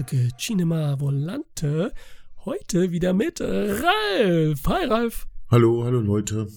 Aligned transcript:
Folge 0.00 0.30
Cinema 0.38 0.98
Volante. 0.98 1.92
Heute 2.46 2.90
wieder 2.90 3.12
mit 3.12 3.38
Ralf. 3.38 4.66
Hi 4.66 4.86
Ralf. 4.86 5.28
Hallo, 5.50 5.84
hallo 5.84 6.00
Leute. 6.00 6.48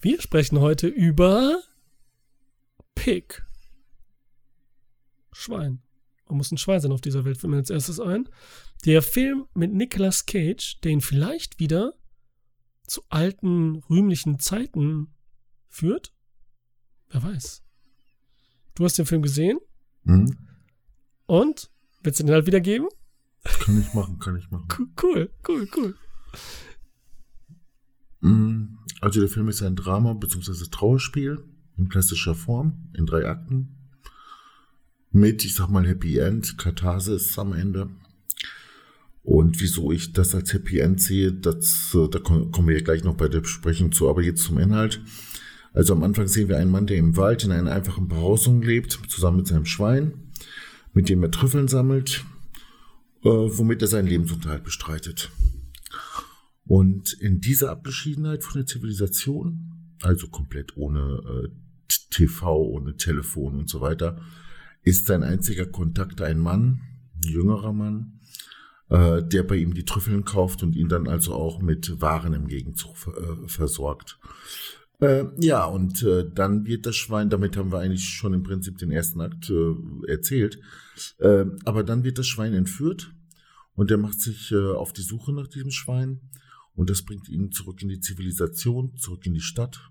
Wir 0.00 0.20
sprechen 0.20 0.60
heute 0.60 0.86
über 0.86 1.60
Pig. 2.94 3.44
Schwein. 5.32 5.82
Man 6.28 6.36
muss 6.36 6.52
ein 6.52 6.56
Schwein 6.56 6.80
sein 6.80 6.92
auf 6.92 7.00
dieser 7.00 7.24
Welt, 7.24 7.36
fällt 7.38 7.50
mir 7.50 7.56
als 7.56 7.70
erstes 7.70 7.98
ein. 7.98 8.28
Der 8.84 9.02
Film 9.02 9.48
mit 9.54 9.72
Nicolas 9.72 10.24
Cage, 10.24 10.80
der 10.82 10.92
ihn 10.92 11.00
vielleicht 11.00 11.58
wieder 11.58 11.94
zu 12.86 13.02
alten, 13.08 13.82
rühmlichen 13.90 14.38
Zeiten 14.38 15.12
führt. 15.68 16.12
Wer 17.08 17.24
weiß. 17.24 17.64
Du 18.76 18.84
hast 18.84 18.98
den 18.98 19.06
Film 19.06 19.22
gesehen? 19.22 19.58
Mhm. 20.04 20.38
Und? 21.26 21.73
Willst 22.04 22.20
du 22.20 22.24
den 22.24 22.34
halt 22.34 22.46
wiedergeben? 22.46 22.88
Kann 23.42 23.80
ich 23.80 23.92
machen, 23.94 24.18
kann 24.18 24.36
ich 24.36 24.50
machen. 24.50 24.68
Cool, 25.02 25.30
cool, 25.48 25.68
cool. 25.76 25.94
Mhm. 28.20 28.78
Also 29.00 29.20
der 29.20 29.28
Film 29.28 29.48
ist 29.48 29.62
ein 29.62 29.74
Drama 29.74 30.12
bzw. 30.12 30.66
Trauerspiel 30.70 31.42
in 31.76 31.88
klassischer 31.88 32.34
Form, 32.34 32.90
in 32.94 33.06
drei 33.06 33.26
Akten. 33.26 33.76
Mit, 35.10 35.44
ich 35.44 35.54
sag 35.54 35.68
mal, 35.70 35.86
Happy 35.86 36.18
End, 36.18 36.58
Katharsis 36.58 37.38
am 37.38 37.52
Ende. 37.52 37.88
Und 39.22 39.60
wieso 39.60 39.90
ich 39.90 40.12
das 40.12 40.34
als 40.34 40.52
Happy 40.52 40.80
End 40.80 41.00
sehe, 41.00 41.32
das, 41.32 41.94
äh, 41.94 42.08
da 42.08 42.18
kommen 42.18 42.68
wir 42.68 42.76
ja 42.76 42.84
gleich 42.84 43.04
noch 43.04 43.16
bei 43.16 43.28
der 43.28 43.40
Besprechung 43.40 43.92
zu, 43.92 44.10
aber 44.10 44.22
jetzt 44.22 44.42
zum 44.42 44.58
Inhalt. 44.58 45.00
Also 45.72 45.94
am 45.94 46.02
Anfang 46.02 46.28
sehen 46.28 46.48
wir 46.48 46.58
einen 46.58 46.70
Mann, 46.70 46.86
der 46.86 46.98
im 46.98 47.16
Wald 47.16 47.44
in 47.44 47.52
einer 47.52 47.72
einfachen 47.72 48.08
Behausung 48.08 48.60
lebt, 48.60 49.00
zusammen 49.08 49.38
mit 49.38 49.46
seinem 49.46 49.64
Schwein, 49.64 50.23
mit 50.94 51.08
dem 51.08 51.22
er 51.22 51.30
Trüffeln 51.30 51.68
sammelt, 51.68 52.24
äh, 53.22 53.28
womit 53.28 53.82
er 53.82 53.88
seinen 53.88 54.08
Lebensunterhalt 54.08 54.64
bestreitet. 54.64 55.30
Und 56.66 57.12
in 57.12 57.40
dieser 57.40 57.70
Abgeschiedenheit 57.70 58.42
von 58.42 58.60
der 58.60 58.66
Zivilisation, 58.66 59.96
also 60.02 60.28
komplett 60.28 60.76
ohne 60.76 61.20
äh, 61.44 61.48
TV, 62.10 62.56
ohne 62.56 62.96
Telefon 62.96 63.58
und 63.58 63.68
so 63.68 63.80
weiter, 63.80 64.20
ist 64.82 65.06
sein 65.06 65.22
einziger 65.22 65.66
Kontakt 65.66 66.22
ein 66.22 66.38
Mann, 66.38 66.80
ein 67.16 67.28
jüngerer 67.28 67.72
Mann, 67.72 68.20
äh, 68.88 69.22
der 69.22 69.42
bei 69.42 69.56
ihm 69.56 69.74
die 69.74 69.84
Trüffeln 69.84 70.24
kauft 70.24 70.62
und 70.62 70.76
ihn 70.76 70.88
dann 70.88 71.08
also 71.08 71.34
auch 71.34 71.60
mit 71.60 72.00
Waren 72.00 72.34
im 72.34 72.46
Gegenzug 72.46 72.94
äh, 73.08 73.48
versorgt. 73.48 74.18
Äh, 75.00 75.24
ja, 75.38 75.64
und 75.64 76.02
äh, 76.02 76.24
dann 76.32 76.66
wird 76.66 76.86
das 76.86 76.96
Schwein, 76.96 77.30
damit 77.30 77.56
haben 77.56 77.72
wir 77.72 77.80
eigentlich 77.80 78.04
schon 78.04 78.32
im 78.32 78.42
Prinzip 78.42 78.78
den 78.78 78.90
ersten 78.90 79.20
Akt 79.20 79.50
äh, 79.50 79.74
erzählt, 80.06 80.60
äh, 81.18 81.44
aber 81.64 81.84
dann 81.84 82.04
wird 82.04 82.18
das 82.18 82.26
Schwein 82.26 82.54
entführt 82.54 83.12
und 83.74 83.90
er 83.90 83.98
macht 83.98 84.20
sich 84.20 84.52
äh, 84.52 84.72
auf 84.72 84.92
die 84.92 85.02
Suche 85.02 85.32
nach 85.32 85.48
diesem 85.48 85.70
Schwein 85.70 86.20
und 86.74 86.90
das 86.90 87.02
bringt 87.02 87.28
ihn 87.28 87.52
zurück 87.52 87.82
in 87.82 87.88
die 87.88 88.00
Zivilisation, 88.00 88.96
zurück 88.96 89.26
in 89.26 89.34
die 89.34 89.40
Stadt, 89.40 89.90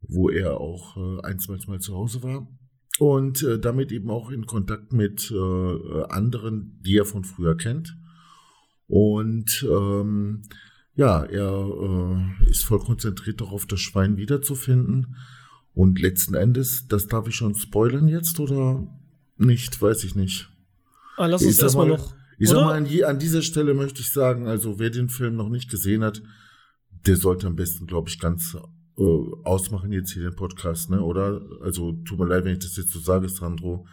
wo 0.00 0.28
er 0.28 0.60
auch 0.60 0.96
äh, 0.96 1.22
einstmals 1.22 1.66
mal 1.66 1.80
zu 1.80 1.94
Hause 1.94 2.22
war 2.22 2.48
und 2.98 3.42
äh, 3.42 3.58
damit 3.58 3.92
eben 3.92 4.10
auch 4.10 4.30
in 4.30 4.46
Kontakt 4.46 4.92
mit 4.92 5.30
äh, 5.30 6.02
anderen, 6.08 6.80
die 6.84 6.98
er 6.98 7.04
von 7.04 7.24
früher 7.24 7.56
kennt. 7.56 7.96
Und 8.86 9.66
ähm, 9.68 10.42
ja, 10.94 11.24
er 11.24 12.36
äh, 12.40 12.50
ist 12.50 12.64
voll 12.64 12.78
konzentriert 12.78 13.40
darauf, 13.40 13.66
das 13.66 13.80
Schwein 13.80 14.16
wiederzufinden. 14.16 15.16
Und 15.74 16.00
letzten 16.00 16.34
Endes, 16.34 16.86
das 16.86 17.08
darf 17.08 17.26
ich 17.26 17.34
schon 17.34 17.56
spoilern 17.56 18.06
jetzt 18.06 18.38
oder 18.38 18.86
nicht, 19.36 19.80
weiß 19.80 20.04
ich 20.04 20.14
nicht. 20.14 20.48
Ah, 21.16 21.26
lass 21.26 21.42
uns 21.42 21.58
erstmal 21.58 21.86
noch. 21.86 22.14
Ich 22.38 22.48
sag 22.48 22.64
mal, 22.64 22.74
an, 22.74 22.86
an, 23.04 23.18
dieser 23.18 23.42
Stelle 23.42 23.74
möchte 23.74 24.00
ich 24.00 24.12
sagen, 24.12 24.48
also 24.48 24.78
wer 24.78 24.90
den 24.90 25.08
Film 25.08 25.36
noch 25.36 25.48
nicht 25.48 25.70
gesehen 25.70 26.02
hat, 26.02 26.22
der 27.06 27.16
sollte 27.16 27.46
am 27.46 27.54
besten, 27.54 27.86
glaube 27.86 28.08
ich, 28.08 28.18
ganz 28.18 28.56
äh, 28.98 29.02
ausmachen 29.44 29.92
jetzt 29.92 30.12
hier 30.12 30.22
den 30.22 30.36
Podcast, 30.36 30.90
ne? 30.90 31.00
Oder? 31.00 31.42
Also 31.60 31.92
tut 32.04 32.18
mir 32.18 32.26
leid, 32.26 32.44
wenn 32.44 32.54
ich 32.54 32.64
das 32.64 32.76
jetzt 32.76 32.90
so 32.90 32.98
sage, 32.98 33.28
Sandro. 33.28 33.86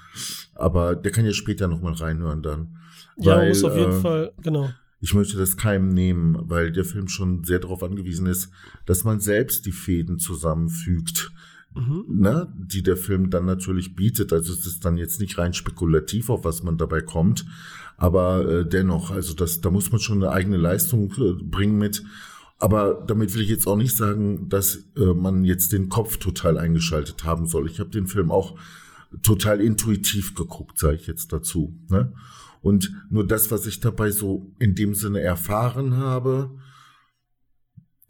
Aber 0.55 0.95
der 0.95 1.11
kann 1.11 1.25
ja 1.25 1.33
später 1.33 1.67
nochmal 1.67 1.93
reinhören 1.93 2.41
dann. 2.41 2.77
Ja, 3.17 3.37
weil, 3.37 3.49
muss 3.49 3.63
auf 3.63 3.75
jeden 3.75 3.91
äh, 3.91 4.01
Fall, 4.01 4.33
genau. 4.41 4.69
Ich 4.99 5.15
möchte 5.15 5.37
das 5.37 5.57
keinem 5.57 5.89
nehmen, 5.89 6.37
weil 6.43 6.71
der 6.71 6.85
Film 6.85 7.07
schon 7.07 7.43
sehr 7.43 7.59
darauf 7.59 7.81
angewiesen 7.81 8.27
ist, 8.27 8.51
dass 8.85 9.03
man 9.03 9.19
selbst 9.19 9.65
die 9.65 9.71
Fäden 9.71 10.19
zusammenfügt. 10.19 11.31
Mhm. 11.73 12.05
Ne, 12.07 12.51
die 12.57 12.83
der 12.83 12.97
Film 12.97 13.29
dann 13.29 13.45
natürlich 13.45 13.95
bietet. 13.95 14.33
Also 14.33 14.51
es 14.51 14.65
ist 14.65 14.83
dann 14.83 14.97
jetzt 14.97 15.21
nicht 15.21 15.37
rein 15.37 15.53
spekulativ, 15.53 16.29
auf 16.29 16.43
was 16.43 16.63
man 16.63 16.77
dabei 16.77 17.01
kommt, 17.01 17.45
aber 17.97 18.45
äh, 18.47 18.65
dennoch, 18.67 19.11
also 19.11 19.33
das, 19.33 19.61
da 19.61 19.71
muss 19.71 19.91
man 19.91 20.01
schon 20.01 20.21
eine 20.21 20.33
eigene 20.33 20.57
Leistung 20.57 21.13
äh, 21.17 21.33
bringen 21.41 21.77
mit. 21.77 22.03
Aber 22.59 23.03
damit 23.07 23.33
will 23.33 23.41
ich 23.41 23.49
jetzt 23.49 23.65
auch 23.67 23.75
nicht 23.75 23.95
sagen, 23.95 24.47
dass 24.49 24.85
äh, 24.95 25.13
man 25.15 25.43
jetzt 25.43 25.71
den 25.71 25.89
Kopf 25.89 26.17
total 26.17 26.59
eingeschaltet 26.59 27.23
haben 27.23 27.47
soll. 27.47 27.67
Ich 27.67 27.79
habe 27.79 27.89
den 27.89 28.05
Film 28.05 28.31
auch 28.31 28.55
total 29.23 29.61
intuitiv 29.61 30.35
geguckt, 30.35 30.77
sage 30.77 30.95
ich 30.95 31.07
jetzt 31.07 31.33
dazu. 31.33 31.73
Ne? 31.89 32.13
Und 32.61 32.91
nur 33.09 33.25
das, 33.25 33.49
was 33.49 33.65
ich 33.65 33.79
dabei 33.79 34.11
so 34.11 34.53
in 34.59 34.75
dem 34.75 34.93
Sinne 34.93 35.21
erfahren 35.21 35.97
habe, 35.97 36.51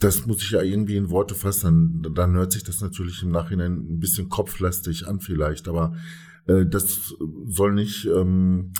das 0.02 0.26
muss 0.26 0.42
ich 0.42 0.52
ja 0.52 0.62
irgendwie 0.62 0.98
in 0.98 1.12
Worte 1.12 1.36
fassen. 1.36 2.06
Dann 2.16 2.34
hört 2.34 2.52
sich 2.52 2.64
das 2.64 2.82
natürlich 2.82 3.22
im 3.22 3.30
Nachhinein 3.30 3.74
ein 3.74 4.00
bisschen 4.00 4.30
kopflastig 4.30 5.08
an 5.08 5.20
vielleicht, 5.20 5.68
aber 5.68 5.96
äh, 6.48 6.66
das 6.66 7.14
soll 7.46 7.74
nicht 7.74 8.06
ähm, 8.06 8.74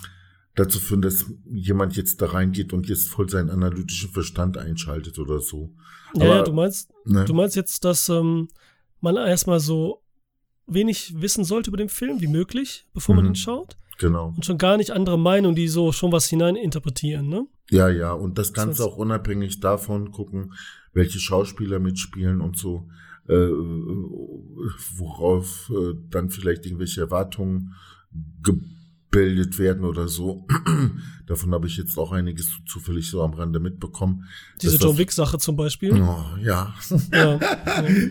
dazu 0.56 0.80
führen, 0.80 1.00
dass 1.00 1.26
jemand 1.46 1.96
jetzt 1.96 2.20
da 2.20 2.26
reingeht 2.26 2.72
und 2.72 2.88
jetzt 2.88 3.08
voll 3.08 3.28
seinen 3.28 3.50
analytischen 3.50 4.10
Verstand 4.10 4.58
einschaltet 4.58 5.20
oder 5.20 5.38
so. 5.38 5.72
Ja, 6.14 6.24
aber, 6.24 6.36
ja 6.36 6.42
du 6.42 6.52
meinst, 6.52 6.92
ne? 7.04 7.24
du 7.24 7.34
meinst 7.34 7.54
jetzt, 7.54 7.84
dass 7.84 8.08
ähm, 8.08 8.48
man 9.00 9.16
erstmal 9.16 9.60
so 9.60 10.02
wenig 10.66 11.14
wissen 11.20 11.44
sollte 11.44 11.70
über 11.70 11.76
den 11.76 11.88
Film 11.88 12.20
wie 12.20 12.26
möglich, 12.26 12.88
bevor 12.94 13.14
mhm. 13.14 13.22
man 13.22 13.30
ihn 13.30 13.36
schaut. 13.36 13.76
Genau. 13.98 14.32
Und 14.34 14.44
schon 14.44 14.58
gar 14.58 14.76
nicht 14.76 14.90
andere 14.90 15.18
Meinungen, 15.18 15.54
die 15.54 15.68
so 15.68 15.92
schon 15.92 16.10
was 16.10 16.26
hineininterpretieren, 16.26 17.28
ne? 17.28 17.46
Ja, 17.70 17.88
ja, 17.88 18.12
und 18.12 18.38
das 18.38 18.52
Ganze 18.52 18.84
auch 18.84 18.96
unabhängig 18.96 19.60
davon 19.60 20.10
gucken, 20.10 20.52
welche 20.92 21.18
Schauspieler 21.18 21.78
mitspielen 21.78 22.40
und 22.40 22.58
so, 22.58 22.88
äh, 23.28 23.34
worauf 24.96 25.70
äh, 25.70 25.94
dann 26.10 26.30
vielleicht 26.30 26.66
irgendwelche 26.66 27.00
Erwartungen 27.02 27.74
gebildet 28.42 29.58
werden 29.58 29.84
oder 29.84 30.08
so. 30.08 30.46
Davon 31.26 31.52
habe 31.54 31.66
ich 31.66 31.76
jetzt 31.76 31.96
auch 31.98 32.12
einiges 32.12 32.50
zufällig 32.66 33.08
so 33.08 33.22
am 33.22 33.32
Rande 33.34 33.60
mitbekommen. 33.60 34.28
Diese 34.60 34.76
John 34.76 34.98
Wick-Sache 34.98 35.38
zum 35.38 35.56
Beispiel. 35.56 35.92
Oh, 35.94 36.24
ja. 36.42 36.74
Ja, 37.12 37.38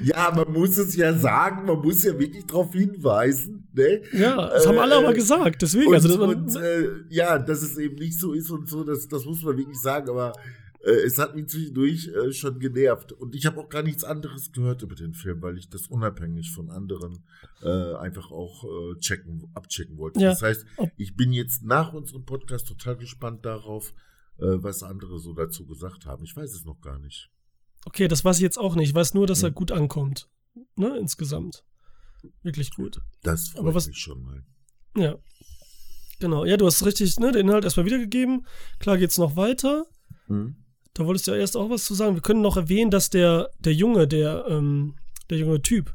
ja. 0.04 0.32
man 0.34 0.52
muss 0.52 0.78
es 0.78 0.96
ja 0.96 1.14
sagen, 1.14 1.66
man 1.66 1.80
muss 1.80 2.04
ja 2.04 2.18
wirklich 2.18 2.46
darauf 2.46 2.72
hinweisen. 2.72 3.68
Ne? 3.74 4.02
Ja, 4.14 4.50
das 4.50 4.66
äh, 4.66 4.70
haben 4.70 4.80
alle 4.80 4.98
aber 4.98 5.14
gesagt, 5.14 5.62
deswegen. 5.62 5.88
Und, 5.88 5.96
also, 5.96 6.24
und 6.24 6.56
äh, 6.56 6.88
ja, 7.10 7.38
dass 7.38 7.62
es 7.62 7.78
eben 7.78 7.96
nicht 7.96 8.18
so 8.18 8.34
ist 8.34 8.50
und 8.50 8.70
so, 8.70 8.84
das, 8.84 9.08
das 9.08 9.26
muss 9.26 9.44
man 9.44 9.58
wirklich 9.58 9.80
sagen, 9.80 10.10
aber 10.10 10.32
äh, 10.32 10.61
es 10.90 11.18
hat 11.18 11.36
mich 11.36 11.48
zwischendurch 11.48 12.08
äh, 12.08 12.32
schon 12.32 12.60
genervt. 12.60 13.12
Und 13.12 13.36
ich 13.36 13.46
habe 13.46 13.60
auch 13.60 13.70
gar 13.70 13.84
nichts 13.84 14.04
anderes 14.04 14.52
gehört 14.52 14.82
über 14.82 14.96
den 14.96 15.14
Film, 15.14 15.42
weil 15.42 15.58
ich 15.58 15.70
das 15.70 15.88
unabhängig 15.88 16.52
von 16.52 16.70
anderen 16.70 17.24
äh, 17.62 17.94
einfach 17.96 18.32
auch 18.32 18.64
äh, 18.64 19.00
checken, 19.00 19.50
abchecken 19.54 19.98
wollte. 19.98 20.20
Ja. 20.20 20.30
Das 20.30 20.42
heißt, 20.42 20.66
ich 20.98 21.16
bin 21.16 21.34
jetzt 21.34 21.64
nach 21.64 21.94
unserem 21.94 22.26
Podcast 22.26 22.68
total 22.68 22.98
gespannt 22.98 23.46
darauf, 23.46 23.94
äh, 24.38 24.46
was 24.46 24.82
andere 24.84 25.20
so 25.20 25.34
dazu 25.34 25.66
gesagt 25.66 26.06
haben. 26.06 26.24
Ich 26.24 26.36
weiß 26.36 26.54
es 26.54 26.66
noch 26.66 26.82
gar 26.82 27.00
nicht. 27.00 27.30
Okay, 27.86 28.08
das 28.08 28.26
weiß 28.26 28.38
ich 28.38 28.44
jetzt 28.44 28.58
auch 28.58 28.76
nicht. 28.76 28.90
Ich 28.90 28.96
weiß 28.96 29.14
nur, 29.14 29.28
dass 29.28 29.42
ja. 29.42 29.50
er 29.50 29.52
gut 29.52 29.72
ankommt. 29.72 30.30
Ne, 30.76 30.98
insgesamt. 30.98 31.64
Wirklich 32.44 32.72
gut. 32.72 33.02
Das 33.24 33.50
freut 33.50 33.74
was, 33.74 33.88
mich 33.88 33.98
schon 33.98 34.22
mal. 34.24 34.44
Ja. 34.96 35.18
Genau. 36.20 36.46
Ja, 36.46 36.58
du 36.58 36.68
hast 36.68 36.86
richtig 36.86 37.20
ne, 37.20 37.32
den 37.32 37.48
Inhalt 37.48 37.64
erstmal 37.64 37.86
wiedergegeben. 37.86 38.46
Klar 38.80 38.98
geht's 38.98 39.18
noch 39.18 39.36
weiter. 39.36 39.86
Mhm. 40.28 40.56
Da 40.94 41.06
wolltest 41.06 41.28
du 41.28 41.32
ja 41.32 41.38
erst 41.38 41.56
auch 41.56 41.70
was 41.70 41.86
zu 41.86 41.94
sagen. 41.94 42.16
Wir 42.16 42.22
können 42.22 42.42
noch 42.42 42.58
erwähnen, 42.58 42.92
dass 42.92 43.10
der, 43.10 43.50
der 43.60 43.74
Junge, 43.74 44.08
der, 44.08 44.46
ähm, 44.50 44.96
der 45.30 45.38
junge 45.38 45.62
Typ, 45.62 45.94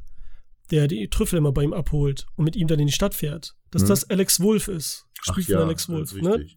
der 0.71 0.87
die 0.87 1.07
Trüffel 1.09 1.37
immer 1.37 1.51
bei 1.51 1.63
ihm 1.63 1.73
abholt 1.73 2.25
und 2.35 2.45
mit 2.45 2.55
ihm 2.55 2.67
dann 2.67 2.79
in 2.79 2.87
die 2.87 2.93
Stadt 2.93 3.13
fährt, 3.13 3.55
dass 3.71 3.83
hm. 3.83 3.89
das 3.89 4.09
Alex 4.09 4.39
Wolf 4.39 4.67
ist. 4.67 5.05
Spielt 5.21 5.47
von 5.47 5.57
Alex 5.57 5.89
Wolf, 5.89 6.13
ne? 6.13 6.47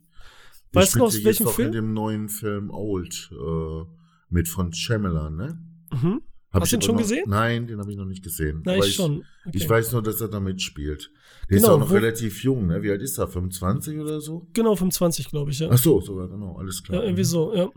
Weißt 0.72 0.94
du 0.94 1.04
aus 1.04 1.24
welchem 1.24 1.48
Film? 1.48 1.68
In 1.68 1.72
dem 1.72 1.92
neuen 1.92 2.28
Film 2.28 2.70
Old 2.70 3.30
äh, 3.32 3.84
mit 4.28 4.48
von 4.48 4.72
Shyamalan, 4.72 5.36
ne? 5.36 5.58
Mhm. 5.92 6.22
Hab 6.52 6.62
Hast 6.62 6.72
du 6.72 6.76
den 6.76 6.82
schon 6.82 6.94
noch, 6.96 7.02
gesehen? 7.02 7.24
Nein, 7.28 7.66
den 7.68 7.78
habe 7.78 7.90
ich 7.92 7.96
noch 7.96 8.06
nicht 8.06 8.24
gesehen. 8.24 8.62
Nein, 8.64 8.80
ich 8.80 8.94
schon. 8.94 9.24
Okay. 9.46 9.56
Ich 9.56 9.68
weiß 9.68 9.92
nur, 9.92 10.02
dass 10.02 10.20
er 10.20 10.28
da 10.28 10.40
mitspielt. 10.40 11.10
Der 11.48 11.58
genau, 11.58 11.68
ist 11.68 11.74
auch 11.74 11.78
noch 11.78 11.92
relativ 11.92 12.42
jung, 12.42 12.66
ne? 12.66 12.82
Wie 12.82 12.90
alt 12.90 13.02
ist 13.02 13.18
er? 13.18 13.28
25 13.28 13.98
oder 13.98 14.20
so? 14.20 14.48
Genau, 14.52 14.74
25, 14.74 15.28
glaube 15.28 15.52
ich, 15.52 15.60
ja. 15.60 15.68
Ach 15.70 15.78
so, 15.78 16.00
sogar, 16.00 16.28
genau, 16.28 16.56
alles 16.56 16.82
klar. 16.82 16.98
Ja, 16.98 17.04
irgendwie 17.04 17.24
so, 17.24 17.54
ja. 17.54 17.70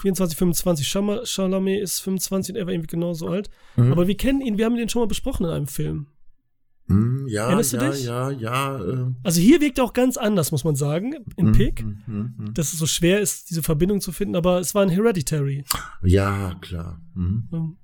24, 0.00 0.36
25. 0.36 0.88
Chalamet 1.24 1.82
ist 1.82 2.00
25 2.00 2.54
und 2.54 2.58
er 2.58 2.66
war 2.66 2.72
irgendwie 2.72 2.88
genauso 2.88 3.28
alt. 3.28 3.50
Mhm. 3.76 3.92
Aber 3.92 4.06
wir 4.06 4.16
kennen 4.16 4.40
ihn, 4.40 4.58
wir 4.58 4.64
haben 4.64 4.76
den 4.76 4.88
schon 4.88 5.02
mal 5.02 5.06
besprochen 5.06 5.44
in 5.46 5.52
einem 5.52 5.66
Film. 5.66 6.08
Mm, 6.88 7.26
ja, 7.26 7.46
Erinnerst 7.46 7.72
ja, 7.72 7.78
du 7.80 7.90
dich? 7.90 8.04
ja, 8.04 8.30
ja. 8.30 8.78
Äh. 8.78 9.12
Also 9.24 9.40
hier 9.40 9.60
wirkt 9.60 9.78
er 9.78 9.84
auch 9.84 9.92
ganz 9.92 10.16
anders, 10.16 10.52
muss 10.52 10.62
man 10.62 10.76
sagen, 10.76 11.14
in 11.36 11.50
mm, 11.50 11.52
Pick. 11.52 11.84
Mm, 11.84 12.02
mm, 12.06 12.34
mm, 12.38 12.54
dass 12.54 12.72
es 12.72 12.78
so 12.78 12.86
schwer 12.86 13.20
ist, 13.20 13.50
diese 13.50 13.62
Verbindung 13.62 14.00
zu 14.00 14.12
finden, 14.12 14.36
aber 14.36 14.60
es 14.60 14.74
war 14.74 14.82
ein 14.82 14.88
Hereditary. 14.88 15.64
Ja, 16.04 16.54
klar. 16.60 17.00
Mhm. 17.14 17.76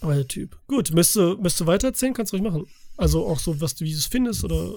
Aber 0.00 0.14
der 0.14 0.28
Typ. 0.28 0.56
Gut, 0.68 0.92
müsste, 0.92 1.36
müsste 1.40 1.66
weiter 1.66 1.88
erzählen, 1.88 2.14
kannst 2.14 2.32
du 2.32 2.36
ruhig 2.36 2.48
machen. 2.48 2.66
Also 2.96 3.26
auch 3.26 3.40
so, 3.40 3.60
was 3.60 3.74
du, 3.74 3.84
wie 3.84 3.90
du 3.90 3.98
es 3.98 4.06
findest 4.06 4.44
oder 4.44 4.72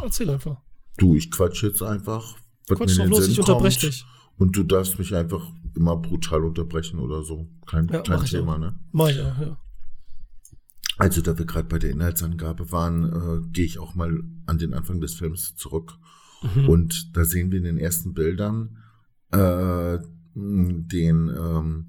erzähl 0.00 0.30
einfach. 0.30 0.60
Du, 0.96 1.16
ich 1.16 1.30
quatsch 1.30 1.64
jetzt 1.64 1.82
einfach. 1.82 2.36
Quatsch 2.68 2.98
doch 2.98 3.06
los, 3.06 3.26
ich 3.26 3.38
unterbreche 3.40 3.88
dich. 3.88 4.04
Und 4.38 4.56
du 4.56 4.62
darfst 4.62 4.98
mich 4.98 5.14
einfach 5.14 5.44
immer 5.74 5.96
brutal 5.96 6.44
unterbrechen 6.44 6.98
oder 6.98 7.22
so. 7.22 7.48
Kein, 7.66 7.88
ja, 7.88 8.00
kein 8.00 8.24
Thema, 8.24 8.58
ne? 8.58 8.78
Mach 8.92 9.08
ich 9.08 9.20
auch, 9.20 9.38
ja. 9.38 9.58
Also, 10.98 11.22
da 11.22 11.38
wir 11.38 11.46
gerade 11.46 11.68
bei 11.68 11.78
der 11.78 11.90
Inhaltsangabe 11.90 12.70
waren, 12.70 13.04
äh, 13.04 13.48
gehe 13.50 13.64
ich 13.64 13.78
auch 13.78 13.94
mal 13.94 14.22
an 14.46 14.58
den 14.58 14.74
Anfang 14.74 15.00
des 15.00 15.14
Films 15.14 15.56
zurück. 15.56 15.94
Mhm. 16.42 16.68
Und 16.68 17.16
da 17.16 17.24
sehen 17.24 17.50
wir 17.50 17.58
in 17.58 17.64
den 17.64 17.78
ersten 17.78 18.14
Bildern 18.14 18.78
äh, 19.30 19.98
den 20.34 21.28
ähm, 21.28 21.86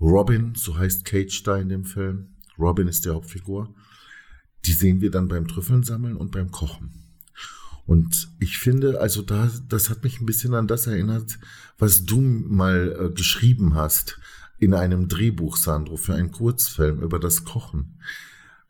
Robin, 0.00 0.54
so 0.54 0.76
heißt 0.76 1.04
Cage 1.04 1.42
da 1.42 1.56
in 1.56 1.68
dem 1.68 1.84
Film. 1.84 2.36
Robin 2.58 2.88
ist 2.88 3.04
der 3.04 3.14
Hauptfigur. 3.14 3.74
Die 4.64 4.72
sehen 4.72 5.00
wir 5.00 5.10
dann 5.10 5.28
beim 5.28 5.46
Trüffeln 5.46 5.82
sammeln 5.82 6.16
und 6.16 6.32
beim 6.32 6.50
Kochen. 6.50 7.05
Und 7.86 8.28
ich 8.40 8.58
finde, 8.58 9.00
also 9.00 9.22
da, 9.22 9.50
das 9.68 9.90
hat 9.90 10.02
mich 10.02 10.20
ein 10.20 10.26
bisschen 10.26 10.54
an 10.54 10.66
das 10.66 10.86
erinnert, 10.86 11.38
was 11.78 12.04
du 12.04 12.20
mal 12.20 12.96
äh, 12.98 13.14
geschrieben 13.14 13.74
hast 13.74 14.18
in 14.58 14.74
einem 14.74 15.08
Drehbuch, 15.08 15.56
Sandro, 15.56 15.96
für 15.96 16.14
einen 16.14 16.32
Kurzfilm 16.32 17.00
über 17.00 17.18
das 17.18 17.44
Kochen. 17.44 18.00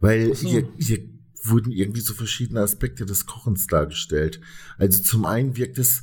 Weil 0.00 0.34
so. 0.34 0.48
hier, 0.48 0.68
hier 0.78 0.98
wurden 1.42 1.72
irgendwie 1.72 2.00
so 2.00 2.12
verschiedene 2.12 2.60
Aspekte 2.60 3.06
des 3.06 3.26
Kochens 3.26 3.66
dargestellt. 3.66 4.40
Also 4.78 5.02
zum 5.02 5.24
einen 5.24 5.56
wirkt 5.56 5.78
es, 5.78 6.02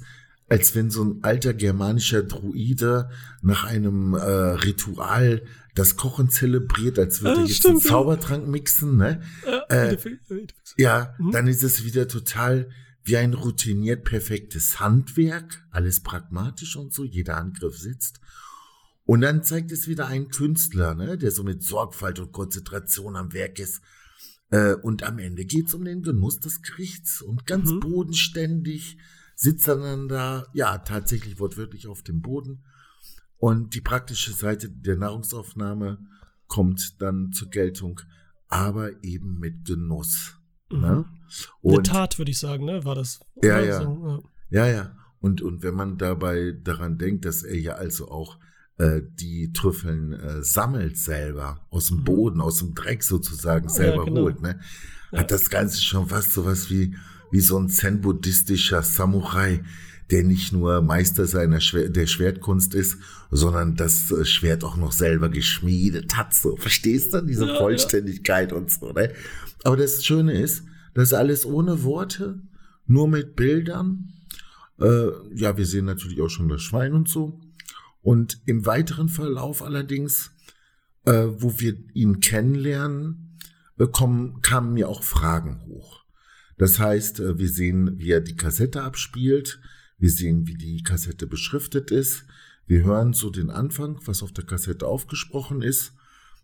als 0.49 0.75
wenn 0.75 0.89
so 0.89 1.03
ein 1.03 1.23
alter 1.23 1.53
germanischer 1.53 2.23
Druide 2.23 3.09
nach 3.41 3.65
einem 3.65 4.13
äh, 4.13 4.21
Ritual 4.21 5.43
das 5.75 5.97
Kochen 5.97 6.29
zelebriert, 6.29 6.99
als 6.99 7.21
würde 7.21 7.41
ja, 7.41 7.45
jetzt 7.47 7.57
stimmt, 7.57 7.81
einen 7.81 7.81
Zaubertrank 7.81 8.47
mixen, 8.47 8.97
ne? 8.97 9.21
Ja, 9.45 9.63
äh, 9.69 9.97
ja 10.77 11.15
mhm. 11.17 11.31
dann 11.31 11.47
ist 11.47 11.63
es 11.63 11.83
wieder 11.83 12.07
total 12.07 12.69
wie 13.03 13.17
ein 13.17 13.33
routiniert 13.33 14.05
perfektes 14.05 14.79
Handwerk, 14.79 15.65
alles 15.71 15.99
pragmatisch 16.01 16.75
und 16.75 16.93
so, 16.93 17.03
jeder 17.03 17.37
Angriff 17.37 17.77
sitzt. 17.77 18.19
Und 19.05 19.21
dann 19.21 19.43
zeigt 19.43 19.71
es 19.71 19.87
wieder 19.87 20.07
einen 20.07 20.29
Künstler, 20.29 20.95
ne, 20.95 21.17
der 21.17 21.31
so 21.31 21.43
mit 21.43 21.63
Sorgfalt 21.63 22.19
und 22.19 22.31
Konzentration 22.31 23.15
am 23.17 23.33
Werk 23.33 23.59
ist. 23.59 23.81
Äh, 24.49 24.75
und 24.75 25.03
am 25.03 25.19
Ende 25.19 25.45
geht's 25.45 25.73
um 25.73 25.83
den 25.83 26.03
Genuss 26.03 26.39
des 26.39 26.61
Gerichts 26.61 27.21
und 27.21 27.45
ganz 27.45 27.69
mhm. 27.69 27.81
bodenständig 27.81 28.97
sitzt 29.35 29.67
er 29.67 29.77
dann 29.77 30.07
da, 30.07 30.45
ja, 30.53 30.77
tatsächlich 30.77 31.39
wortwörtlich 31.39 31.87
auf 31.87 32.03
dem 32.03 32.21
Boden. 32.21 32.63
Und 33.37 33.75
die 33.75 33.81
praktische 33.81 34.31
Seite 34.31 34.69
der 34.69 34.95
Nahrungsaufnahme 34.95 35.99
kommt 36.47 37.01
dann 37.01 37.33
zur 37.33 37.49
Geltung, 37.49 37.99
aber 38.47 39.03
eben 39.03 39.39
mit 39.39 39.65
Genuss. 39.65 40.37
Mhm. 40.73 40.81
Ne? 40.81 41.05
Und, 41.61 41.73
Eine 41.73 41.83
Tat, 41.83 42.17
würde 42.17 42.31
ich 42.31 42.39
sagen, 42.39 42.65
ne? 42.65 42.83
War 42.85 42.95
das? 42.95 43.19
Ja, 43.41 43.59
ja. 43.59 43.81
So, 43.81 44.23
ja. 44.49 44.65
ja, 44.65 44.73
ja. 44.73 44.95
Und, 45.19 45.41
und 45.41 45.63
wenn 45.63 45.73
man 45.73 45.97
dabei 45.97 46.53
daran 46.63 46.97
denkt, 46.97 47.25
dass 47.25 47.43
er 47.43 47.57
ja 47.57 47.73
also 47.73 48.09
auch 48.09 48.37
äh, 48.77 49.01
die 49.19 49.53
Trüffeln 49.53 50.13
äh, 50.13 50.43
sammelt 50.43 50.97
selber, 50.97 51.61
aus 51.69 51.87
dem 51.87 51.99
mhm. 51.99 52.03
Boden, 52.03 52.41
aus 52.41 52.59
dem 52.59 52.75
Dreck 52.75 53.03
sozusagen 53.03 53.69
selber 53.69 53.99
ja, 53.99 54.03
genau. 54.03 54.21
holt, 54.21 54.41
ne? 54.41 54.59
Hat 55.13 55.29
das 55.29 55.51
Ganze 55.51 55.79
schon 55.81 56.07
fast 56.07 56.33
sowas 56.33 56.71
wie, 56.71 56.95
wie 57.31 57.39
so 57.39 57.57
ein 57.59 57.69
zen-buddhistischer 57.69 58.81
Samurai, 58.81 59.63
der 60.09 60.23
nicht 60.23 60.51
nur 60.53 60.81
Meister 60.81 61.27
seiner 61.27 61.61
Schwer 61.61 61.89
der 61.89 62.07
Schwertkunst 62.07 62.73
ist, 62.73 62.97
sondern 63.31 63.75
das 63.75 64.11
äh, 64.11 64.25
Schwert 64.25 64.63
auch 64.63 64.75
noch 64.75 64.91
selber 64.91 65.29
geschmiedet 65.29 66.17
hat. 66.17 66.33
So, 66.33 66.57
verstehst 66.57 67.13
du? 67.13 67.21
Diese 67.21 67.47
ja, 67.47 67.55
Vollständigkeit 67.55 68.51
ja. 68.51 68.57
und 68.57 68.71
so, 68.71 68.91
ne? 68.91 69.13
Aber 69.63 69.77
das 69.77 70.05
Schöne 70.05 70.33
ist, 70.33 70.63
das 70.93 71.13
alles 71.13 71.45
ohne 71.45 71.83
Worte, 71.83 72.41
nur 72.85 73.07
mit 73.07 73.35
Bildern. 73.35 74.13
Äh, 74.79 75.07
ja, 75.33 75.57
wir 75.57 75.65
sehen 75.65 75.85
natürlich 75.85 76.21
auch 76.21 76.29
schon 76.29 76.49
das 76.49 76.61
Schwein 76.61 76.93
und 76.93 77.07
so. 77.07 77.39
Und 78.01 78.41
im 78.45 78.65
weiteren 78.65 79.09
Verlauf 79.09 79.63
allerdings, 79.63 80.31
äh, 81.05 81.27
wo 81.37 81.59
wir 81.59 81.75
ihn 81.93 82.19
kennenlernen, 82.19 83.37
äh, 83.79 83.87
kamen 83.87 84.73
mir 84.73 84.89
auch 84.89 85.03
Fragen 85.03 85.61
hoch. 85.65 86.03
Das 86.57 86.79
heißt, 86.79 87.19
äh, 87.21 87.39
wir 87.39 87.49
sehen, 87.49 87.97
wie 87.97 88.11
er 88.11 88.21
die 88.21 88.35
Kassette 88.35 88.83
abspielt. 88.83 89.59
Wir 89.97 90.11
sehen, 90.11 90.47
wie 90.47 90.55
die 90.55 90.83
Kassette 90.83 91.27
beschriftet 91.27 91.91
ist. 91.91 92.25
Wir 92.65 92.83
hören 92.83 93.13
so 93.13 93.29
den 93.29 93.49
Anfang, 93.49 93.99
was 94.05 94.21
auf 94.21 94.31
der 94.31 94.45
Kassette 94.45 94.87
aufgesprochen 94.87 95.61
ist. 95.61 95.93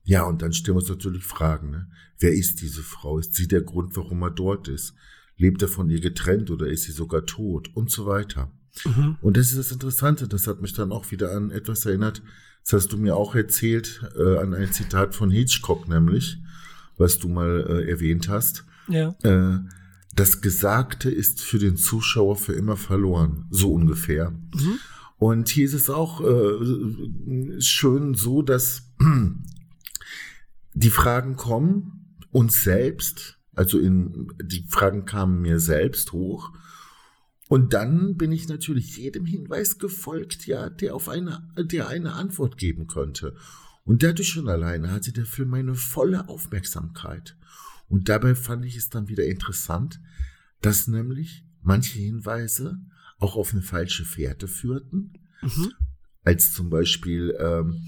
Ja, 0.10 0.24
und 0.24 0.42
dann 0.42 0.54
stellen 0.54 0.76
wir 0.76 0.80
uns 0.82 0.90
natürlich 0.90 1.24
Fragen. 1.24 1.70
Ne? 1.70 1.88
Wer 2.18 2.34
ist 2.34 2.64
diese 2.64 2.82
Frau? 2.82 3.20
Ist 3.20 3.36
sie 3.36 3.48
der 3.48 3.62
Grund, 3.62 3.96
warum 3.96 4.24
er 4.24 4.32
dort 4.32 4.68
ist? 4.68 4.96
Lebt 5.38 5.62
er 5.62 5.68
von 5.68 5.88
ihr 5.92 6.02
getrennt 6.02 6.50
oder 6.50 6.66
ist 6.66 6.86
sie 6.86 6.92
sogar 6.92 7.28
tot? 7.28 7.70
Und 7.76 7.92
so 7.92 8.08
weiter. 8.08 8.52
Mhm. 8.86 9.18
Und 9.22 9.38
das 9.38 9.52
ist 9.52 9.60
das 9.60 9.72
Interessante. 9.72 10.28
Das 10.28 10.48
hat 10.48 10.64
mich 10.64 10.74
dann 10.74 10.92
auch 10.92 11.12
wieder 11.12 11.36
an 11.36 11.52
etwas 11.52 11.86
erinnert. 11.86 12.24
Das 12.64 12.74
hast 12.74 12.92
du 12.92 12.98
mir 12.98 13.16
auch 13.16 13.36
erzählt, 13.36 14.02
äh, 14.18 14.40
an 14.40 14.56
ein 14.56 14.72
Zitat 14.72 15.14
von 15.14 15.30
Hitchcock 15.30 15.88
nämlich, 15.88 16.40
was 16.98 17.20
du 17.20 17.30
mal 17.30 17.68
äh, 17.70 17.92
erwähnt 17.92 18.30
hast. 18.30 18.66
Ja. 18.88 19.16
Äh, 19.22 19.60
das 20.16 20.42
Gesagte 20.42 21.12
ist 21.12 21.40
für 21.40 21.60
den 21.60 21.78
Zuschauer 21.78 22.36
für 22.36 22.54
immer 22.54 22.78
verloren. 22.78 23.46
So 23.52 23.72
ungefähr. 23.74 24.32
Mhm. 24.32 24.80
Und 25.20 25.50
hier 25.50 25.66
ist 25.66 25.76
es 25.76 25.92
auch 25.92 26.22
äh, 26.22 27.62
schön 27.62 28.16
so, 28.16 28.42
dass 28.42 28.90
die 30.74 30.90
Fragen 30.90 31.36
kommen 31.36 32.18
uns 32.32 32.64
selbst, 32.64 33.40
also 33.54 33.80
in, 33.80 34.32
die 34.42 34.66
Fragen 34.70 35.06
kamen 35.06 35.42
mir 35.42 35.60
selbst 35.60 36.12
hoch. 36.12 36.52
Und 37.48 37.74
dann 37.74 38.16
bin 38.16 38.32
ich 38.32 38.48
natürlich 38.48 38.96
jedem 38.98 39.26
Hinweis 39.26 39.80
gefolgt, 39.80 40.46
ja, 40.46 40.70
der 40.70 40.94
auf 40.96 41.10
eine, 41.10 41.48
der 41.58 41.88
eine 41.88 42.14
Antwort 42.14 42.58
geben 42.58 42.86
könnte. 42.88 43.36
Und 43.84 44.04
dadurch 44.04 44.30
schon 44.30 44.48
alleine 44.48 44.92
hatte 44.92 45.12
der 45.12 45.26
Film 45.26 45.50
meine 45.50 45.74
volle 45.74 46.30
Aufmerksamkeit. 46.30 47.36
Und 47.88 48.08
dabei 48.08 48.36
fand 48.36 48.66
ich 48.66 48.76
es 48.76 48.90
dann 48.90 49.08
wieder 49.08 49.26
interessant, 49.26 50.00
dass 50.62 50.88
nämlich 50.88 51.44
manche 51.64 51.98
Hinweise 51.98 52.80
auch 53.18 53.36
auf 53.36 53.52
eine 53.52 53.64
falsche 53.64 54.06
Fährte 54.06 54.48
führten. 54.48 55.14
Mhm. 55.42 55.72
Als 56.24 56.54
zum 56.54 56.70
Beispiel 56.70 57.36
ähm, 57.40 57.88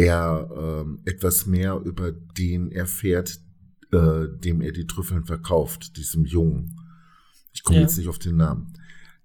er 0.00 0.48
ähm, 0.56 1.00
etwas 1.04 1.46
mehr 1.46 1.80
über 1.84 2.10
den 2.10 2.72
erfährt, 2.72 3.38
äh, 3.92 4.26
dem 4.42 4.62
er 4.62 4.72
die 4.72 4.86
Trüffeln 4.86 5.26
verkauft, 5.26 5.96
diesem 5.98 6.24
Jungen. 6.24 6.74
Ich 7.52 7.62
komme 7.62 7.78
ja. 7.78 7.82
jetzt 7.82 7.98
nicht 7.98 8.08
auf 8.08 8.18
den 8.18 8.36
Namen. 8.36 8.72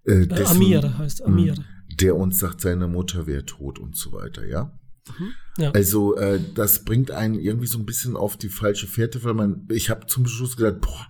Äh, 0.05 0.23
äh 0.23 0.27
dessen, 0.27 0.57
Amir 0.57 0.97
heißt 0.97 1.23
Amir. 1.23 1.55
Hm, 1.55 1.63
der 1.93 2.17
uns 2.17 2.39
sagt, 2.39 2.59
seine 2.59 2.87
Mutter 2.87 3.25
wäre 3.25 3.45
tot 3.45 3.79
und 3.79 3.95
so 3.95 4.11
weiter, 4.11 4.45
ja? 4.45 4.77
Mhm. 5.17 5.33
ja. 5.57 5.71
Also 5.71 6.17
äh, 6.17 6.41
das 6.55 6.83
bringt 6.83 7.11
einen 7.11 7.39
irgendwie 7.39 7.67
so 7.67 7.79
ein 7.79 7.85
bisschen 7.85 8.17
auf 8.17 8.35
die 8.35 8.49
falsche 8.49 8.87
Fährte, 8.87 9.23
weil 9.23 9.33
man, 9.33 9.65
ich 9.71 9.89
habe 9.89 10.07
zum 10.07 10.27
Schluss 10.27 10.57
gedacht, 10.57 10.81
boah, 10.81 11.07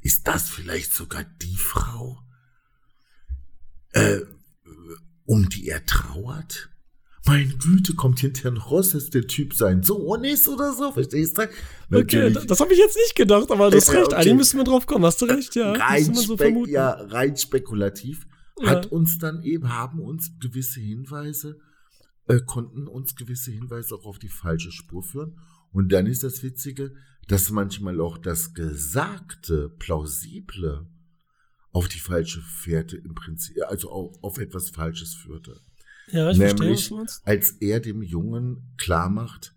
ist 0.00 0.26
das 0.26 0.50
vielleicht 0.50 0.92
sogar 0.92 1.24
die 1.40 1.56
Frau, 1.56 2.20
äh, 3.92 4.20
um 5.24 5.48
die 5.48 5.68
er 5.68 5.86
trauert? 5.86 6.73
Meine 7.26 7.48
Güte, 7.56 7.94
kommt 7.94 8.20
hinterher 8.20 8.50
noch 8.50 8.70
raus, 8.70 8.90
dass 8.90 9.08
der 9.08 9.26
Typ 9.26 9.54
sein 9.54 9.82
Sohn 9.82 10.24
ist 10.24 10.46
oder 10.46 10.74
so, 10.74 10.92
verstehst 10.92 11.38
du? 11.38 11.48
Natürlich. 11.88 12.36
Okay, 12.36 12.46
das 12.46 12.60
habe 12.60 12.72
ich 12.72 12.78
jetzt 12.78 12.96
nicht 12.96 13.16
gedacht, 13.16 13.50
aber 13.50 13.70
du 13.70 13.76
hast 13.78 13.92
recht, 13.92 14.06
okay. 14.06 14.16
eigentlich 14.16 14.34
müssen 14.34 14.58
wir 14.58 14.64
drauf 14.64 14.86
kommen, 14.86 15.04
hast 15.06 15.22
du 15.22 15.24
recht, 15.24 15.54
ja. 15.54 15.72
Rein, 15.72 16.14
so 16.14 16.36
ja, 16.66 16.90
rein 16.90 17.36
spekulativ 17.36 18.26
ja. 18.60 18.68
hat 18.68 18.86
uns 18.86 19.18
dann 19.18 19.42
eben, 19.42 19.70
haben 19.70 20.00
uns 20.00 20.32
gewisse 20.38 20.80
Hinweise, 20.80 21.58
äh, 22.26 22.40
konnten 22.44 22.86
uns 22.86 23.16
gewisse 23.16 23.50
Hinweise 23.52 23.94
auch 23.94 24.04
auf 24.04 24.18
die 24.18 24.28
falsche 24.28 24.70
Spur 24.70 25.02
führen. 25.02 25.38
Und 25.72 25.92
dann 25.92 26.06
ist 26.06 26.22
das 26.22 26.42
Witzige, 26.42 26.94
dass 27.26 27.50
manchmal 27.50 28.00
auch 28.00 28.18
das 28.18 28.54
Gesagte, 28.54 29.70
Plausible 29.78 30.86
auf 31.72 31.88
die 31.88 31.98
falsche 31.98 32.40
Fährte 32.42 32.96
im 32.96 33.14
Prinzip, 33.14 33.56
also 33.66 33.90
auf, 33.90 34.16
auf 34.22 34.38
etwas 34.38 34.70
Falsches 34.70 35.14
führte. 35.14 35.60
Ja, 36.10 36.30
ich 36.30 36.38
Nämlich, 36.38 36.88
verstehe, 36.88 37.06
als 37.24 37.50
er 37.60 37.80
dem 37.80 38.02
Jungen 38.02 38.74
klar 38.76 39.08
macht, 39.08 39.54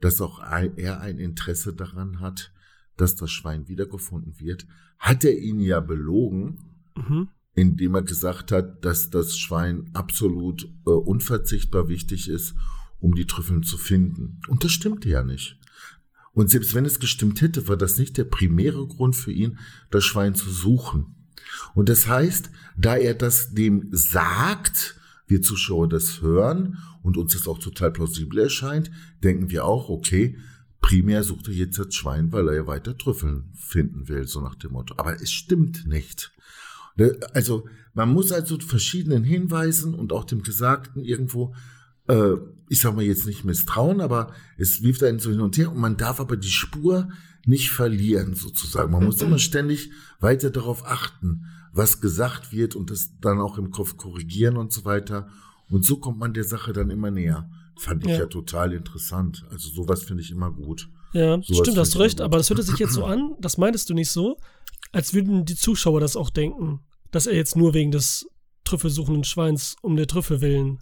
dass 0.00 0.20
auch 0.20 0.40
er 0.40 1.00
ein 1.00 1.18
Interesse 1.18 1.74
daran 1.74 2.20
hat, 2.20 2.52
dass 2.96 3.16
das 3.16 3.30
Schwein 3.30 3.68
wiedergefunden 3.68 4.38
wird, 4.38 4.66
hat 4.98 5.24
er 5.24 5.38
ihn 5.38 5.60
ja 5.60 5.80
belogen, 5.80 6.58
mhm. 6.96 7.28
indem 7.54 7.94
er 7.94 8.02
gesagt 8.02 8.52
hat, 8.52 8.84
dass 8.84 9.10
das 9.10 9.38
Schwein 9.38 9.90
absolut 9.92 10.64
äh, 10.86 10.90
unverzichtbar 10.90 11.88
wichtig 11.88 12.28
ist, 12.28 12.54
um 13.00 13.14
die 13.14 13.26
Trüffeln 13.26 13.62
zu 13.62 13.78
finden. 13.78 14.40
Und 14.48 14.64
das 14.64 14.72
stimmte 14.72 15.08
ja 15.08 15.22
nicht. 15.22 15.58
Und 16.32 16.50
selbst 16.50 16.74
wenn 16.74 16.84
es 16.84 17.00
gestimmt 17.00 17.40
hätte, 17.40 17.66
war 17.68 17.76
das 17.76 17.98
nicht 17.98 18.16
der 18.16 18.24
primäre 18.24 18.86
Grund 18.86 19.16
für 19.16 19.32
ihn, 19.32 19.58
das 19.90 20.04
Schwein 20.04 20.34
zu 20.34 20.50
suchen. 20.50 21.16
Und 21.74 21.88
das 21.88 22.06
heißt, 22.06 22.50
da 22.76 22.96
er 22.96 23.14
das 23.14 23.54
dem 23.54 23.88
sagt, 23.90 24.97
wir 25.28 25.42
Zuschauer 25.42 25.88
das 25.88 26.20
hören 26.20 26.78
und 27.02 27.16
uns 27.16 27.34
das 27.34 27.46
auch 27.46 27.58
total 27.58 27.92
plausibel 27.92 28.38
erscheint, 28.40 28.90
denken 29.22 29.50
wir 29.50 29.64
auch, 29.64 29.88
okay, 29.88 30.36
primär 30.80 31.22
sucht 31.22 31.48
er 31.48 31.54
jetzt 31.54 31.78
das 31.78 31.94
Schwein, 31.94 32.32
weil 32.32 32.48
er 32.48 32.54
ja 32.54 32.66
weiter 32.66 32.96
Trüffeln 32.96 33.52
finden 33.54 34.08
will, 34.08 34.26
so 34.26 34.40
nach 34.40 34.54
dem 34.54 34.72
Motto. 34.72 34.94
Aber 34.96 35.14
es 35.14 35.30
stimmt 35.30 35.86
nicht. 35.86 36.32
Ne, 36.96 37.18
also 37.32 37.68
man 37.94 38.12
muss 38.12 38.32
also 38.32 38.58
verschiedenen 38.58 39.24
Hinweisen 39.24 39.94
und 39.94 40.12
auch 40.12 40.24
dem 40.24 40.42
Gesagten 40.42 41.04
irgendwo, 41.04 41.54
äh, 42.08 42.34
ich 42.68 42.80
sag 42.80 42.94
mal 42.94 43.04
jetzt 43.04 43.26
nicht 43.26 43.44
misstrauen, 43.44 44.00
aber 44.00 44.32
es 44.56 44.82
wirft 44.82 45.02
einen 45.02 45.18
so 45.18 45.30
hin 45.30 45.40
und 45.40 45.56
her 45.58 45.70
und 45.70 45.78
man 45.78 45.96
darf 45.96 46.20
aber 46.20 46.36
die 46.36 46.50
Spur 46.50 47.08
nicht 47.44 47.70
verlieren 47.70 48.34
sozusagen. 48.34 48.92
Man 48.92 49.04
muss 49.04 49.22
immer 49.22 49.38
ständig 49.38 49.90
weiter 50.20 50.50
darauf 50.50 50.84
achten, 50.86 51.46
was 51.78 52.00
gesagt 52.00 52.52
wird 52.52 52.76
und 52.76 52.90
das 52.90 53.12
dann 53.20 53.40
auch 53.40 53.56
im 53.56 53.70
Kopf 53.70 53.96
korrigieren 53.96 54.58
und 54.58 54.72
so 54.72 54.84
weiter. 54.84 55.28
Und 55.70 55.84
so 55.84 55.96
kommt 55.96 56.18
man 56.18 56.34
der 56.34 56.44
Sache 56.44 56.72
dann 56.74 56.90
immer 56.90 57.10
näher. 57.10 57.48
Fand 57.78 58.04
ich 58.04 58.10
ja, 58.10 58.18
ja 58.18 58.26
total 58.26 58.72
interessant. 58.72 59.46
Also 59.50 59.70
sowas 59.70 60.02
finde 60.02 60.22
ich 60.22 60.30
immer 60.30 60.50
gut. 60.50 60.90
Ja, 61.14 61.40
sowas 61.40 61.58
stimmt, 61.58 61.78
hast 61.78 61.94
du 61.94 62.00
recht, 62.00 62.20
aber 62.20 62.36
das 62.36 62.50
hört 62.50 62.62
sich 62.62 62.78
jetzt 62.78 62.92
so 62.92 63.04
an, 63.06 63.36
das 63.40 63.56
meintest 63.56 63.88
du 63.88 63.94
nicht 63.94 64.10
so, 64.10 64.36
als 64.92 65.14
würden 65.14 65.46
die 65.46 65.56
Zuschauer 65.56 66.00
das 66.00 66.16
auch 66.16 66.28
denken, 66.28 66.80
dass 67.10 67.26
er 67.26 67.36
jetzt 67.36 67.56
nur 67.56 67.72
wegen 67.72 67.92
des 67.92 68.28
trüffelsuchenden 68.64 69.24
Schweins 69.24 69.76
um 69.80 69.96
der 69.96 70.06
Trüffel 70.06 70.40
willen 70.42 70.80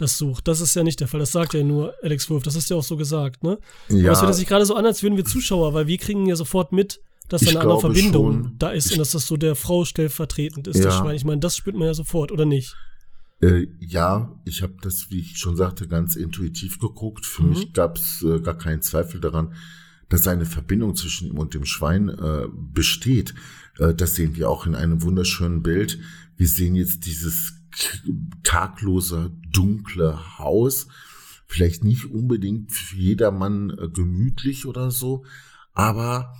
das 0.00 0.16
sucht. 0.16 0.48
Das 0.48 0.60
ist 0.60 0.74
ja 0.74 0.82
nicht 0.82 1.00
der 1.00 1.08
Fall. 1.08 1.20
Das 1.20 1.32
sagt 1.32 1.54
ja 1.54 1.62
nur 1.62 1.94
Alex 2.02 2.30
Wolf. 2.30 2.42
Das 2.42 2.56
ist 2.56 2.70
ja 2.70 2.76
auch 2.76 2.82
so 2.82 2.96
gesagt, 2.96 3.42
ne? 3.42 3.58
Ja. 3.88 4.04
Aber 4.04 4.12
es 4.12 4.22
hört 4.22 4.34
sich 4.34 4.46
gerade 4.46 4.64
so 4.64 4.74
an, 4.74 4.86
als 4.86 5.02
würden 5.02 5.16
wir 5.16 5.24
Zuschauer, 5.24 5.74
weil 5.74 5.86
wir 5.86 5.98
kriegen 5.98 6.26
ja 6.26 6.36
sofort 6.36 6.72
mit, 6.72 7.00
dass 7.30 7.42
da 7.42 7.50
eine 7.50 7.60
andere 7.60 7.80
Verbindung 7.80 8.42
schon. 8.42 8.58
da 8.58 8.70
ist 8.70 8.86
ich 8.86 8.92
und 8.92 8.98
dass 8.98 9.12
das 9.12 9.26
so 9.26 9.36
der 9.36 9.54
Frau 9.54 9.84
stellvertretend 9.84 10.66
ist, 10.68 10.78
ja. 10.78 10.84
das 10.84 10.98
Schwein. 10.98 11.16
Ich 11.16 11.24
meine, 11.24 11.40
das 11.40 11.56
spürt 11.56 11.76
man 11.76 11.86
ja 11.86 11.94
sofort, 11.94 12.32
oder 12.32 12.44
nicht? 12.44 12.76
Äh, 13.40 13.68
ja, 13.78 14.38
ich 14.44 14.62
habe 14.62 14.74
das, 14.82 15.10
wie 15.10 15.20
ich 15.20 15.38
schon 15.38 15.56
sagte, 15.56 15.88
ganz 15.88 16.16
intuitiv 16.16 16.78
geguckt. 16.78 17.24
Für 17.24 17.42
mhm. 17.42 17.50
mich 17.50 17.72
gab 17.72 17.96
es 17.96 18.22
äh, 18.22 18.40
gar 18.40 18.58
keinen 18.58 18.82
Zweifel 18.82 19.20
daran, 19.20 19.54
dass 20.08 20.26
eine 20.26 20.44
Verbindung 20.44 20.96
zwischen 20.96 21.28
ihm 21.28 21.38
und 21.38 21.54
dem 21.54 21.64
Schwein 21.64 22.08
äh, 22.08 22.46
besteht. 22.52 23.34
Äh, 23.78 23.94
das 23.94 24.16
sehen 24.16 24.36
wir 24.36 24.50
auch 24.50 24.66
in 24.66 24.74
einem 24.74 25.02
wunderschönen 25.02 25.62
Bild. 25.62 25.98
Wir 26.36 26.48
sehen 26.48 26.74
jetzt 26.74 27.06
dieses 27.06 27.54
taglose, 28.42 29.30
dunkle 29.50 30.38
Haus. 30.38 30.88
Vielleicht 31.46 31.84
nicht 31.84 32.06
unbedingt 32.06 32.72
für 32.72 32.96
jedermann 32.96 33.70
äh, 33.70 33.88
gemütlich 33.88 34.66
oder 34.66 34.90
so, 34.90 35.24
aber 35.72 36.34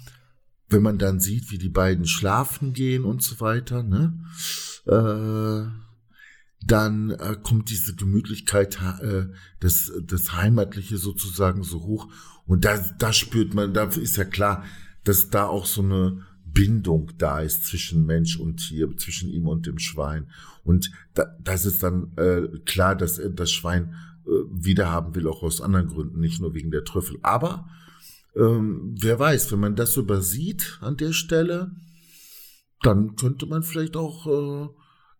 wenn 0.71 0.83
man 0.83 0.99
dann 0.99 1.21
sieht, 1.21 1.50
wie 1.50 1.59
die 1.59 1.69
beiden 1.69 2.07
schlafen 2.07 2.73
gehen 2.73 3.05
und 3.05 3.23
so 3.23 3.41
weiter, 3.41 3.83
ne, 3.83 4.25
äh, 4.87 5.71
dann 6.67 7.11
äh, 7.11 7.37
kommt 7.43 7.71
diese 7.71 7.95
Gemütlichkeit, 7.95 8.79
äh, 9.00 9.27
das, 9.61 9.93
das 10.03 10.35
Heimatliche 10.35 10.99
sozusagen 10.99 11.62
so 11.62 11.83
hoch. 11.83 12.09
Und 12.47 12.65
da, 12.65 12.79
da 12.99 13.12
spürt 13.12 13.55
man, 13.55 13.73
da 13.73 13.85
ist 13.85 14.17
ja 14.17 14.25
klar, 14.25 14.65
dass 15.05 15.31
da 15.31 15.47
auch 15.47 15.67
so 15.67 15.83
eine 15.83 16.27
Bindung 16.45 17.12
da 17.17 17.41
ist 17.41 17.65
zwischen 17.67 18.07
Mensch 18.07 18.39
und 18.39 18.57
Tier, 18.57 18.95
zwischen 18.97 19.31
ihm 19.31 19.47
und 19.47 19.67
dem 19.67 19.79
Schwein. 19.79 20.27
Und 20.65 20.91
da, 21.15 21.37
das 21.43 21.65
ist 21.65 21.83
dann 21.83 22.12
äh, 22.17 22.59
klar, 22.67 22.97
dass 22.97 23.19
er 23.19 23.31
das 23.31 23.50
Schwein 23.50 23.95
äh, 24.27 24.31
wiederhaben 24.50 25.15
will, 25.15 25.29
auch 25.29 25.43
aus 25.43 25.61
anderen 25.61 25.89
Gründen, 25.89 26.21
nicht 26.21 26.41
nur 26.41 26.55
wegen 26.55 26.71
der 26.71 26.85
Trüffel. 26.85 27.19
Aber 27.23 27.69
ähm, 28.37 28.95
wer 28.99 29.19
weiß, 29.19 29.53
wenn 29.53 29.61
man 29.61 29.77
das 29.77 29.97
übersieht 29.97 30.79
an 30.81 30.97
der 30.97 31.13
Stelle, 31.13 31.73
dann 32.83 33.17
könnte 33.17 33.47
man 33.47 33.63
vielleicht 33.63 33.97
auch 33.97 34.27
äh, 34.27 34.69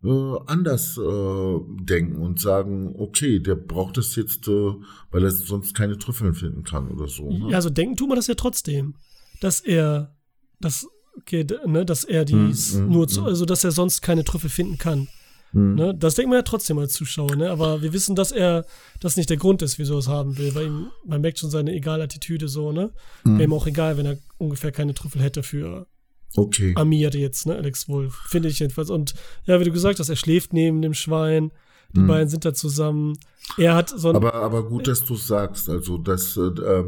äh, 0.07 0.39
anders 0.47 0.97
äh, 0.97 1.59
denken 1.83 2.15
und 2.17 2.39
sagen, 2.39 2.95
okay, 2.97 3.39
der 3.39 3.55
braucht 3.55 3.97
es 3.97 4.15
jetzt, 4.15 4.47
äh, 4.47 4.73
weil 5.11 5.23
er 5.23 5.31
sonst 5.31 5.75
keine 5.75 5.97
Trüffeln 5.97 6.33
finden 6.33 6.63
kann 6.63 6.89
oder 6.89 7.07
so. 7.07 7.29
Ne? 7.29 7.49
Ja, 7.51 7.57
also 7.57 7.69
denken 7.69 7.97
tut 7.97 8.07
man 8.07 8.15
das 8.15 8.27
ja 8.27 8.35
trotzdem, 8.35 8.95
dass 9.41 9.59
er 9.59 10.15
das 10.59 10.87
okay, 11.17 11.45
ne, 11.65 11.85
dass 11.85 12.03
er 12.03 12.25
dies 12.25 12.75
mm, 12.75 12.85
mm, 12.85 12.91
nur 12.91 13.07
zu, 13.07 13.21
hm. 13.21 13.27
also 13.27 13.45
dass 13.45 13.63
er 13.63 13.71
sonst 13.71 14.01
keine 14.01 14.23
Trüffel 14.23 14.49
finden 14.49 14.77
kann. 14.77 15.07
Mm. 15.53 15.75
Ne? 15.75 15.95
Das 15.95 16.15
denkt 16.15 16.29
man 16.29 16.37
ja 16.37 16.43
trotzdem 16.43 16.77
als 16.79 16.93
Zuschauer, 16.93 17.35
ne? 17.35 17.49
Aber 17.49 17.81
wir 17.81 17.93
wissen, 17.93 18.15
dass 18.15 18.31
er 18.31 18.65
das 18.99 19.17
nicht 19.17 19.29
der 19.29 19.37
Grund 19.37 19.61
ist, 19.61 19.79
wieso 19.79 19.95
er 19.95 19.99
es 19.99 20.07
haben 20.07 20.37
will, 20.37 20.55
weil 20.55 20.67
ihm, 20.67 20.91
man 21.05 21.21
merkt 21.21 21.39
schon 21.39 21.49
seine 21.49 21.73
Egalattitüde 21.73 22.47
so, 22.47 22.71
ne? 22.71 22.91
Mm. 23.23 23.37
Wäre 23.37 23.43
ihm 23.43 23.53
auch 23.53 23.67
egal, 23.67 23.97
wenn 23.97 24.05
er 24.05 24.17
ungefähr 24.37 24.71
keine 24.71 24.93
Trüffel 24.93 25.21
hätte 25.21 25.43
für 25.43 25.87
okay. 26.35 26.73
Amir 26.75 27.09
jetzt, 27.09 27.45
ne, 27.47 27.55
Alex 27.55 27.89
Wolf. 27.89 28.15
Finde 28.27 28.49
ich 28.49 28.59
jedenfalls. 28.59 28.89
Und 28.89 29.13
ja, 29.45 29.59
wie 29.59 29.65
du 29.65 29.71
gesagt 29.71 29.99
hast, 29.99 30.09
er 30.09 30.15
schläft 30.15 30.53
neben 30.53 30.81
dem 30.81 30.93
Schwein. 30.93 31.51
Die 31.93 31.99
mm. 31.99 32.07
beiden 32.07 32.29
sind 32.29 32.45
da 32.45 32.53
zusammen. 32.53 33.17
Er 33.57 33.75
hat 33.75 33.89
so 33.89 34.09
ein. 34.09 34.15
Aber, 34.15 34.33
aber 34.35 34.67
gut, 34.67 34.87
dass 34.87 35.03
du 35.03 35.15
sagst. 35.15 35.69
Also, 35.69 35.97
das, 35.97 36.37
äh, 36.37 36.83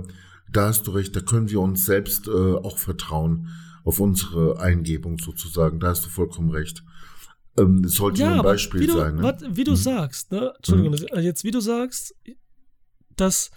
da 0.52 0.68
hast 0.68 0.88
du 0.88 0.92
recht, 0.92 1.16
da 1.16 1.20
können 1.20 1.50
wir 1.50 1.60
uns 1.60 1.86
selbst 1.86 2.28
äh, 2.28 2.32
auch 2.32 2.78
vertrauen 2.78 3.50
auf 3.84 4.00
unsere 4.00 4.62
Eingebung 4.62 5.18
sozusagen. 5.18 5.82
Da 5.82 5.88
hast 5.88 6.06
du 6.06 6.10
vollkommen 6.10 6.52
recht. 6.52 6.84
Ähm, 7.58 7.84
das 7.84 7.94
sollte 7.94 8.22
ja, 8.22 8.36
ein 8.36 8.42
Beispiel 8.42 8.82
wie 8.82 8.88
du, 8.88 8.94
sein. 8.94 9.16
Ne? 9.16 9.24
Wat, 9.24 9.44
wie 9.56 9.64
du 9.64 9.72
mhm. 9.72 9.76
sagst, 9.76 10.32
ne? 10.32 10.54
Entschuldigung, 10.56 10.92
mhm. 10.94 11.20
jetzt 11.20 11.44
wie 11.44 11.52
du 11.52 11.60
sagst, 11.60 12.16
dass 13.16 13.52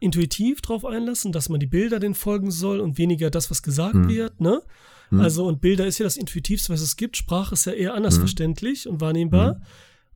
intuitiv 0.00 0.60
drauf 0.60 0.84
einlassen, 0.84 1.32
dass 1.32 1.48
man 1.48 1.60
die 1.60 1.66
Bilder 1.66 1.98
den 1.98 2.14
folgen 2.14 2.50
soll 2.50 2.80
und 2.80 2.98
weniger 2.98 3.30
das, 3.30 3.50
was 3.50 3.62
gesagt 3.62 3.94
mhm. 3.94 4.08
wird, 4.08 4.40
ne? 4.40 4.62
Mhm. 5.10 5.20
Also, 5.20 5.46
und 5.46 5.60
Bilder 5.60 5.86
ist 5.86 5.98
ja 5.98 6.04
das 6.04 6.16
Intuitivste, 6.16 6.72
was 6.72 6.82
es 6.82 6.96
gibt. 6.96 7.16
Sprache 7.16 7.54
ist 7.54 7.64
ja 7.64 7.72
eher 7.72 7.94
anders 7.94 8.16
mhm. 8.16 8.20
verständlich 8.20 8.86
und 8.88 9.00
wahrnehmbar 9.00 9.54
mhm. 9.54 9.62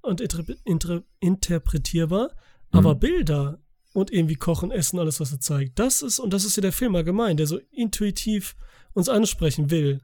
und 0.03 0.21
inter 0.21 0.45
inter 0.65 1.03
interpretierbar. 1.21 2.31
Aber 2.75 2.95
Bilder 2.95 3.59
und 3.93 4.11
irgendwie 4.11 4.37
Kochen, 4.37 4.71
Essen, 4.71 4.99
alles, 4.99 5.21
was 5.21 5.33
er 5.33 5.41
zeigt, 5.41 5.79
das 5.79 6.01
ist, 6.01 6.19
und 6.19 6.33
das 6.33 6.45
ist 6.45 6.57
ja 6.57 6.63
der 6.63 6.73
Film 6.73 6.95
allgemein, 6.97 7.37
der 7.37 7.47
so 7.47 7.59
intuitiv 7.71 8.57
uns 8.95 9.09
ansprechen 9.09 9.71
will. 9.71 10.01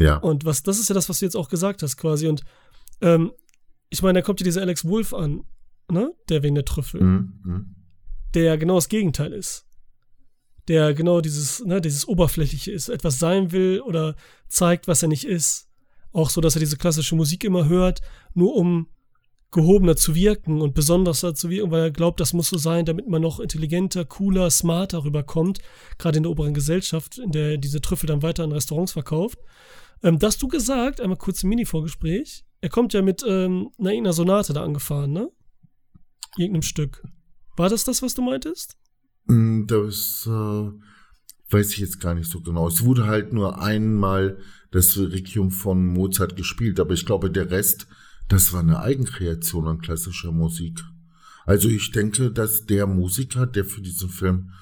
Ja. 0.00 0.16
Und 0.16 0.44
was, 0.44 0.62
das 0.62 0.78
ist 0.78 0.88
ja 0.88 0.94
das, 0.94 1.08
was 1.08 1.18
du 1.18 1.26
jetzt 1.26 1.36
auch 1.36 1.48
gesagt 1.48 1.82
hast, 1.82 1.96
quasi. 1.96 2.26
Und 2.26 2.42
ähm, 3.00 3.32
ich 3.90 4.02
meine, 4.02 4.20
da 4.20 4.22
kommt 4.22 4.40
ja 4.40 4.44
dieser 4.44 4.62
Alex 4.62 4.84
Wolf 4.84 5.12
an, 5.12 5.44
ne? 5.90 6.12
Der 6.28 6.42
wegen 6.42 6.54
der 6.54 6.64
Trüffel. 6.64 7.02
Mhm. 7.02 7.40
Mhm. 7.44 7.74
Der 8.34 8.44
ja 8.44 8.56
genau 8.56 8.76
das 8.76 8.88
Gegenteil 8.88 9.32
ist. 9.32 9.66
Der 10.68 10.94
genau 10.94 11.20
dieses, 11.20 11.64
ne, 11.64 11.80
dieses 11.80 12.06
Oberflächliche 12.06 12.72
ist, 12.72 12.88
etwas 12.88 13.18
sein 13.18 13.52
will 13.52 13.80
oder 13.80 14.14
zeigt, 14.48 14.88
was 14.88 15.02
er 15.02 15.08
nicht 15.08 15.24
ist. 15.24 15.68
Auch 16.12 16.30
so, 16.30 16.40
dass 16.40 16.56
er 16.56 16.60
diese 16.60 16.76
klassische 16.76 17.14
Musik 17.14 17.44
immer 17.44 17.68
hört, 17.68 18.00
nur 18.34 18.54
um 18.54 18.88
gehobener 19.50 19.96
zu 19.96 20.14
wirken 20.14 20.60
und 20.60 20.74
besonderer 20.74 21.34
zu 21.34 21.50
wirken, 21.50 21.70
weil 21.70 21.82
er 21.82 21.90
glaubt, 21.90 22.20
das 22.20 22.32
muss 22.32 22.48
so 22.48 22.56
sein, 22.56 22.84
damit 22.84 23.08
man 23.08 23.20
noch 23.20 23.40
intelligenter, 23.40 24.04
cooler, 24.04 24.48
smarter 24.50 25.04
rüberkommt, 25.04 25.58
gerade 25.98 26.18
in 26.18 26.22
der 26.22 26.30
oberen 26.30 26.54
Gesellschaft, 26.54 27.18
in 27.18 27.32
der 27.32 27.56
diese 27.56 27.80
Trüffel 27.80 28.06
dann 28.06 28.22
weiter 28.22 28.44
in 28.44 28.52
Restaurants 28.52 28.92
verkauft. 28.92 29.38
Ähm, 30.02 30.18
das 30.18 30.38
du 30.38 30.48
gesagt, 30.48 31.00
einmal 31.00 31.18
kurz 31.18 31.42
ein 31.42 31.48
Mini-Vorgespräch, 31.48 32.44
er 32.60 32.68
kommt 32.68 32.92
ja 32.92 33.02
mit 33.02 33.24
ähm, 33.26 33.70
einer, 33.78 33.90
einer 33.90 34.12
Sonate 34.12 34.52
da 34.52 34.62
angefahren, 34.62 35.12
ne? 35.12 35.30
Irgendeinem 36.36 36.62
Stück. 36.62 37.02
War 37.56 37.68
das 37.68 37.84
das, 37.84 38.02
was 38.02 38.14
du 38.14 38.22
meintest? 38.22 38.76
Mm, 39.26 39.66
das 39.66 40.26
äh, 40.26 40.70
weiß 41.50 41.72
ich 41.72 41.78
jetzt 41.78 42.00
gar 42.00 42.14
nicht 42.14 42.30
so 42.30 42.40
genau. 42.40 42.68
Es 42.68 42.84
wurde 42.84 43.06
halt 43.06 43.32
nur 43.32 43.60
einmal 43.60 44.38
das 44.70 44.96
Requiem 44.96 45.50
von 45.50 45.86
Mozart 45.86 46.36
gespielt, 46.36 46.78
aber 46.78 46.94
ich 46.94 47.06
glaube, 47.06 47.30
der 47.30 47.50
Rest 47.50 47.86
das 48.30 48.52
war 48.52 48.60
eine 48.60 48.80
Eigenkreation 48.80 49.66
an 49.66 49.80
klassischer 49.80 50.30
Musik. 50.30 50.84
Also 51.46 51.68
ich 51.68 51.90
denke, 51.90 52.30
dass 52.30 52.64
der 52.64 52.86
Musiker, 52.86 53.44
der 53.44 53.64
für 53.64 53.80
diesen 53.80 54.08
Film 54.08 54.52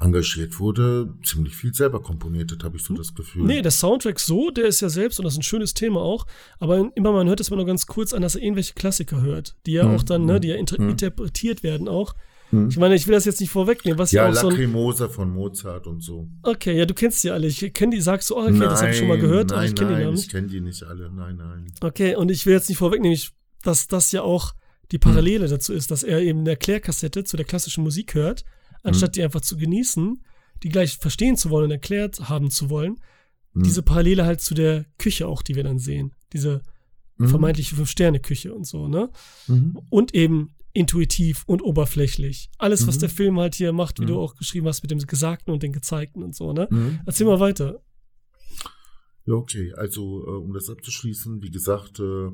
engagiert 0.00 0.60
wurde, 0.60 1.12
ziemlich 1.24 1.56
viel 1.56 1.74
selber 1.74 2.00
komponiert 2.00 2.52
hat, 2.52 2.62
habe 2.62 2.76
ich 2.76 2.84
so 2.84 2.94
das 2.94 3.14
Gefühl. 3.14 3.44
Nee, 3.44 3.62
der 3.62 3.72
Soundtrack 3.72 4.20
so, 4.20 4.50
der 4.50 4.66
ist 4.66 4.80
ja 4.80 4.88
selbst, 4.88 5.18
und 5.18 5.24
das 5.24 5.34
ist 5.34 5.40
ein 5.40 5.42
schönes 5.42 5.74
Thema 5.74 6.00
auch, 6.00 6.26
aber 6.60 6.90
immer 6.94 7.12
man 7.12 7.28
hört 7.28 7.40
es 7.40 7.50
mal 7.50 7.56
nur 7.56 7.66
ganz 7.66 7.86
kurz 7.86 8.12
an, 8.12 8.22
dass 8.22 8.36
er 8.36 8.42
irgendwelche 8.42 8.74
Klassiker 8.74 9.20
hört, 9.22 9.56
die 9.66 9.72
ja 9.72 9.84
hm, 9.84 9.96
auch 9.96 10.02
dann, 10.04 10.24
ne, 10.24 10.34
hm, 10.34 10.40
die 10.40 10.48
ja 10.48 10.56
inter 10.56 10.76
hm. 10.76 10.90
interpretiert 10.90 11.64
werden 11.64 11.88
auch. 11.88 12.14
Hm. 12.50 12.68
Ich 12.68 12.76
meine, 12.76 12.94
ich 12.94 13.06
will 13.08 13.14
das 13.14 13.24
jetzt 13.24 13.40
nicht 13.40 13.50
vorwegnehmen. 13.50 13.98
Was 13.98 14.12
ja, 14.12 14.28
auch 14.28 14.32
Lacrimosa 14.32 15.08
so 15.08 15.12
von 15.12 15.30
Mozart 15.30 15.86
und 15.86 16.02
so. 16.02 16.28
Okay, 16.44 16.78
ja, 16.78 16.86
du 16.86 16.94
kennst 16.94 17.22
die 17.24 17.30
alle. 17.30 17.48
Ich 17.48 17.74
kenne 17.74 17.94
die, 17.94 18.00
sagst 18.00 18.30
du, 18.30 18.36
oh, 18.36 18.42
okay, 18.42 18.52
nein, 18.52 18.60
das 18.60 18.80
habe 18.80 18.92
ich 18.92 18.98
schon 18.98 19.08
mal 19.08 19.18
gehört, 19.18 19.50
nein, 19.50 19.58
aber 19.58 19.66
ich 19.66 19.74
kenne 19.74 19.96
die 19.96 20.04
Namen 20.04 20.16
Ich 20.16 20.28
kenne 20.28 20.46
die 20.46 20.60
nicht 20.60 20.82
alle, 20.84 21.10
nein, 21.10 21.36
nein. 21.36 21.66
Okay, 21.80 22.14
und 22.14 22.30
ich 22.30 22.46
will 22.46 22.54
jetzt 22.54 22.68
nicht 22.68 22.78
vorwegnehmen, 22.78 23.18
dass 23.62 23.88
das 23.88 24.12
ja 24.12 24.22
auch 24.22 24.54
die 24.92 24.98
Parallele 24.98 25.44
hm. 25.44 25.50
dazu 25.50 25.72
ist, 25.72 25.90
dass 25.90 26.04
er 26.04 26.20
eben 26.20 26.40
eine 26.40 26.50
Erklärkassette 26.50 27.24
zu 27.24 27.36
der 27.36 27.44
klassischen 27.44 27.82
Musik 27.82 28.14
hört, 28.14 28.44
anstatt 28.82 29.10
hm. 29.10 29.12
die 29.12 29.22
einfach 29.24 29.40
zu 29.40 29.56
genießen, 29.56 30.22
die 30.62 30.68
gleich 30.68 30.96
verstehen 30.96 31.36
zu 31.36 31.50
wollen 31.50 31.66
und 31.66 31.70
erklärt 31.70 32.28
haben 32.28 32.50
zu 32.50 32.70
wollen. 32.70 33.00
Hm. 33.54 33.62
Diese 33.62 33.82
Parallele 33.82 34.24
halt 34.24 34.40
zu 34.40 34.54
der 34.54 34.86
Küche 34.98 35.26
auch, 35.26 35.42
die 35.42 35.54
wir 35.54 35.64
dann 35.64 35.78
sehen. 35.78 36.14
Diese 36.32 36.62
mhm. 37.18 37.28
vermeintliche 37.28 37.76
Fünf-Sterne-Küche 37.76 38.54
und 38.54 38.66
so, 38.66 38.88
ne? 38.88 39.10
Mhm. 39.46 39.78
Und 39.90 40.14
eben 40.14 40.54
intuitiv 40.72 41.44
und 41.46 41.62
oberflächlich. 41.62 42.50
Alles, 42.58 42.86
was 42.86 42.96
Mhm. 42.96 43.00
der 43.00 43.08
Film 43.08 43.40
halt 43.40 43.54
hier 43.54 43.72
macht, 43.72 43.98
wie 43.98 44.04
Mhm. 44.04 44.08
du 44.08 44.20
auch 44.20 44.36
geschrieben 44.36 44.66
hast, 44.66 44.82
mit 44.82 44.90
dem 44.90 44.98
Gesagten 44.98 45.50
und 45.50 45.62
den 45.62 45.72
Gezeigten 45.72 46.22
und 46.22 46.34
so, 46.34 46.52
ne? 46.52 46.68
Mhm. 46.70 47.00
Erzähl 47.06 47.26
mal 47.26 47.40
weiter. 47.40 47.82
Ja, 49.26 49.34
okay. 49.34 49.72
Also, 49.76 50.24
äh, 50.26 50.30
um 50.30 50.52
das 50.52 50.70
abzuschließen, 50.70 51.42
wie 51.42 51.50
gesagt, 51.50 52.00
äh, 52.00 52.28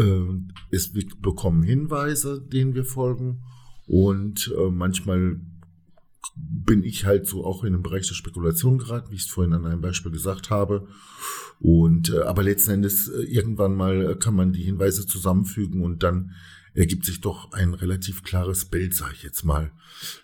äh, 0.00 0.40
es, 0.70 0.94
wir 0.94 1.06
bekommen 1.20 1.62
Hinweise, 1.62 2.42
denen 2.42 2.74
wir 2.74 2.84
folgen. 2.84 3.42
Und 3.86 4.52
äh, 4.56 4.70
manchmal 4.70 5.40
bin 6.34 6.82
ich 6.82 7.04
halt 7.04 7.26
so 7.26 7.44
auch 7.44 7.64
in 7.64 7.72
den 7.72 7.82
Bereich 7.82 8.08
der 8.08 8.14
Spekulation 8.14 8.78
geraten, 8.78 9.10
wie 9.10 9.16
ich 9.16 9.22
es 9.22 9.30
vorhin 9.30 9.52
an 9.52 9.64
einem 9.64 9.80
Beispiel 9.80 10.12
gesagt 10.12 10.50
habe. 10.50 10.86
Und 11.60 12.12
äh, 12.12 12.20
aber 12.20 12.42
letzten 12.42 12.72
Endes 12.72 13.08
äh, 13.08 13.22
irgendwann 13.22 13.74
mal 13.74 14.10
äh, 14.10 14.14
kann 14.16 14.34
man 14.34 14.52
die 14.52 14.62
Hinweise 14.62 15.06
zusammenfügen 15.06 15.82
und 15.82 16.02
dann 16.02 16.32
ergibt 16.74 17.06
sich 17.06 17.22
doch 17.22 17.52
ein 17.52 17.72
relativ 17.72 18.22
klares 18.22 18.66
Bild, 18.66 18.94
sage 18.94 19.14
ich 19.14 19.22
jetzt 19.22 19.44
mal. 19.44 19.72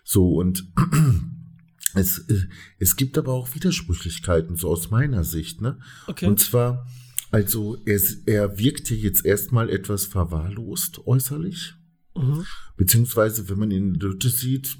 So 0.03 0.35
und 0.35 0.71
es, 1.95 2.19
äh, 2.29 2.45
es 2.77 2.95
gibt 2.95 3.17
aber 3.17 3.33
auch 3.33 3.55
Widersprüchlichkeiten, 3.55 4.55
so 4.55 4.69
aus 4.69 4.91
meiner 4.91 5.23
Sicht. 5.23 5.61
Ne? 5.61 5.79
Okay. 6.05 6.27
Und 6.27 6.39
zwar, 6.39 6.85
also 7.31 7.77
er, 7.85 7.99
er 8.27 8.59
wirkt 8.59 8.89
hier 8.89 8.97
jetzt 8.97 9.25
erstmal 9.25 9.69
etwas 9.71 10.05
verwahrlost 10.05 11.07
äußerlich. 11.07 11.73
Mhm. 12.15 12.45
Beziehungsweise, 12.75 13.49
wenn 13.49 13.59
man 13.59 13.71
ihn 13.71 13.93
in 13.93 13.99
der 13.99 14.09
Hütte 14.09 14.29
sieht, 14.29 14.77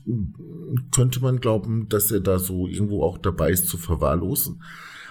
könnte 0.92 1.20
man 1.20 1.40
glauben, 1.40 1.88
dass 1.90 2.12
er 2.12 2.20
da 2.20 2.40
so 2.40 2.68
irgendwo 2.68 3.04
auch 3.04 3.18
dabei 3.18 3.52
ist 3.52 3.68
zu 3.68 3.78
verwahrlosen. 3.78 4.62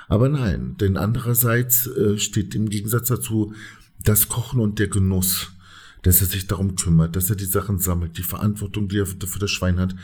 Aber 0.09 0.29
nein, 0.29 0.77
denn 0.79 0.97
andererseits 0.97 1.87
äh, 1.87 2.19
steht 2.19 2.55
im 2.55 2.69
Gegensatz 2.69 3.09
dazu 3.09 3.55
das 4.03 4.29
Kochen 4.29 4.61
und 4.61 4.79
der 4.79 4.89
Genuss, 4.89 5.53
dass 6.03 6.21
er 6.21 6.27
sich 6.27 6.47
darum 6.47 6.75
kümmert, 6.77 7.17
dass 7.17 7.31
er 7.31 7.37
die 7.37 7.45
Sachen 7.45 7.79
sammelt, 7.79 8.19
die 8.19 8.23
Verantwortung, 8.23 8.89
die 8.89 8.99
er 8.99 9.07
für 9.07 9.39
das 9.39 9.51
Schwein 9.51 9.79
hat, 9.79 9.95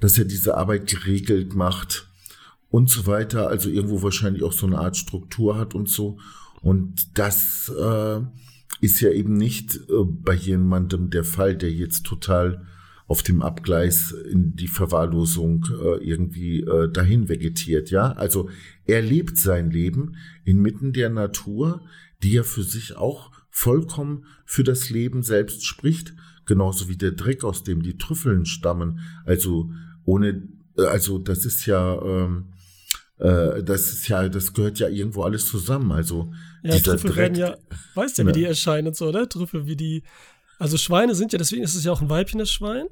dass 0.00 0.18
er 0.18 0.26
diese 0.26 0.56
Arbeit 0.56 0.86
geregelt 0.86 1.54
macht 1.54 2.06
und 2.70 2.90
so 2.90 3.06
weiter. 3.06 3.48
Also 3.48 3.70
irgendwo 3.70 4.02
wahrscheinlich 4.02 4.42
auch 4.42 4.52
so 4.52 4.66
eine 4.66 4.78
Art 4.78 4.96
Struktur 4.96 5.56
hat 5.56 5.74
und 5.74 5.88
so. 5.88 6.18
Und 6.60 7.18
das 7.18 7.70
äh, 7.70 8.20
ist 8.80 9.00
ja 9.00 9.10
eben 9.10 9.34
nicht 9.34 9.76
äh, 9.76 10.04
bei 10.04 10.34
jemandem 10.34 11.10
der 11.10 11.24
Fall, 11.24 11.56
der 11.56 11.72
jetzt 11.72 12.04
total 12.04 12.66
auf 13.06 13.22
dem 13.22 13.40
Abgleis 13.40 14.12
in 14.12 14.54
die 14.54 14.68
Verwahrlosung 14.68 15.66
äh, 15.82 16.04
irgendwie 16.04 16.60
äh, 16.60 16.92
dahin 16.92 17.28
vegetiert, 17.28 17.90
ja. 17.90 18.12
Also 18.12 18.50
er 18.84 19.00
lebt 19.00 19.38
sein 19.38 19.70
Leben 19.70 20.16
inmitten 20.44 20.92
der 20.92 21.08
Natur, 21.08 21.82
die 22.22 22.32
ja 22.32 22.42
für 22.42 22.62
sich 22.62 22.96
auch 22.96 23.32
vollkommen 23.50 24.26
für 24.44 24.62
das 24.62 24.90
Leben 24.90 25.22
selbst 25.22 25.64
spricht, 25.64 26.14
genauso 26.44 26.88
wie 26.88 26.96
der 26.96 27.12
Dreck, 27.12 27.44
aus 27.44 27.64
dem 27.64 27.82
die 27.82 27.96
Trüffeln 27.96 28.44
stammen. 28.44 29.00
Also 29.24 29.70
ohne, 30.04 30.46
also 30.76 31.18
das 31.18 31.46
ist 31.46 31.64
ja, 31.64 32.00
ähm, 32.02 32.52
äh, 33.18 33.62
das 33.62 33.90
ist 33.90 34.08
ja, 34.08 34.28
das 34.28 34.52
gehört 34.52 34.78
ja 34.78 34.88
irgendwo 34.88 35.22
alles 35.22 35.46
zusammen. 35.46 35.92
Also 35.92 36.32
Ja, 36.62 36.78
Trüffel 36.78 37.14
werden 37.16 37.36
ja, 37.36 37.56
weißt 37.94 38.18
ja, 38.18 38.24
wie 38.24 38.28
Ja. 38.28 38.32
die 38.32 38.44
erscheinen 38.44 38.88
und 38.88 38.96
so, 38.96 39.10
ne? 39.10 39.28
Trüffel, 39.28 39.66
wie 39.66 39.76
die. 39.76 40.02
Also 40.58 40.76
Schweine 40.76 41.14
sind 41.14 41.32
ja, 41.32 41.38
deswegen 41.38 41.62
ist 41.62 41.74
es 41.74 41.84
ja 41.84 41.92
auch 41.92 42.00
ein 42.02 42.10
Weibchen, 42.10 42.38
das 42.38 42.50
Schwein. 42.50 42.86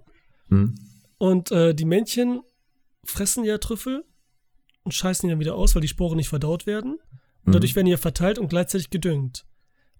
Hm? 0.49 0.75
Und 1.19 1.51
äh, 1.51 1.75
die 1.75 1.85
Männchen 1.85 2.43
fressen 3.05 3.45
ja 3.45 3.59
Trüffel 3.59 4.05
und 4.85 4.93
scheißen 4.93 5.27
die 5.27 5.33
dann 5.33 5.41
wieder 5.41 5.57
aus, 5.57 5.75
weil 5.75 5.83
die 5.83 5.89
Sporen 5.89 6.17
nicht 6.17 6.29
verdaut 6.29 6.67
werden. 6.67 6.99
Und 7.45 7.55
dadurch 7.55 7.75
werden 7.77 7.87
die 7.87 7.93
ja 7.93 7.97
verteilt 7.99 8.39
und 8.39 8.49
gleichzeitig 8.49 8.91
gedüngt. 8.91 9.45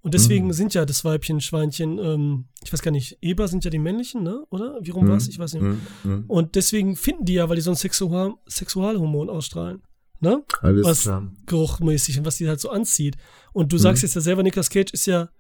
Und 0.03 0.15
deswegen 0.15 0.47
Mhm. 0.47 0.53
sind 0.53 0.75
ja 0.75 0.85
das 0.85 1.05
Weibchen, 1.05 1.41
Schweinchen, 1.41 1.99
ähm, 1.99 2.45
ich 2.63 2.73
weiß 2.73 2.83
gar 2.83 2.93
nicht, 2.93 3.19
Eber 3.23 3.49
sind 3.49 3.65
ja 3.65 3.71
die 3.71 3.79
männlichen, 3.81 4.23
ne? 4.23 4.45
Oder? 4.51 4.79
Wie 4.83 4.91
rum 4.91 5.09
war's? 5.09 5.27
Ich 5.27 5.39
weiß 5.41 5.55
nicht. 5.55 5.63
Hm, 5.63 5.81
hm. 6.03 6.25
Und 6.29 6.55
deswegen 6.55 6.95
finden 6.97 7.25
die 7.25 7.35
ja, 7.35 7.49
weil 7.49 7.57
die 7.57 7.63
so 7.63 7.71
ein 7.71 7.77
Sexual 7.77 8.35
Sexualhormon 8.49 9.29
ausstrahlen. 9.29 9.83
Ne? 10.21 10.43
Alles 10.63 10.85
was 10.87 11.03
klar. 11.03 11.31
geruchmäßig 11.47 12.19
und 12.21 12.25
was 12.25 12.37
die 12.37 12.49
halt 12.49 12.59
so 12.61 12.71
anzieht. 12.71 13.17
Und 13.57 13.73
du 13.73 13.77
Mhm. 13.77 13.81
sagst 13.81 14.03
jetzt 14.03 14.15
ja 14.15 14.21
selber, 14.21 14.43
Nicolas 14.43 14.69
Cage 14.69 14.93
ist 14.93 15.07
ja 15.07 15.31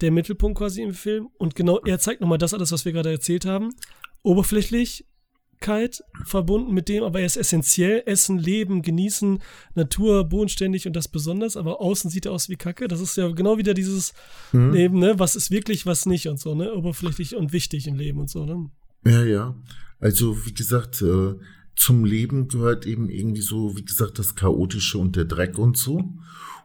der 0.00 0.12
Mittelpunkt 0.12 0.56
quasi 0.58 0.82
im 0.82 0.94
Film. 0.94 1.26
Und 1.36 1.56
genau, 1.56 1.80
er 1.84 1.98
zeigt 1.98 2.20
nochmal 2.20 2.38
das 2.38 2.54
alles, 2.54 2.70
was 2.70 2.84
wir 2.84 2.92
gerade 2.92 3.10
erzählt 3.10 3.44
haben. 3.44 3.70
Oberflächlichkeit 4.22 6.02
verbunden 6.24 6.72
mit 6.72 6.88
dem, 6.88 7.02
aber 7.02 7.20
er 7.20 7.26
ist 7.26 7.36
essentiell. 7.36 8.02
Essen, 8.06 8.38
Leben, 8.38 8.82
genießen, 8.82 9.40
Natur, 9.74 10.24
bodenständig 10.24 10.86
und 10.86 10.94
das 10.94 11.08
besonders. 11.08 11.56
Aber 11.56 11.80
außen 11.80 12.08
sieht 12.10 12.26
er 12.26 12.32
aus 12.32 12.48
wie 12.48 12.56
Kacke. 12.56 12.86
Das 12.88 13.00
ist 13.00 13.16
ja 13.16 13.28
genau 13.30 13.58
wieder 13.58 13.74
dieses 13.74 14.14
Mhm. 14.52 14.72
Leben, 14.72 14.98
ne? 14.98 15.18
Was 15.18 15.34
ist 15.34 15.50
wirklich, 15.50 15.86
was 15.86 16.06
nicht 16.06 16.28
und 16.28 16.38
so, 16.38 16.54
ne? 16.54 16.72
Oberflächlich 16.72 17.34
und 17.34 17.52
wichtig 17.52 17.86
im 17.88 17.96
Leben 17.96 18.20
und 18.20 18.30
so, 18.30 18.44
ne? 18.44 18.70
Ja, 19.04 19.24
ja. 19.24 19.54
Also, 19.98 20.46
wie 20.46 20.54
gesagt, 20.54 21.02
äh, 21.02 21.34
zum 21.74 22.04
Leben 22.04 22.48
gehört 22.48 22.86
eben 22.86 23.08
irgendwie 23.10 23.42
so, 23.42 23.76
wie 23.76 23.84
gesagt, 23.84 24.18
das 24.18 24.34
Chaotische 24.36 24.98
und 24.98 25.16
der 25.16 25.24
Dreck 25.24 25.58
und 25.58 25.76
so. 25.76 26.02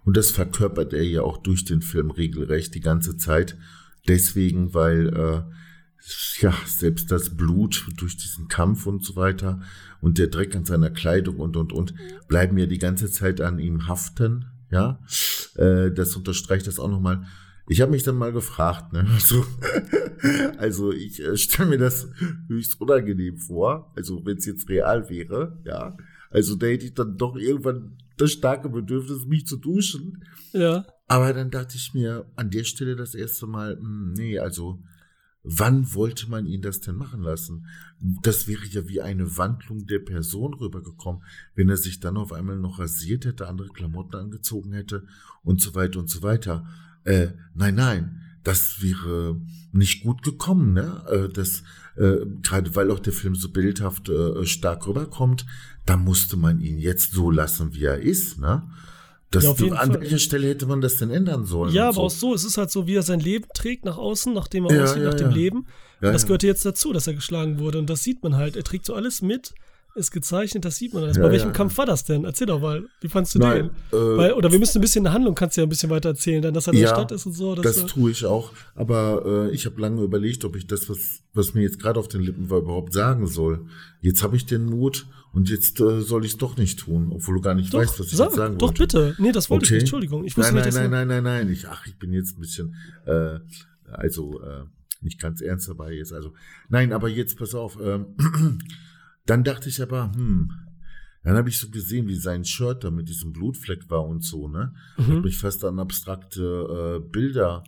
Und 0.04 0.18
das 0.18 0.32
verkörpert 0.32 0.94
er 0.94 1.04
ja 1.04 1.22
auch 1.22 1.38
durch 1.38 1.66
den 1.66 1.82
Film 1.82 2.12
regelrecht 2.12 2.74
die 2.76 2.82
ganze 2.82 3.18
Zeit. 3.18 3.58
Deswegen, 4.08 4.74
weil, 4.74 5.08
äh, 5.10 5.42
ja, 6.40 6.54
selbst 6.66 7.12
das 7.12 7.38
Blut 7.38 7.86
durch 7.98 8.18
diesen 8.18 8.48
Kampf 8.48 8.88
und 8.88 9.06
so 9.06 9.16
weiter 9.16 9.62
und 10.02 10.18
der 10.18 10.28
Dreck 10.28 10.56
an 10.56 10.66
seiner 10.66 10.90
Kleidung 10.90 11.38
und, 11.38 11.56
und, 11.56 11.72
und, 11.72 11.94
bleiben 12.28 12.58
ja 12.58 12.66
die 12.66 12.80
ganze 12.80 13.12
Zeit 13.12 13.40
an 13.42 13.60
ihm 13.60 13.88
haften, 13.88 14.46
ja. 14.72 15.00
Äh, 15.56 15.92
das 15.92 16.16
unterstreicht 16.16 16.66
das 16.66 16.80
auch 16.80 16.90
nochmal. 16.90 17.26
Ich 17.68 17.82
habe 17.82 17.92
mich 17.92 18.04
dann 18.04 18.18
mal 18.18 18.32
gefragt, 18.32 18.94
ne, 18.94 19.06
also, 19.14 19.46
also 20.58 20.92
ich 20.92 21.22
äh, 21.22 21.38
stelle 21.38 21.70
mir 21.70 21.78
das 21.78 22.10
höchst 22.48 22.82
unangenehm 22.82 23.38
vor, 23.38 23.94
also 23.96 24.26
wenn 24.26 24.38
es 24.38 24.46
jetzt 24.46 24.68
real 24.70 25.10
wäre, 25.10 25.60
ja, 25.66 25.96
also 26.32 26.56
da 26.56 26.66
hätte 26.66 26.86
ich 26.86 26.94
dann 26.96 27.18
doch 27.18 27.36
irgendwann 27.36 27.98
das 28.22 28.32
starke 28.32 28.70
Bedürfnis, 28.70 29.26
mich 29.26 29.48
zu 29.48 29.58
duschen. 29.58 30.24
Ja. 30.54 30.86
Aber 31.08 31.34
dann 31.34 31.50
dachte 31.50 31.76
ich 31.76 31.94
mir 31.94 32.32
an 32.36 32.52
der 32.52 32.64
Stelle 32.64 32.96
das 32.96 33.16
erste 33.16 33.48
Mal, 33.48 33.78
hm, 33.78 34.14
nee, 34.14 34.40
also 34.40 34.82
wann 35.44 35.94
wollte 35.96 36.30
man 36.30 36.46
ihn 36.46 36.62
das 36.62 36.82
denn 36.82 36.96
machen 36.96 37.22
lassen? 37.22 37.66
Das 38.22 38.48
wäre 38.48 38.66
ja 38.68 38.88
wie 38.88 39.02
eine 39.02 39.38
Wandlung 39.38 39.88
der 39.88 40.00
Person 40.00 40.54
rübergekommen, 40.54 41.24
wenn 41.56 41.70
er 41.70 41.78
sich 41.78 42.00
dann 42.00 42.18
auf 42.18 42.32
einmal 42.32 42.58
noch 42.58 42.80
rasiert 42.80 43.26
hätte, 43.26 43.48
andere 43.48 43.70
Klamotten 43.70 44.16
angezogen 44.16 44.72
hätte 44.74 45.08
und 45.44 45.60
so 45.60 45.74
weiter 45.74 46.00
und 46.00 46.10
so 46.10 46.22
weiter. 46.22 46.68
Äh, 47.04 47.30
nein, 47.56 47.76
nein, 47.76 48.22
das 48.44 48.82
wäre 48.82 49.36
nicht 49.72 50.04
gut 50.04 50.24
gekommen, 50.24 50.74
ne? 50.74 51.04
Äh, 51.10 51.30
das, 51.34 51.64
äh, 51.96 52.26
gerade 52.42 52.76
weil 52.76 52.92
auch 52.92 53.00
der 53.00 53.14
Film 53.14 53.36
so 53.36 53.50
bildhaft 53.50 54.10
äh, 54.10 54.46
stark 54.46 54.88
rüberkommt, 54.88 55.46
da 55.86 55.98
musste 55.98 56.38
man 56.38 56.60
ihn 56.62 56.78
jetzt 56.78 57.14
so 57.14 57.32
lassen, 57.32 57.74
wie 57.74 57.86
er 57.86 58.00
ist, 58.02 58.40
ne? 58.40 58.64
Das, 59.30 59.46
Ja, 59.46 59.54
jeden 59.54 59.78
an 59.78 59.94
welcher 59.94 60.20
Stelle 60.20 60.48
hätte 60.48 60.66
man 60.66 60.82
das 60.82 60.98
denn 60.98 61.10
ändern 61.10 61.46
sollen? 61.46 61.74
Ja, 61.74 61.86
aber 61.86 61.94
so? 61.96 62.02
auch 62.02 62.12
so, 62.12 62.34
es 62.34 62.44
ist 62.44 62.58
halt 62.58 62.70
so, 62.70 62.86
wie 62.86 62.96
er 62.96 63.02
sein 63.02 63.22
Leben 63.22 63.46
trägt 63.54 63.86
nach 63.86 63.98
außen, 63.98 64.34
nachdem 64.34 64.66
er 64.66 64.76
Ja, 64.76 64.84
aussieht, 64.84 65.04
ja, 65.04 65.10
nach 65.10 65.14
dem. 65.14 65.32
Leben. 65.32 65.60
Und 66.02 66.14
das 66.14 66.26
gehört 66.26 66.44
jetzt 66.44 66.66
dazu, 66.66 66.92
dass 66.92 67.08
er 67.08 67.14
geschlagen 67.14 67.58
wurde. 67.60 67.80
Und 67.80 67.90
das 67.90 68.04
sieht 68.04 68.24
man 68.24 68.36
halt. 68.36 68.58
Er 68.58 68.64
trägt 68.64 68.86
so 68.86 68.94
alles 68.94 69.22
mit, 69.22 69.54
ist 69.96 70.12
gezeichnet, 70.12 70.64
das 70.66 70.78
sieht 70.78 70.94
man 70.94 71.04
alles. 71.04 71.18
Ja, 71.18 71.24
Bei 71.24 71.32
welchem 71.32 71.48
ja, 71.50 71.54
Kampf 71.54 71.78
war 71.78 71.86
das 71.86 72.04
denn? 72.06 72.24
Erzähl 72.26 72.48
doch 72.48 72.60
mal. 72.62 72.84
Wie 73.02 73.08
fandst 73.08 73.36
du 73.36 73.40
Nein, 73.40 73.70
den? 73.92 74.00
äh, 74.00 74.18
Weil, 74.18 74.34
oder 74.34 74.52
wir 74.52 74.60
müssen 74.60 74.78
ein 74.78 74.82
bisschen 74.82 75.00
in 75.02 75.04
der 75.06 75.14
Handlung, 75.14 75.36
kannst 75.36 75.58
du 75.58 75.62
ja 75.62 75.66
ein 75.68 75.70
bisschen 75.70 75.90
weiter 75.90 76.10
erzählen, 76.10 76.42
dann, 76.42 76.54
dass 76.54 76.68
er 76.68 76.74
in 76.74 76.80
der 76.80 76.88
Stadt 76.88 77.12
ist 77.12 77.26
und 77.26 77.34
so. 77.34 77.56
Das 77.56 77.78
er- 77.78 77.88
tue 77.88 78.12
ich 78.12 78.26
auch, 78.26 78.54
aber 78.76 79.50
äh, 79.50 79.52
ich 79.54 79.66
habe 79.66 79.80
lange 79.82 80.02
überlegt, 80.02 80.46
ob 80.46 80.56
ich 80.56 80.68
das, 80.68 80.90
was, 80.90 81.22
was 81.34 81.54
mir 81.54 81.62
jetzt 81.62 81.80
gerade 81.80 82.00
auf 82.00 82.08
den 82.08 82.22
Lippen 82.22 82.50
war, 82.50 82.60
überhaupt 82.60 82.94
sagen 82.94 83.28
soll. 83.28 83.66
Jetzt 84.02 84.24
habe 84.24 84.36
ich 84.36 84.46
den 84.46 84.66
Mut 84.66 85.06
und 85.34 85.50
jetzt 85.50 85.80
äh, 85.80 86.02
soll 86.02 86.26
ich 86.26 86.32
es 86.32 86.38
doch 86.38 86.58
nicht 86.58 86.80
tun, 86.80 87.12
obwohl 87.14 87.36
du 87.36 87.42
gar 87.42 87.54
nicht 87.54 87.74
doch, 87.74 87.80
weißt, 87.80 88.00
was 88.00 88.08
ich 88.08 88.14
sag, 88.18 88.28
jetzt 88.28 88.36
sagen 88.38 88.58
doch 88.58 88.68
wollte. 88.70 88.82
bitte. 88.84 89.16
Nee, 89.20 89.32
das 89.32 89.50
wollte 89.50 89.66
ich 89.66 89.70
Okay. 89.70 89.76
nicht, 89.76 89.82
Entschuldigung. 89.84 90.26
Ich 90.26 90.38
wusste 90.38 90.54
nein, 90.54 90.66
nicht, 90.66 90.74
nein, 90.76 90.90
nein, 90.92 91.08
nein, 91.08 91.24
nein, 91.24 91.46
nein. 91.48 91.54
Ich, 91.54 91.68
ach, 91.68 91.86
ich 91.88 91.98
bin 91.98 92.12
jetzt 92.14 92.38
ein 92.38 92.42
bisschen, 92.42 92.76
äh, 93.06 93.40
also 93.92 94.42
äh, 94.42 94.64
nicht 95.02 95.20
ganz 95.20 95.42
ernst 95.42 95.68
dabei 95.68 95.94
jetzt. 95.94 96.14
Also 96.14 96.34
nein, 96.70 96.94
aber 96.94 97.10
jetzt 97.10 97.38
pass 97.38 97.56
auf. 97.56 97.78
Ähm, 97.84 98.06
dann 99.32 99.46
dachte 99.46 99.70
ich 99.70 99.82
aber, 99.82 100.12
hm, 100.13 100.52
dann 101.24 101.38
habe 101.38 101.48
ich 101.48 101.58
so 101.58 101.70
gesehen, 101.70 102.08
wie 102.08 102.15
sein 102.17 102.44
Shirt 102.44 102.84
da 102.84 102.91
mit 102.91 103.08
diesem 103.08 103.32
Blutfleck 103.32 103.89
war 103.89 104.06
und 104.06 104.24
so, 104.26 104.48
ne? 104.50 104.74
Hat 104.98 105.08
Mhm. 105.08 105.22
mich 105.22 105.38
fast 105.38 105.63
an 105.63 105.80
abstrakte 105.80 107.00
äh, 107.00 107.10
Bilder 107.10 107.63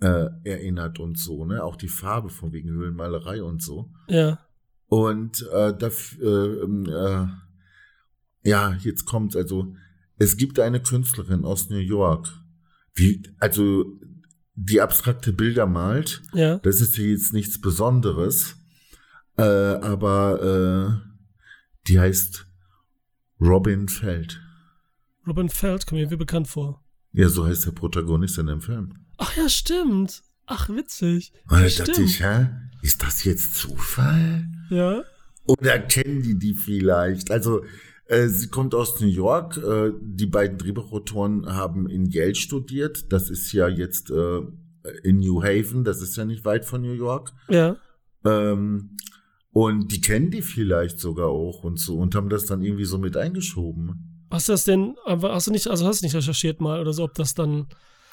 äh, 0.00 0.26
erinnert 0.44 0.98
und 1.00 1.18
so, 1.18 1.44
ne? 1.44 1.64
Auch 1.64 1.74
die 1.76 1.88
Farbe 1.88 2.28
von 2.30 2.52
wegen 2.52 2.70
Höhlenmalerei 2.70 3.42
und 3.42 3.60
so. 3.60 3.90
Ja. 4.08 4.38
Und 4.86 5.44
äh, 5.52 5.76
das, 5.76 6.16
äh, 6.20 6.26
ähm, 6.26 6.86
äh, 6.86 7.26
ja, 8.48 8.74
jetzt 8.80 9.04
kommt's. 9.04 9.34
Also, 9.34 9.74
es 10.18 10.36
gibt 10.36 10.60
eine 10.60 10.80
Künstlerin 10.80 11.44
aus 11.44 11.70
New 11.70 11.78
York, 11.78 12.28
wie, 12.94 13.22
also 13.40 13.98
die 14.54 14.80
abstrakte 14.80 15.32
Bilder 15.32 15.66
malt. 15.66 16.22
Ja. 16.34 16.58
Das 16.58 16.80
ist 16.80 16.96
jetzt 16.98 17.32
nichts 17.32 17.60
Besonderes, 17.60 18.56
äh, 19.40 19.84
aber 19.84 21.02
äh, 21.04 21.10
die 21.88 21.98
heißt 22.00 22.46
Robin 23.40 23.88
Feld. 23.88 24.40
Robin 25.26 25.48
Feld 25.48 25.86
kommt 25.86 26.00
mir 26.00 26.10
wie 26.10 26.16
bekannt 26.16 26.48
vor. 26.48 26.82
Ja, 27.12 27.28
so 27.28 27.46
heißt 27.46 27.66
der 27.66 27.72
Protagonist 27.72 28.38
in 28.38 28.46
dem 28.46 28.60
Film. 28.60 28.94
Ach 29.18 29.36
ja, 29.36 29.48
stimmt. 29.48 30.22
Ach, 30.46 30.68
witzig. 30.68 31.32
Und 31.44 31.52
da 31.52 31.66
Ja, 31.66 31.68
dachte 31.78 31.92
stimmt. 31.92 32.08
ich, 32.08 32.22
hä? 32.22 32.48
ist 32.82 33.02
das 33.02 33.24
jetzt 33.24 33.54
Zufall? 33.56 34.46
Ja. 34.70 35.02
Oder 35.46 35.78
kennen 35.78 36.22
die 36.22 36.38
die 36.38 36.54
vielleicht? 36.54 37.30
Also, 37.30 37.64
äh, 38.06 38.26
sie 38.28 38.48
kommt 38.48 38.74
aus 38.74 39.00
New 39.00 39.06
York. 39.08 39.56
Äh, 39.58 39.92
die 40.00 40.26
beiden 40.26 40.58
Drehbuchautoren 40.58 41.46
haben 41.46 41.88
in 41.88 42.06
Yale 42.06 42.34
studiert. 42.34 43.12
Das 43.12 43.30
ist 43.30 43.52
ja 43.52 43.68
jetzt 43.68 44.10
äh, 44.10 44.40
in 45.02 45.18
New 45.18 45.42
Haven. 45.42 45.84
Das 45.84 46.02
ist 46.02 46.16
ja 46.16 46.24
nicht 46.24 46.44
weit 46.44 46.64
von 46.64 46.82
New 46.82 46.92
York. 46.94 47.32
Ja. 47.48 47.76
Ähm, 48.24 48.96
und 49.52 49.92
die 49.92 50.00
kennen 50.00 50.30
die 50.30 50.42
vielleicht 50.42 51.00
sogar 51.00 51.28
auch 51.28 51.64
und 51.64 51.78
so 51.78 51.96
und 51.98 52.14
haben 52.14 52.28
das 52.28 52.46
dann 52.46 52.62
irgendwie 52.62 52.84
so 52.84 52.98
mit 52.98 53.16
eingeschoben. 53.16 54.26
Hast 54.30 54.48
du 54.48 54.52
das 54.52 54.64
denn, 54.64 54.94
hast 55.06 55.46
du 55.48 55.50
nicht, 55.50 55.66
also 55.66 55.86
hast 55.86 56.02
du 56.02 56.06
nicht 56.06 56.14
recherchiert 56.14 56.60
mal 56.60 56.80
oder 56.80 56.92
so, 56.92 57.04
ob 57.04 57.14
das 57.14 57.34
dann 57.34 57.66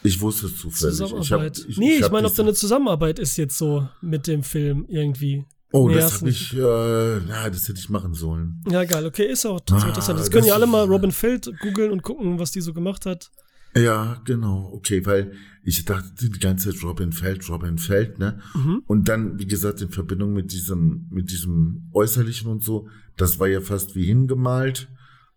ich 0.04 0.22
wusste 0.22 0.48
es 0.48 0.58
zufällig. 0.58 0.96
Zusammenarbeit. 0.96 1.58
Ich 1.58 1.64
hab, 1.64 1.70
ich, 1.70 1.78
nee, 1.78 1.94
ich, 1.96 2.02
ich 2.02 2.12
meine, 2.12 2.28
ob 2.28 2.36
da 2.36 2.44
eine 2.44 2.54
Zusammenarbeit 2.54 3.20
ist 3.20 3.38
jetzt 3.38 3.58
so 3.58 3.88
mit 4.02 4.28
dem 4.28 4.44
Film 4.44 4.86
irgendwie. 4.88 5.46
Oh, 5.72 5.90
nee, 5.90 5.96
das 5.96 6.22
habe 6.22 6.30
ich, 6.30 6.54
äh, 6.54 7.18
ja, 7.28 7.50
das 7.50 7.68
hätte 7.68 7.80
ich 7.80 7.90
machen 7.90 8.14
sollen. 8.14 8.64
Ja, 8.70 8.86
geil, 8.86 9.06
okay, 9.06 9.26
ist 9.26 9.46
auch 9.46 9.60
ah, 9.70 9.88
interessant. 9.88 10.20
Das 10.20 10.32
können 10.32 10.48
ja 10.48 10.54
alle 10.54 10.68
mal 10.68 10.86
Robin 10.86 11.12
Feld 11.12 11.52
googeln 11.60 11.92
und 11.92 12.04
gucken, 12.04 12.40
was 12.40 12.52
die 12.52 12.62
so 12.62 12.74
gemacht 12.74 13.06
hat. 13.06 13.32
Ja, 13.78 14.22
genau, 14.26 14.72
okay, 14.74 15.06
weil 15.06 15.34
ich 15.64 15.86
dachte 15.86 16.30
die 16.30 16.40
ganze 16.40 16.72
Zeit 16.72 16.84
Robin 16.84 17.12
Feld, 17.12 17.48
Robin 17.50 17.78
Feld, 17.78 18.20
ne? 18.20 18.40
Mhm. 18.56 18.84
Und 18.88 19.10
dann, 19.10 19.40
wie 19.40 19.48
gesagt, 19.48 19.82
in 19.82 19.90
Verbindung 19.90 20.34
mit 20.34 20.52
diesem, 20.52 21.08
mit 21.10 21.32
diesem 21.32 21.90
Äußerlichen 21.94 22.50
und 22.50 22.64
so, 22.64 22.88
das 23.18 23.40
war 23.40 23.48
ja 23.48 23.62
fast 23.62 23.96
wie 23.96 24.06
hingemalt 24.06 24.90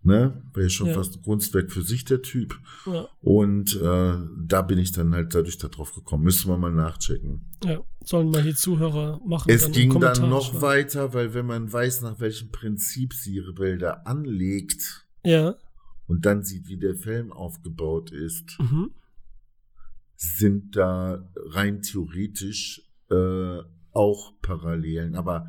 ne? 0.03 0.43
War 0.53 0.63
ja 0.63 0.69
schon 0.69 0.89
ja. 0.89 0.95
fast 0.95 1.17
ein 1.17 1.23
Kunstwerk 1.23 1.71
für 1.71 1.83
sich, 1.83 2.05
der 2.05 2.23
Typ. 2.23 2.59
Ja. 2.87 3.09
Und 3.21 3.77
äh, 3.77 4.15
da 4.47 4.63
bin 4.63 4.79
ich 4.79 4.93
dann 4.93 5.15
halt 5.15 5.35
dadurch 5.35 5.59
darauf 5.59 5.95
gekommen. 5.95 6.25
Müssen 6.25 6.49
wir 6.51 6.57
mal 6.57 6.73
nachchecken. 6.73 7.51
Ja, 7.65 7.81
sollen 8.05 8.31
mal 8.31 8.43
die 8.43 8.55
Zuhörer 8.55 9.21
machen. 9.27 9.51
Es 9.51 9.71
ging 9.71 9.99
dann 10.01 10.29
noch 10.29 10.51
schreiben. 10.51 10.63
weiter, 10.63 11.15
weil 11.15 11.35
wenn 11.35 11.47
man 11.47 11.73
weiß, 11.73 12.03
nach 12.03 12.21
welchem 12.21 12.51
Prinzip 12.51 13.15
sie 13.15 13.35
ihre 13.35 13.53
Bilder 13.53 14.07
anlegt 14.07 15.07
ja. 15.23 15.55
Und 16.11 16.27
dann 16.27 16.43
sieht, 16.43 16.67
wie 16.67 16.77
der 16.77 16.97
Film 16.97 17.33
aufgebaut 17.33 18.11
ist, 18.11 18.59
mhm. 18.59 18.91
sind 20.17 20.75
da 20.75 21.25
rein 21.37 21.83
theoretisch 21.83 22.83
äh, 23.13 23.59
auch 23.93 24.33
Parallelen. 24.43 25.15
Aber 25.15 25.49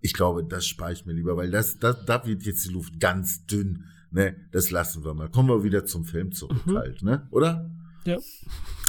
ich 0.00 0.14
glaube, 0.14 0.42
das 0.42 0.66
spare 0.66 0.94
ich 0.94 1.04
mir 1.04 1.12
lieber, 1.12 1.36
weil 1.36 1.50
das, 1.50 1.78
das, 1.78 2.02
da 2.06 2.24
wird 2.24 2.44
jetzt 2.44 2.64
die 2.64 2.72
Luft 2.72 2.98
ganz 2.98 3.44
dünn. 3.44 3.84
Ne, 4.10 4.34
das 4.52 4.70
lassen 4.70 5.04
wir 5.04 5.12
mal. 5.12 5.28
Kommen 5.28 5.50
wir 5.50 5.64
wieder 5.64 5.84
zum 5.84 6.06
Film 6.06 6.32
zurück 6.32 6.66
mhm. 6.66 6.78
halt, 6.78 7.02
ne? 7.02 7.28
Oder? 7.30 7.70
Ja. 8.06 8.16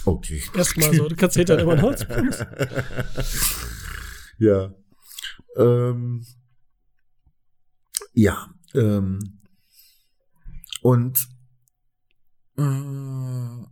Okay. 0.05 0.41
Erstmal 0.55 0.93
so, 0.93 1.10
du 1.10 1.15
kannst 1.17 1.36
hinterher 1.36 1.63
immer 1.63 1.73
ein 1.73 1.81
Holz 1.81 2.08
Ja. 4.39 4.73
Ähm, 5.58 6.25
ja. 8.13 8.49
Ähm, 8.73 9.41
und 10.86 11.28
äh, 12.60 13.65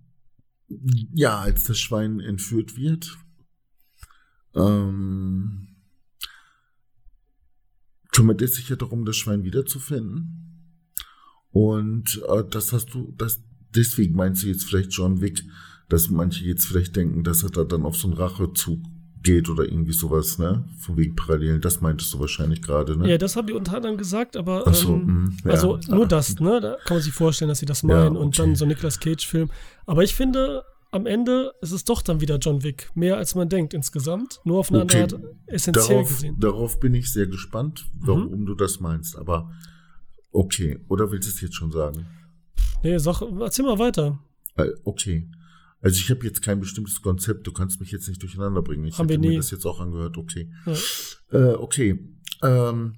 ja, 1.13 1.41
als 1.41 1.65
das 1.65 1.79
Schwein 1.79 2.19
entführt 2.19 2.75
wird, 2.75 3.19
ähm, 4.55 5.75
kümmert 8.11 8.41
es 8.41 8.55
sich 8.55 8.69
ja 8.69 8.77
darum, 8.77 9.05
das 9.05 9.15
Schwein 9.15 9.43
wiederzufinden. 9.43 10.89
Und 11.51 12.19
äh, 12.27 12.43
das 12.49 12.73
hast 12.73 12.95
du, 12.95 13.13
das 13.15 13.43
deswegen 13.75 14.15
meinst 14.15 14.41
du 14.41 14.47
jetzt 14.47 14.63
vielleicht 14.63 14.93
John 14.93 15.21
Wick, 15.21 15.43
dass 15.89 16.09
manche 16.09 16.43
jetzt 16.45 16.65
vielleicht 16.65 16.95
denken, 16.95 17.23
dass 17.23 17.43
er 17.43 17.51
da 17.51 17.63
dann 17.63 17.85
auf 17.85 17.95
so 17.95 18.07
einen 18.07 18.17
Rachezug 18.17 18.83
geht 19.23 19.49
oder 19.49 19.63
irgendwie 19.63 19.93
sowas, 19.93 20.37
ne? 20.37 20.65
Von 20.77 20.97
wegen 20.97 21.15
Parallelen. 21.15 21.61
Das 21.61 21.81
meintest 21.81 22.13
du 22.13 22.19
wahrscheinlich 22.19 22.61
gerade, 22.61 22.97
ne? 22.97 23.09
Ja, 23.09 23.17
das 23.17 23.35
haben 23.35 23.47
die 23.47 23.53
unter 23.53 23.77
anderem 23.77 23.97
gesagt, 23.97 24.37
aber 24.37 24.63
Ach 24.67 24.73
so, 24.73 24.93
ähm, 24.93 25.23
mh, 25.23 25.31
ja. 25.45 25.51
also 25.51 25.79
nur 25.87 26.05
das, 26.05 26.39
ne? 26.39 26.59
Da 26.61 26.77
kann 26.85 26.97
man 26.97 27.01
sich 27.03 27.13
vorstellen, 27.13 27.49
dass 27.49 27.59
sie 27.59 27.65
das 27.65 27.83
meinen 27.83 27.97
ja, 27.97 28.09
okay. 28.09 28.17
und 28.17 28.37
dann 28.37 28.55
so 28.55 28.65
Nicolas 28.65 28.99
Cage-Film. 28.99 29.49
Aber 29.85 30.03
ich 30.03 30.13
finde, 30.13 30.63
am 30.91 31.07
Ende 31.07 31.53
ist 31.61 31.71
es 31.71 31.85
doch 31.85 32.01
dann 32.01 32.21
wieder 32.21 32.37
John 32.37 32.63
Wick. 32.63 32.91
Mehr 32.93 33.17
als 33.17 33.33
man 33.33 33.49
denkt 33.49 33.73
insgesamt. 33.73 34.41
Nur 34.43 34.59
auf 34.59 34.69
eine 34.69 34.83
okay. 34.83 35.03
andere 35.03 35.21
Art 35.21 35.35
essentiell 35.47 35.87
darauf, 35.87 36.09
gesehen. 36.09 36.39
Darauf 36.39 36.79
bin 36.79 36.93
ich 36.93 37.11
sehr 37.11 37.25
gespannt, 37.25 37.85
warum 37.95 38.41
mhm. 38.41 38.45
du 38.45 38.53
das 38.53 38.79
meinst. 38.79 39.17
Aber 39.17 39.51
okay. 40.31 40.79
Oder 40.89 41.11
willst 41.11 41.27
du 41.27 41.33
es 41.33 41.41
jetzt 41.41 41.55
schon 41.55 41.71
sagen? 41.71 42.05
Nee, 42.83 42.97
sag, 42.99 43.21
erzähl 43.21 43.65
mal 43.65 43.79
weiter. 43.79 44.19
Äh, 44.55 44.69
okay. 44.83 45.27
Also 45.83 45.99
ich 45.99 46.09
habe 46.09 46.25
jetzt 46.25 46.41
kein 46.41 46.61
bestimmtes 46.61 47.01
Konzept. 47.01 47.45
Du 47.45 47.51
kannst 47.51 47.81
mich 47.81 47.91
jetzt 47.91 48.07
nicht 48.07 48.21
durcheinander 48.21 48.61
bringen. 48.61 48.85
Ich 48.85 48.97
habe 48.97 49.17
mir 49.17 49.37
das 49.37 49.51
jetzt 49.51 49.65
auch 49.65 49.81
angehört. 49.81 50.17
Okay. 50.17 50.49
Ja. 50.65 50.73
Äh, 51.37 51.53
okay. 51.55 51.99
Ähm, 52.41 52.95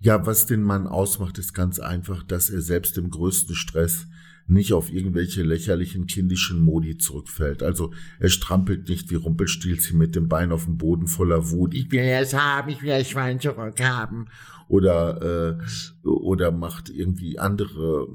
ja, 0.00 0.24
was 0.24 0.46
den 0.46 0.62
Mann 0.62 0.86
ausmacht, 0.86 1.38
ist 1.38 1.54
ganz 1.54 1.80
einfach, 1.80 2.22
dass 2.22 2.50
er 2.50 2.62
selbst 2.62 2.96
im 2.98 3.10
größten 3.10 3.56
Stress 3.56 4.06
nicht 4.46 4.72
auf 4.72 4.92
irgendwelche 4.92 5.42
lächerlichen 5.42 6.06
kindischen 6.06 6.60
Modi 6.60 6.96
zurückfällt. 6.96 7.62
Also 7.64 7.92
er 8.20 8.28
strampelt 8.28 8.88
nicht 8.88 9.10
wie 9.10 9.16
Rumpelstilzchen 9.16 9.98
mit 9.98 10.14
dem 10.14 10.28
Bein 10.28 10.52
auf 10.52 10.64
dem 10.64 10.78
Boden 10.78 11.08
voller 11.08 11.50
Wut. 11.50 11.74
Ich 11.74 11.90
will 11.90 12.00
es 12.00 12.32
haben, 12.32 12.70
ich 12.70 12.80
will 12.80 12.90
das 12.90 13.10
Schwein 13.10 13.40
zurückhaben. 13.40 14.30
Oder, 14.68 15.58
äh, 16.04 16.08
oder 16.08 16.52
macht 16.52 16.90
irgendwie 16.90 17.38
andere 17.38 18.06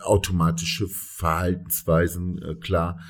automatische 0.00 0.88
Verhaltensweisen 0.88 2.42
äh, 2.42 2.54
klar 2.54 3.00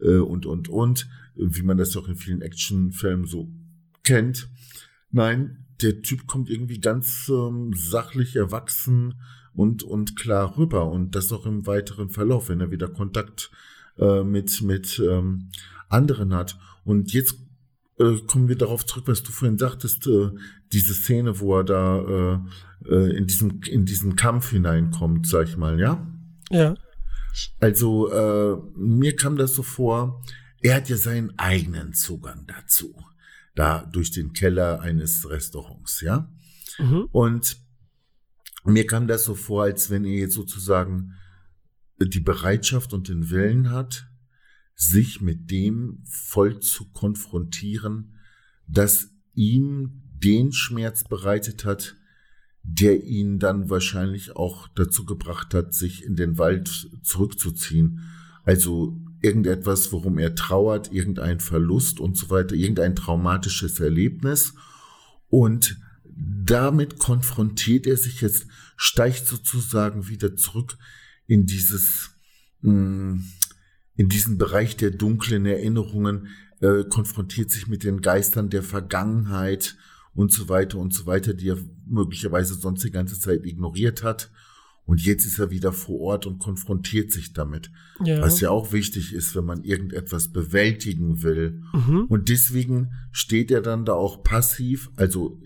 äh, 0.00 0.16
und, 0.16 0.46
und, 0.46 0.68
und, 0.68 1.08
wie 1.36 1.62
man 1.62 1.78
das 1.78 1.96
auch 1.96 2.08
in 2.08 2.16
vielen 2.16 2.42
Actionfilmen 2.42 3.26
so 3.26 3.48
kennt. 4.04 4.48
Nein, 5.10 5.66
der 5.82 6.02
Typ 6.02 6.26
kommt 6.26 6.50
irgendwie 6.50 6.80
ganz 6.80 7.28
ähm, 7.28 7.72
sachlich 7.74 8.36
erwachsen 8.36 9.14
und, 9.54 9.82
und 9.82 10.16
klar 10.16 10.56
rüber. 10.56 10.90
Und 10.90 11.14
das 11.14 11.32
auch 11.32 11.46
im 11.46 11.66
weiteren 11.66 12.10
Verlauf, 12.10 12.48
wenn 12.48 12.60
er 12.60 12.70
wieder 12.70 12.88
Kontakt 12.88 13.50
äh, 13.98 14.22
mit, 14.22 14.62
mit 14.62 15.00
ähm, 15.04 15.50
anderen 15.88 16.34
hat. 16.34 16.58
Und 16.84 17.12
jetzt 17.12 17.36
äh, 17.98 18.16
kommen 18.26 18.48
wir 18.48 18.56
darauf 18.56 18.86
zurück, 18.86 19.04
was 19.06 19.22
du 19.22 19.32
vorhin 19.32 19.58
sagtest, 19.58 20.06
äh, 20.06 20.30
diese 20.72 20.94
Szene, 20.94 21.40
wo 21.40 21.58
er 21.58 21.64
da 21.64 22.42
äh, 22.88 23.16
in, 23.16 23.26
diesen, 23.26 23.62
in 23.62 23.84
diesen 23.84 24.16
Kampf 24.16 24.50
hineinkommt, 24.50 25.26
sag 25.26 25.48
ich 25.48 25.56
mal, 25.56 25.78
ja? 25.78 26.06
Ja. 26.50 26.74
Also 27.60 28.10
äh, 28.10 28.56
mir 28.76 29.16
kam 29.16 29.36
das 29.36 29.54
so 29.54 29.62
vor, 29.62 30.22
er 30.60 30.76
hat 30.76 30.88
ja 30.88 30.96
seinen 30.96 31.38
eigenen 31.38 31.94
Zugang 31.94 32.46
dazu, 32.46 32.94
da 33.54 33.84
durch 33.86 34.10
den 34.10 34.32
Keller 34.32 34.80
eines 34.80 35.28
Restaurants, 35.28 36.00
ja? 36.00 36.30
Mhm. 36.78 37.08
Und 37.12 37.56
mir 38.64 38.86
kam 38.86 39.06
das 39.06 39.24
so 39.24 39.34
vor, 39.34 39.62
als 39.64 39.90
wenn 39.90 40.04
er 40.04 40.12
jetzt 40.12 40.34
sozusagen 40.34 41.14
die 41.98 42.20
Bereitschaft 42.20 42.92
und 42.92 43.08
den 43.08 43.30
Willen 43.30 43.70
hat, 43.70 44.06
sich 44.74 45.20
mit 45.20 45.50
dem 45.50 46.02
voll 46.04 46.60
zu 46.60 46.90
konfrontieren, 46.90 48.18
das 48.66 49.10
ihm 49.34 50.02
den 50.14 50.52
Schmerz 50.52 51.04
bereitet 51.04 51.64
hat, 51.64 51.96
der 52.62 53.04
ihn 53.04 53.38
dann 53.38 53.70
wahrscheinlich 53.70 54.36
auch 54.36 54.68
dazu 54.68 55.04
gebracht 55.04 55.54
hat, 55.54 55.74
sich 55.74 56.04
in 56.04 56.16
den 56.16 56.38
Wald 56.38 56.90
zurückzuziehen. 57.02 58.00
Also 58.44 59.00
irgendetwas, 59.22 59.92
worum 59.92 60.18
er 60.18 60.34
trauert, 60.34 60.92
irgendein 60.92 61.40
Verlust 61.40 62.00
und 62.00 62.16
so 62.16 62.30
weiter, 62.30 62.54
irgendein 62.54 62.96
traumatisches 62.96 63.80
Erlebnis. 63.80 64.54
Und 65.28 65.78
damit 66.04 66.98
konfrontiert 66.98 67.86
er 67.86 67.96
sich 67.96 68.20
jetzt, 68.20 68.46
steigt 68.76 69.26
sozusagen 69.26 70.08
wieder 70.08 70.36
zurück 70.36 70.76
in 71.26 71.46
dieses, 71.46 72.10
mm, 72.62 73.20
in 73.96 74.08
diesen 74.08 74.38
Bereich 74.38 74.76
der 74.76 74.90
dunklen 74.90 75.46
Erinnerungen, 75.46 76.28
äh, 76.60 76.84
konfrontiert 76.84 77.50
sich 77.50 77.68
mit 77.68 77.84
den 77.84 78.00
Geistern 78.02 78.50
der 78.50 78.62
Vergangenheit 78.62 79.76
und 80.14 80.32
so 80.32 80.48
weiter 80.48 80.78
und 80.78 80.92
so 80.92 81.06
weiter, 81.06 81.34
die 81.34 81.48
er 81.48 81.58
möglicherweise 81.86 82.54
sonst 82.54 82.84
die 82.84 82.90
ganze 82.90 83.18
Zeit 83.18 83.44
ignoriert 83.44 84.02
hat. 84.02 84.30
Und 84.86 85.04
jetzt 85.04 85.24
ist 85.24 85.38
er 85.38 85.50
wieder 85.50 85.72
vor 85.72 86.00
Ort 86.00 86.26
und 86.26 86.40
konfrontiert 86.40 87.12
sich 87.12 87.32
damit. 87.32 87.70
Ja. 88.04 88.20
Was 88.22 88.40
ja 88.40 88.50
auch 88.50 88.72
wichtig 88.72 89.12
ist, 89.12 89.36
wenn 89.36 89.44
man 89.44 89.62
irgendetwas 89.62 90.32
bewältigen 90.32 91.22
will. 91.22 91.62
Mhm. 91.72 92.06
Und 92.08 92.28
deswegen 92.28 92.90
steht 93.12 93.50
er 93.52 93.60
dann 93.62 93.84
da 93.84 93.92
auch 93.92 94.24
passiv, 94.24 94.90
also 94.96 95.40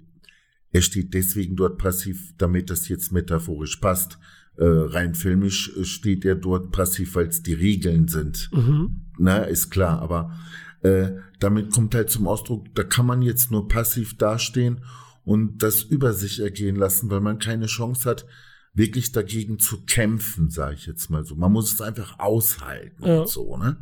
er 0.75 0.83
steht 0.83 1.15
deswegen 1.15 1.57
dort 1.57 1.79
passiv, 1.79 2.35
damit 2.37 2.69
das 2.69 2.89
jetzt 2.89 3.13
metaphorisch 3.13 3.77
passt. 3.77 4.19
Äh, 4.57 4.65
rein 4.65 5.15
filmisch 5.15 5.77
äh, 5.77 5.85
steht 5.85 6.25
er 6.25 6.35
dort 6.35 6.73
passiv, 6.73 7.15
weil 7.15 7.29
es 7.29 7.43
die 7.43 7.55
Regeln 7.55 8.09
sind. 8.09 8.51
Mhm. 8.53 9.03
Na, 9.19 9.45
ist 9.45 9.71
klar, 9.71 10.01
aber 10.01 10.37
äh, 10.85 11.17
damit 11.41 11.73
kommt 11.73 11.95
halt 11.95 12.11
zum 12.11 12.29
Ausdruck, 12.29 12.73
da 12.75 12.85
kann 12.85 13.07
man 13.07 13.23
jetzt 13.23 13.51
nur 13.51 13.69
passiv 13.69 14.17
dastehen 14.17 14.85
und 15.25 15.63
das 15.63 15.83
über 15.83 16.13
sich 16.13 16.41
ergehen 16.41 16.77
lassen, 16.77 17.11
weil 17.11 17.21
man 17.21 17.39
keine 17.39 17.67
Chance 17.67 18.09
hat, 18.09 18.27
wirklich 18.75 19.13
dagegen 19.13 19.59
zu 19.59 19.85
kämpfen, 19.87 20.51
sage 20.51 20.75
ich 20.75 20.87
jetzt 20.87 21.09
mal 21.09 21.25
so. 21.25 21.37
Man 21.37 21.53
muss 21.53 21.73
es 21.73 21.81
einfach 21.81 22.19
aushalten 22.19 23.05
ja. 23.05 23.21
und 23.21 23.29
so, 23.29 23.57
ne? 23.57 23.79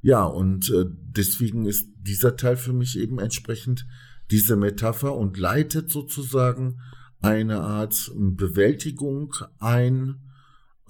Ja, 0.00 0.24
und 0.24 0.70
äh, 0.70 0.84
deswegen 0.88 1.66
ist 1.66 1.88
dieser 1.96 2.36
Teil 2.36 2.56
für 2.56 2.72
mich 2.72 2.98
eben 2.98 3.18
entsprechend 3.18 3.86
diese 4.30 4.56
Metapher 4.56 5.16
und 5.16 5.38
leitet 5.38 5.90
sozusagen 5.90 6.80
eine 7.20 7.60
Art 7.60 8.12
Bewältigung 8.16 9.34
ein, 9.58 10.20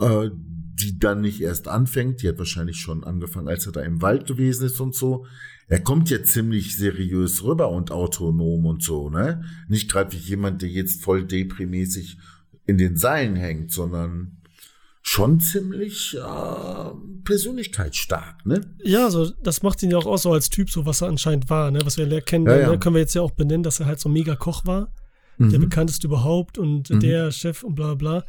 äh, 0.02 0.30
die 0.74 0.98
dann 0.98 1.20
nicht 1.20 1.40
erst 1.40 1.68
anfängt. 1.68 2.22
Die 2.22 2.28
hat 2.28 2.38
wahrscheinlich 2.38 2.78
schon 2.78 3.04
angefangen, 3.04 3.48
als 3.48 3.66
er 3.66 3.72
da 3.72 3.82
im 3.82 4.02
Wald 4.02 4.26
gewesen 4.26 4.66
ist 4.66 4.80
und 4.80 4.94
so. 4.94 5.26
Er 5.68 5.80
kommt 5.80 6.10
ja 6.10 6.22
ziemlich 6.22 6.76
seriös 6.76 7.42
rüber 7.44 7.70
und 7.70 7.90
autonom 7.90 8.66
und 8.66 8.82
so, 8.82 9.08
ne? 9.08 9.44
Nicht 9.68 9.90
gerade 9.90 10.12
wie 10.12 10.18
jemand, 10.18 10.60
der 10.62 10.68
jetzt 10.68 11.02
voll 11.02 11.24
deprimäßig 11.24 12.18
in 12.66 12.78
den 12.78 12.96
Seilen 12.96 13.36
hängt, 13.36 13.72
sondern 13.72 14.38
schon 15.02 15.40
ziemlich 15.40 16.16
äh, 16.16 16.90
persönlichkeitsstark, 17.24 18.44
ne? 18.44 18.60
Ja, 18.82 19.04
also 19.04 19.30
das 19.42 19.62
macht 19.62 19.82
ihn 19.82 19.90
ja 19.90 19.98
auch 19.98 20.06
aus 20.06 20.22
so 20.22 20.32
als 20.32 20.50
Typ, 20.50 20.70
so 20.70 20.84
was 20.84 21.00
er 21.00 21.08
anscheinend 21.08 21.48
war, 21.48 21.70
ne? 21.70 21.80
Was 21.84 21.96
wir 21.96 22.20
kennen, 22.20 22.46
ja, 22.46 22.58
ja. 22.58 22.70
Ne? 22.70 22.78
können 22.78 22.94
wir 22.94 23.00
jetzt 23.00 23.14
ja 23.14 23.22
auch 23.22 23.32
benennen, 23.32 23.62
dass 23.62 23.80
er 23.80 23.86
halt 23.86 24.00
so 24.00 24.08
ein 24.08 24.12
mega 24.12 24.36
Koch 24.36 24.64
war, 24.66 24.92
mhm. 25.38 25.50
der 25.50 25.58
bekannteste 25.58 26.06
überhaupt 26.06 26.58
und 26.58 26.90
mhm. 26.90 27.00
der 27.00 27.30
Chef 27.30 27.62
und 27.62 27.74
bla 27.74 27.94
bla. 27.94 28.24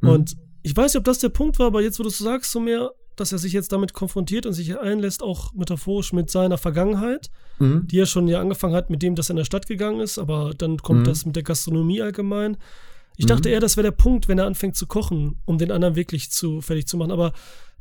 Mhm. 0.00 0.08
Und 0.08 0.36
ich 0.62 0.76
weiß 0.76 0.92
nicht, 0.94 0.98
ob 0.98 1.04
das 1.04 1.18
der 1.18 1.28
Punkt 1.28 1.58
war, 1.58 1.66
aber 1.66 1.82
jetzt, 1.82 1.98
wo 1.98 2.02
du 2.02 2.08
es 2.08 2.18
sagst, 2.18 2.50
so 2.50 2.60
mehr, 2.60 2.92
dass 3.16 3.32
er 3.32 3.38
sich 3.38 3.52
jetzt 3.52 3.72
damit 3.72 3.92
konfrontiert 3.92 4.46
und 4.46 4.52
sich 4.52 4.78
einlässt, 4.78 5.22
auch 5.22 5.52
metaphorisch 5.52 6.12
mit 6.12 6.30
seiner 6.30 6.58
Vergangenheit, 6.58 7.30
mhm. 7.58 7.86
die 7.86 7.98
er 7.98 8.06
schon 8.06 8.28
ja 8.28 8.40
angefangen 8.40 8.74
hat 8.74 8.90
mit 8.90 9.02
dem, 9.02 9.14
dass 9.14 9.28
er 9.28 9.32
in 9.32 9.36
der 9.38 9.44
Stadt 9.44 9.66
gegangen 9.66 10.00
ist, 10.00 10.18
aber 10.18 10.52
dann 10.56 10.78
kommt 10.78 11.00
mhm. 11.00 11.04
das 11.04 11.26
mit 11.26 11.36
der 11.36 11.42
Gastronomie 11.42 12.02
allgemein. 12.02 12.56
Ich 13.16 13.26
dachte 13.26 13.48
mhm. 13.48 13.54
eher, 13.54 13.60
das 13.60 13.76
wäre 13.76 13.86
der 13.88 13.96
Punkt, 13.96 14.28
wenn 14.28 14.38
er 14.38 14.46
anfängt 14.46 14.76
zu 14.76 14.86
kochen, 14.86 15.36
um 15.44 15.58
den 15.58 15.70
anderen 15.70 15.96
wirklich 15.96 16.30
zu 16.30 16.62
fertig 16.62 16.86
zu 16.86 16.96
machen. 16.96 17.10
Aber 17.10 17.32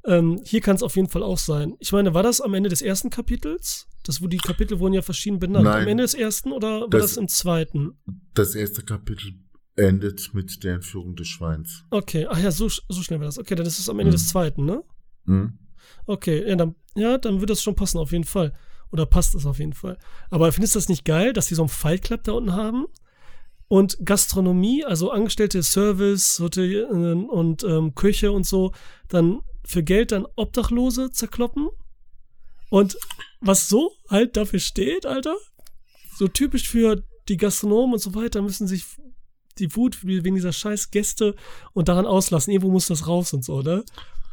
ähm, 0.05 0.41
hier 0.43 0.59
kann 0.59 0.75
es 0.75 0.83
auf 0.83 0.95
jeden 0.95 1.07
Fall 1.07 1.23
auch 1.23 1.37
sein. 1.37 1.75
Ich 1.79 1.91
meine, 1.91 2.13
war 2.13 2.23
das 2.23 2.41
am 2.41 2.53
Ende 2.53 2.69
des 2.69 2.81
ersten 2.81 3.09
Kapitels? 3.09 3.87
Das, 4.03 4.21
wo 4.21 4.27
die 4.27 4.37
Kapitel 4.37 4.79
wurden 4.79 4.93
ja 4.93 5.01
verschieden 5.01 5.39
benannt. 5.39 5.65
Nein, 5.65 5.83
am 5.83 5.87
Ende 5.87 6.03
des 6.03 6.13
ersten 6.13 6.51
oder 6.51 6.81
war 6.81 6.89
das, 6.89 7.01
das 7.01 7.17
im 7.17 7.27
zweiten? 7.27 7.93
Das 8.33 8.55
erste 8.55 8.83
Kapitel 8.83 9.33
endet 9.79 10.33
mit 10.33 10.63
der 10.63 10.75
Entführung 10.75 11.15
des 11.15 11.27
Schweins. 11.27 11.85
Okay, 11.89 12.27
ach 12.29 12.39
ja, 12.39 12.51
so, 12.51 12.69
so 12.69 13.01
schnell 13.01 13.19
war 13.19 13.25
das. 13.25 13.39
Okay, 13.39 13.55
dann 13.55 13.65
ist 13.65 13.79
es 13.79 13.89
am 13.89 13.99
Ende 13.99 14.11
mhm. 14.11 14.15
des 14.15 14.27
zweiten, 14.27 14.65
ne? 14.65 14.83
Mhm. 15.25 15.59
Okay, 16.05 16.47
ja 16.47 16.55
dann, 16.55 16.75
ja, 16.95 17.17
dann 17.17 17.39
wird 17.39 17.49
das 17.49 17.61
schon 17.61 17.75
passen, 17.75 17.97
auf 17.97 18.11
jeden 18.11 18.23
Fall. 18.23 18.53
Oder 18.91 19.05
passt 19.05 19.35
es 19.35 19.45
auf 19.45 19.59
jeden 19.59 19.73
Fall. 19.73 19.97
Aber 20.29 20.51
findest 20.51 20.75
du 20.75 20.79
das 20.79 20.89
nicht 20.89 21.05
geil, 21.05 21.33
dass 21.33 21.47
die 21.47 21.55
so 21.55 21.61
einen 21.61 21.69
Fight 21.69 22.03
Club 22.03 22.23
da 22.23 22.33
unten 22.33 22.53
haben? 22.53 22.85
Und 23.67 23.97
Gastronomie, 24.03 24.83
also 24.83 25.11
Angestellte 25.11 25.61
Service, 25.61 26.39
Hotel 26.39 26.85
und 26.85 27.63
ähm, 27.63 27.93
Küche 27.93 28.31
und 28.31 28.47
so, 28.47 28.71
dann 29.09 29.41
für 29.63 29.83
Geld 29.83 30.11
dann 30.11 30.25
Obdachlose 30.35 31.11
zerkloppen. 31.11 31.69
Und 32.71 32.97
was 33.41 33.69
so 33.69 33.91
halt 34.09 34.37
dafür 34.37 34.59
steht, 34.59 35.05
Alter, 35.05 35.35
so 36.15 36.27
typisch 36.27 36.67
für 36.67 37.03
die 37.27 37.37
Gastronomen 37.37 37.93
und 37.93 37.99
so 37.99 38.15
weiter, 38.15 38.41
müssen 38.41 38.67
sich 38.67 38.85
die 39.59 39.75
Wut 39.75 40.05
wegen 40.05 40.35
dieser 40.35 40.53
scheiß 40.53 40.91
Gäste 40.91 41.35
und 41.73 41.87
daran 41.87 42.05
auslassen. 42.05 42.51
Irgendwo 42.51 42.71
muss 42.71 42.87
das 42.87 43.07
raus 43.07 43.33
und 43.33 43.43
so, 43.43 43.61
ne? 43.61 43.83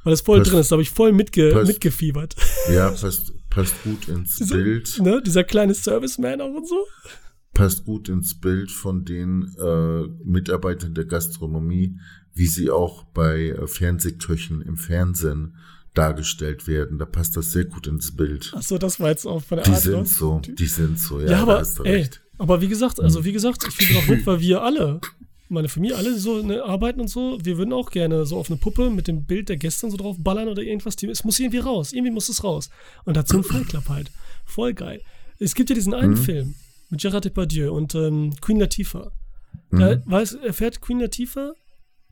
Weil 0.05 0.13
das 0.13 0.21
voll 0.21 0.39
passt, 0.39 0.53
drin 0.53 0.61
ist, 0.61 0.71
da 0.71 0.75
habe 0.75 0.83
ich 0.83 0.91
voll 0.91 1.13
mitge 1.13 1.51
passt, 1.51 1.67
mitgefiebert. 1.67 2.37
Ja, 2.73 2.91
passt, 3.01 3.33
passt 3.51 3.83
gut 3.83 4.07
ins 4.09 4.37
Diese, 4.37 4.55
Bild. 4.55 5.01
Ne, 5.03 5.21
dieser 5.21 5.43
kleine 5.43 5.75
Serviceman 5.75 6.41
auch 6.41 6.55
und 6.55 6.69
so. 6.69 6.79
Passt 7.55 7.85
gut 7.85 8.09
ins 8.09 8.39
Bild 8.39 8.71
von 8.71 9.05
den 9.05 9.53
äh, 9.59 10.03
Mitarbeitern 10.25 10.95
der 10.95 11.07
Gastronomie, 11.07 11.99
wie 12.35 12.47
sie 12.47 12.71
auch 12.71 13.03
bei 13.03 13.49
äh, 13.49 13.67
Fernsehköchen 13.67 14.63
im 14.63 14.77
Fernsehen 14.77 15.57
dargestellt 15.95 16.69
werden. 16.69 16.99
Da 16.99 17.07
passt 17.07 17.37
das 17.37 17.51
sehr 17.51 17.65
gut 17.65 17.87
ins 17.87 18.15
Bild. 18.15 18.53
Ach 18.55 18.63
so, 18.63 18.79
das 18.79 19.01
war 19.01 19.09
jetzt 19.09 19.27
auch 19.27 19.43
von 19.43 19.57
der 19.57 19.65
die 19.65 19.71
Art. 19.73 19.85
Die 19.85 19.89
sind 19.89 20.09
so, 20.09 20.41
die 20.41 20.67
sind 20.67 21.01
so, 21.01 21.21
ja, 21.21 21.31
ja 21.31 21.43
aber, 21.43 21.67
ey, 21.85 22.09
aber 22.39 22.61
wie 22.61 22.69
gesagt, 22.69 23.01
also 23.01 23.25
wie 23.25 23.33
gesagt, 23.33 23.65
ich 23.67 23.75
finde 23.75 24.01
auch 24.01 24.07
gut, 24.07 24.27
weil 24.27 24.41
wir 24.41 24.63
alle, 24.63 25.01
meine 25.49 25.69
Familie, 25.69 25.97
alle 25.97 26.19
so 26.19 26.43
ne, 26.43 26.63
arbeiten 26.63 27.01
und 27.01 27.09
so, 27.09 27.39
wir 27.43 27.59
würden 27.59 27.73
auch 27.73 27.91
gerne 27.91 28.27
so 28.27 28.37
auf 28.37 28.51
eine 28.51 28.59
Puppe 28.59 28.91
mit 28.91 29.09
dem 29.09 29.25
Bild 29.25 29.49
der 29.49 29.57
Gäste 29.57 29.91
so 29.91 29.97
drauf 29.97 30.17
ballern 30.19 30.49
oder 30.49 30.63
irgendwas. 30.63 30.97
Es 31.03 31.25
muss 31.25 31.39
irgendwie 31.39 31.59
raus, 31.59 31.93
irgendwie 31.93 32.13
muss 32.13 32.29
es 32.29 32.43
raus. 32.43 32.71
Und 33.05 33.17
dazu 33.17 33.39
ein 33.39 33.45
Fight 33.45 33.69
Club 33.69 33.89
halt. 33.89 34.11
Voll 34.45 34.75
geil. 34.75 35.03
Es 35.39 35.55
gibt 35.55 35.71
ja 35.71 35.75
diesen 35.75 35.95
einen 35.95 36.13
mhm. 36.13 36.17
Film 36.17 36.55
mit 36.91 37.01
Gerard 37.01 37.25
Depardieu 37.25 37.73
und 37.73 37.95
ähm, 37.95 38.35
Queen 38.41 38.61
Latifah. 38.61 39.13
Da 39.71 39.97
mhm. 39.97 40.03
weiß, 40.07 40.35
erfährt 40.35 40.81
Queen 40.81 41.01
Latifah, 41.01 41.53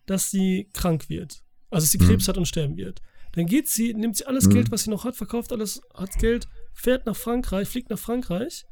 dass 0.06 0.30
sie 0.30 0.68
krank 0.72 1.08
wird. 1.08 1.42
Also, 1.70 1.84
dass 1.84 1.90
sie 1.92 1.98
Krebs 1.98 2.26
mhm. 2.26 2.28
hat 2.28 2.38
und 2.38 2.46
sterben 2.46 2.76
wird. 2.76 3.00
Dann 3.32 3.46
geht 3.46 3.68
sie, 3.68 3.94
nimmt 3.94 4.16
sie 4.16 4.26
alles 4.26 4.46
mhm. 4.46 4.54
Geld, 4.54 4.70
was 4.70 4.84
sie 4.84 4.90
noch 4.90 5.04
hat, 5.04 5.16
verkauft 5.16 5.52
alles, 5.52 5.82
hat 5.94 6.18
Geld, 6.18 6.46
fährt 6.72 7.06
nach 7.06 7.16
Frankreich, 7.16 7.68
fliegt 7.68 7.90
nach 7.90 7.98
Frankreich, 7.98 8.64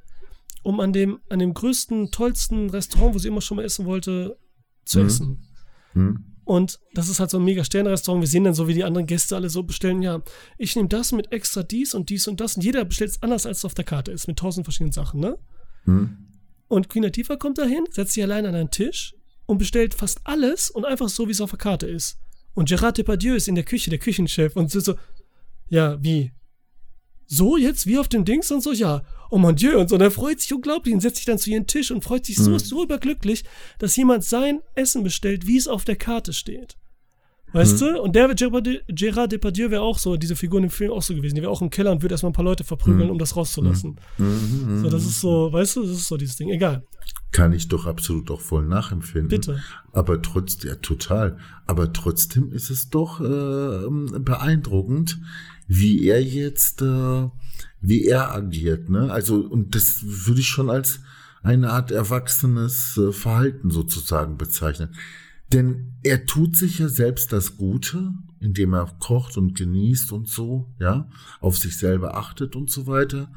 um 0.63 0.79
an 0.79 0.93
dem, 0.93 1.21
an 1.29 1.41
dem 1.41 1.53
größten, 1.53 2.13
tollsten 2.13 2.71
Restaurant, 2.71 3.15
wo 3.15 3.19
sie 3.19 3.29
immer 3.29 3.41
schon 3.41 3.57
mal 3.57 3.65
essen 3.65 3.87
wollte, 3.87 4.39
zu 4.85 5.01
mhm. 5.01 5.07
essen. 5.07 5.49
Mhm. 5.95 6.25
Und 6.45 6.81
das 6.95 7.09
ist 7.09 7.21
halt 7.21 7.31
so 7.31 7.39
ein 7.39 7.45
mega 7.45 7.65
Sternrestaurant. 7.65 8.23
Wir 8.23 8.29
sehen 8.29 8.45
dann 8.45 8.55
so, 8.55 8.67
wie 8.67 8.75
die 8.75 8.85
anderen 8.85 9.07
Gäste 9.07 9.37
alle 9.37 9.49
so 9.49 9.63
bestellen, 9.63 10.03
ja, 10.03 10.23
ich 10.59 10.75
nehme 10.75 10.89
das 10.89 11.13
mit 11.13 11.31
extra 11.33 11.63
dies 11.63 11.95
und 11.95 12.11
dies 12.11 12.27
und 12.27 12.41
das. 12.41 12.57
Und 12.57 12.65
jeder 12.65 12.85
bestellt 12.85 13.11
es 13.11 13.23
anders, 13.23 13.47
als 13.47 13.59
es 13.59 13.65
auf 13.65 13.75
der 13.75 13.85
Karte 13.85 14.11
ist, 14.11 14.27
mit 14.27 14.39
tausend 14.39 14.67
verschiedenen 14.67 14.93
Sachen, 14.93 15.21
ne? 15.21 15.39
Mhm. 15.85 16.17
Und 16.69 16.89
Queen 16.89 17.05
Latifah 17.05 17.37
kommt 17.37 17.59
dahin, 17.59 17.85
setzt 17.91 18.15
sich 18.15 18.23
allein 18.23 18.47
an 18.47 18.55
einen 18.55 18.71
Tisch 18.71 19.15
und 19.47 19.59
bestellt 19.59 19.95
fast 19.95 20.21
alles 20.25 20.71
und 20.71 20.85
einfach 20.85 21.09
so, 21.09 21.29
wie 21.29 21.33
es 21.33 21.41
auf 21.41 21.51
der 21.51 21.59
Karte 21.59 21.87
ist. 21.87 22.19
Und 22.55 22.69
Gerard 22.69 22.99
Depardieu 22.99 23.35
ist 23.35 23.49
in 23.49 23.55
der 23.55 23.65
Küche, 23.65 23.91
der 23.91 23.99
Küchenchef, 23.99 24.57
und 24.57 24.71
so, 24.71 24.81
so 24.81 24.95
ja, 25.69 26.03
wie? 26.03 26.33
So 27.27 27.57
jetzt, 27.57 27.87
wie 27.87 27.99
auf 27.99 28.09
dem 28.09 28.25
Dings 28.25 28.51
und 28.51 28.63
so, 28.63 28.73
ja, 28.73 29.03
oh 29.31 29.39
mon 29.39 29.57
Dieu, 29.57 29.79
und 29.79 29.89
so, 29.89 29.95
und 29.95 30.01
er 30.03 30.11
freut 30.11 30.41
sich 30.41 30.53
unglaublich 30.53 30.95
und 30.95 31.01
setzt 31.01 31.17
sich 31.17 31.25
dann 31.27 31.39
zu 31.39 31.51
ihrem 31.51 31.67
Tisch 31.67 31.91
und 31.91 32.05
freut 32.05 32.27
sich 32.27 32.37
so, 32.37 32.51
mhm. 32.51 32.59
so 32.59 32.83
überglücklich, 32.83 33.45
dass 33.79 33.97
jemand 33.97 34.25
sein 34.25 34.61
Essen 34.75 35.03
bestellt, 35.03 35.47
wie 35.47 35.57
es 35.57 35.69
auf 35.69 35.85
der 35.85 35.97
Karte 35.97 36.33
steht. 36.33 36.77
Weißt 37.53 37.81
mhm. 37.81 37.87
du? 37.87 38.03
Und 38.03 38.17
der 38.17 38.35
Gerard 38.89 39.33
Depardieu 39.33 39.71
wäre 39.71 39.83
auch 39.83 39.99
so, 39.99 40.17
diese 40.17 40.37
Figur 40.37 40.61
im 40.61 40.71
Film 40.71 40.91
auch 40.91 41.03
so 41.03 41.15
gewesen. 41.15 41.35
Die 41.35 41.43
wäre 41.43 41.51
auch 41.51 41.61
im 41.61 41.71
Keller 41.71 41.93
und 41.93 42.03
würde 42.03 42.15
erstmal 42.15 42.31
ein 42.31 42.35
paar 42.35 42.45
Leute 42.45 42.65
verprügeln, 42.65 43.07
mhm. 43.07 43.13
um 43.13 43.19
das 43.19 43.37
rauszulassen. 43.37 43.97
Mhm. 44.19 44.27
mhm. 44.27 44.83
So, 44.83 44.91
das 44.91 45.05
ist 45.05 45.21
so, 45.21 45.53
weißt 45.53 45.77
du, 45.77 45.83
das 45.83 45.91
ist 45.91 46.09
so 46.09 46.17
dieses 46.17 46.37
Ding. 46.37 46.49
Egal. 46.49 46.85
Kann 47.31 47.53
ich 47.53 47.69
doch 47.69 47.87
absolut 47.87 48.31
auch 48.31 48.41
voll 48.41 48.67
nachempfinden. 48.67 49.29
Bitte. 49.29 49.63
Aber 49.93 50.21
trotzdem, 50.21 50.71
ja, 50.71 50.77
total. 50.77 51.39
Aber 51.67 51.93
trotzdem 51.93 52.53
ist 52.53 52.71
es 52.71 52.91
doch 52.91 53.21
äh, 53.21 54.19
beeindruckend, 54.19 55.19
wie 55.75 56.07
er 56.07 56.23
jetzt, 56.23 56.83
äh, 56.83 57.29
wie 57.81 58.05
er 58.05 58.35
agiert, 58.35 58.91
ne? 58.91 59.11
Also, 59.11 59.37
und 59.37 59.75
das 59.75 60.03
würde 60.05 60.41
ich 60.41 60.49
schon 60.49 60.69
als 60.69 61.01
eine 61.43 61.71
Art 61.71 61.91
erwachsenes 61.91 62.99
äh, 62.99 63.11
Verhalten 63.11 63.71
sozusagen 63.71 64.37
bezeichnen. 64.37 64.91
Denn 65.51 65.95
er 66.03 66.27
tut 66.27 66.57
sich 66.57 66.79
ja 66.79 66.89
selbst 66.89 67.33
das 67.33 67.57
Gute, 67.57 68.13
indem 68.39 68.75
er 68.75 68.87
kocht 69.01 69.39
und 69.39 69.57
genießt 69.57 70.13
und 70.13 70.29
so, 70.29 70.71
ja, 70.79 71.09
auf 71.41 71.57
sich 71.57 71.79
selber 71.79 72.17
achtet 72.17 72.55
und 72.55 72.71
so 72.71 72.87
weiter. 72.87 73.33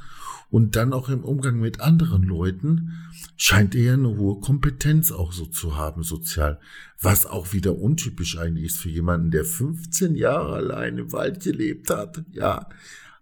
Und 0.50 0.76
dann 0.76 0.92
auch 0.92 1.08
im 1.10 1.24
Umgang 1.24 1.60
mit 1.60 1.80
anderen 1.80 2.24
Leuten 2.24 2.92
scheint 3.38 3.76
er 3.76 3.94
eine 3.94 4.18
hohe 4.18 4.40
Kompetenz 4.40 5.12
auch 5.12 5.34
so 5.34 5.46
zu 5.46 5.76
haben, 5.76 6.04
sozial. 6.04 6.60
Was 7.02 7.26
auch 7.26 7.54
wieder 7.54 7.78
untypisch 7.78 8.38
eigentlich 8.38 8.66
ist 8.66 8.78
für 8.78 8.90
jemanden, 8.90 9.32
der 9.32 9.46
15 9.46 10.16
Jahre 10.16 10.56
allein 10.56 10.98
im 10.98 11.12
Wald 11.12 11.44
gelebt 11.44 11.90
hat, 11.90 12.24
ja. 12.32 12.70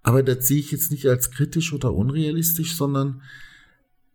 Aber 0.04 0.22
das 0.22 0.48
sehe 0.48 0.60
ich 0.60 0.72
jetzt 0.72 0.92
nicht 0.92 1.08
als 1.08 1.32
kritisch 1.32 1.74
oder 1.74 1.94
unrealistisch, 1.94 2.76
sondern 2.76 3.22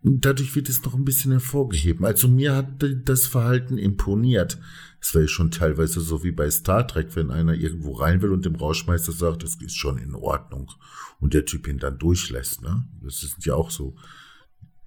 dadurch 0.03 0.55
wird 0.55 0.69
es 0.69 0.85
noch 0.85 0.95
ein 0.95 1.05
bisschen 1.05 1.33
hervorgeheben. 1.33 2.05
Also 2.05 2.29
mir 2.29 2.55
hat 2.55 2.85
das 3.05 3.27
Verhalten 3.27 3.79
imponiert. 3.79 4.59
Es 5.01 5.15
wäre 5.15 5.29
schon 5.29 5.51
teilweise 5.51 6.01
so 6.01 6.23
wie 6.25 6.33
bei 6.33 6.51
Star 6.51 6.87
Trek, 6.87 7.17
wenn 7.17 7.31
einer 7.31 7.55
irgendwo 7.55 7.93
rein 7.93 8.21
will 8.23 8.33
und 8.33 8.45
dem 8.45 8.57
Rauschmeister 8.57 9.13
sagt, 9.13 9.43
das 9.43 9.57
ist 9.57 9.77
schon 9.77 9.99
in 9.99 10.15
Ordnung 10.15 10.71
und 11.21 11.35
der 11.35 11.45
Typ 11.45 11.67
ihn 11.67 11.79
dann 11.79 11.99
durchlässt. 11.99 12.63
Ne? 12.63 12.85
Das 13.03 13.23
ist 13.23 13.45
ja 13.45 13.55
auch 13.55 13.71
so. 13.71 13.97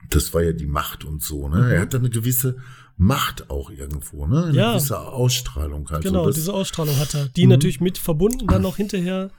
Das 0.10 0.34
war 0.34 0.42
ja 0.42 0.52
die 0.52 0.68
Macht 0.68 1.06
und 1.06 1.24
so. 1.24 1.48
Ne? 1.48 1.58
Mhm. 1.58 1.72
Er 1.72 1.82
hat 1.82 1.94
da 1.94 1.98
eine 1.98 2.10
gewisse 2.10 2.58
Macht 2.98 3.50
auch 3.50 3.72
irgendwo, 3.72 4.28
ne? 4.28 4.46
Eine 4.46 4.58
ja. 4.58 4.72
gewisse 4.74 5.00
Ausstrahlung. 5.00 5.88
Also 5.88 6.08
genau, 6.08 6.28
das, 6.28 6.36
diese 6.36 6.54
Ausstrahlung 6.54 6.98
hat 6.98 7.16
er. 7.16 7.30
Die 7.30 7.46
mhm. 7.46 7.50
natürlich 7.50 7.82
mit 7.82 7.98
verbunden 7.98 8.48
dann 8.48 8.62
noch 8.62 8.78
hinterher 8.78 9.32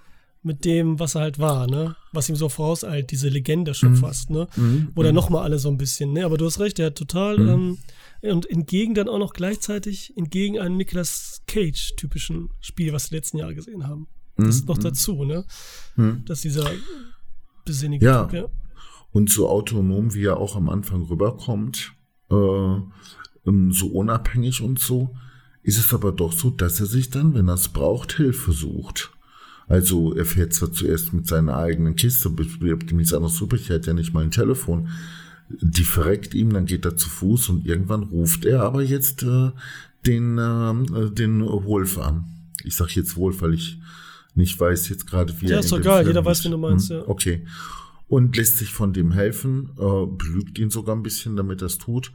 mit 0.43 0.65
dem, 0.65 0.99
was 0.99 1.15
er 1.15 1.21
halt 1.21 1.39
war, 1.39 1.69
ne? 1.69 1.95
Was 2.13 2.29
ihm 2.29 2.35
so 2.35 2.49
vorauseilt, 2.49 3.11
diese 3.13 3.29
Legende 3.29 3.75
schon 3.75 3.93
mhm. 3.93 3.97
fast, 3.97 4.31
ne? 4.31 4.49
Mhm. 4.57 4.89
Wo 4.95 5.03
dann 5.03 5.13
mhm. 5.13 5.17
nochmal 5.17 5.45
alle 5.45 5.59
so 5.59 5.69
ein 5.69 5.79
bisschen, 5.79 6.13
ne? 6.13 6.25
Aber 6.25 6.39
du 6.39 6.47
hast 6.47 6.59
recht, 6.59 6.79
er 6.81 6.87
hat 6.87 6.97
total, 6.97 7.39
mhm. 7.39 7.79
ähm, 8.23 8.33
und 8.33 8.51
entgegen 8.51 8.95
dann 8.95 9.09
auch 9.09 9.19
noch 9.19 9.33
gleichzeitig, 9.33 10.13
entgegen 10.17 10.59
einem 10.59 10.77
Nicolas 10.77 11.43
Cage-typischen 11.47 12.51
Spiel, 12.61 12.93
was 12.93 13.11
wir 13.11 13.19
letzten 13.19 13.39
Jahre 13.39 13.55
gesehen 13.55 13.87
haben. 13.87 14.09
Das 14.37 14.57
ist 14.57 14.67
noch 14.67 14.79
mhm. 14.79 14.83
dazu, 14.83 15.25
ne? 15.25 15.45
Mhm. 15.95 16.25
Dass 16.25 16.41
dieser 16.41 16.69
besinnige 17.65 18.07
ja. 18.07 18.25
Typ, 18.25 18.33
ja. 18.33 18.49
Und 19.13 19.31
so 19.31 19.49
autonom, 19.49 20.15
wie 20.15 20.25
er 20.25 20.39
auch 20.39 20.57
am 20.57 20.69
Anfang 20.69 21.03
rüberkommt, 21.03 21.93
äh, 22.31 22.77
ähm, 23.47 23.73
so 23.73 23.89
unabhängig 23.89 24.63
und 24.63 24.79
so, 24.79 25.15
ist 25.63 25.79
es 25.79 25.95
aber 25.95 26.13
doch 26.13 26.33
so, 26.33 26.51
dass 26.51 26.81
er 26.81 26.87
sich 26.87 27.11
dann, 27.11 27.35
wenn 27.35 27.49
er 27.49 27.55
es 27.55 27.69
braucht, 27.69 28.15
Hilfe 28.15 28.53
sucht. 28.53 29.13
Also 29.69 30.15
er 30.15 30.25
fährt 30.25 30.53
zwar 30.53 30.73
zuerst 30.73 31.13
mit 31.13 31.27
seiner 31.27 31.57
eigenen 31.57 31.95
Kiste, 31.95 32.31
gibt 32.31 32.93
nichts 32.93 33.15
anderes 33.15 33.41
übrig, 33.41 33.71
er 33.71 33.77
hat 33.77 33.87
ja 33.87 33.95
nicht 33.95 34.13
mal 34.13 34.25
ein 34.25 34.31
Telefon. 34.31 34.89
Die 35.49 35.85
verreckt 35.85 36.35
ihm, 36.35 36.53
dann 36.53 36.67
geht 36.67 36.85
er 36.85 36.97
zu 36.97 37.09
Fuß 37.09 37.51
und 37.51 37.67
irgendwann 37.67 38.03
ruft 38.05 38.45
er 38.45 38.63
aber 38.63 38.83
jetzt 38.83 39.23
äh, 39.23 39.51
den, 40.07 40.39
äh, 40.39 41.11
den 41.11 41.43
Wolf 41.43 41.99
an. 41.99 42.25
Ich 42.65 42.77
sag 42.77 42.95
jetzt 42.97 43.17
Wolf, 43.17 43.43
weil 43.43 43.55
ich 43.55 43.79
nicht 44.35 44.59
weiß 44.59 44.89
jetzt 44.89 45.07
gerade, 45.07 45.33
wie 45.41 45.47
ja, 45.47 45.57
er 45.57 45.61
ist 45.61 45.71
doch 45.71 45.79
egal, 45.79 46.07
jeder 46.07 46.25
weiß, 46.25 46.45
wie 46.45 46.51
du 46.51 46.59
meinst, 46.59 46.91
hm? 46.91 46.97
ja. 46.97 47.09
Okay. 47.09 47.45
Und 48.13 48.37
lässt 48.37 48.59
sich 48.59 48.75
von 48.75 48.93
dem 48.93 49.11
helfen, 49.13 49.71
äh, 49.79 50.07
belügt 50.07 50.59
ihn 50.59 50.69
sogar 50.69 50.95
ein 50.95 51.03
bisschen, 51.03 51.35
damit 51.35 51.63
er 51.63 51.69
es 51.69 51.79
tut. 51.79 52.13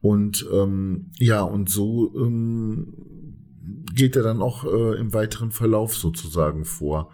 Und 0.00 0.46
ähm, 0.52 1.10
ja, 1.18 1.42
und 1.42 1.68
so 1.68 2.14
ähm, 2.16 2.94
geht 3.92 4.14
er 4.14 4.22
dann 4.22 4.40
auch 4.40 4.64
äh, 4.64 5.00
im 5.00 5.12
weiteren 5.12 5.50
Verlauf 5.50 5.96
sozusagen 5.96 6.64
vor. 6.64 7.10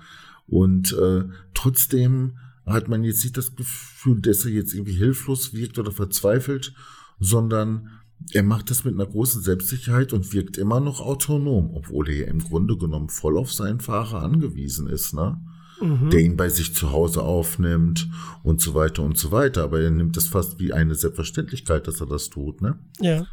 Und 0.47 0.93
äh, 0.93 1.25
trotzdem 1.55 2.37
hat 2.67 2.89
man 2.89 3.03
jetzt 3.03 3.25
nicht 3.25 3.39
das 3.39 3.57
Gefühl, 3.57 4.21
dass 4.21 4.45
er 4.45 4.51
jetzt 4.51 4.75
irgendwie 4.75 4.93
hilflos 4.93 5.55
wirkt 5.55 5.79
oder 5.79 5.91
verzweifelt, 5.91 6.75
sondern 7.19 7.89
er 8.35 8.43
macht 8.43 8.69
das 8.69 8.85
mit 8.85 8.93
einer 8.93 9.07
großen 9.07 9.41
Selbstsicherheit 9.41 10.13
und 10.13 10.35
wirkt 10.35 10.59
immer 10.59 10.81
noch 10.81 11.01
autonom, 11.01 11.71
obwohl 11.73 12.11
er 12.11 12.17
ja 12.17 12.27
im 12.27 12.41
Grunde 12.41 12.77
genommen 12.77 13.09
voll 13.09 13.39
auf 13.39 13.55
seinen 13.55 13.81
Fahrer 13.81 14.21
angewiesen 14.21 14.87
ist, 14.87 15.15
ne? 15.15 15.41
Mhm. 15.81 16.11
Der 16.11 16.21
ihn 16.21 16.37
bei 16.37 16.49
sich 16.49 16.75
zu 16.75 16.93
Hause 16.93 17.23
aufnimmt 17.23 18.09
und 18.43 18.61
so 18.61 18.75
weiter 18.75 19.03
und 19.03 19.17
so 19.17 19.31
weiter. 19.31 19.65
Aber 19.65 19.81
er 19.81 19.91
nimmt 19.91 20.17
das 20.17 20.27
fast 20.27 20.59
wie 20.59 20.73
eine 20.73 20.95
Selbstverständlichkeit, 20.95 21.87
dass 21.87 22.01
er 22.01 22.07
das 22.07 22.31
tut, 22.31 22.61
ne? 22.61 22.79
Ja. 23.01 23.27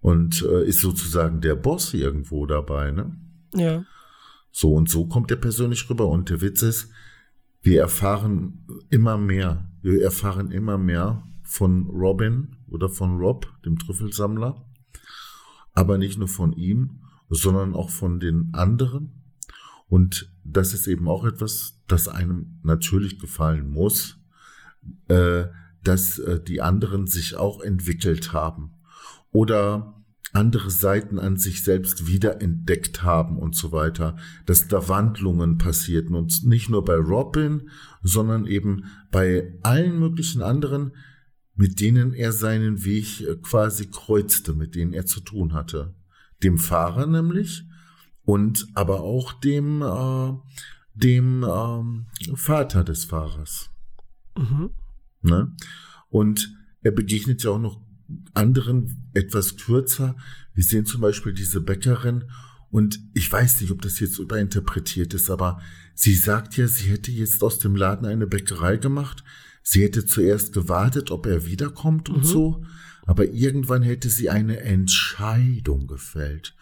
Und 0.00 0.42
äh, 0.42 0.64
ist 0.64 0.80
sozusagen 0.80 1.40
der 1.40 1.56
Boss 1.56 1.94
irgendwo 1.94 2.46
dabei, 2.46 2.90
ne? 2.90 3.16
Ja. 3.54 3.84
So 4.50 4.72
und 4.72 4.88
so 4.88 5.06
kommt 5.06 5.30
er 5.30 5.36
persönlich 5.36 5.88
rüber. 5.90 6.08
Und 6.08 6.30
der 6.30 6.40
Witz 6.40 6.62
ist, 6.62 6.90
wir 7.62 7.80
erfahren 7.80 8.66
immer 8.90 9.18
mehr. 9.18 9.70
Wir 9.82 10.02
erfahren 10.02 10.50
immer 10.50 10.78
mehr 10.78 11.22
von 11.42 11.86
Robin 11.90 12.56
oder 12.68 12.88
von 12.88 13.18
Rob, 13.18 13.46
dem 13.64 13.78
Trüffelsammler. 13.78 14.64
Aber 15.74 15.98
nicht 15.98 16.18
nur 16.18 16.28
von 16.28 16.52
ihm, 16.52 17.02
sondern 17.28 17.74
auch 17.74 17.90
von 17.90 18.20
den 18.20 18.50
anderen. 18.54 19.32
Und 19.88 20.32
das 20.44 20.74
ist 20.74 20.86
eben 20.86 21.08
auch 21.08 21.24
etwas, 21.24 21.75
das 21.88 22.08
einem 22.08 22.58
natürlich 22.62 23.18
gefallen 23.18 23.70
muss, 23.70 24.18
äh, 25.08 25.44
dass 25.82 26.18
äh, 26.18 26.42
die 26.42 26.60
anderen 26.60 27.06
sich 27.06 27.36
auch 27.36 27.60
entwickelt 27.60 28.32
haben 28.32 28.74
oder 29.32 29.94
andere 30.32 30.70
Seiten 30.70 31.18
an 31.18 31.36
sich 31.36 31.64
selbst 31.64 32.06
wiederentdeckt 32.06 33.02
haben 33.02 33.38
und 33.38 33.54
so 33.56 33.72
weiter, 33.72 34.16
dass 34.44 34.68
da 34.68 34.88
Wandlungen 34.88 35.56
passierten 35.56 36.14
und 36.14 36.44
nicht 36.44 36.68
nur 36.68 36.84
bei 36.84 36.96
Robin, 36.96 37.70
sondern 38.02 38.46
eben 38.46 38.84
bei 39.10 39.54
allen 39.62 39.98
möglichen 39.98 40.42
anderen, 40.42 40.92
mit 41.54 41.80
denen 41.80 42.12
er 42.12 42.32
seinen 42.32 42.84
Weg 42.84 43.22
äh, 43.22 43.36
quasi 43.36 43.86
kreuzte, 43.86 44.52
mit 44.52 44.74
denen 44.74 44.92
er 44.92 45.06
zu 45.06 45.20
tun 45.20 45.54
hatte. 45.54 45.94
Dem 46.42 46.58
Fahrer 46.58 47.06
nämlich 47.06 47.64
und 48.24 48.66
aber 48.74 49.00
auch 49.00 49.32
dem, 49.32 49.80
äh, 49.80 50.32
dem 50.96 51.42
äh, 51.42 52.36
Vater 52.36 52.84
des 52.84 53.04
Fahrers. 53.04 53.70
Mhm. 54.36 54.70
Ne? 55.22 55.54
Und 56.08 56.54
er 56.82 56.92
begegnet 56.92 57.42
ja 57.42 57.50
auch 57.50 57.58
noch 57.58 57.80
anderen 58.34 59.10
etwas 59.14 59.56
kürzer. 59.56 60.16
Wir 60.54 60.64
sehen 60.64 60.86
zum 60.86 61.00
Beispiel 61.00 61.32
diese 61.32 61.60
Bäckerin 61.60 62.24
und 62.70 63.00
ich 63.14 63.30
weiß 63.30 63.60
nicht, 63.60 63.70
ob 63.70 63.82
das 63.82 64.00
jetzt 64.00 64.18
überinterpretiert 64.18 65.14
ist, 65.14 65.30
aber 65.30 65.60
sie 65.94 66.14
sagt 66.14 66.56
ja, 66.56 66.68
sie 66.68 66.90
hätte 66.90 67.10
jetzt 67.10 67.42
aus 67.42 67.58
dem 67.58 67.74
Laden 67.74 68.06
eine 68.06 68.26
Bäckerei 68.26 68.76
gemacht 68.76 69.24
Sie 69.68 69.82
hätte 69.82 70.06
zuerst 70.06 70.52
gewartet, 70.52 71.10
ob 71.10 71.26
er 71.26 71.44
wiederkommt 71.44 72.08
und 72.08 72.18
mhm. 72.18 72.24
so, 72.24 72.64
aber 73.04 73.24
irgendwann 73.32 73.82
hätte 73.82 74.08
sie 74.08 74.30
eine 74.30 74.60
Entscheidung 74.60 75.88
gefällt. 75.88 76.54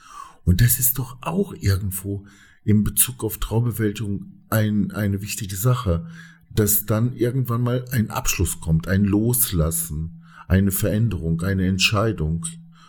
Und 0.44 0.62
das 0.62 0.78
ist 0.78 0.98
doch 0.98 1.18
auch 1.20 1.52
irgendwo 1.52 2.24
in 2.64 2.84
Bezug 2.84 3.22
auf 3.24 3.38
Traubewältigung 3.38 4.32
ein, 4.50 4.90
eine 4.92 5.22
wichtige 5.22 5.56
Sache, 5.56 6.06
dass 6.50 6.86
dann 6.86 7.12
irgendwann 7.14 7.62
mal 7.62 7.84
ein 7.90 8.10
Abschluss 8.10 8.60
kommt, 8.60 8.88
ein 8.88 9.04
Loslassen, 9.04 10.22
eine 10.48 10.70
Veränderung, 10.70 11.42
eine 11.42 11.66
Entscheidung. 11.66 12.46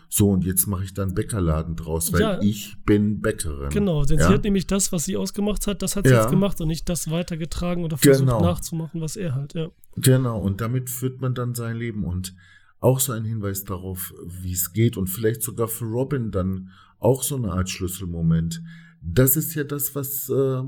So, 0.07 0.29
und 0.29 0.45
jetzt 0.45 0.67
mache 0.67 0.83
ich 0.83 0.93
dann 0.93 1.13
Bäckerladen 1.13 1.75
draus, 1.75 2.13
weil 2.13 2.21
ja. 2.21 2.41
ich 2.41 2.77
bin 2.85 3.21
Bäckerin. 3.21 3.69
Genau, 3.69 4.05
denn 4.05 4.19
ja? 4.19 4.27
sie 4.27 4.33
hat 4.35 4.43
nämlich 4.43 4.67
das, 4.67 4.91
was 4.91 5.03
sie 5.05 5.17
ausgemacht 5.17 5.67
hat, 5.67 5.81
das 5.81 5.95
hat 5.95 6.05
sie 6.05 6.13
ja. 6.13 6.21
jetzt 6.21 6.29
gemacht 6.29 6.61
und 6.61 6.67
nicht 6.67 6.87
das 6.87 7.09
weitergetragen 7.09 7.83
oder 7.83 7.97
versucht 7.97 8.27
genau. 8.27 8.41
nachzumachen, 8.41 9.01
was 9.01 9.15
er 9.15 9.35
hat, 9.35 9.55
ja. 9.55 9.69
Genau, 9.97 10.39
und 10.39 10.61
damit 10.61 10.89
führt 10.89 11.19
man 11.21 11.33
dann 11.33 11.55
sein 11.55 11.75
Leben 11.75 12.05
und 12.05 12.35
auch 12.79 12.99
so 12.99 13.13
ein 13.13 13.25
Hinweis 13.25 13.63
darauf, 13.63 14.13
wie 14.25 14.53
es 14.53 14.71
geht 14.71 14.95
und 14.95 15.07
vielleicht 15.07 15.41
sogar 15.41 15.67
für 15.67 15.85
Robin 15.85 16.31
dann 16.31 16.69
auch 16.99 17.23
so 17.23 17.35
eine 17.35 17.51
Art 17.51 17.69
Schlüsselmoment. 17.69 18.61
Das 19.07 19.37
ist 19.37 19.53
ja 19.53 19.63
das, 19.63 19.93
was 19.95 20.29
äh, 20.29 20.63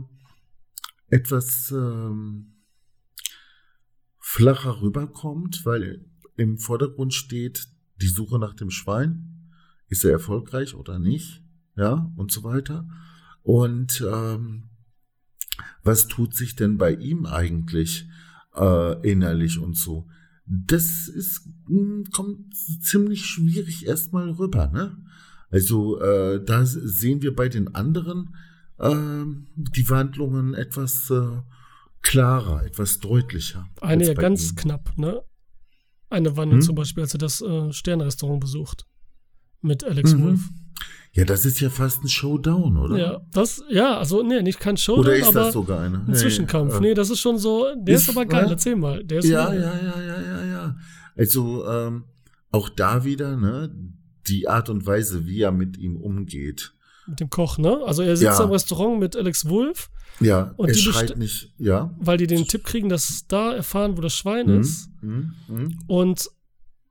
etwas 1.10 1.72
äh, 1.72 2.12
flacher 4.20 4.82
rüberkommt, 4.82 5.66
weil 5.66 6.06
im 6.36 6.58
Vordergrund 6.58 7.14
steht 7.14 7.68
die 8.02 8.08
Suche 8.08 8.40
nach 8.40 8.54
dem 8.54 8.70
Schwein. 8.70 9.52
Ist 9.88 10.06
er 10.06 10.12
erfolgreich 10.12 10.76
oder 10.76 11.00
nicht? 11.00 11.44
Ja, 11.76 12.12
und 12.16 12.32
so 12.32 12.44
weiter. 12.44 12.88
Und 13.42 14.04
ähm, 14.08 14.70
was 15.84 16.08
tut 16.08 16.36
sich 16.36 16.56
denn 16.56 16.78
bei 16.78 16.94
ihm 16.94 17.26
eigentlich? 17.26 18.08
äh, 18.58 19.10
innerlich 19.10 19.60
und 19.60 19.78
so. 19.78 20.08
Das 20.46 21.08
ist, 21.08 21.48
hm, 21.68 22.06
kommt 22.12 22.56
ziemlich 22.82 23.26
schwierig 23.26 23.86
erstmal 23.86 24.30
rüber, 24.32 24.68
ne? 24.68 24.98
Also 25.50 26.00
äh, 26.02 26.44
da 26.44 26.66
sehen 26.66 27.22
wir 27.22 27.36
bei 27.36 27.50
den 27.50 27.74
anderen 27.76 28.36
äh, 28.80 28.96
die 29.56 29.90
Wandlungen 29.90 30.54
etwas 30.54 31.10
äh, 31.10 31.42
klarer, 32.02 32.66
etwas 32.66 33.00
deutlicher. 33.00 33.68
Eine 33.82 34.08
ja 34.08 34.14
ganz 34.14 34.52
ihm. 34.52 34.56
knapp, 34.56 34.98
ne? 34.98 35.22
Eine 36.10 36.38
Wandlung 36.38 36.62
hm? 36.62 36.66
zum 36.66 36.76
Beispiel, 36.76 37.04
als 37.04 37.14
er 37.14 37.20
das 37.20 37.42
äh, 37.42 37.72
Sternrestaurant 37.74 38.40
besucht 38.40 38.86
mit 39.62 39.84
Alex 39.84 40.14
mhm. 40.14 40.24
Wolf. 40.24 40.40
Ja, 41.14 41.26
das 41.26 41.46
ist 41.46 41.60
ja 41.60 41.70
fast 41.70 42.04
ein 42.04 42.08
Showdown, 42.08 42.78
oder? 42.78 42.98
Ja, 42.98 43.22
das, 43.32 43.64
ja, 43.70 43.98
also, 43.98 44.22
nee, 44.22 44.42
nicht 44.42 44.60
kein 44.60 44.78
Showdown. 44.78 45.06
Oder 45.06 45.16
ist 45.16 45.34
das 45.34 45.54
sogar 45.54 45.82
eine? 45.82 46.06
Ein 46.06 46.14
Zwischenkampf. 46.14 46.80
Nee, 46.80 46.90
nee, 46.90 46.94
das 46.94 47.10
ist 47.10 47.20
schon 47.20 47.40
so, 47.40 47.66
der 47.76 47.96
ist, 47.96 48.04
ist 48.04 48.10
aber 48.10 48.26
geil, 48.26 48.46
ja? 48.46 48.52
erzähl 48.52 48.76
mal. 48.76 49.04
Der 49.04 49.20
ist 49.20 49.26
ja, 49.26 49.52
ja, 49.52 49.60
ja, 49.60 50.02
ja, 50.02 50.22
ja, 50.22 50.46
ja. 50.46 50.76
Also, 51.16 51.68
ähm, 51.68 52.04
auch 52.52 52.70
da 52.70 53.04
wieder, 53.04 53.36
ne, 53.36 53.74
die 54.28 54.48
Art 54.48 54.70
und 54.70 54.86
Weise, 54.86 55.26
wie 55.26 55.42
er 55.42 55.52
mit 55.52 55.78
ihm 55.78 55.98
umgeht. 55.98 56.74
Mit 57.08 57.20
dem 57.20 57.30
Koch, 57.30 57.58
ne? 57.58 57.80
Also, 57.86 58.02
er 58.04 58.18
sitzt 58.18 58.40
ja. 58.40 58.44
im 58.44 58.52
Restaurant 58.52 59.00
mit 59.00 59.16
Alex 59.16 59.48
Wolf. 59.48 59.90
Ja, 60.20 60.54
und 60.58 60.70
er 60.70 60.76
schreit 60.76 61.18
nicht, 61.18 61.54
ja. 61.58 61.96
Weil 62.00 62.18
die 62.18 62.28
den 62.28 62.48
Tipp 62.48 62.64
kriegen, 62.64 62.90
dass 62.90 63.28
da 63.28 63.54
erfahren, 63.54 63.98
wo 63.98 64.02
das 64.02 64.14
Schwein 64.14 64.48
mhm. 64.48 64.62
ist. 64.62 64.90
Mhm. 65.02 65.34
Mhm. 65.48 65.80
Und 65.88 66.30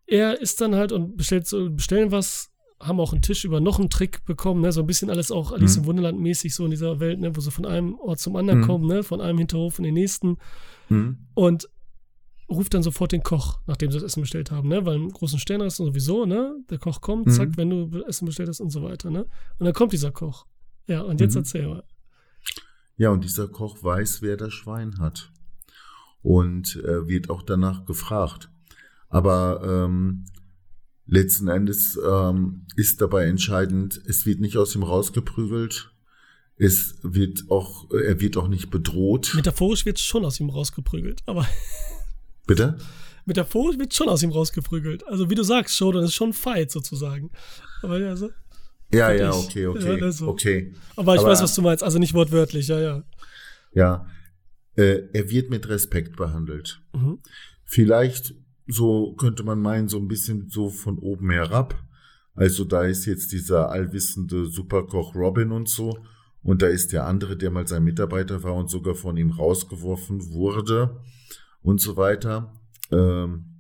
er 0.06 0.40
ist 0.40 0.60
dann 0.60 0.74
halt 0.74 0.92
und 0.92 1.16
bestellt 1.16 1.46
so, 1.46 1.68
bestellen 1.70 2.12
was 2.12 2.50
haben 2.78 3.00
auch 3.00 3.12
einen 3.12 3.22
Tisch 3.22 3.44
über 3.44 3.60
noch 3.60 3.78
einen 3.78 3.90
Trick 3.90 4.24
bekommen, 4.24 4.60
ne? 4.60 4.70
so 4.70 4.80
ein 4.80 4.86
bisschen 4.86 5.10
alles 5.10 5.30
auch 5.30 5.52
Alice 5.52 5.76
mhm. 5.76 5.82
im 5.82 5.86
Wunderland 5.86 6.20
mäßig 6.20 6.54
so 6.54 6.64
in 6.64 6.70
dieser 6.70 7.00
Welt, 7.00 7.18
ne? 7.18 7.34
wo 7.34 7.40
sie 7.40 7.50
von 7.50 7.64
einem 7.64 7.94
Ort 7.98 8.20
zum 8.20 8.36
anderen 8.36 8.60
mhm. 8.60 8.64
kommen, 8.66 8.86
ne? 8.86 9.02
von 9.02 9.20
einem 9.20 9.38
Hinterhof 9.38 9.78
in 9.78 9.84
den 9.84 9.94
nächsten 9.94 10.36
mhm. 10.88 11.18
und 11.34 11.68
ruft 12.48 12.74
dann 12.74 12.82
sofort 12.82 13.12
den 13.12 13.22
Koch, 13.22 13.58
nachdem 13.66 13.90
sie 13.90 13.98
das 13.98 14.04
Essen 14.04 14.20
bestellt 14.20 14.50
haben, 14.50 14.68
ne? 14.68 14.84
weil 14.86 14.96
im 14.96 15.10
großen 15.10 15.38
Stern 15.38 15.60
ist 15.62 15.76
sowieso, 15.76 16.26
ne? 16.26 16.56
der 16.70 16.78
Koch 16.78 17.00
kommt, 17.00 17.32
zack, 17.32 17.50
mhm. 17.50 17.56
wenn 17.56 17.70
du 17.70 18.04
Essen 18.04 18.26
bestellt 18.26 18.48
hast 18.48 18.60
und 18.60 18.70
so 18.70 18.82
weiter, 18.82 19.10
ne? 19.10 19.26
und 19.58 19.66
dann 19.66 19.74
kommt 19.74 19.92
dieser 19.92 20.12
Koch. 20.12 20.46
Ja, 20.86 21.02
und 21.02 21.20
jetzt 21.20 21.34
mhm. 21.34 21.40
erzähl 21.40 21.66
mal. 21.66 21.84
Ja, 22.96 23.10
und 23.10 23.24
dieser 23.24 23.48
Koch 23.48 23.82
weiß, 23.82 24.22
wer 24.22 24.36
das 24.36 24.52
Schwein 24.52 24.98
hat 24.98 25.32
und 26.22 26.76
äh, 26.76 27.08
wird 27.08 27.30
auch 27.30 27.42
danach 27.42 27.84
gefragt. 27.84 28.50
Aber 29.08 29.60
ähm, 29.64 30.24
Letzten 31.08 31.46
Endes 31.46 31.98
ähm, 32.04 32.66
ist 32.74 33.00
dabei 33.00 33.26
entscheidend, 33.26 34.00
es 34.06 34.26
wird 34.26 34.40
nicht 34.40 34.56
aus 34.56 34.74
ihm 34.74 34.82
rausgeprügelt. 34.82 35.92
Es 36.56 36.98
wird 37.02 37.44
auch, 37.48 37.90
er 37.92 38.20
wird 38.20 38.36
auch 38.36 38.48
nicht 38.48 38.70
bedroht. 38.70 39.32
Metaphorisch 39.34 39.84
wird 39.86 40.00
schon 40.00 40.24
aus 40.24 40.40
ihm 40.40 40.50
rausgeprügelt, 40.50 41.22
aber. 41.26 41.46
Bitte? 42.46 42.78
Metaphorisch 43.26 43.78
wird 43.78 43.92
schon 43.92 44.08
aus 44.08 44.22
ihm 44.22 44.30
rausgeprügelt. 44.30 45.06
Also 45.08 45.28
wie 45.28 45.34
du 45.34 45.42
sagst, 45.42 45.76
Showdown 45.76 46.04
ist 46.04 46.14
schon 46.14 46.32
Fight 46.32 46.70
sozusagen. 46.70 47.30
Aber 47.82 47.98
ja, 47.98 48.14
so. 48.14 48.30
Ja, 48.92 49.12
ja, 49.12 49.32
okay, 49.32 49.66
okay. 49.66 50.00
Ja, 50.00 50.12
so. 50.12 50.28
okay. 50.28 50.72
Aber 50.94 51.14
ich 51.14 51.20
aber, 51.20 51.30
weiß, 51.30 51.42
was 51.42 51.54
du 51.56 51.62
meinst. 51.62 51.82
Also 51.82 51.98
nicht 51.98 52.14
wortwörtlich, 52.14 52.68
ja, 52.68 52.78
ja. 52.78 53.02
Ja. 53.72 54.06
Äh, 54.76 55.08
er 55.12 55.28
wird 55.28 55.50
mit 55.50 55.68
Respekt 55.68 56.16
behandelt. 56.16 56.80
Mhm. 56.94 57.18
Vielleicht 57.64 58.34
so 58.68 59.14
könnte 59.14 59.42
man 59.42 59.60
meinen, 59.60 59.88
so 59.88 59.98
ein 59.98 60.06
bisschen 60.06 60.48
so 60.48 60.70
von 60.70 60.98
oben 60.98 61.30
herab. 61.30 61.74
Also 62.34 62.64
da 62.64 62.84
ist 62.84 63.06
jetzt 63.06 63.32
dieser 63.32 63.70
allwissende 63.70 64.46
Superkoch 64.46 65.16
Robin 65.16 65.50
und 65.50 65.68
so. 65.68 65.98
Und 66.42 66.62
da 66.62 66.68
ist 66.68 66.92
der 66.92 67.06
andere, 67.06 67.36
der 67.36 67.50
mal 67.50 67.66
sein 67.66 67.82
Mitarbeiter 67.82 68.44
war 68.44 68.54
und 68.54 68.70
sogar 68.70 68.94
von 68.94 69.16
ihm 69.16 69.32
rausgeworfen 69.32 70.30
wurde 70.30 71.00
und 71.66 71.80
so 71.80 71.96
weiter. 71.96 72.52
Ähm, 72.92 73.56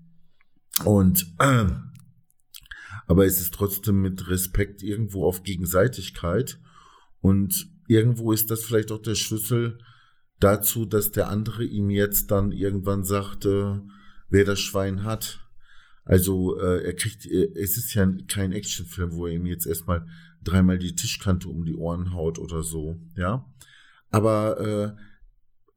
und 0.84 1.26
äh, 1.40 1.66
aber 3.08 3.26
es 3.26 3.40
ist 3.40 3.52
trotzdem 3.52 4.00
mit 4.00 4.28
Respekt 4.28 4.82
irgendwo 4.82 5.24
auf 5.24 5.42
Gegenseitigkeit. 5.42 6.60
Und 7.20 7.68
irgendwo 7.88 8.30
ist 8.30 8.50
das 8.50 8.64
vielleicht 8.64 8.92
auch 8.92 9.02
der 9.02 9.16
Schlüssel 9.16 9.78
dazu, 10.38 10.84
dass 10.86 11.10
der 11.10 11.28
andere 11.28 11.64
ihm 11.64 11.90
jetzt 11.90 12.30
dann 12.30 12.52
irgendwann 12.52 13.02
sagte, 13.02 13.82
wer 14.28 14.44
das 14.44 14.60
Schwein 14.60 15.02
hat. 15.02 15.40
Also 16.04 16.60
äh, 16.60 16.84
er 16.84 16.94
kriegt, 16.94 17.26
äh, 17.26 17.50
es 17.56 17.76
ist 17.76 17.92
ja 17.94 18.08
kein 18.28 18.52
Actionfilm, 18.52 19.14
wo 19.14 19.26
er 19.26 19.32
ihm 19.32 19.46
jetzt 19.46 19.66
erstmal 19.66 20.06
dreimal 20.44 20.78
die 20.78 20.94
Tischkante 20.94 21.48
um 21.48 21.64
die 21.64 21.74
Ohren 21.74 22.12
haut 22.12 22.38
oder 22.38 22.62
so, 22.62 23.00
ja. 23.16 23.44
Aber 24.10 24.60
äh, 24.60 25.02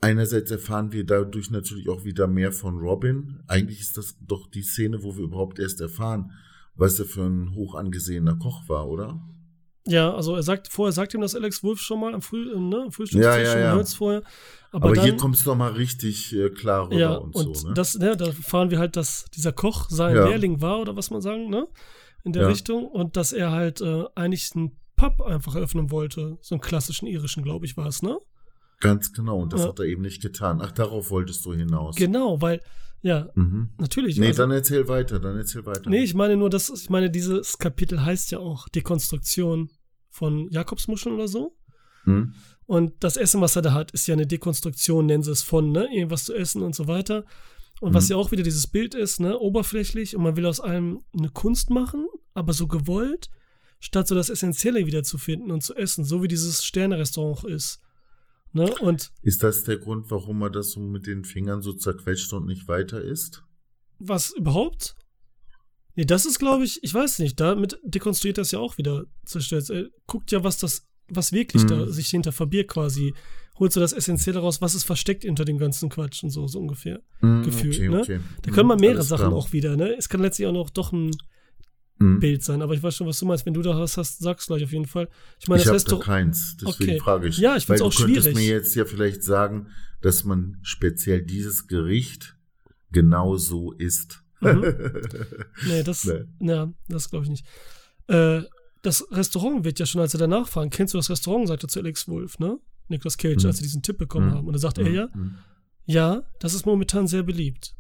einerseits 0.02 0.52
erfahren 0.52 0.92
wir 0.92 1.06
dadurch 1.06 1.52
natürlich 1.52 1.90
auch 1.90 2.04
wieder 2.04 2.28
mehr 2.28 2.52
von 2.52 2.78
Robin. 2.78 3.42
Eigentlich 3.48 3.82
ist 3.82 3.98
das 3.98 4.18
doch 4.22 4.50
die 4.50 4.64
Szene, 4.64 5.04
wo 5.04 5.16
wir 5.18 5.24
überhaupt 5.24 5.60
erst 5.60 5.82
erfahren, 5.82 6.32
was 6.76 7.00
er 7.00 7.06
für 7.06 7.24
ein 7.26 7.56
hoch 7.56 7.76
angesehener 7.76 8.36
Koch 8.36 8.68
war, 8.68 8.88
oder? 8.88 9.20
Ja, 9.88 10.14
also 10.14 10.36
er 10.36 10.44
sagt, 10.44 10.68
vorher 10.68 10.92
sagt 10.92 11.14
ihm 11.14 11.22
das 11.22 11.36
Alex 11.36 11.64
Wolf 11.64 11.80
schon 11.80 12.00
mal 12.00 12.14
am 12.14 12.22
Früh, 12.22 12.52
äh, 12.54 12.60
ne, 12.60 12.88
Frühstückstisch, 12.92 13.24
ja, 13.24 13.38
ja, 13.38 13.60
ja. 13.60 13.74
hört's 13.74 13.96
vorher. 13.96 14.22
Aber, 14.72 14.86
Aber 14.86 14.96
dann, 14.96 15.04
hier 15.04 15.18
kommt 15.18 15.36
es 15.36 15.46
nochmal 15.46 15.72
richtig 15.72 16.36
äh, 16.36 16.50
klar 16.50 16.86
rüber 16.86 17.00
ja, 17.00 17.16
und, 17.16 17.36
und 17.36 17.58
so, 17.58 17.68
ne? 17.70 17.74
Das, 17.74 17.98
ne, 17.98 18.16
da 18.16 18.28
erfahren 18.28 18.70
wir 18.70 18.78
halt, 18.78 18.96
dass 18.96 19.26
dieser 19.36 19.52
Koch 19.52 19.90
sein 19.90 20.16
Ja. 20.16 20.28
Lehrling 20.28 20.62
war 20.62 20.80
oder 20.80 20.96
was 20.96 21.10
man 21.10 21.22
sagen, 21.22 21.50
ne? 21.50 21.68
In 22.24 22.34
der 22.34 22.44
Ja. 22.44 22.48
Richtung. 22.50 22.86
Und 22.86 23.18
dass 23.18 23.32
er 23.32 23.52
halt 23.52 23.82
äh, 23.82 24.04
eigentlich 24.14 24.52
einen 24.54 24.78
Pub 24.96 25.22
einfach 25.22 25.56
eröffnen 25.56 25.90
wollte. 25.90 26.38
So 26.42 26.56
einen 26.56 26.62
klassischen 26.62 27.08
irischen, 27.08 27.44
glaube 27.44 27.66
ich, 27.66 27.76
war 27.78 27.88
es, 27.88 28.04
ne? 28.04 28.20
Ganz 28.80 29.12
genau, 29.14 29.40
und 29.42 29.52
das 29.54 29.62
Ja. 29.62 29.68
hat 29.70 29.80
er 29.80 29.86
eben 29.86 30.02
nicht 30.02 30.22
getan. 30.22 30.62
Ach, 30.62 30.72
darauf 30.72 31.10
wolltest 31.12 31.46
du 31.46 31.54
hinaus. 31.54 31.96
Genau, 31.96 32.42
weil, 32.42 32.62
ja, 33.02 33.30
Mhm. 33.36 33.70
natürlich. 33.78 34.18
Nee, 34.18 34.28
also- 34.28 34.44
dann 34.44 34.52
erzähl 34.52 34.88
weiter, 34.88 35.20
dann 35.20 35.36
erzähl 35.38 35.66
weiter. 35.66 35.90
Nee, 35.90 36.04
ich 36.04 36.14
meine 36.14 36.38
nur, 36.38 36.50
dass, 36.50 36.70
ich 36.70 36.90
meine, 36.90 37.10
dieses 37.10 37.58
Kapitel 37.58 38.04
heißt 38.04 38.32
ja 38.32 38.40
auch 38.40 38.70
Dekonstruktion 38.70 39.70
von 40.10 40.50
Jakobsmuscheln 40.50 41.16
oder 41.16 41.28
so. 41.28 41.56
Hm? 42.06 42.34
Und 42.66 43.04
das 43.04 43.18
Essen, 43.18 43.42
was 43.42 43.56
er 43.56 43.62
da 43.64 43.74
hat, 43.74 43.92
ist 43.92 44.08
ja 44.08 44.14
eine 44.14 44.28
Dekonstruktion, 44.28 45.06
nennen 45.08 45.24
sie 45.24 45.32
es 45.32 45.42
von, 45.44 45.72
ne? 45.72 45.88
Irgendwas 45.94 46.26
zu 46.26 46.34
essen 46.34 46.62
und 46.62 46.76
so 46.76 46.88
weiter. 46.88 47.26
Und 47.82 47.94
was 47.94 48.06
Mhm. 48.06 48.12
ja 48.12 48.18
auch 48.18 48.32
wieder 48.32 48.44
dieses 48.44 48.68
Bild 48.68 48.94
ist, 48.96 49.20
ne? 49.20 49.38
Oberflächlich 49.40 50.16
und 50.16 50.24
man 50.24 50.36
will 50.38 50.46
aus 50.46 50.60
allem 50.60 51.02
eine 51.18 51.30
Kunst 51.30 51.70
machen, 51.70 52.08
aber 52.34 52.54
so 52.54 52.68
gewollt, 52.68 53.30
statt 53.80 54.08
so 54.08 54.16
das 54.16 54.30
Essentielle 54.30 54.86
wiederzufinden 54.86 55.52
und 55.52 55.64
zu 55.64 55.76
essen, 55.76 56.04
so 56.06 56.22
wie 56.24 56.28
dieses 56.28 56.64
Sterne-Restaurant 56.64 57.44
ist. 57.46 57.82
Ne? 58.52 58.74
Und 58.80 59.12
Ist 59.22 59.44
das 59.44 59.64
der 59.64 59.78
Grund, 59.78 60.10
warum 60.10 60.42
er 60.42 60.50
das 60.50 60.72
so 60.72 60.80
mit 60.80 61.06
den 61.08 61.24
Fingern 61.24 61.62
so 61.62 61.74
zerquetscht 61.74 62.32
und 62.34 62.46
nicht 62.46 62.68
weiter 62.68 63.02
isst? 63.02 63.44
was 64.02 64.32
überhaupt? 64.32 64.96
Nee, 65.96 66.06
das 66.06 66.26
ist, 66.26 66.40
glaube 66.40 66.64
ich, 66.64 66.82
ich 66.84 66.94
weiß 66.94 67.20
nicht, 67.20 67.38
damit 67.40 67.78
dekonstruiert 67.84 68.38
das 68.38 68.52
ja 68.52 68.60
auch 68.60 68.78
wieder 68.78 69.04
zerstört. 69.26 69.70
Er 69.70 69.88
guckt 70.08 70.32
ja, 70.32 70.42
was 70.42 70.58
das, 70.58 70.88
was 71.10 71.34
wirklich 71.34 71.64
Mhm. 71.64 71.68
da 71.68 71.88
sich 71.88 72.08
hinter 72.08 72.32
verbirgt 72.32 72.72
quasi. 72.72 73.14
Holt 73.60 73.74
so 73.74 73.82
das 73.82 73.92
Essentielle 73.92 74.40
raus, 74.40 74.62
was 74.62 74.74
ist 74.74 74.86
versteckt 74.86 75.24
hinter 75.24 75.44
dem 75.44 75.58
ganzen 75.58 75.90
Quatsch 75.90 76.24
und 76.24 76.30
so, 76.30 76.48
so 76.48 76.60
ungefähr. 76.60 77.02
Hm, 77.20 77.44
Gefühl, 77.44 77.74
okay, 77.74 77.90
ne? 77.90 78.00
okay. 78.02 78.20
Da 78.44 78.52
können 78.52 78.70
man 78.70 78.80
mehrere 78.80 79.00
alles 79.00 79.10
Sachen 79.10 79.28
klar. 79.28 79.34
auch 79.34 79.52
wieder, 79.52 79.76
ne? 79.76 79.94
Es 79.98 80.08
kann 80.08 80.22
letztlich 80.22 80.48
auch 80.48 80.54
noch 80.54 80.70
doch 80.70 80.94
ein 80.94 81.12
Hm. 82.00 82.20
Bild 82.20 82.44
sein, 82.44 82.62
aber 82.62 82.74
ich 82.74 82.82
weiß 82.82 82.96
schon, 82.96 83.08
was 83.08 83.20
du 83.20 83.26
meinst. 83.26 83.46
Wenn 83.46 83.54
du 83.54 83.62
da 83.62 83.78
was 83.78 83.98
hast, 83.98 84.20
sag's 84.20 84.48
gleich 84.48 84.64
auf 84.64 84.72
jeden 84.72 84.86
Fall. 84.86 85.10
Ich 85.40 85.48
meine, 85.50 85.62
ich 85.62 85.68
das 85.68 85.70
habe 85.70 85.78
da 85.90 85.96
Restaurant. 85.98 86.06
keins, 86.06 86.58
deswegen 86.58 86.92
Okay. 86.92 87.00
frage 87.00 87.28
ich. 87.28 87.38
Ja, 87.38 87.58
ich 87.58 87.66
find's 87.66 87.82
Weil 87.82 87.88
auch 87.88 87.94
du 87.94 88.04
könntest 88.06 88.28
schwierig. 88.30 88.36
mir 88.38 88.48
jetzt 88.56 88.76
ja 88.76 88.86
vielleicht 88.86 89.24
sagen, 89.24 89.68
dass 90.02 90.24
man 90.24 90.58
speziell 90.62 91.22
dieses 91.22 91.68
Gericht 91.68 92.38
genau 92.92 93.36
so 93.38 93.74
isst. 93.74 94.24
Mhm. 94.42 94.64
Nee, 95.68 95.84
das, 95.84 96.06
Nee. 96.06 96.24
ja, 96.50 96.72
das 96.88 97.10
glaube 97.10 97.26
ich 97.26 97.32
nicht. 97.32 97.46
Äh, 98.08 98.44
das 98.82 99.06
Restaurant 99.12 99.66
wird 99.66 99.78
ja 99.80 99.86
schon, 99.86 100.00
als 100.00 100.14
er 100.14 100.20
danach 100.22 100.48
fahren, 100.48 100.70
kennst 100.70 100.94
du 100.94 100.98
das 100.98 101.10
Restaurant, 101.10 101.50
sagte 101.50 101.68
zu 101.68 101.80
Alex 101.82 102.08
Wolf, 102.08 102.40
ne? 102.40 102.58
Niklas 102.88 103.18
Cage, 103.18 103.44
Mhm. 103.44 103.48
als 103.48 103.58
sie 103.58 103.64
diesen 103.64 103.82
Tipp 103.84 103.98
bekommen 103.98 104.30
Mhm. 104.30 104.34
haben. 104.36 104.48
Und 104.48 104.54
da 104.54 104.60
sagt 104.60 104.78
er 104.78 104.90
ja, 104.90 105.10
Hm. 105.14 105.36
ja, 105.86 106.24
das 106.40 106.54
ist 106.54 106.66
momentan 106.66 107.08
sehr 107.08 107.24
beliebt. 107.24 107.76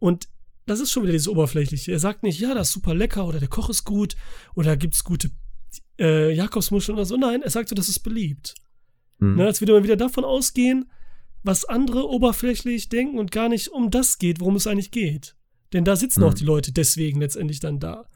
Und 0.00 0.26
das 0.66 0.80
ist 0.80 0.90
schon 0.90 1.02
wieder 1.02 1.12
dieses 1.12 1.28
Oberflächliche. 1.28 1.92
Er 1.92 1.98
sagt 1.98 2.22
nicht, 2.22 2.40
ja, 2.40 2.54
das 2.54 2.68
ist 2.68 2.74
super 2.74 2.94
lecker 2.94 3.26
oder 3.26 3.38
der 3.40 3.48
Koch 3.48 3.68
ist 3.70 3.84
gut 3.84 4.16
oder 4.54 4.76
gibt 4.76 4.94
es 4.94 5.04
gute 5.04 5.30
äh, 5.98 6.32
Jakobsmuscheln 6.32 6.96
oder 6.96 7.04
so. 7.04 7.16
Nein, 7.16 7.42
er 7.42 7.50
sagt 7.50 7.68
so, 7.68 7.74
das 7.74 7.88
ist 7.88 8.00
beliebt. 8.00 8.54
Hm. 9.18 9.36
Ne, 9.36 9.46
als 9.46 9.60
würde 9.60 9.72
man 9.72 9.84
wieder 9.84 9.96
davon 9.96 10.24
ausgehen, 10.24 10.90
was 11.42 11.64
andere 11.64 12.08
oberflächlich 12.08 12.88
denken 12.88 13.18
und 13.18 13.30
gar 13.30 13.48
nicht 13.48 13.68
um 13.68 13.90
das 13.90 14.18
geht, 14.18 14.40
worum 14.40 14.56
es 14.56 14.66
eigentlich 14.66 14.90
geht. 14.90 15.36
Denn 15.72 15.84
da 15.84 15.96
sitzen 15.96 16.20
Mhm. 16.20 16.26
auch 16.26 16.34
die 16.34 16.44
Leute 16.44 16.72
deswegen 16.72 17.20
letztendlich 17.20 17.60
dann 17.60 17.80
da. 17.80 18.08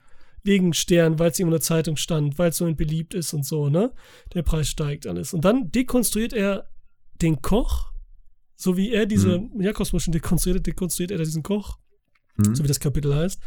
Wegen 0.42 0.74
Stern, 0.74 1.18
weil 1.18 1.30
es 1.32 1.38
irgendwo 1.40 1.56
in 1.56 1.58
der 1.58 1.66
Zeitung 1.66 1.96
stand, 1.96 2.38
weil 2.38 2.50
es 2.50 2.58
so 2.58 2.72
beliebt 2.72 3.14
ist 3.14 3.32
und 3.32 3.44
so, 3.44 3.68
ne? 3.68 3.92
Der 4.32 4.42
Preis 4.42 4.68
steigt 4.68 5.06
alles. 5.06 5.34
Und 5.34 5.44
dann 5.44 5.72
dekonstruiert 5.72 6.32
er 6.32 6.68
den 7.20 7.42
Koch, 7.42 7.90
so 8.54 8.76
wie 8.76 8.92
er 8.92 9.06
diese 9.06 9.42
Jakobsmuscheln 9.58 10.12
dekonstruiert, 10.12 10.64
dekonstruiert 10.66 11.10
er 11.10 11.18
diesen 11.18 11.42
Koch, 11.42 11.78
Hm. 12.44 12.54
so 12.54 12.62
wie 12.64 12.68
das 12.68 12.80
Kapitel 12.80 13.14
heißt. 13.14 13.40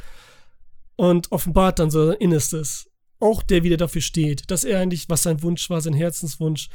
Und 0.96 1.32
offenbart 1.32 1.80
dann 1.80 1.92
so 1.92 2.08
sein 2.08 2.18
Innerstes. 2.20 2.90
Auch 3.20 3.44
der 3.44 3.64
wieder 3.64 3.78
dafür 3.78 4.02
steht, 4.02 4.50
dass 4.50 4.64
er 4.64 4.80
eigentlich, 4.80 5.10
was 5.10 5.24
sein 5.24 5.42
Wunsch 5.44 5.70
war, 5.70 5.82
sein 5.82 5.94
Herzenswunsch, 5.94 6.70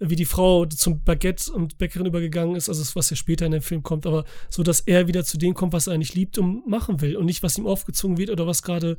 wie 0.00 0.14
die 0.16 0.24
Frau 0.26 0.64
zum 0.66 1.02
Baguette 1.02 1.52
und 1.52 1.76
Bäckerin 1.78 2.06
übergegangen 2.06 2.54
ist, 2.54 2.68
also 2.68 2.80
das, 2.80 2.94
was 2.94 3.10
ja 3.10 3.16
später 3.16 3.46
in 3.46 3.52
dem 3.52 3.62
Film 3.62 3.82
kommt, 3.82 4.06
aber 4.06 4.24
so, 4.48 4.62
dass 4.62 4.80
er 4.80 5.08
wieder 5.08 5.24
zu 5.24 5.38
dem 5.38 5.54
kommt, 5.54 5.72
was 5.72 5.88
er 5.88 5.94
eigentlich 5.94 6.14
liebt 6.14 6.38
und 6.38 6.68
machen 6.68 7.00
will 7.00 7.16
und 7.16 7.26
nicht, 7.26 7.42
was 7.42 7.58
ihm 7.58 7.66
aufgezwungen 7.66 8.16
wird 8.16 8.30
oder 8.30 8.46
was 8.46 8.62
gerade 8.62 8.96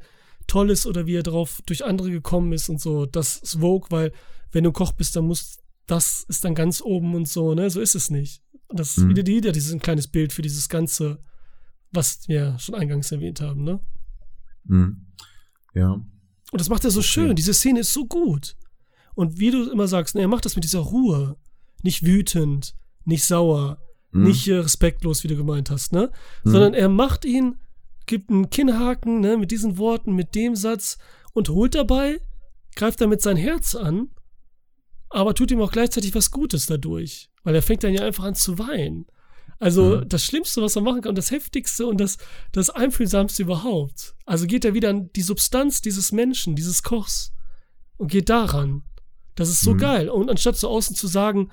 toll 0.48 0.70
ist 0.72 0.86
oder 0.86 1.06
wie 1.06 1.16
er 1.16 1.24
drauf 1.24 1.62
durch 1.66 1.86
andere 1.86 2.12
gekommen 2.12 2.52
ist 2.52 2.68
und 2.68 2.82
so. 2.82 3.06
Das 3.06 3.38
ist 3.38 3.60
Vogue, 3.62 3.88
weil 3.92 4.12
wenn 4.52 4.66
du 4.66 4.74
Koch 4.74 4.92
bist, 4.92 5.16
dann 5.16 5.26
muss, 5.26 5.60
das 5.88 6.26
ist 6.28 6.44
dann 6.44 6.54
ganz 6.56 6.82
oben 6.82 7.16
und 7.16 7.30
so, 7.30 7.54
ne? 7.54 7.70
So 7.70 7.80
ist 7.80 7.96
es 7.96 8.10
nicht. 8.10 8.42
Und 8.68 8.78
das 8.80 8.98
ist 8.98 9.04
Mhm. 9.04 9.10
wieder, 9.12 9.26
wieder 9.26 9.52
dieses 9.54 9.72
ein 9.72 9.80
kleines 9.80 10.08
Bild 10.10 10.34
für 10.34 10.42
dieses 10.42 10.68
Ganze, 10.68 11.20
was 11.92 12.28
wir 12.28 12.58
schon 12.60 12.76
eingangs 12.76 13.12
erwähnt 13.12 13.42
haben, 13.42 13.64
ne? 13.64 13.80
Hm. 14.68 15.06
Ja. 15.74 15.92
Und 15.94 16.08
das 16.62 16.70
macht 16.70 16.84
er 16.84 16.92
so 16.92 17.00
Okay. 17.00 17.08
schön. 17.08 17.36
Diese 17.36 17.54
Szene 17.54 17.82
ist 17.82 17.94
so 17.94 18.06
gut. 18.06 18.56
Und 19.16 19.40
wie 19.40 19.52
du 19.52 19.70
immer 19.72 19.88
sagst, 19.88 20.16
ne, 20.16 20.22
er 20.22 20.28
macht 20.28 20.46
das 20.46 20.56
mit 20.56 20.64
dieser 20.64 20.80
Ruhe. 20.80 21.38
Nicht 21.84 22.06
wütend, 22.06 22.76
nicht 23.06 23.24
sauer, 23.24 23.80
Hm. 24.12 24.24
nicht 24.24 24.48
äh, 24.48 24.56
respektlos, 24.56 25.24
wie 25.24 25.28
du 25.28 25.36
gemeint 25.36 25.70
hast, 25.70 25.92
ne? 25.94 26.12
Mhm. 26.44 26.50
Sondern 26.52 26.74
er 26.74 26.90
macht 26.90 27.26
ihn, 27.26 27.58
gibt 28.06 28.30
einen 28.32 28.50
Kinnhaken, 28.50 29.20
ne, 29.20 29.38
mit 29.38 29.52
diesen 29.52 29.78
Worten, 29.78 30.14
mit 30.14 30.34
dem 30.36 30.56
Satz 30.56 30.98
und 31.34 31.50
holt 31.50 31.76
dabei, 31.76 32.20
greift 32.76 33.02
damit 33.02 33.22
sein 33.22 33.38
Herz 33.38 33.76
an, 33.76 34.10
aber 35.10 35.34
tut 35.36 35.52
ihm 35.52 35.62
auch 35.62 35.72
gleichzeitig 35.72 36.16
was 36.16 36.32
Gutes 36.32 36.66
dadurch. 36.66 37.30
Weil 37.44 37.56
er 37.56 37.62
fängt 37.62 37.84
dann 37.84 37.94
ja 37.94 38.04
einfach 38.04 38.24
an 38.26 38.36
zu 38.36 38.58
weinen. 38.60 39.06
Also 39.60 39.98
Mhm. 39.98 40.10
das 40.10 40.24
Schlimmste, 40.24 40.62
was 40.62 40.76
er 40.76 40.82
machen 40.82 41.02
kann, 41.02 41.10
und 41.10 41.18
das 41.18 41.32
Heftigste 41.32 41.86
und 41.86 42.00
das, 42.00 42.18
das 42.54 42.70
Einfühlsamste 42.70 43.44
überhaupt. 43.44 44.16
Also 44.26 44.48
geht 44.48 44.64
er 44.66 44.74
wieder 44.74 44.90
an 44.90 45.10
die 45.16 45.22
Substanz 45.22 45.82
dieses 45.82 46.12
Menschen, 46.12 46.56
dieses 46.56 46.82
Kochs 46.82 47.34
und 47.98 48.10
geht 48.10 48.30
daran. 48.30 48.84
Das 49.36 49.50
ist 49.50 49.62
so 49.62 49.74
Mhm. 49.74 49.78
geil. 49.80 50.10
Und 50.10 50.30
anstatt 50.30 50.56
so 50.58 50.70
außen 50.70 50.96
zu 50.96 51.08
sagen, 51.08 51.50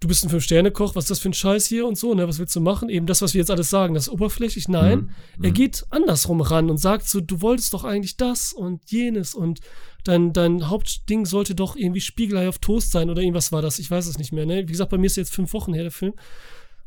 du 0.00 0.08
bist 0.08 0.24
ein 0.24 0.30
Fünf-Sterne-Koch, 0.30 0.96
was 0.96 1.04
ist 1.04 1.10
das 1.10 1.18
für 1.20 1.28
ein 1.28 1.34
Scheiß 1.34 1.66
hier 1.66 1.86
und 1.86 1.96
so, 1.96 2.12
ne, 2.14 2.26
was 2.26 2.38
willst 2.38 2.56
du 2.56 2.60
machen? 2.60 2.88
Eben 2.88 3.06
das, 3.06 3.22
was 3.22 3.34
wir 3.34 3.38
jetzt 3.40 3.50
alles 3.50 3.70
sagen, 3.70 3.94
das 3.94 4.08
ist 4.08 4.12
oberflächlich. 4.12 4.68
Nein, 4.68 4.98
Mhm. 5.38 5.44
er 5.44 5.50
Mhm. 5.50 5.54
geht 5.54 5.84
andersrum 5.90 6.40
ran 6.40 6.70
und 6.70 6.78
sagt 6.78 7.06
so, 7.08 7.20
du 7.20 7.40
wolltest 7.40 7.72
doch 7.74 7.84
eigentlich 7.84 8.16
das 8.16 8.52
und 8.52 8.90
jenes 8.90 9.34
und 9.34 9.60
dein, 10.04 10.32
dein 10.32 10.68
Hauptding 10.68 11.24
sollte 11.26 11.54
doch 11.54 11.76
irgendwie 11.76 12.00
Spiegelei 12.00 12.48
auf 12.48 12.58
Toast 12.58 12.90
sein 12.90 13.10
oder 13.10 13.22
irgendwas 13.22 13.52
war 13.52 13.62
das, 13.62 13.78
ich 13.78 13.90
weiß 13.90 14.06
es 14.08 14.18
nicht 14.18 14.32
mehr, 14.32 14.44
ne? 14.46 14.62
Wie 14.66 14.72
gesagt, 14.72 14.90
bei 14.90 14.98
mir 14.98 15.06
ist 15.06 15.16
jetzt 15.16 15.32
fünf 15.34 15.52
Wochen 15.52 15.72
her 15.74 15.84
der 15.84 15.92
Film 15.92 16.14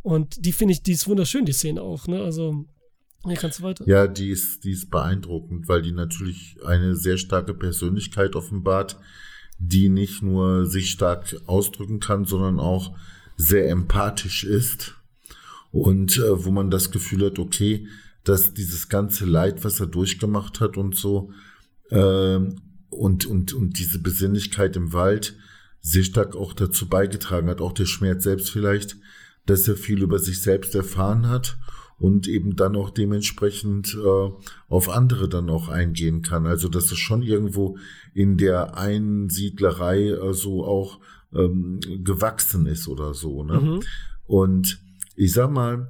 und 0.05 0.45
die 0.45 0.51
finde 0.51 0.73
ich, 0.73 0.83
die 0.83 0.91
ist 0.91 1.07
wunderschön, 1.07 1.45
die 1.45 1.51
Szene 1.51 1.81
auch, 1.81 2.05
ne? 2.05 2.21
Also, 2.21 2.63
hier 3.25 3.37
kannst 3.37 3.57
du 3.57 3.63
weiter. 3.63 3.87
Ja, 3.87 4.05
die 4.05 4.29
ist, 4.29 4.63
die 4.63 4.69
ist 4.69 4.91
beeindruckend, 4.91 5.67
weil 5.67 5.81
die 5.81 5.93
natürlich 5.93 6.57
eine 6.63 6.95
sehr 6.95 7.17
starke 7.17 7.55
Persönlichkeit 7.55 8.35
offenbart, 8.35 8.99
die 9.57 9.89
nicht 9.89 10.21
nur 10.21 10.67
sich 10.67 10.91
stark 10.91 11.35
ausdrücken 11.47 11.99
kann, 11.99 12.25
sondern 12.25 12.59
auch 12.59 12.95
sehr 13.35 13.67
empathisch 13.67 14.43
ist. 14.43 14.93
Und 15.71 16.19
äh, 16.19 16.45
wo 16.45 16.51
man 16.51 16.69
das 16.69 16.91
Gefühl 16.91 17.25
hat, 17.25 17.39
okay, 17.39 17.87
dass 18.23 18.53
dieses 18.53 18.89
ganze 18.89 19.25
Leid, 19.25 19.63
was 19.63 19.79
er 19.79 19.87
durchgemacht 19.87 20.59
hat 20.59 20.77
und 20.77 20.95
so, 20.95 21.31
ähm, 21.89 22.61
und, 22.91 23.25
und, 23.25 23.53
und 23.53 23.79
diese 23.79 23.97
Besinnlichkeit 23.97 24.75
im 24.75 24.93
Wald 24.93 25.35
sehr 25.81 26.03
stark 26.03 26.35
auch 26.35 26.53
dazu 26.53 26.87
beigetragen 26.87 27.49
hat, 27.49 27.59
auch 27.59 27.73
der 27.73 27.87
Schmerz 27.87 28.23
selbst 28.23 28.51
vielleicht, 28.51 28.97
dass 29.45 29.67
er 29.67 29.75
viel 29.75 30.01
über 30.01 30.19
sich 30.19 30.41
selbst 30.41 30.75
erfahren 30.75 31.29
hat 31.29 31.57
und 31.97 32.27
eben 32.27 32.55
dann 32.55 32.75
auch 32.75 32.89
dementsprechend 32.89 33.95
äh, 33.95 34.29
auf 34.67 34.89
andere 34.89 35.29
dann 35.29 35.49
auch 35.49 35.69
eingehen 35.69 36.21
kann. 36.21 36.45
Also 36.45 36.67
dass 36.67 36.91
es 36.91 36.97
schon 36.97 37.21
irgendwo 37.21 37.77
in 38.13 38.37
der 38.37 38.77
Einsiedlerei 38.77 40.09
äh, 40.09 40.33
so 40.33 40.65
auch 40.65 40.99
ähm, 41.33 41.79
gewachsen 42.03 42.65
ist 42.65 42.87
oder 42.87 43.13
so. 43.13 43.43
Ne? 43.43 43.59
Mhm. 43.59 43.83
Und 44.25 44.81
ich 45.15 45.31
sag 45.31 45.51
mal, 45.51 45.89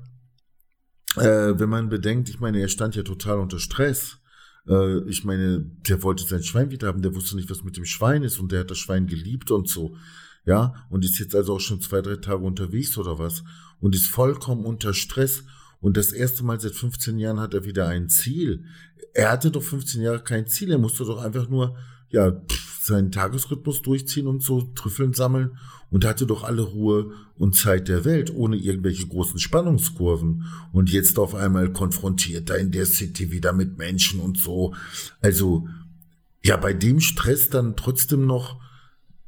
äh, 1.17 1.57
wenn 1.57 1.69
man 1.69 1.89
bedenkt, 1.89 2.29
ich 2.29 2.39
meine, 2.39 2.59
er 2.59 2.67
stand 2.67 2.95
ja 2.95 3.03
total 3.03 3.39
unter 3.39 3.59
Stress. 3.59 4.19
Äh, 4.67 4.99
ich 5.09 5.23
meine, 5.23 5.61
der 5.61 6.03
wollte 6.03 6.23
sein 6.23 6.43
Schwein 6.43 6.71
wieder 6.71 6.87
haben, 6.87 7.01
der 7.01 7.15
wusste 7.15 7.35
nicht, 7.35 7.49
was 7.49 7.63
mit 7.63 7.77
dem 7.77 7.85
Schwein 7.85 8.23
ist 8.23 8.39
und 8.39 8.51
der 8.51 8.61
hat 8.61 8.71
das 8.71 8.77
Schwein 8.77 9.07
geliebt 9.07 9.49
und 9.49 9.69
so. 9.69 9.95
Ja, 10.45 10.85
und 10.89 11.03
ist 11.03 11.19
jetzt 11.19 11.35
also 11.35 11.55
auch 11.55 11.59
schon 11.59 11.81
zwei, 11.81 12.01
drei 12.01 12.17
Tage 12.17 12.43
unterwegs 12.43 12.97
oder 12.97 13.17
was 13.17 13.43
und 13.79 13.95
ist 13.95 14.07
vollkommen 14.07 14.65
unter 14.65 14.93
Stress 14.93 15.43
und 15.85 15.97
das 15.97 16.11
erste 16.11 16.43
Mal 16.43 16.59
seit 16.59 16.73
15 16.73 17.19
Jahren 17.19 17.39
hat 17.39 17.53
er 17.53 17.63
wieder 17.63 17.87
ein 17.87 18.09
Ziel. 18.09 18.65
Er 19.13 19.31
hatte 19.31 19.51
doch 19.51 19.61
15 19.61 20.01
Jahre 20.01 20.23
kein 20.23 20.47
Ziel. 20.47 20.71
Er 20.71 20.79
musste 20.79 21.05
doch 21.05 21.23
einfach 21.23 21.47
nur, 21.47 21.77
ja, 22.09 22.41
seinen 22.81 23.11
Tagesrhythmus 23.11 23.83
durchziehen 23.83 24.25
und 24.25 24.41
so 24.41 24.63
Trüffeln 24.73 25.13
sammeln 25.13 25.57
und 25.91 26.03
hatte 26.03 26.25
doch 26.25 26.43
alle 26.43 26.63
Ruhe 26.63 27.11
und 27.35 27.55
Zeit 27.55 27.87
der 27.87 28.03
Welt, 28.03 28.33
ohne 28.33 28.57
irgendwelche 28.57 29.05
großen 29.05 29.39
Spannungskurven. 29.39 30.45
Und 30.71 30.91
jetzt 30.91 31.19
auf 31.19 31.35
einmal 31.35 31.71
konfrontiert 31.71 32.49
er 32.49 32.57
in 32.57 32.71
der 32.71 32.87
City 32.87 33.31
wieder 33.31 33.53
mit 33.53 33.77
Menschen 33.77 34.19
und 34.19 34.39
so. 34.39 34.73
Also, 35.21 35.67
ja, 36.43 36.57
bei 36.57 36.73
dem 36.73 36.99
Stress 36.99 37.49
dann 37.49 37.75
trotzdem 37.75 38.25
noch 38.25 38.59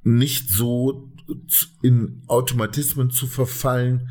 nicht 0.08 0.50
so 0.50 1.12
in 1.82 2.24
Automatismen 2.28 3.12
zu 3.12 3.28
verfallen, 3.28 4.10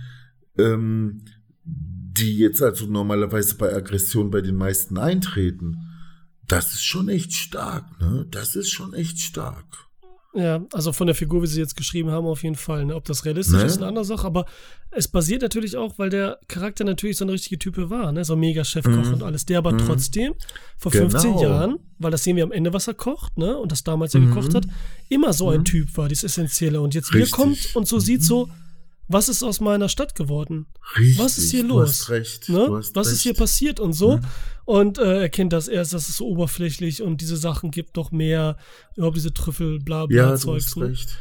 ähm, 0.58 1.22
die 1.64 2.36
jetzt 2.36 2.62
also 2.62 2.86
normalerweise 2.86 3.56
bei 3.56 3.74
Aggression 3.74 4.30
bei 4.30 4.42
den 4.42 4.56
meisten 4.56 4.98
eintreten, 4.98 5.78
das 6.46 6.74
ist 6.74 6.84
schon 6.84 7.08
echt 7.08 7.32
stark, 7.32 7.98
ne? 8.00 8.26
Das 8.30 8.56
ist 8.56 8.70
schon 8.70 8.92
echt 8.92 9.20
stark. 9.20 9.85
Ja, 10.36 10.62
also 10.74 10.92
von 10.92 11.06
der 11.06 11.16
Figur, 11.16 11.42
wie 11.42 11.46
sie 11.46 11.60
jetzt 11.60 11.76
geschrieben 11.76 12.10
haben, 12.10 12.26
auf 12.26 12.42
jeden 12.42 12.56
Fall. 12.56 12.84
Ne? 12.84 12.94
Ob 12.94 13.06
das 13.06 13.24
realistisch 13.24 13.56
ne? 13.56 13.64
ist, 13.64 13.78
eine 13.78 13.86
andere 13.86 14.04
Sache. 14.04 14.26
Aber 14.26 14.44
es 14.90 15.08
basiert 15.08 15.40
natürlich 15.40 15.78
auch, 15.78 15.98
weil 15.98 16.10
der 16.10 16.38
Charakter 16.46 16.84
natürlich 16.84 17.16
so 17.16 17.24
eine 17.24 17.32
richtige 17.32 17.58
Type 17.58 17.88
war, 17.88 18.12
ne? 18.12 18.22
so 18.22 18.34
ein 18.34 18.40
Mega-Chefkoch 18.40 18.90
mhm. 18.90 19.14
und 19.14 19.22
alles. 19.22 19.46
Der 19.46 19.56
aber 19.56 19.72
mhm. 19.72 19.78
trotzdem 19.78 20.34
vor 20.76 20.92
genau. 20.92 21.08
15 21.08 21.38
Jahren, 21.38 21.78
weil 21.98 22.10
das 22.10 22.22
sehen 22.22 22.36
wir 22.36 22.44
am 22.44 22.52
Ende, 22.52 22.74
was 22.74 22.86
er 22.86 22.92
kocht, 22.92 23.38
ne? 23.38 23.56
und 23.56 23.72
das 23.72 23.82
damals 23.82 24.12
ja 24.12 24.20
mhm. 24.20 24.28
gekocht 24.28 24.54
hat, 24.54 24.66
immer 25.08 25.32
so 25.32 25.48
ein 25.48 25.60
mhm. 25.60 25.64
Typ 25.64 25.96
war, 25.96 26.08
dieses 26.08 26.24
Essentielle. 26.24 26.82
Und 26.82 26.94
jetzt 26.94 27.14
Richtig. 27.14 27.32
wieder 27.32 27.36
kommt 27.36 27.74
und 27.74 27.88
so 27.88 27.98
sieht 27.98 28.22
so, 28.22 28.50
was 29.08 29.28
ist 29.28 29.42
aus 29.42 29.60
meiner 29.60 29.88
Stadt 29.88 30.14
geworden? 30.14 30.66
Richtig, 30.98 31.18
was 31.18 31.38
ist 31.38 31.50
hier 31.50 31.62
los? 31.62 31.84
Du 31.84 31.88
hast 31.88 32.10
recht. 32.10 32.48
Ne? 32.48 32.68
Was 32.70 32.94
recht. 32.94 33.16
ist 33.16 33.22
hier 33.22 33.34
passiert 33.34 33.80
und 33.80 33.92
so? 33.92 34.14
Ja. 34.14 34.20
Und 34.64 34.98
äh, 34.98 35.22
er 35.22 35.28
kennt 35.28 35.52
das 35.52 35.68
erst, 35.68 35.92
dass 35.92 36.08
es 36.08 36.16
so 36.16 36.26
oberflächlich 36.26 37.02
und 37.02 37.20
diese 37.20 37.36
Sachen 37.36 37.70
gibt 37.70 37.96
doch 37.96 38.10
mehr, 38.10 38.56
überhaupt 38.96 39.16
diese 39.16 39.32
Trüffel, 39.32 39.78
bla 39.78 40.06
bla 40.06 40.16
ja, 40.16 40.36
Zeugs. 40.36 40.66
Du 40.66 40.70
hast 40.70 40.76
ne? 40.76 40.88
recht. 40.88 41.18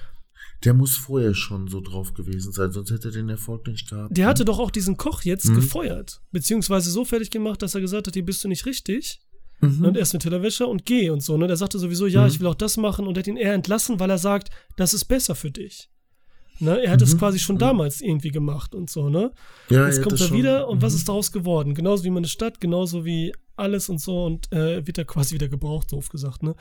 Der 0.64 0.74
muss 0.74 0.98
vorher 0.98 1.36
schon 1.36 1.68
so 1.68 1.80
drauf 1.80 2.14
gewesen 2.16 2.52
sein, 2.52 2.72
sonst 2.72 2.90
hätte 2.90 3.10
er 3.10 3.12
den 3.12 3.30
Erfolg 3.30 3.68
nicht 3.68 3.90
gehabt. 3.90 4.18
Der 4.18 4.26
ne? 4.26 4.30
hatte 4.30 4.46
doch 4.46 4.58
auch 4.58 4.72
diesen 4.72 4.98
Koch 4.98 5.22
jetzt 5.22 5.50
mhm. 5.50 5.56
gefeuert, 5.56 6.22
beziehungsweise 6.32 6.90
so 6.90 7.06
fertig 7.06 7.30
gemacht, 7.30 7.62
dass 7.62 7.76
er 7.76 7.82
gesagt 7.82 8.08
hat, 8.08 8.16
hier 8.16 8.26
bist 8.26 8.44
du 8.44 8.48
nicht 8.48 8.66
richtig. 8.66 9.22
Mhm. 9.62 9.86
Und 9.86 9.98
erst 9.98 10.14
mit 10.14 10.24
Tellerwäscher 10.24 10.68
und 10.68 10.86
geh 10.86 11.10
und 11.12 11.22
so. 11.22 11.38
Ne? 11.38 11.48
Der 11.48 11.56
sagte 11.56 11.80
sowieso, 11.80 12.08
ja, 12.08 12.22
mhm. 12.22 12.28
ich 12.28 12.40
will 12.40 12.48
auch 12.48 12.56
das 12.56 12.78
machen 12.78 13.06
und 13.06 13.16
er 13.16 13.20
hat 13.20 13.28
ihn 13.28 13.38
eher 13.38 13.54
entlassen, 13.54 14.00
weil 14.00 14.10
er 14.10 14.18
sagt, 14.18 14.50
das 14.76 14.94
ist 14.94 15.06
besser 15.06 15.36
für 15.36 15.52
dich. 15.52 15.90
Ne? 16.60 16.82
Er 16.82 16.91
hat 16.91 17.01
es 17.01 17.14
mhm. 17.14 17.20
quasi 17.20 17.39
schon 17.39 17.56
mhm. 17.56 17.60
damals 17.60 18.01
irgendwie 18.01 18.32
gemacht 18.32 18.76
und 18.76 18.89
so, 18.89 19.10
ne? 19.10 19.32
Ja, 19.70 19.88
Jetzt 19.88 20.01
kommt 20.01 20.20
er 20.20 20.32
wieder 20.32 20.68
und 20.70 20.78
mhm. 20.78 20.82
was 20.82 20.93
ist 20.93 21.10
daraus 21.10 21.32
geworden? 21.32 21.74
Genauso 21.74 22.03
wie 22.03 22.10
meine 22.10 22.28
Stadt, 22.28 22.62
genauso 22.62 23.03
wie 23.03 23.34
alles 23.58 23.89
und 23.89 23.99
so 23.99 24.26
und 24.26 24.51
äh, 24.51 24.86
wird 24.86 24.97
er 24.97 25.06
quasi 25.06 25.36
wieder 25.36 25.49
gebraucht, 25.49 25.91
doof 25.91 26.10
gesagt, 26.10 26.43
ne? 26.43 26.56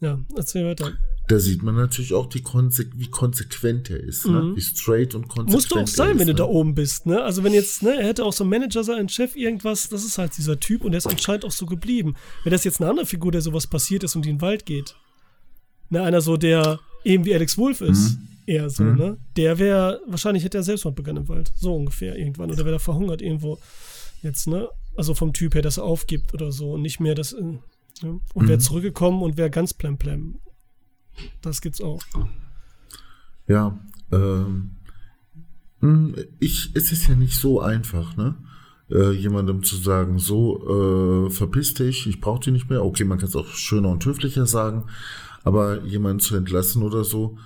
Ja, 0.00 0.18
erzähl 0.36 0.66
weiter. 0.66 0.92
Da 1.28 1.38
sieht 1.38 1.62
man 1.62 1.76
natürlich 1.76 2.12
auch, 2.12 2.26
die 2.26 2.42
Konse 2.42 2.86
wie 2.96 3.08
konsequent 3.08 3.88
er 3.88 4.00
ist, 4.00 4.26
ne? 4.26 4.42
mhm. 4.42 4.56
wie 4.56 4.60
straight 4.60 5.14
und 5.14 5.28
konsequent. 5.28 5.52
Musst 5.52 5.70
du 5.70 5.76
auch 5.76 5.86
sein, 5.86 6.10
ist, 6.10 6.18
wenn 6.18 6.26
ne? 6.26 6.34
du 6.34 6.38
da 6.38 6.44
oben 6.44 6.74
bist, 6.74 7.06
ne? 7.06 7.22
Also 7.22 7.44
wenn 7.44 7.54
jetzt, 7.54 7.84
ne, 7.84 8.00
er 8.00 8.08
hätte 8.08 8.24
auch 8.24 8.32
so 8.32 8.42
ein 8.42 8.50
Manager 8.50 8.82
sein, 8.82 8.98
ein 8.98 9.08
Chef, 9.08 9.36
irgendwas, 9.36 9.88
das 9.88 10.04
ist 10.04 10.18
halt 10.18 10.36
dieser 10.36 10.58
Typ 10.58 10.84
und 10.84 10.90
der 10.90 10.98
ist 10.98 11.06
anscheinend 11.06 11.44
auch 11.44 11.52
so 11.52 11.66
geblieben. 11.66 12.16
Wenn 12.42 12.50
das 12.50 12.64
jetzt 12.64 12.80
eine 12.80 12.90
andere 12.90 13.06
Figur, 13.06 13.30
der 13.30 13.42
sowas 13.42 13.68
passiert 13.68 14.02
ist 14.02 14.16
und 14.16 14.24
die 14.24 14.30
in 14.30 14.36
den 14.36 14.42
Wald 14.42 14.66
geht, 14.66 14.96
ne, 15.88 16.02
einer 16.02 16.20
so, 16.20 16.36
der 16.36 16.80
eben 17.04 17.24
wie 17.24 17.34
Alex 17.34 17.56
Wolf 17.56 17.80
ist, 17.80 18.18
mhm 18.18 18.31
eher 18.46 18.70
so, 18.70 18.84
mhm. 18.84 18.96
ne? 18.96 19.18
Der 19.36 19.58
wäre, 19.58 20.00
wahrscheinlich 20.06 20.44
hätte 20.44 20.58
er 20.58 20.62
Selbstmord 20.62 20.96
begangen 20.96 21.18
im 21.18 21.28
Wald. 21.28 21.52
So 21.54 21.74
ungefähr 21.74 22.16
irgendwann. 22.16 22.50
Oder 22.50 22.64
wäre 22.64 22.76
er 22.76 22.80
verhungert 22.80 23.22
irgendwo 23.22 23.58
jetzt, 24.22 24.46
ne? 24.46 24.68
Also 24.96 25.14
vom 25.14 25.32
Typ 25.32 25.54
her, 25.54 25.62
dass 25.62 25.78
er 25.78 25.84
aufgibt 25.84 26.34
oder 26.34 26.52
so 26.52 26.72
und 26.72 26.82
nicht 26.82 27.00
mehr 27.00 27.14
das. 27.14 27.32
Äh, 27.32 27.42
ne? 27.42 27.60
Und 28.34 28.44
mhm. 28.44 28.48
wäre 28.48 28.58
zurückgekommen 28.58 29.22
und 29.22 29.36
wäre 29.36 29.50
ganz 29.50 29.74
plemplem. 29.74 30.38
Das 31.40 31.60
gibt's 31.60 31.80
auch. 31.80 32.02
Ja, 33.46 33.78
ähm. 34.10 34.76
Hm, 35.80 36.14
ich, 36.38 36.70
es 36.74 36.92
ist 36.92 37.08
ja 37.08 37.16
nicht 37.16 37.34
so 37.34 37.60
einfach, 37.60 38.16
ne? 38.16 38.36
Äh, 38.88 39.10
jemandem 39.12 39.62
zu 39.62 39.76
sagen, 39.76 40.18
so, 40.18 41.26
äh, 41.26 41.30
verpiss 41.30 41.74
dich, 41.74 42.06
ich 42.06 42.20
brauche 42.20 42.40
dich 42.40 42.52
nicht 42.52 42.70
mehr. 42.70 42.84
Okay, 42.84 43.04
man 43.04 43.18
kann 43.18 43.28
es 43.28 43.36
auch 43.36 43.48
schöner 43.48 43.88
und 43.88 44.04
höflicher 44.04 44.46
sagen, 44.46 44.84
aber 45.44 45.82
jemanden 45.84 46.20
zu 46.20 46.36
entlassen 46.36 46.82
oder 46.82 47.04
so, 47.04 47.36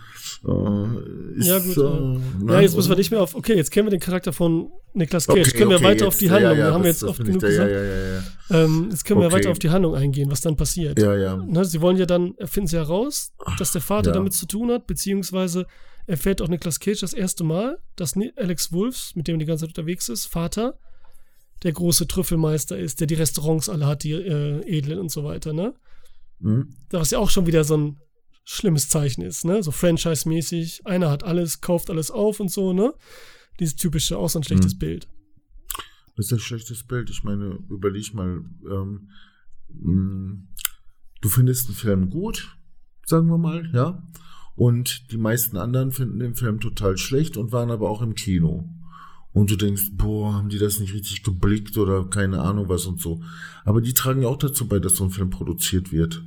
äh, 0.46 1.38
ist, 1.38 1.46
ja, 1.46 1.58
gut. 1.58 1.76
Äh, 1.76 2.52
ja, 2.52 2.60
jetzt 2.60 2.76
müssen 2.76 2.88
wir 2.88 2.96
nicht 2.96 3.10
mehr 3.10 3.22
auf. 3.22 3.34
Okay, 3.34 3.54
jetzt 3.54 3.70
kennen 3.70 3.86
wir 3.86 3.90
den 3.90 4.00
Charakter 4.00 4.32
von 4.32 4.70
Niklas 4.92 5.26
Cage. 5.26 5.48
Okay, 5.48 5.58
können 5.58 5.70
wir 5.70 5.76
okay, 5.76 5.84
weiter 5.84 6.04
jetzt, 6.04 6.08
auf 6.08 6.18
die 6.18 6.30
Handlung. 6.30 6.58
Ja, 6.58 6.66
ja, 6.66 6.72
haben 6.72 6.84
wir 6.84 6.90
jetzt 6.90 7.04
oft 7.04 7.24
genug 7.24 7.40
da, 7.40 7.48
gesagt. 7.48 7.70
Ja, 7.70 8.64
ähm, 8.64 8.88
jetzt 8.90 9.04
können 9.04 9.20
okay. 9.20 9.28
wir 9.28 9.38
weiter 9.38 9.50
auf 9.50 9.58
die 9.58 9.70
Handlung 9.70 9.94
eingehen, 9.94 10.30
was 10.30 10.40
dann 10.40 10.56
passiert. 10.56 11.00
Ja, 11.00 11.16
ja. 11.16 11.36
Ne, 11.36 11.64
sie 11.64 11.80
wollen 11.80 11.96
ja 11.96 12.06
dann, 12.06 12.34
finden 12.44 12.68
sie 12.68 12.76
heraus, 12.76 13.32
dass 13.58 13.72
der 13.72 13.80
Vater 13.80 14.12
damit 14.12 14.34
zu 14.34 14.46
tun 14.46 14.70
hat, 14.70 14.86
beziehungsweise 14.86 15.66
erfährt 16.06 16.40
auch 16.40 16.48
Niklas 16.48 16.80
Cage 16.80 17.00
das 17.00 17.12
erste 17.12 17.44
Mal, 17.44 17.78
dass 17.96 18.14
Alex 18.36 18.72
Wolfs, 18.72 19.16
mit 19.16 19.28
dem 19.28 19.36
er 19.36 19.38
die 19.40 19.44
ganze 19.44 19.66
Zeit 19.66 19.76
unterwegs 19.76 20.08
ist, 20.08 20.26
Vater, 20.26 20.78
der 21.62 21.72
große 21.72 22.06
Trüffelmeister 22.06 22.78
ist, 22.78 23.00
der 23.00 23.06
die 23.06 23.14
Restaurants 23.14 23.68
alle 23.68 23.86
hat, 23.86 24.04
die 24.04 24.12
äh, 24.12 24.60
edlen 24.66 24.98
und 24.98 25.10
so 25.10 25.24
weiter, 25.24 25.52
ne? 25.52 25.74
Mhm. 26.40 26.74
Was 26.90 27.10
ja 27.10 27.18
auch 27.18 27.30
schon 27.30 27.46
wieder 27.46 27.64
so 27.64 27.76
ein 27.76 28.00
schlimmes 28.44 28.88
Zeichen 28.88 29.22
ist, 29.22 29.44
ne? 29.44 29.62
So 29.62 29.70
Franchise-mäßig, 29.70 30.86
einer 30.86 31.10
hat 31.10 31.24
alles, 31.24 31.60
kauft 31.60 31.90
alles 31.90 32.10
auf 32.10 32.40
und 32.40 32.50
so, 32.50 32.72
ne? 32.72 32.94
Dieses 33.58 33.76
typische, 33.76 34.18
auch 34.18 34.28
so 34.28 34.38
ein 34.38 34.44
schlechtes 34.44 34.74
mhm. 34.74 34.78
Bild. 34.78 35.08
Das 36.16 36.26
ist 36.26 36.32
ein 36.32 36.38
schlechtes 36.38 36.84
Bild. 36.84 37.10
Ich 37.10 37.24
meine, 37.24 37.58
überleg 37.68 38.14
mal, 38.14 38.44
ähm, 38.70 39.10
mm, 39.68 40.48
du 41.20 41.28
findest 41.28 41.66
einen 41.66 41.76
Film 41.76 42.10
gut, 42.10 42.56
sagen 43.04 43.28
wir 43.28 43.38
mal, 43.38 43.70
ja? 43.74 44.02
Und 44.54 45.10
die 45.12 45.18
meisten 45.18 45.58
anderen 45.58 45.92
finden 45.92 46.18
den 46.18 46.34
Film 46.34 46.60
total 46.60 46.96
schlecht 46.96 47.36
und 47.36 47.52
waren 47.52 47.70
aber 47.70 47.90
auch 47.90 48.00
im 48.00 48.14
Kino. 48.14 48.68
Und 49.36 49.50
du 49.50 49.56
denkst, 49.56 49.90
boah, 49.92 50.32
haben 50.32 50.48
die 50.48 50.58
das 50.58 50.80
nicht 50.80 50.94
richtig 50.94 51.22
geblickt 51.22 51.76
oder 51.76 52.04
keine 52.04 52.40
Ahnung 52.40 52.70
was 52.70 52.86
und 52.86 53.02
so. 53.02 53.20
Aber 53.66 53.82
die 53.82 53.92
tragen 53.92 54.22
ja 54.22 54.28
auch 54.28 54.38
dazu 54.38 54.66
bei, 54.66 54.78
dass 54.78 54.96
so 54.96 55.04
ein 55.04 55.10
Film 55.10 55.28
produziert 55.28 55.92
wird 55.92 56.22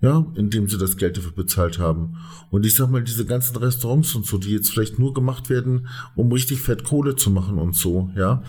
ja, 0.00 0.26
indem 0.34 0.68
sie 0.68 0.76
das 0.76 0.96
Geld 0.96 1.16
dafür 1.16 1.32
bezahlt 1.32 1.78
haben. 1.78 2.16
Und 2.50 2.66
ich 2.66 2.74
sag 2.74 2.90
mal, 2.90 3.02
diese 3.02 3.24
ganzen 3.24 3.56
Restaurants 3.56 4.14
und 4.14 4.26
so, 4.26 4.38
die 4.38 4.50
jetzt 4.50 4.70
vielleicht 4.70 4.98
nur 4.98 5.14
gemacht 5.14 5.48
werden, 5.48 5.88
um 6.14 6.30
richtig 6.30 6.60
fett 6.60 6.84
Kohle 6.84 7.16
zu 7.16 7.30
machen 7.30 7.58
und 7.58 7.74
so, 7.74 8.10
ja. 8.14 8.42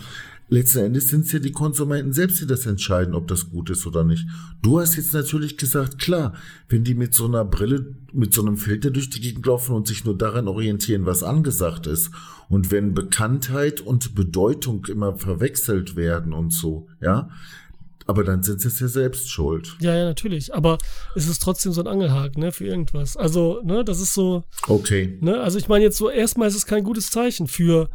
Letzten 0.48 0.78
Endes 0.78 1.08
sind 1.08 1.26
es 1.26 1.32
ja 1.32 1.40
die 1.40 1.50
Konsumenten 1.50 2.12
selbst, 2.12 2.40
die 2.40 2.46
das 2.46 2.66
entscheiden, 2.66 3.14
ob 3.14 3.26
das 3.26 3.50
gut 3.50 3.68
ist 3.68 3.84
oder 3.86 4.04
nicht. 4.04 4.26
Du 4.62 4.78
hast 4.78 4.96
jetzt 4.96 5.12
natürlich 5.12 5.56
gesagt, 5.56 5.98
klar, 5.98 6.34
wenn 6.68 6.84
die 6.84 6.94
mit 6.94 7.14
so 7.14 7.26
einer 7.26 7.44
Brille, 7.44 7.96
mit 8.12 8.32
so 8.32 8.42
einem 8.42 8.56
Filter 8.56 8.90
durch 8.90 9.10
die 9.10 9.20
Gegend 9.20 9.44
laufen 9.44 9.74
und 9.74 9.88
sich 9.88 10.04
nur 10.04 10.16
daran 10.16 10.46
orientieren, 10.46 11.04
was 11.04 11.24
angesagt 11.24 11.86
ist, 11.86 12.10
und 12.48 12.70
wenn 12.70 12.94
Bekanntheit 12.94 13.80
und 13.80 14.14
Bedeutung 14.14 14.86
immer 14.86 15.16
verwechselt 15.16 15.96
werden 15.96 16.32
und 16.32 16.52
so, 16.52 16.86
ja, 17.00 17.28
aber 18.06 18.22
dann 18.22 18.44
sind 18.44 18.60
sie 18.60 18.68
es 18.68 18.78
ja 18.78 18.86
selbst 18.86 19.30
schuld. 19.30 19.76
Ja, 19.80 19.96
ja, 19.96 20.04
natürlich. 20.04 20.54
Aber 20.54 20.78
es 21.16 21.26
ist 21.26 21.42
trotzdem 21.42 21.72
so 21.72 21.80
ein 21.80 21.88
Angelhaken, 21.88 22.40
ne, 22.40 22.52
für 22.52 22.64
irgendwas. 22.64 23.16
Also, 23.16 23.60
ne, 23.64 23.84
das 23.84 24.00
ist 24.00 24.14
so. 24.14 24.44
Okay. 24.68 25.18
Ne, 25.20 25.40
also 25.40 25.58
ich 25.58 25.66
meine 25.66 25.84
jetzt 25.84 25.98
so, 25.98 26.08
erstmal 26.08 26.46
ist 26.46 26.54
es 26.54 26.66
kein 26.66 26.84
gutes 26.84 27.10
Zeichen 27.10 27.48
für, 27.48 27.90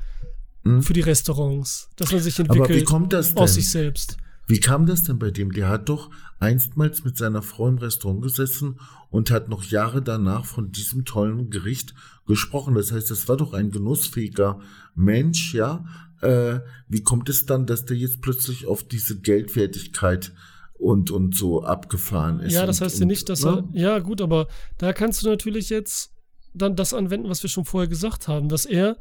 hm? 0.63 0.81
für 0.83 0.93
die 0.93 1.01
Restaurants, 1.01 1.89
dass 1.95 2.11
man 2.11 2.21
sich 2.21 2.37
entwickelt 2.39 2.69
Aber 2.69 2.79
wie 2.79 2.83
kommt 2.83 3.13
das 3.13 3.33
denn? 3.33 3.37
aus 3.37 3.55
sich 3.55 3.69
selbst. 3.69 4.17
Wie 4.47 4.59
kam 4.59 4.85
das 4.85 5.03
denn 5.03 5.17
bei 5.17 5.31
dem? 5.31 5.53
Der 5.53 5.69
hat 5.69 5.87
doch 5.87 6.09
einstmals 6.39 7.03
mit 7.03 7.17
seiner 7.17 7.41
Frau 7.41 7.69
im 7.69 7.77
Restaurant 7.77 8.21
gesessen 8.21 8.79
und 9.09 9.31
hat 9.31 9.49
noch 9.49 9.63
Jahre 9.63 10.01
danach 10.01 10.45
von 10.45 10.71
diesem 10.71 11.05
tollen 11.05 11.49
Gericht 11.49 11.93
gesprochen. 12.27 12.75
Das 12.75 12.91
heißt, 12.91 13.11
das 13.11 13.27
war 13.27 13.37
doch 13.37 13.53
ein 13.53 13.71
genussfähiger 13.71 14.59
Mensch, 14.95 15.53
ja, 15.53 15.85
äh, 16.21 16.59
wie 16.87 17.03
kommt 17.03 17.29
es 17.29 17.45
dann, 17.45 17.65
dass 17.65 17.85
der 17.85 17.97
jetzt 17.97 18.21
plötzlich 18.21 18.65
auf 18.65 18.83
diese 18.83 19.19
Geldwertigkeit 19.19 20.33
und, 20.73 21.11
und 21.11 21.35
so 21.35 21.63
abgefahren 21.63 22.39
ist? 22.39 22.53
Ja, 22.53 22.65
das 22.65 22.81
heißt 22.81 22.99
ja 22.99 23.05
nicht, 23.05 23.29
dass 23.29 23.43
ne? 23.43 23.67
er, 23.73 23.81
ja 23.81 23.99
gut, 23.99 24.21
aber 24.21 24.47
da 24.77 24.93
kannst 24.93 25.23
du 25.23 25.29
natürlich 25.29 25.69
jetzt 25.69 26.11
dann 26.53 26.75
das 26.75 26.93
anwenden, 26.93 27.29
was 27.29 27.43
wir 27.43 27.49
schon 27.49 27.65
vorher 27.65 27.87
gesagt 27.87 28.27
haben, 28.27 28.49
dass 28.49 28.65
er 28.65 28.97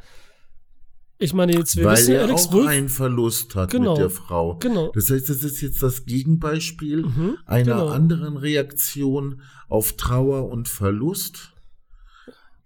Ich 1.23 1.35
meine, 1.35 1.53
jetzt 1.53 1.77
wir 1.77 1.85
Weil 1.85 1.99
wissen, 1.99 2.15
er 2.15 2.23
Alex 2.23 2.47
auch 2.47 2.53
Wolf, 2.55 2.69
einen 2.69 2.89
Verlust 2.89 3.55
hat 3.55 3.71
genau, 3.71 3.93
mit 3.93 4.01
der 4.01 4.09
Frau. 4.09 4.57
Genau. 4.57 4.91
Das 4.95 5.11
heißt, 5.11 5.29
das 5.29 5.43
ist 5.43 5.61
jetzt 5.61 5.83
das 5.83 6.07
Gegenbeispiel 6.07 7.03
mhm, 7.03 7.37
einer 7.45 7.75
genau. 7.75 7.89
anderen 7.89 8.39
Reaktion 8.39 9.43
auf 9.69 9.93
Trauer 9.93 10.49
und 10.49 10.67
Verlust. 10.67 11.53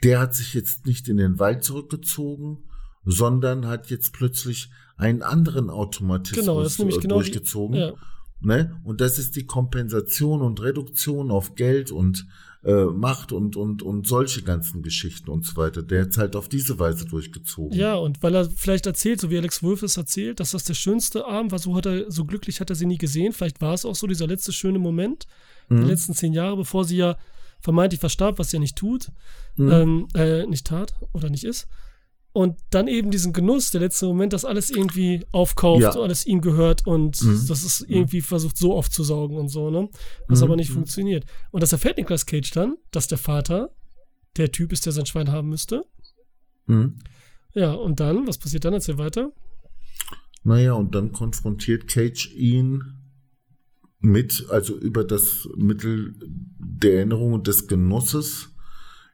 Der 0.05 0.21
hat 0.21 0.37
sich 0.37 0.55
jetzt 0.55 0.87
nicht 0.87 1.09
in 1.09 1.17
den 1.17 1.41
Wald 1.41 1.65
zurückgezogen, 1.65 2.63
sondern 3.05 3.67
hat 3.67 3.91
jetzt 3.91 4.13
plötzlich 4.13 4.71
einen 4.97 5.23
anderen 5.23 5.69
Automatismus 5.69 6.77
genau, 6.77 6.89
ist 6.93 7.01
genau 7.01 7.17
durchgezogen. 7.17 7.75
Die, 7.75 7.81
ja. 7.81 7.95
ne? 8.41 8.81
Und 8.85 9.01
das 9.01 9.19
ist 9.19 9.35
die 9.35 9.47
Kompensation 9.47 10.43
und 10.43 10.63
Reduktion 10.63 11.33
auf 11.33 11.57
Geld 11.57 11.91
und 11.91 12.25
äh, 12.65 12.85
Macht 12.87 13.33
und, 13.33 13.57
und, 13.57 13.83
und 13.83 14.07
solche 14.07 14.43
ganzen 14.43 14.83
Geschichten 14.83 15.31
und 15.31 15.45
so 15.45 15.57
weiter. 15.57 15.83
Der 15.83 16.03
hat 16.03 16.17
halt 16.17 16.37
auf 16.37 16.49
diese 16.49 16.79
Weise 16.79 17.05
durchgezogen. 17.05 17.77
Ja, 17.79 17.95
und 17.97 18.23
weil 18.23 18.35
er 18.35 18.49
vielleicht 18.49 18.87
erzählt, 18.87 19.21
so 19.21 19.31
wie 19.31 19.39
Alex 19.39 19.62
Wolf 19.62 19.83
es 19.83 19.97
erzählt, 19.97 20.41
dass 20.41 20.53
das 20.53 20.65
der 20.65 20.75
schönste 20.75 21.27
Abend 21.27 21.53
war, 21.53 21.59
so 21.59 21.75
hat 21.77 21.87
er, 21.87 22.11
so 22.11 22.25
glücklich 22.25 22.61
hat 22.61 22.71
er 22.71 22.77
sie 22.77 22.87
nie 22.87 22.99
gesehen. 22.99 23.33
Vielleicht 23.33 23.61
war 23.61 23.75
es 23.75 23.85
auch 23.85 23.95
so 23.95 24.07
dieser 24.07 24.27
letzte 24.27 24.53
schöne 24.53 24.79
Moment 24.79 25.27
mhm. 25.69 25.81
der 25.81 25.87
letzten 25.89 26.15
zehn 26.15 26.33
Jahre, 26.33 26.57
bevor 26.57 26.85
sie 26.85 26.97
ja 26.97 27.17
vermeintlich 27.61 28.01
verstarb, 28.01 28.39
was 28.39 28.51
sie 28.51 28.57
ja 28.57 28.61
nicht 28.61 28.77
tut, 28.77 29.09
mhm. 29.57 29.71
ähm, 29.71 30.09
äh, 30.15 30.47
nicht 30.47 30.67
tat 30.67 30.95
oder 31.12 31.31
nicht 31.31 31.45
ist. 31.45 31.67
Und 32.35 32.57
dann 32.70 32.89
eben 32.89 33.12
diesen 33.12 33.32
Genuss, 33.32 33.70
der 33.70 33.80
letzte 33.80 34.07
Moment, 34.07 34.32
dass 34.32 34.45
alles 34.45 34.68
irgendwie 34.68 35.24
aufkauft, 35.30 35.82
ja. 35.82 35.91
alles 35.91 36.26
ihm 36.26 36.41
gehört 36.41 36.85
und 36.85 37.22
mhm. 37.22 37.47
das 37.47 37.62
ist 37.62 37.87
irgendwie 37.89 38.22
versucht 38.22 38.59
so 38.59 38.74
aufzusaugen 38.74 39.39
und 39.39 39.51
so, 39.51 39.70
ne? 39.70 39.89
Was 40.26 40.41
mhm. 40.41 40.45
aber 40.47 40.57
nicht 40.57 40.70
mhm. 40.70 40.74
funktioniert. 40.74 41.26
Und 41.53 41.62
das 41.62 41.70
erfährt 41.70 41.97
Nicolas 41.97 42.26
Cage 42.26 42.51
dann, 42.51 42.76
dass 42.91 43.07
der 43.07 43.18
Vater 43.18 43.70
der 44.37 44.51
Typ 44.51 44.72
ist, 44.72 44.85
der 44.85 44.93
sein 44.93 45.07
Schwein 45.07 45.30
haben 45.30 45.49
müsste. 45.49 45.85
Mhm. 46.66 46.99
Ja, 47.55 47.72
und 47.72 48.01
dann, 48.01 48.26
was 48.26 48.39
passiert 48.39 48.64
dann? 48.64 48.74
Erzähl 48.74 48.99
weiter. 48.99 49.30
Naja, 50.43 50.72
und 50.72 50.93
dann 50.97 51.12
konfrontiert 51.12 51.87
Cage 51.87 52.35
ihn 52.35 52.82
mit, 54.01 54.47
also 54.51 54.76
über 54.76 55.05
das 55.05 55.49
Mittel 55.57 56.16
der 56.59 56.97
Erinnerung 56.97 57.32
und 57.32 57.47
des 57.47 57.68
Genusses 57.68 58.54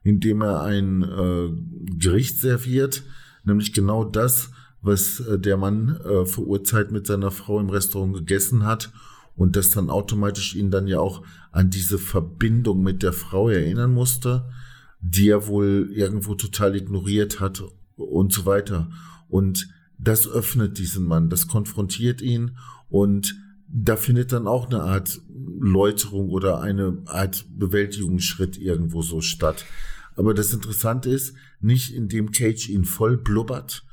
indem 0.02 0.42
er 0.42 0.62
ein 0.62 1.02
äh, 1.02 1.50
Gericht 1.98 2.40
serviert, 2.40 3.02
nämlich 3.44 3.72
genau 3.72 4.04
das, 4.04 4.50
was 4.82 5.20
äh, 5.20 5.38
der 5.38 5.56
Mann 5.56 5.96
äh, 5.96 6.24
vor 6.24 6.46
Urzeit 6.46 6.90
mit 6.90 7.06
seiner 7.06 7.30
Frau 7.30 7.60
im 7.60 7.70
Restaurant 7.70 8.14
gegessen 8.14 8.64
hat 8.64 8.92
und 9.36 9.56
das 9.56 9.70
dann 9.70 9.90
automatisch 9.90 10.54
ihn 10.54 10.70
dann 10.70 10.86
ja 10.86 11.00
auch 11.00 11.22
an 11.52 11.70
diese 11.70 11.98
Verbindung 11.98 12.82
mit 12.82 13.02
der 13.02 13.12
Frau 13.12 13.48
erinnern 13.48 13.92
musste, 13.92 14.48
die 15.00 15.28
er 15.28 15.46
wohl 15.46 15.90
irgendwo 15.92 16.34
total 16.34 16.76
ignoriert 16.76 17.40
hat 17.40 17.62
und 17.96 18.32
so 18.32 18.46
weiter. 18.46 18.90
Und 19.28 19.68
das 19.98 20.28
öffnet 20.28 20.78
diesen 20.78 21.06
Mann, 21.06 21.28
das 21.28 21.46
konfrontiert 21.46 22.22
ihn 22.22 22.56
und 22.88 23.34
da 23.72 23.96
findet 23.96 24.32
dann 24.32 24.46
auch 24.46 24.66
eine 24.66 24.82
Art 24.82 25.20
Läuterung 25.60 26.30
oder 26.30 26.60
eine 26.60 27.02
Art 27.06 27.46
Bewältigungsschritt 27.50 28.58
irgendwo 28.58 29.02
so 29.02 29.20
statt. 29.20 29.64
Aber 30.16 30.34
das 30.34 30.52
Interessante 30.52 31.10
ist, 31.10 31.34
nicht 31.60 31.94
indem 31.94 32.32
Cage 32.32 32.68
ihn 32.68 32.84
voll 32.84 33.16
blubbert 33.16 33.84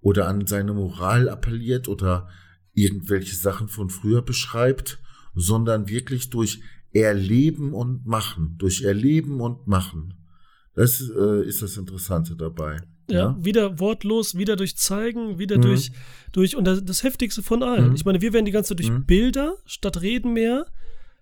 oder 0.00 0.28
an 0.28 0.46
seine 0.46 0.72
Moral 0.72 1.28
appelliert 1.28 1.88
oder 1.88 2.28
irgendwelche 2.72 3.36
Sachen 3.36 3.68
von 3.68 3.90
früher 3.90 4.22
beschreibt, 4.22 4.98
sondern 5.34 5.88
wirklich 5.88 6.30
durch 6.30 6.62
Erleben 6.92 7.74
und 7.74 8.06
Machen, 8.06 8.54
durch 8.58 8.82
Erleben 8.82 9.40
und 9.40 9.66
Machen. 9.66 10.14
Das 10.74 11.00
äh, 11.00 11.46
ist 11.46 11.62
das 11.62 11.76
Interessante 11.76 12.36
dabei. 12.36 12.78
Ja, 13.08 13.16
ja, 13.16 13.36
wieder 13.38 13.78
wortlos, 13.78 14.36
wieder 14.36 14.56
durch 14.56 14.76
Zeigen, 14.76 15.38
wieder 15.38 15.58
mhm. 15.58 15.62
durch, 15.62 15.92
durch, 16.32 16.56
und 16.56 16.64
das, 16.64 16.84
das 16.84 17.02
Heftigste 17.04 17.42
von 17.42 17.62
allen. 17.62 17.90
Mhm. 17.90 17.94
Ich 17.94 18.04
meine, 18.04 18.20
wir 18.20 18.32
werden 18.32 18.46
die 18.46 18.50
ganze 18.50 18.70
Zeit 18.70 18.80
durch 18.80 18.90
mhm. 18.90 19.06
Bilder 19.06 19.56
statt 19.64 20.02
Reden 20.02 20.32
mehr 20.32 20.66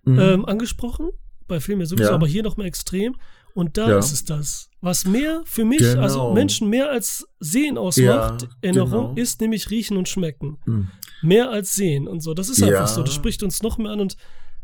mhm. 0.03 0.19
ähm, 0.19 0.45
angesprochen. 0.45 1.09
Bei 1.47 1.59
Filmen 1.59 1.81
ja 1.81 1.85
sowieso, 1.85 2.11
aber 2.11 2.25
hier 2.25 2.41
nochmal 2.41 2.65
extrem. 2.65 3.15
Und 3.53 3.77
da 3.77 3.99
ist 3.99 4.11
es 4.11 4.25
das. 4.25 4.69
Was 4.81 5.05
mehr 5.05 5.41
für 5.45 5.63
mich, 5.63 5.81
also 5.81 5.93
genau. 5.93 6.03
also 6.03 6.33
Menschen 6.33 6.69
mehr 6.69 6.89
als 6.89 7.27
Sehen 7.39 7.77
ausmacht, 7.77 8.49
Erinnerung, 8.61 9.15
genau. 9.15 9.21
ist 9.21 9.39
nämlich 9.39 9.69
Riechen 9.69 9.95
und 9.95 10.09
Schmecken. 10.09 10.57
Mhm. 10.65 10.89
Mehr 11.21 11.51
als 11.51 11.73
Sehen 11.73 12.07
und 12.07 12.21
so. 12.21 12.33
Das 12.33 12.49
ist 12.49 12.61
einfach 12.61 12.87
so. 12.87 13.01
Das 13.01 13.13
spricht 13.13 13.43
uns 13.43 13.63
noch 13.63 13.77
mehr 13.77 13.91
an 13.91 14.01
und 14.01 14.17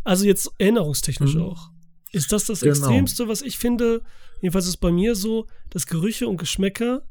also 0.04 0.26
jetzt 0.26 0.52
erinnerungstechnisch 0.58 1.36
mhm. 1.36 1.44
auch. 1.44 1.70
Ist 2.12 2.32
das 2.32 2.46
das 2.46 2.60
genau. 2.62 2.72
Extremste, 2.72 3.28
was 3.28 3.42
ich 3.42 3.58
finde? 3.58 4.02
Jedenfalls 4.42 4.66
ist 4.66 4.72
es 4.72 4.78
bei 4.78 4.92
mir 4.92 5.16
so, 5.16 5.48
dass 5.70 5.88
Gerüche 5.88 6.28
und 6.28 6.38
Geschmäcker 6.38 7.04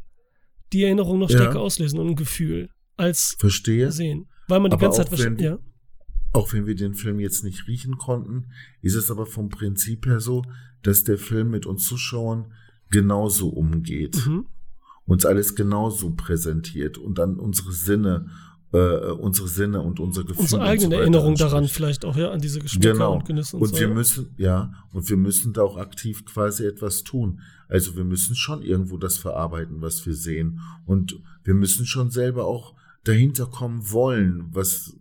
die 0.73 0.85
Erinnerung 0.85 1.19
noch 1.19 1.31
stärker 1.31 1.55
ja. 1.55 1.61
auslesen 1.61 1.99
und 1.99 2.09
ein 2.09 2.17
Gefühl 2.17 2.71
als 2.97 3.37
Verstehe. 3.39 3.91
sehen. 3.93 4.29
Weil 4.49 4.61
man 4.61 4.71
die 4.71 4.75
aber 4.75 4.87
ganze 4.87 5.05
Zeit 5.05 5.19
wenn, 5.19 5.39
ja. 5.39 5.59
Auch 6.33 6.53
wenn 6.53 6.67
wir 6.67 6.75
den 6.75 6.95
Film 6.95 7.19
jetzt 7.19 7.45
nicht 7.45 7.67
riechen 7.67 7.97
konnten, 7.97 8.51
ist 8.83 8.95
es 8.95 9.11
aber 9.11 9.27
vom 9.27 9.49
Prinzip 9.49 10.07
her 10.07 10.21
so, 10.21 10.45
dass 10.83 11.05
der 11.05 11.19
Film 11.19 11.51
mit 11.51 11.67
uns 11.67 11.87
Zuschauern 11.87 12.53
genauso 12.91 13.49
umgeht. 13.49 14.27
Mhm. 14.27 14.47
Uns 15.07 15.27
alles 15.27 15.57
genauso 15.57 16.15
präsentiert 16.15 16.99
und 16.99 17.19
dann 17.19 17.39
unsere 17.39 17.73
Sinne, 17.73 18.29
äh, 18.73 19.11
unsere 19.13 19.49
Sinne 19.49 19.81
und 19.81 20.01
unsere 20.01 20.25
Gefühle. 20.25 20.43
Unsere 20.43 20.63
eigene 20.63 20.97
so 20.97 21.01
Erinnerung 21.01 21.35
daran 21.35 21.67
vielleicht 21.69 22.05
auch, 22.05 22.17
ja, 22.17 22.31
an 22.31 22.41
diese 22.41 22.61
Geschmäcker 22.61 22.93
genau. 22.93 23.15
und 23.15 23.25
Genüsse 23.25 23.57
und, 23.57 23.63
und 23.63 23.69
so, 23.71 23.77
wir 23.77 23.89
ja. 23.89 23.95
müssen, 23.95 24.35
ja, 24.37 24.73
und 24.93 25.09
wir 25.09 25.17
müssen 25.17 25.53
da 25.53 25.63
auch 25.63 25.77
aktiv 25.77 26.25
quasi 26.25 26.65
etwas 26.65 27.03
tun. 27.03 27.41
Also 27.69 27.97
wir 27.97 28.05
müssen 28.05 28.35
schon 28.35 28.63
irgendwo 28.63 28.97
das 28.97 29.19
verarbeiten, 29.19 29.81
was 29.81 30.05
wir 30.07 30.15
sehen. 30.15 30.61
Und 30.87 31.21
wir 31.45 31.55
müssen 31.55 31.87
schon 31.87 32.11
selber 32.11 32.47
auch 32.47 32.75
dahinter 33.05 33.47
kommen 33.47 33.91
wollen, 33.91 34.49
was, 34.51 34.97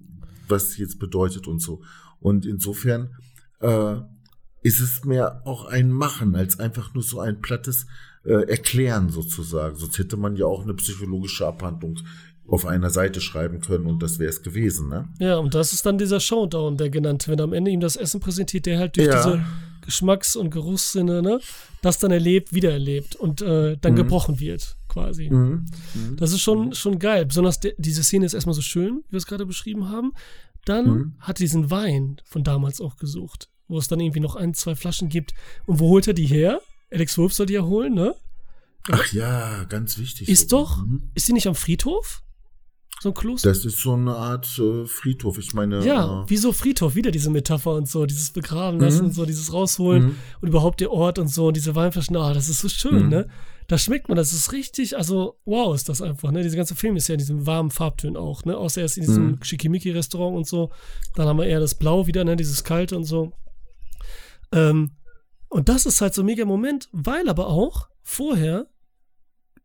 was 0.48 0.78
jetzt 0.78 1.00
bedeutet 1.00 1.48
und 1.48 1.62
so. 1.62 1.82
Und 2.20 2.46
insofern, 2.46 3.10
äh, 3.60 3.98
ist 4.62 4.82
es 4.82 5.06
mehr 5.06 5.42
auch 5.46 5.66
ein 5.66 5.92
Machen 5.92 6.36
als 6.36 6.60
einfach 6.60 6.94
nur 6.94 7.04
so 7.04 7.20
ein 7.20 7.42
plattes 7.42 7.86
äh, 8.26 8.50
Erklären 8.50 9.10
sozusagen. 9.10 9.76
Sonst 9.76 9.98
hätte 9.98 10.18
man 10.18 10.36
ja 10.36 10.46
auch 10.46 10.64
eine 10.64 10.74
psychologische 10.74 11.48
Abhandlung 11.48 12.00
auf 12.50 12.66
einer 12.66 12.90
Seite 12.90 13.22
schreiben 13.22 13.62
können 13.62 13.86
und 13.86 14.02
das 14.02 14.20
wäre 14.20 14.30
es 14.30 14.42
gewesen, 14.42 14.90
ne? 14.90 15.08
Ja, 15.20 15.38
und 15.38 15.54
das 15.54 15.74
ist 15.74 15.86
dann 15.86 15.98
dieser 15.98 16.20
Showdown, 16.20 16.78
der 16.78 16.90
genannt 16.90 17.28
wird. 17.28 17.42
Am 17.42 17.54
Ende 17.54 17.72
ihm 17.72 17.80
das 17.80 17.96
Essen 17.96 18.20
präsentiert, 18.20 18.66
der 18.66 18.80
halt 18.80 18.98
durch 18.98 19.08
ja. 19.08 19.24
diese 19.24 19.46
Geschmacks- 19.86 20.36
und 20.36 20.50
Geruchssinne, 20.50 21.22
ne, 21.22 21.40
das 21.82 22.00
dann 22.00 22.12
erlebt, 22.12 22.54
wiedererlebt 22.54 23.16
und 23.16 23.42
äh, 23.42 23.78
dann 23.78 23.94
mhm. 23.94 23.98
gebrochen 23.98 24.40
wird, 24.40 24.78
quasi. 24.88 25.30
Mhm. 25.30 25.66
Mhm. 25.94 26.18
Das 26.18 26.32
ist 26.32 26.42
schon, 26.42 26.74
schon 26.74 27.00
geil. 27.00 27.26
Besonders 27.26 27.60
diese 27.78 28.04
Szene 28.04 28.26
ist 28.26 28.34
erstmal 28.34 28.56
so 28.56 28.62
schön, 28.62 29.04
wie 29.08 29.14
wir 29.14 29.18
es 29.18 29.26
gerade 29.26 29.46
beschrieben 29.46 29.90
haben. 29.90 30.14
Dann 30.66 30.86
mhm. 30.86 31.14
hat 31.20 31.40
diesen 31.40 31.72
Wein 31.72 32.18
von 32.26 32.44
damals 32.44 32.82
auch 32.82 32.98
gesucht 32.98 33.50
wo 33.70 33.78
es 33.78 33.88
dann 33.88 34.00
irgendwie 34.00 34.20
noch 34.20 34.36
ein, 34.36 34.54
zwei 34.54 34.76
Flaschen 34.76 35.08
gibt. 35.08 35.34
Und 35.66 35.80
wo 35.80 35.90
holt 35.90 36.08
er 36.08 36.14
die 36.14 36.26
her? 36.26 36.60
Alex 36.92 37.18
Wolf 37.18 37.34
soll 37.34 37.46
die 37.46 37.54
ja 37.54 37.64
holen, 37.64 37.94
ne? 37.94 38.16
Ach 38.92 39.14
ja, 39.14 39.64
ganz 39.66 39.98
wichtig. 39.98 40.28
Ist 40.28 40.52
doch, 40.52 40.84
mhm. 40.84 41.12
ist 41.14 41.28
die 41.28 41.34
nicht 41.34 41.48
am 41.48 41.56
Friedhof? 41.56 42.24
So 43.02 43.10
ein 43.10 43.14
Kloster? 43.14 43.50
Das 43.50 43.64
ist 43.64 43.80
so 43.80 43.94
eine 43.94 44.14
Art 44.14 44.60
äh, 44.60 44.86
Friedhof. 44.86 45.38
Ich 45.38 45.54
meine. 45.54 45.86
Ja, 45.86 46.24
äh, 46.24 46.30
wie 46.30 46.38
so 46.38 46.52
Friedhof, 46.52 46.96
wieder 46.96 47.12
diese 47.12 47.30
Metapher 47.30 47.74
und 47.74 47.88
so, 47.88 48.06
dieses 48.06 48.32
Begraben 48.32 48.80
lassen 48.80 49.00
mhm. 49.00 49.06
und 49.06 49.12
so, 49.14 49.26
dieses 49.26 49.54
Rausholen 49.54 50.04
mhm. 50.04 50.16
und 50.42 50.50
überhaupt 50.50 50.82
der 50.82 50.92
Ort 50.92 51.18
und 51.18 51.30
so 51.30 51.48
und 51.48 51.56
diese 51.56 51.76
Weinflaschen. 51.76 52.16
Ah, 52.18 52.34
das 52.34 52.50
ist 52.50 52.60
so 52.60 52.68
schön, 52.68 53.04
mhm. 53.04 53.10
ne? 53.10 53.30
Da 53.68 53.78
schmeckt 53.78 54.10
man, 54.10 54.18
das 54.18 54.34
ist 54.34 54.52
richtig, 54.52 54.98
also 54.98 55.38
wow 55.46 55.76
ist 55.76 55.88
das 55.90 56.02
einfach, 56.02 56.32
ne? 56.32 56.44
Dieser 56.44 56.58
ganze 56.58 56.76
Film 56.76 56.96
ist 56.98 57.08
ja 57.08 57.14
in 57.14 57.20
diesem 57.20 57.46
warmen 57.46 57.72
Farbtönen 57.72 58.18
auch, 58.18 58.44
ne? 58.44 58.58
Außer 58.58 58.82
erst 58.82 58.98
in 58.98 59.04
diesem 59.04 59.28
mhm. 59.28 59.44
Schickimicki-Restaurant 59.44 60.36
und 60.36 60.48
so. 60.48 60.72
Dann 61.16 61.28
haben 61.28 61.38
wir 61.38 61.46
eher 61.46 61.60
das 61.60 61.76
Blau 61.76 62.06
wieder, 62.06 62.26
ne? 62.26 62.36
Dieses 62.36 62.64
Kalte 62.64 62.98
und 62.98 63.06
so. 63.06 63.32
Ähm, 64.52 64.92
und 65.48 65.70
das 65.70 65.86
ist 65.86 66.02
halt 66.02 66.14
so 66.14 66.22
ein 66.22 66.26
mega 66.26 66.46
Moment, 66.46 66.90
weil 66.92 67.30
aber 67.30 67.48
auch 67.48 67.88
vorher 68.04 68.68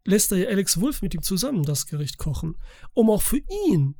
lässt 0.04 0.32
er 0.32 0.38
ja 0.38 0.48
Alex 0.48 0.80
Wolf 0.80 1.02
mit 1.02 1.14
ihm 1.14 1.22
zusammen 1.22 1.62
das 1.62 1.86
Gericht 1.86 2.18
kochen, 2.18 2.56
um 2.92 3.10
auch 3.10 3.22
für 3.22 3.40
ihn 3.68 3.96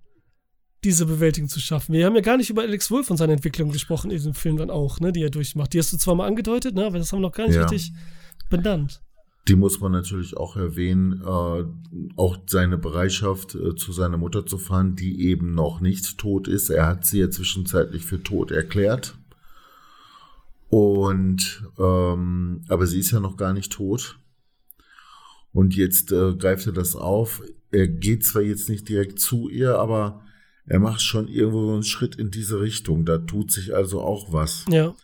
diese 0.84 1.06
Bewältigung 1.06 1.48
zu 1.48 1.60
schaffen. 1.60 1.94
Wir 1.94 2.04
haben 2.04 2.14
ja 2.14 2.20
gar 2.20 2.36
nicht 2.36 2.50
über 2.50 2.62
Alex 2.62 2.90
Wolf 2.90 3.10
und 3.10 3.16
seine 3.16 3.32
Entwicklung 3.32 3.70
gesprochen 3.70 4.10
in 4.10 4.18
diesem 4.18 4.34
Film 4.34 4.58
dann 4.58 4.70
auch, 4.70 5.00
ne, 5.00 5.12
die 5.12 5.22
er 5.22 5.30
durchmacht. 5.30 5.72
Die 5.72 5.78
hast 5.78 5.92
du 5.92 5.96
zwar 5.96 6.14
mal 6.14 6.26
angedeutet, 6.26 6.74
ne, 6.74 6.84
aber 6.84 6.98
das 6.98 7.10
haben 7.10 7.20
wir 7.20 7.28
noch 7.28 7.34
gar 7.34 7.46
nicht 7.46 7.56
ja. 7.56 7.66
richtig 7.66 7.92
benannt. 8.50 9.00
Die 9.48 9.56
muss 9.56 9.80
man 9.80 9.92
natürlich 9.92 10.36
auch 10.36 10.56
erwähnen, 10.56 11.20
äh, 11.22 11.64
auch 12.16 12.36
seine 12.46 12.78
Bereitschaft, 12.78 13.54
äh, 13.54 13.74
zu 13.74 13.92
seiner 13.92 14.16
Mutter 14.16 14.46
zu 14.46 14.56
fahren, 14.56 14.96
die 14.96 15.26
eben 15.26 15.54
noch 15.54 15.80
nicht 15.80 16.16
tot 16.18 16.48
ist. 16.48 16.70
Er 16.70 16.86
hat 16.86 17.04
sie 17.04 17.20
ja 17.20 17.30
zwischenzeitlich 17.30 18.04
für 18.04 18.22
tot 18.22 18.50
erklärt. 18.50 19.16
Und 20.68 21.62
ähm, 21.78 22.62
aber 22.68 22.86
sie 22.86 22.98
ist 22.98 23.10
ja 23.10 23.20
noch 23.20 23.36
gar 23.36 23.52
nicht 23.52 23.72
tot. 23.72 24.18
Und 25.54 25.74
jetzt 25.76 26.12
äh, 26.12 26.34
greift 26.34 26.66
er 26.66 26.72
das 26.72 26.96
auf. 26.96 27.42
Er 27.70 27.88
geht 27.88 28.26
zwar 28.26 28.42
jetzt 28.42 28.68
nicht 28.68 28.88
direkt 28.88 29.20
zu 29.20 29.48
ihr, 29.48 29.78
aber 29.78 30.22
er 30.66 30.80
macht 30.80 31.00
schon 31.00 31.28
irgendwo 31.28 31.72
einen 31.72 31.84
Schritt 31.84 32.16
in 32.16 32.30
diese 32.30 32.60
Richtung. 32.60 33.06
Da 33.06 33.18
tut 33.18 33.52
sich 33.52 33.74
also 33.74 34.00
auch 34.00 34.32
was. 34.32 34.64
Ja. 34.68 34.94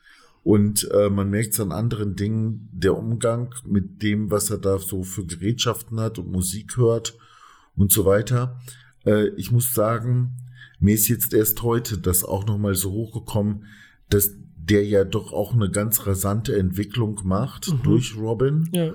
Und 0.43 0.91
äh, 0.91 1.09
man 1.09 1.31
merkt 1.31 1.53
es 1.53 1.61
an 1.61 1.71
anderen 1.71 2.17
Dingen, 2.17 2.69
der 2.73 2.97
Umgang 2.97 3.55
mit 3.65 4.03
dem, 4.03 4.31
was 4.31 4.51
er 4.51 4.59
da 4.59 4.79
so 4.79 5.05
für 5.05 5.25
Gerätschaften 5.25 6.01
hat 6.01 6.19
und 6.19 6.33
Musik 6.33 6.77
hört 6.77 7.17
und 7.77 7.93
so 7.93 8.05
weiter. 8.05 8.59
Äh, 9.05 9.29
ich 9.37 9.53
muss 9.53 9.73
sagen, 9.73 10.37
mir 10.81 10.95
ist 10.95 11.09
jetzt 11.09 11.33
erst 11.33 11.63
heute 11.63 11.99
das 11.99 12.25
auch 12.25 12.47
nochmal 12.47 12.75
so 12.75 12.91
hochgekommen, 12.91 13.67
dass 14.09 14.35
der 14.57 14.85
ja 14.85 15.05
doch 15.05 15.33
auch 15.33 15.55
eine 15.55 15.71
ganz 15.71 16.07
rasante 16.07 16.59
Entwicklung 16.59 17.21
macht 17.25 17.71
mhm. 17.71 17.83
durch 17.83 18.17
Robin. 18.17 18.69
Ja. 18.73 18.93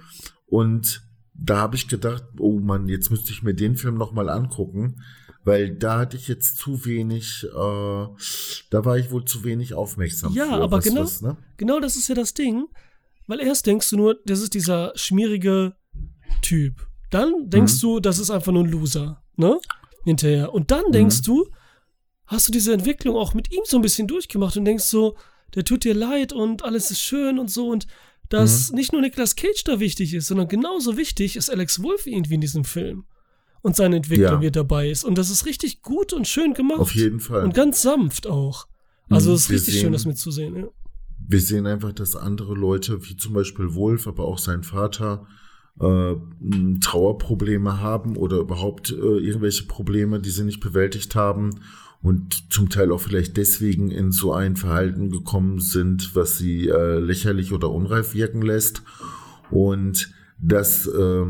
Und 0.47 1.05
da 1.37 1.57
habe 1.57 1.75
ich 1.75 1.87
gedacht, 1.87 2.23
oh 2.39 2.59
Mann, 2.59 2.87
jetzt 2.87 3.11
müsste 3.11 3.31
ich 3.31 3.43
mir 3.43 3.53
den 3.53 3.75
Film 3.75 3.95
nochmal 3.95 4.29
angucken, 4.29 5.01
weil 5.43 5.75
da 5.75 5.99
hatte 5.99 6.17
ich 6.17 6.27
jetzt 6.27 6.57
zu 6.57 6.85
wenig, 6.85 7.45
äh, 7.45 8.07
da 8.69 8.85
war 8.85 8.97
ich 8.97 9.11
wohl 9.11 9.25
zu 9.25 9.43
wenig 9.43 9.73
aufmerksam. 9.73 10.33
Ja, 10.33 10.45
für, 10.45 10.53
aber 10.53 10.77
was, 10.77 10.85
genau, 10.85 11.01
was, 11.01 11.21
ne? 11.21 11.37
genau 11.57 11.79
das 11.79 11.95
ist 11.95 12.07
ja 12.07 12.15
das 12.15 12.33
Ding, 12.33 12.65
weil 13.27 13.39
erst 13.41 13.65
denkst 13.65 13.89
du 13.89 13.97
nur, 13.97 14.19
das 14.25 14.41
ist 14.41 14.53
dieser 14.53 14.93
schmierige 14.95 15.75
Typ. 16.41 16.87
Dann 17.11 17.49
denkst 17.49 17.75
mhm. 17.75 17.81
du, 17.81 17.99
das 17.99 18.19
ist 18.19 18.31
einfach 18.31 18.51
nur 18.51 18.63
ein 18.63 18.71
Loser, 18.71 19.23
ne? 19.35 19.59
Hinterher. 20.03 20.53
Und 20.53 20.71
dann 20.71 20.91
denkst 20.91 21.19
mhm. 21.19 21.23
du, 21.23 21.47
hast 22.27 22.47
du 22.47 22.51
diese 22.51 22.73
Entwicklung 22.73 23.15
auch 23.15 23.33
mit 23.33 23.51
ihm 23.51 23.61
so 23.65 23.77
ein 23.77 23.81
bisschen 23.81 24.07
durchgemacht 24.07 24.57
und 24.57 24.65
denkst 24.65 24.85
so, 24.85 25.15
der 25.53 25.63
tut 25.63 25.83
dir 25.83 25.93
leid 25.93 26.33
und 26.33 26.63
alles 26.63 26.91
ist 26.91 27.01
schön 27.01 27.39
und 27.39 27.49
so 27.49 27.69
und 27.69 27.87
dass 28.29 28.71
mhm. 28.71 28.77
nicht 28.77 28.91
nur 28.91 29.01
Nicolas 29.01 29.35
Cage 29.35 29.63
da 29.63 29.79
wichtig 29.79 30.13
ist, 30.13 30.27
sondern 30.27 30.47
genauso 30.47 30.97
wichtig 30.97 31.35
ist 31.35 31.49
Alex 31.49 31.81
Wolf 31.81 32.07
irgendwie 32.07 32.35
in 32.35 32.41
diesem 32.41 32.63
Film. 32.63 33.05
Und 33.61 33.75
seine 33.75 33.95
Entwicklung, 33.95 34.33
ja. 34.33 34.41
wie 34.41 34.47
er 34.47 34.51
dabei 34.51 34.89
ist. 34.89 35.03
Und 35.03 35.17
das 35.17 35.31
ist 35.31 35.47
richtig 35.47 35.81
gut 35.81 36.13
und 36.13 36.27
schön 36.27 36.53
gemacht. 36.53 36.79
Auf 36.79 36.93
jeden 36.93 37.19
Fall. 37.19 37.43
Und 37.43 37.55
ganz 37.55 37.81
sanft 37.81 38.27
auch. 38.27 38.67
Also 39.09 39.31
mhm. 39.31 39.35
es 39.35 39.41
ist 39.41 39.49
wir 39.49 39.55
richtig 39.55 39.73
sehen, 39.73 39.81
schön, 39.81 39.91
das 39.93 40.05
mitzusehen, 40.05 40.55
ja. 40.55 40.67
Wir 41.27 41.41
sehen 41.41 41.65
einfach, 41.65 41.91
dass 41.91 42.15
andere 42.15 42.53
Leute, 42.53 43.03
wie 43.09 43.15
zum 43.15 43.33
Beispiel 43.33 43.73
Wolf, 43.73 44.07
aber 44.07 44.25
auch 44.25 44.37
sein 44.37 44.61
Vater, 44.61 45.25
äh, 45.79 46.13
Trauerprobleme 46.81 47.81
haben 47.81 48.15
oder 48.15 48.37
überhaupt 48.37 48.91
äh, 48.91 48.95
irgendwelche 48.95 49.65
Probleme, 49.65 50.19
die 50.19 50.29
sie 50.29 50.43
nicht 50.43 50.59
bewältigt 50.59 51.15
haben 51.15 51.61
und 52.05 52.53
zum 52.53 52.69
Teil 52.69 52.91
auch 52.91 53.01
vielleicht 53.01 53.35
deswegen 53.35 53.89
in 53.89 54.11
so 54.11 54.31
ein 54.31 54.57
Verhalten 54.57 55.09
gekommen 55.09 55.59
sind, 55.59 56.15
was 56.15 56.37
sie 56.37 56.69
äh, 56.69 56.99
lächerlich 56.99 57.51
oder 57.51 57.71
unreif 57.71 58.13
wirken 58.13 58.43
lässt. 58.43 58.83
Und 59.49 60.13
das, 60.37 60.85
äh, 60.85 61.25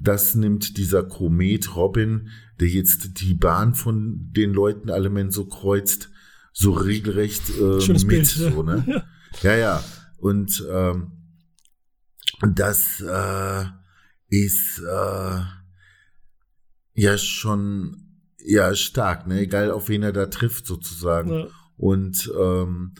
das 0.00 0.34
nimmt 0.34 0.78
dieser 0.78 1.04
Komet 1.04 1.76
Robin, 1.76 2.30
der 2.58 2.66
jetzt 2.66 3.20
die 3.20 3.34
Bahn 3.34 3.76
von 3.76 4.32
den 4.32 4.52
Leuten 4.52 4.90
alle 4.90 5.30
so 5.30 5.46
kreuzt, 5.46 6.10
so 6.52 6.72
regelrecht 6.72 7.48
äh, 7.50 7.80
Schönes 7.80 8.04
mit. 8.04 8.08
Bild, 8.08 8.26
so, 8.26 8.64
ne? 8.64 8.84
ja. 9.44 9.50
ja, 9.52 9.56
ja. 9.56 9.84
Und 10.18 10.66
ähm, 10.68 11.12
das 12.42 13.00
äh, 13.00 13.64
ist 14.28 14.80
äh, 14.80 15.40
ja 16.94 17.16
schon 17.16 18.05
ja, 18.46 18.74
stark, 18.74 19.26
ne? 19.26 19.40
Egal 19.40 19.70
auf 19.72 19.88
wen 19.88 20.04
er 20.04 20.12
da 20.12 20.26
trifft, 20.26 20.66
sozusagen. 20.66 21.30
Ja. 21.30 21.46
Und 21.76 22.32
ähm, 22.38 22.94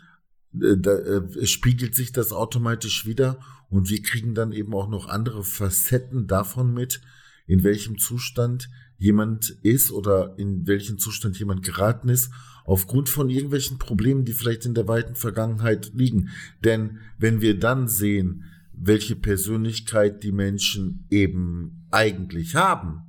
äh, 0.55 0.76
da 0.76 0.99
äh, 0.99 1.47
spiegelt 1.47 1.94
sich 1.94 2.12
das 2.12 2.32
automatisch 2.32 3.07
wieder 3.07 3.38
und 3.68 3.88
wir 3.88 4.03
kriegen 4.03 4.34
dann 4.34 4.53
eben 4.53 4.74
auch 4.74 4.88
noch 4.88 5.09
andere 5.09 5.44
Facetten 5.44 6.26
davon 6.26 6.74
mit, 6.74 7.01
in 7.47 7.62
welchem 7.62 7.97
Zustand 7.99 8.68
jemand 8.99 9.51
ist 9.62 9.92
oder 9.92 10.36
in 10.36 10.66
welchen 10.66 10.99
Zustand 10.99 11.38
jemand 11.38 11.62
geraten 11.62 12.09
ist, 12.09 12.32
aufgrund 12.64 13.09
von 13.09 13.30
irgendwelchen 13.30 13.78
Problemen, 13.78 14.24
die 14.24 14.32
vielleicht 14.32 14.66
in 14.66 14.74
der 14.74 14.88
weiten 14.88 15.14
Vergangenheit 15.14 15.92
liegen. 15.94 16.30
Denn 16.64 16.99
wenn 17.18 17.40
wir 17.40 17.59
dann 17.59 17.86
sehen, 17.86 18.44
welche 18.72 19.14
Persönlichkeit 19.14 20.24
die 20.24 20.32
Menschen 20.32 21.07
eben 21.09 21.86
eigentlich 21.92 22.57
haben, 22.57 23.03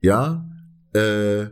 ja, 0.00 0.50
äh, 0.94 1.50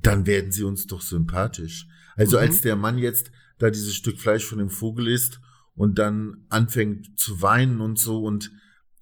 dann 0.00 0.26
werden 0.26 0.52
sie 0.52 0.62
uns 0.62 0.86
doch 0.86 1.00
sympathisch. 1.00 1.88
Also 2.16 2.36
mhm. 2.36 2.42
als 2.42 2.60
der 2.60 2.76
Mann 2.76 2.98
jetzt 2.98 3.30
da 3.58 3.70
dieses 3.70 3.94
Stück 3.94 4.20
Fleisch 4.20 4.44
von 4.44 4.58
dem 4.58 4.70
Vogel 4.70 5.08
isst 5.08 5.40
und 5.74 5.98
dann 5.98 6.46
anfängt 6.48 7.18
zu 7.18 7.42
weinen 7.42 7.80
und 7.80 7.98
so 7.98 8.22
und 8.22 8.52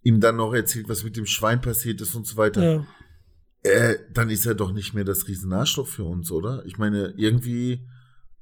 ihm 0.02 0.20
dann 0.20 0.36
noch 0.36 0.52
erzählt, 0.52 0.88
was 0.88 1.04
mit 1.04 1.16
dem 1.16 1.26
Schwein 1.26 1.60
passiert 1.60 2.00
ist 2.00 2.14
und 2.14 2.26
so 2.26 2.36
weiter, 2.36 2.62
ja. 2.62 2.86
äh, 3.62 3.98
dann 4.12 4.30
ist 4.30 4.46
er 4.46 4.54
doch 4.54 4.72
nicht 4.72 4.94
mehr 4.94 5.04
das 5.04 5.26
Riesenarschloch 5.26 5.86
für 5.86 6.04
uns, 6.04 6.30
oder? 6.30 6.64
Ich 6.66 6.78
meine, 6.78 7.14
irgendwie 7.16 7.86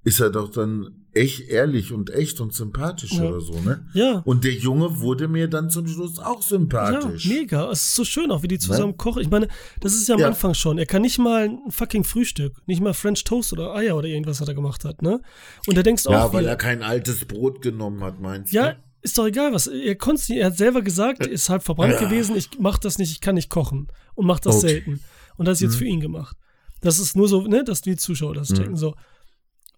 ist 0.05 0.21
er 0.21 0.31
doch 0.31 0.51
dann 0.51 1.03
echt 1.15 1.49
ehrlich 1.49 1.93
und 1.93 2.11
echt 2.11 2.41
und 2.41 2.55
sympathisch 2.55 3.13
ja. 3.13 3.25
oder 3.25 3.41
so, 3.41 3.61
ne? 3.61 3.87
Ja. 3.93 4.23
Und 4.25 4.45
der 4.45 4.55
Junge 4.55 5.01
wurde 5.01 5.29
mir 5.29 5.47
dann 5.47 5.69
zum 5.71 5.87
Schluss 5.87 6.19
auch 6.19 6.43
sympathisch. 6.43 7.27
Ja, 7.27 7.35
mega. 7.35 7.71
Es 7.71 7.83
ist 7.83 7.95
so 7.95 8.05
schön 8.05 8.31
auch, 8.31 8.43
wie 8.43 8.49
die 8.49 8.59
zusammen 8.59 8.93
ne? 8.93 8.97
kochen. 8.97 9.23
Ich 9.23 9.31
meine, 9.31 9.49
das 9.81 9.93
ist 9.93 10.09
ja 10.09 10.15
am 10.15 10.21
ja. 10.23 10.29
Anfang 10.29 10.55
schon. 10.55 10.79
Er 10.79 10.87
kann 10.87 11.03
nicht 11.03 11.19
mal 11.19 11.45
ein 11.45 11.71
fucking 11.71 12.05
Frühstück, 12.05 12.57
nicht 12.67 12.81
mal 12.81 12.95
French 12.95 13.25
Toast 13.25 13.53
oder 13.53 13.75
Eier 13.75 13.97
oder 13.97 14.09
irgendwas 14.09 14.41
hat 14.41 14.49
er 14.49 14.55
gemacht 14.55 14.85
hat, 14.85 15.03
ne? 15.03 15.21
Und 15.67 15.77
da 15.77 15.83
denkst 15.83 16.05
du 16.05 16.11
ja, 16.11 16.25
auch. 16.25 16.33
Ja, 16.33 16.33
weil 16.33 16.47
er 16.47 16.57
kein 16.57 16.83
altes 16.83 17.27
Brot 17.27 17.61
genommen 17.61 18.03
hat, 18.03 18.21
meinst 18.21 18.53
du? 18.53 18.57
Ja, 18.57 18.77
ist 19.03 19.19
doch 19.19 19.27
egal, 19.27 19.53
was. 19.53 19.67
Er 19.67 19.97
konnte 19.97 20.35
er 20.35 20.47
hat 20.47 20.57
selber 20.57 20.81
gesagt, 20.81 21.27
ist 21.27 21.49
halb 21.51 21.63
verbrannt 21.63 21.95
ja. 21.95 22.01
gewesen, 22.01 22.37
ich 22.37 22.49
mach 22.59 22.79
das 22.79 22.99
nicht, 22.99 23.13
ich 23.13 23.21
kann 23.21 23.35
nicht 23.35 23.51
kochen. 23.51 23.89
Und 24.15 24.27
mach 24.27 24.41
das 24.41 24.57
okay. 24.57 24.69
selten. 24.69 25.01
Und 25.37 25.47
das 25.47 25.59
ist 25.59 25.63
jetzt 25.63 25.75
mhm. 25.75 25.79
für 25.79 25.85
ihn 25.87 26.01
gemacht. 26.01 26.37
Das 26.81 26.99
ist 26.99 27.17
nur 27.17 27.29
so, 27.29 27.43
ne, 27.43 27.65
dass 27.65 27.81
die 27.81 27.97
Zuschauer 27.97 28.35
das 28.35 28.51
mhm. 28.51 28.55
checken. 28.55 28.77
So. 28.77 28.95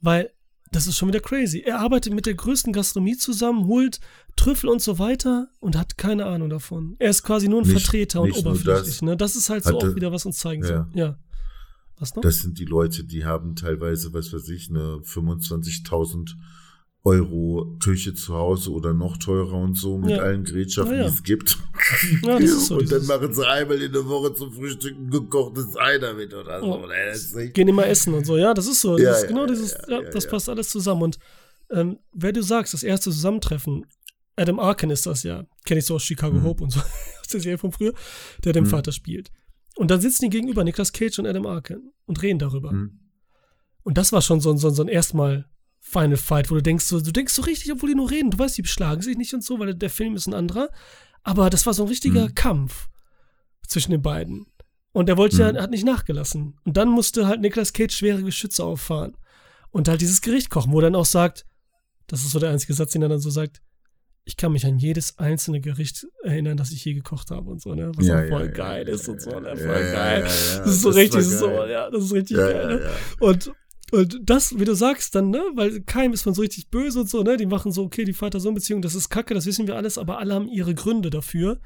Weil 0.05 0.31
das 0.71 0.87
ist 0.87 0.97
schon 0.97 1.09
wieder 1.09 1.21
crazy. 1.21 1.61
Er 1.61 1.79
arbeitet 1.79 2.13
mit 2.13 2.27
der 2.27 2.35
größten 2.35 2.73
Gastronomie 2.73 3.17
zusammen, 3.17 3.67
holt 3.67 4.01
Trüffel 4.37 4.69
und 4.69 4.83
so 4.83 4.99
weiter 4.99 5.49
und 5.61 5.77
hat 5.77 5.97
keine 5.97 6.27
Ahnung 6.27 6.51
davon. 6.51 6.97
Er 6.99 7.11
ist 7.11 7.23
quasi 7.23 7.49
nur 7.49 7.63
ein 7.63 7.69
nicht, 7.69 7.81
Vertreter 7.81 8.21
und 8.21 8.37
oberflächlich. 8.37 8.87
Das, 8.87 9.03
ne? 9.03 9.17
das 9.17 9.37
ist 9.37 9.51
halt 9.51 9.65
so 9.65 9.79
auch 9.79 9.95
wieder, 9.95 10.11
was 10.13 10.27
uns 10.27 10.39
zeigen 10.39 10.63
ja. 10.63 10.69
soll. 10.69 10.87
Ja. 10.95 11.19
Was 11.97 12.15
noch? 12.17 12.23
Das 12.23 12.41
sind 12.41 12.59
die 12.59 12.65
Leute, 12.65 13.05
die 13.05 13.25
haben 13.25 13.55
teilweise, 13.55 14.13
was 14.13 14.33
weiß 14.33 14.49
ich, 14.49 14.69
eine 14.69 14.99
25.000 15.05 16.35
Euro 17.05 17.77
Küche 17.81 18.15
zu 18.15 18.35
Hause 18.35 18.73
oder 18.73 18.95
noch 18.95 19.19
teurer 19.19 19.59
und 19.59 19.77
so 19.77 19.99
mit 19.99 20.11
ja. 20.11 20.23
allen 20.23 20.45
Gerätschaften, 20.45 20.95
ja, 20.95 21.03
ja. 21.03 21.09
die 21.09 21.15
es 21.15 21.23
gibt. 21.23 21.59
So 22.47 22.79
und 22.79 22.91
dann 22.91 23.05
machen 23.05 23.35
sie 23.35 23.47
einmal 23.47 23.81
in 23.81 23.93
der 23.93 24.07
Woche 24.07 24.33
zum 24.33 24.51
Frühstück 24.51 24.97
ein 24.97 25.11
gekochtes 25.11 25.77
Ei 25.77 25.99
damit 25.99 26.33
oder 26.33 26.61
so. 26.61 26.83
Oh. 26.83 27.49
Gehen 27.53 27.69
immer 27.69 27.87
essen 27.87 28.15
und 28.15 28.25
so, 28.25 28.39
ja, 28.39 28.55
das 28.55 28.67
ist 28.67 28.81
so. 28.81 28.97
Das 28.97 29.23
ist 29.23 29.29
genau 29.29 29.47
dieses, 29.47 29.77
das 30.13 30.27
passt 30.27 30.49
alles 30.49 30.71
zusammen. 30.71 31.03
Und 31.03 31.19
ähm, 31.71 31.99
wer 32.13 32.33
du 32.33 32.43
sagst, 32.43 32.73
das 32.73 32.83
erste 32.83 33.11
Zusammentreffen, 33.11 33.85
Adam 34.37 34.59
Arkin 34.59 34.89
ist 34.91 35.05
das 35.05 35.23
ja, 35.25 35.45
kenne 35.67 35.81
ich 35.81 35.87
so 35.87 35.97
aus 35.97 36.03
Chicago 36.03 36.37
mhm. 36.37 36.45
Hope 36.45 36.65
und 36.65 36.71
so, 36.71 36.81
aus 37.21 37.29
der 37.31 37.41
Serie 37.41 37.59
von 37.59 37.73
früher, 37.73 37.93
der 38.45 38.55
den 38.55 38.65
mhm. 38.65 38.69
Vater 38.69 38.93
spielt. 38.93 39.31
Und 39.77 39.91
dann 39.91 40.01
sitzen 40.01 40.25
die 40.25 40.31
gegenüber, 40.31 40.65
Niklas 40.65 40.93
Cage 40.93 41.19
und 41.19 41.27
Adam 41.27 41.47
Arkin, 41.47 41.93
und 42.07 42.23
reden 42.23 42.39
darüber. 42.39 42.73
Mhm. 42.73 43.01
Und 43.83 43.99
das 43.99 44.13
war 44.13 44.23
schon 44.23 44.41
so, 44.41 44.57
so, 44.57 44.71
so 44.71 44.83
ein 44.83 44.89
erstmal 44.89 45.47
Final 45.87 46.17
Fight, 46.17 46.51
wo 46.51 46.55
du 46.55 46.63
denkst, 46.63 46.87
so, 46.87 47.01
du 47.01 47.13
denkst 47.13 47.35
so 47.35 47.43
richtig, 47.43 47.71
obwohl 47.71 47.91
die 47.91 47.95
nur 47.95 48.11
reden, 48.11 48.31
du 48.31 48.39
weißt, 48.39 48.57
die 48.57 48.63
beschlagen 48.63 49.03
sich 49.03 49.19
nicht 49.19 49.35
und 49.35 49.45
so, 49.45 49.59
weil 49.59 49.75
der 49.75 49.91
Film 49.91 50.17
ist 50.17 50.27
ein 50.27 50.35
anderer. 50.35 50.71
Aber 51.23 51.51
das 51.51 51.67
war 51.67 51.75
so 51.75 51.85
ein 51.85 51.89
richtiger 51.89 52.25
mhm. 52.25 52.35
Kampf 52.35 52.89
zwischen 53.69 53.93
den 53.93 54.03
beiden. 54.03 54.47
Und 54.93 55.09
er 55.09 55.19
wollte 55.19 55.37
mhm. 55.37 55.57
ja, 55.57 55.63
hat 55.63 55.71
nicht 55.71 55.85
nachgelassen. 55.85 56.59
Und 56.65 56.77
dann 56.77 56.89
musste 56.89 57.27
halt 57.27 57.43
Nicolas 57.43 57.75
Cage 57.75 57.95
schwere 57.95 58.23
Geschütze 58.23 58.65
auffahren. 58.65 59.17
Und 59.71 59.89
halt 59.89 60.01
dieses 60.01 60.23
Gericht 60.23 60.51
kochen, 60.51 60.73
wo 60.73 60.79
er 60.79 60.85
dann 60.85 60.95
auch 60.95 61.05
sagt, 61.05 61.45
das 62.07 62.21
ist 62.21 62.31
so 62.31 62.39
der 62.39 62.51
einzige 62.51 62.73
Satz, 62.75 62.93
den 62.93 63.03
er 63.03 63.09
dann 63.09 63.21
so 63.21 63.31
sagt, 63.31 63.61
ich 64.25 64.37
kann 64.37 64.53
mich 64.53 64.65
an 64.65 64.79
jedes 64.79 65.19
einzelne 65.19 65.61
Gericht 65.61 66.07
erinnern, 66.23 66.57
das 66.57 66.71
ich 66.71 66.85
je 66.85 66.95
gekocht 66.95 67.31
habe 67.31 67.51
und 67.51 67.61
so, 67.61 67.75
ne? 67.75 67.93
Was 67.95 68.07
ja, 68.07 68.23
auch 68.23 68.29
voll 68.29 68.47
ja, 68.47 68.51
geil 68.53 68.89
ja, 68.89 68.95
ist 68.95 69.07
und 69.07 69.21
so, 69.21 69.39
ne? 69.39 69.55
Voll 69.55 69.93
geil. 69.93 70.23
das 70.23 70.67
ist 70.67 70.81
so 70.81 70.89
das 70.89 70.97
richtig 70.97 71.25
so, 71.25 71.51
ja, 71.67 71.91
das 71.91 72.05
ist 72.05 72.13
richtig 72.13 72.39
geil. 72.39 72.79
Ne? 72.79 72.91
Und 73.21 73.53
und 73.95 74.21
das, 74.23 74.59
wie 74.59 74.65
du 74.65 74.75
sagst, 74.75 75.15
dann, 75.15 75.31
ne, 75.31 75.43
weil 75.55 75.81
keinem 75.83 76.13
ist 76.13 76.27
man 76.27 76.35
so 76.35 76.43
richtig 76.43 76.69
böse 76.69 77.01
und 77.01 77.09
so, 77.09 77.23
ne, 77.23 77.37
die 77.37 77.47
machen 77.47 77.73
so, 77.73 77.85
okay, 77.85 78.05
die 78.05 78.13
Vater-Sohn-Beziehung, 78.13 78.83
das 78.83 78.95
ist 78.95 79.09
kacke, 79.09 79.35
das 79.35 79.47
wissen 79.47 79.67
wir 79.67 79.77
alles, 79.77 79.99
aber 79.99 80.19
alle 80.19 80.35
haben 80.35 80.49
ihre 80.49 80.75
Gründe 80.75 81.11
dafür. 81.11 81.61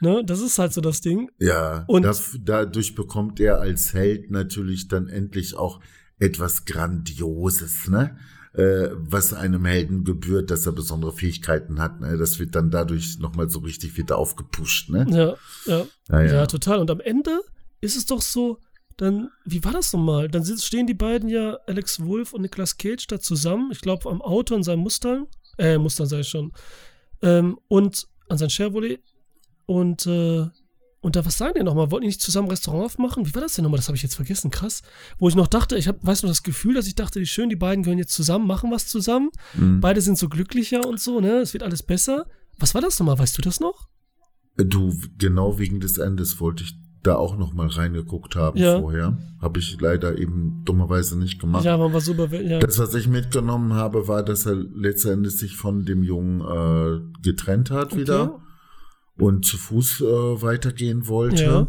Ne, 0.00 0.22
das 0.24 0.40
ist 0.40 0.58
halt 0.58 0.72
so 0.72 0.80
das 0.80 1.00
Ding. 1.00 1.30
Ja, 1.38 1.84
und 1.86 2.02
das, 2.02 2.36
dadurch 2.40 2.94
bekommt 2.94 3.40
er 3.40 3.60
als 3.60 3.94
Held 3.94 4.30
natürlich 4.30 4.88
dann 4.88 5.08
endlich 5.08 5.56
auch 5.56 5.80
etwas 6.18 6.64
Grandioses, 6.64 7.88
ne? 7.88 8.16
Äh, 8.52 8.90
was 8.94 9.32
einem 9.32 9.64
Helden 9.64 10.04
gebührt, 10.04 10.50
dass 10.50 10.64
er 10.66 10.72
besondere 10.72 11.12
Fähigkeiten 11.12 11.80
hat. 11.80 12.00
Ne? 12.00 12.16
Das 12.16 12.38
wird 12.38 12.54
dann 12.54 12.70
dadurch 12.70 13.18
nochmal 13.18 13.50
so 13.50 13.58
richtig 13.58 13.96
wieder 13.96 14.16
aufgepusht, 14.16 14.90
ne? 14.90 15.06
Ja, 15.08 15.34
ja. 15.66 15.86
Ja, 16.08 16.22
ja. 16.22 16.34
ja, 16.34 16.46
total. 16.46 16.78
Und 16.78 16.88
am 16.88 17.00
Ende 17.00 17.40
ist 17.80 17.96
es 17.96 18.06
doch 18.06 18.22
so, 18.22 18.60
dann, 18.96 19.30
wie 19.44 19.64
war 19.64 19.72
das 19.72 19.92
nochmal? 19.92 20.28
Dann 20.28 20.44
stehen 20.44 20.86
die 20.86 20.94
beiden 20.94 21.28
ja, 21.28 21.58
Alex 21.66 22.04
Wolf 22.04 22.32
und 22.32 22.42
Nicolas 22.42 22.76
Cage, 22.76 23.06
da 23.06 23.18
zusammen. 23.18 23.70
Ich 23.72 23.80
glaube, 23.80 24.08
am 24.08 24.22
Auto 24.22 24.54
an 24.54 24.62
seinem 24.62 24.80
Mustang. 24.80 25.26
Äh, 25.58 25.78
Mustang 25.78 26.06
sei 26.06 26.20
ich 26.20 26.28
schon. 26.28 26.52
Ähm, 27.22 27.58
und 27.68 28.06
an 28.28 28.38
sein 28.38 28.50
Chevrolet. 28.50 29.00
Und, 29.66 30.06
äh, 30.06 30.46
und 31.00 31.16
da, 31.16 31.24
was 31.24 31.36
sagen 31.36 31.54
die 31.56 31.64
nochmal? 31.64 31.90
Wollten 31.90 32.02
die 32.02 32.08
nicht 32.08 32.20
zusammen 32.20 32.46
ein 32.48 32.50
Restaurant 32.50 32.86
aufmachen? 32.86 33.26
Wie 33.26 33.34
war 33.34 33.42
das 33.42 33.54
denn 33.54 33.64
nochmal? 33.64 33.78
Das 33.78 33.88
habe 33.88 33.96
ich 33.96 34.02
jetzt 34.02 34.14
vergessen, 34.14 34.50
krass. 34.50 34.82
Wo 35.18 35.28
ich 35.28 35.34
noch 35.34 35.48
dachte, 35.48 35.76
ich 35.76 35.88
habe, 35.88 35.98
weißt 36.02 36.22
du, 36.22 36.26
das 36.26 36.42
Gefühl, 36.42 36.74
dass 36.74 36.86
ich 36.86 36.94
dachte, 36.94 37.18
die 37.18 37.26
schön, 37.26 37.48
die 37.48 37.56
beiden 37.56 37.82
gehören 37.82 37.98
jetzt 37.98 38.14
zusammen, 38.14 38.46
machen 38.46 38.70
was 38.70 38.86
zusammen. 38.86 39.30
Mhm. 39.54 39.80
Beide 39.80 40.00
sind 40.00 40.18
so 40.18 40.28
glücklicher 40.28 40.86
und 40.86 41.00
so, 41.00 41.20
ne? 41.20 41.40
Es 41.40 41.52
wird 41.52 41.62
alles 41.62 41.82
besser. 41.82 42.26
Was 42.58 42.74
war 42.74 42.80
das 42.80 42.98
nochmal? 42.98 43.18
Weißt 43.18 43.36
du 43.36 43.42
das 43.42 43.60
noch? 43.60 43.88
Du, 44.56 44.96
genau 45.18 45.58
wegen 45.58 45.80
des 45.80 45.98
Endes 45.98 46.38
wollte 46.40 46.62
ich 46.62 46.74
da 47.04 47.16
auch 47.16 47.36
noch 47.36 47.52
mal 47.52 47.68
reingeguckt 47.68 48.34
haben 48.34 48.58
Ja. 48.58 48.80
vorher. 48.80 49.18
Habe 49.40 49.60
ich 49.60 49.78
leider 49.80 50.18
eben 50.18 50.62
dummerweise 50.64 51.18
nicht 51.18 51.38
gemacht. 51.40 51.64
Ja, 51.64 51.76
man 51.76 51.92
war 51.92 52.00
super. 52.00 52.26
Ja. 52.34 52.58
Das, 52.58 52.78
was 52.78 52.94
ich 52.94 53.06
mitgenommen 53.08 53.74
habe, 53.74 54.08
war, 54.08 54.22
dass 54.24 54.46
er 54.46 54.54
letztendlich 54.54 55.36
sich 55.36 55.56
von 55.56 55.84
dem 55.84 56.02
Jungen 56.02 56.40
äh, 56.40 57.20
getrennt 57.22 57.70
hat 57.70 57.94
wieder 57.96 58.40
und 59.18 59.44
zu 59.44 59.58
Fuß 59.58 60.00
äh, 60.00 60.04
weitergehen 60.42 61.06
wollte. 61.06 61.68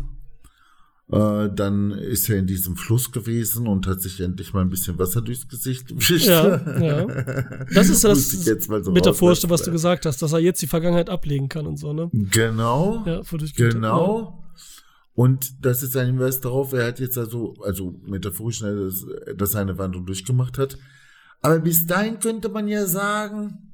Äh, 1.11 1.49
dann 1.53 1.91
ist 1.91 2.29
er 2.29 2.37
in 2.39 2.47
diesem 2.47 2.77
Fluss 2.77 3.11
gewesen 3.11 3.67
und 3.67 3.85
hat 3.85 4.01
sich 4.01 4.19
endlich 4.21 4.53
mal 4.53 4.61
ein 4.61 4.69
bisschen 4.69 4.97
Wasser 4.97 5.21
durchs 5.21 5.47
Gesicht 5.47 5.87
gewischt. 5.87 6.25
Ja, 6.25 6.79
ja. 6.81 7.05
Das 7.75 7.89
ist 7.89 8.03
das 8.03 8.31
so 8.31 8.91
Metaphorischste, 8.91 9.49
was 9.49 9.61
du 9.61 9.71
gesagt 9.71 10.07
hast, 10.07 10.21
dass 10.23 10.33
er 10.33 10.39
jetzt 10.39 10.61
die 10.63 10.67
Vergangenheit 10.67 11.11
ablegen 11.11 11.47
kann 11.47 11.67
und 11.67 11.77
so, 11.77 11.93
ne? 11.93 12.09
Genau. 12.31 13.03
Ja, 13.05 13.21
Genau. 13.55 14.44
Und 15.15 15.65
das 15.65 15.81
ist 15.81 15.95
ein 15.95 16.07
Hinweis 16.07 16.41
darauf, 16.41 16.73
er 16.73 16.87
hat 16.87 16.99
jetzt 16.99 17.17
also, 17.17 17.55
also 17.63 17.99
metaphorisch, 18.05 18.61
ne, 18.61 18.75
dass, 18.75 19.05
dass 19.35 19.53
er 19.55 19.61
eine 19.61 19.77
Wandlung 19.77 20.05
durchgemacht 20.05 20.57
hat. 20.57 20.77
Aber 21.41 21.59
bis 21.59 21.87
dahin 21.87 22.19
könnte 22.19 22.49
man 22.49 22.67
ja 22.67 22.85
sagen, 22.85 23.71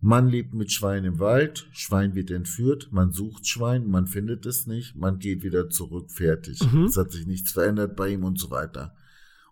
man 0.00 0.28
lebt 0.28 0.52
mit 0.52 0.72
Schwein 0.72 1.04
im 1.04 1.18
Wald, 1.20 1.68
Schwein 1.72 2.14
wird 2.14 2.30
entführt, 2.30 2.88
man 2.90 3.12
sucht 3.12 3.46
Schwein, 3.46 3.86
man 3.86 4.06
findet 4.06 4.44
es 4.46 4.66
nicht, 4.66 4.96
man 4.96 5.18
geht 5.18 5.42
wieder 5.44 5.70
zurück, 5.70 6.10
fertig. 6.10 6.60
Mhm. 6.72 6.84
Es 6.84 6.96
hat 6.96 7.12
sich 7.12 7.26
nichts 7.26 7.52
verändert 7.52 7.96
bei 7.96 8.08
ihm 8.08 8.24
und 8.24 8.38
so 8.38 8.50
weiter. 8.50 8.94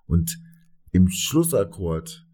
Und 0.06 0.38
im 0.90 1.08
Schlussakkord 1.08 2.26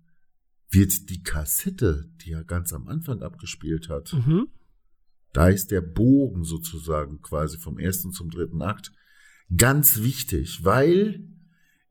wird 0.71 1.11
die 1.11 1.23
Kassette, 1.23 2.11
die 2.23 2.33
er 2.33 2.43
ganz 2.43 2.73
am 2.73 2.89
Anfang 2.89 3.23
abgespielt 3.23 3.89
hat. 3.89 4.13
Mhm. 4.15 4.49
Da 5.39 5.49
ist 5.51 5.71
der 5.71 5.83
Bogen 5.83 6.43
sozusagen 6.43 7.21
quasi 7.23 7.59
vom 7.59 7.79
ersten 7.79 8.11
zum 8.11 8.29
dritten 8.29 8.61
Akt 8.61 8.91
ganz 9.57 10.03
wichtig, 10.03 10.65
weil 10.65 11.21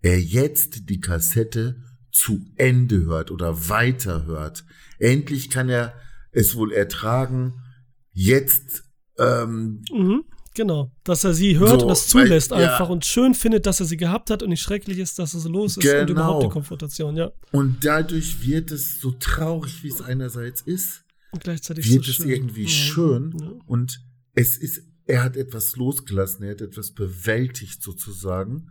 er 0.02 0.20
jetzt 0.20 0.90
die 0.90 1.00
Kassette 1.00 1.82
zu 2.12 2.46
Ende 2.58 3.06
hört 3.06 3.32
oder 3.32 3.70
weiter 3.70 4.26
hört. 4.26 4.66
Endlich 5.00 5.50
kann 5.50 5.70
er 5.70 5.94
es 6.32 6.56
wohl 6.56 6.74
ertragen, 6.74 7.54
jetzt 8.12 8.84
ähm, 9.18 9.82
Mhm. 9.94 10.26
Genau. 10.54 10.92
Dass 11.06 11.24
er 11.24 11.34
sie 11.34 11.58
hört 11.58 11.80
So, 11.80 11.86
und 11.86 11.88
das 11.92 12.08
zulässt 12.10 12.52
weil- 12.52 12.64
ja. 12.64 12.72
einfach 12.74 12.90
und 12.90 13.06
schön 13.06 13.34
findet, 13.34 13.66
dass 13.66 13.80
er 13.80 13.86
sie 13.86 13.96
gehabt 13.96 14.30
hat 14.30 14.44
und 14.44 14.50
nicht 14.50 14.62
schrecklich 14.62 14.98
ist, 14.98 15.20
dass 15.20 15.34
es 15.34 15.46
los 15.46 15.78
ist 15.78 15.78
und 15.78 15.84
Genau. 15.84 16.12
überhaupt 16.12 16.44
die 16.44 16.50
Konfrontation, 16.50 17.16
ja. 17.16 17.32
und 17.54 17.86
dadurch 17.86 18.46
wird 18.46 18.72
es 18.72 19.00
so 19.00 19.12
traurig, 19.12 19.84
wie 19.84 19.88
es 19.90 20.02
einerseits 20.02 20.60
ist, 20.62 21.06
Und 21.32 21.44
gleichzeitig 21.44 21.90
wird 21.92 22.06
so 22.06 22.12
es 22.12 22.18
schön. 22.18 22.30
irgendwie 22.30 22.64
ja. 22.64 22.70
schön 22.70 23.38
Ja. 23.40 23.52
und 23.66 24.00
es 24.34 24.58
ist, 24.58 24.84
er 25.06 25.24
hat 25.24 25.36
etwas 25.36 25.76
losgelassen, 25.76 26.44
er 26.44 26.52
hat 26.52 26.62
etwas 26.62 26.92
bewältigt 26.92 27.82
sozusagen, 27.82 28.70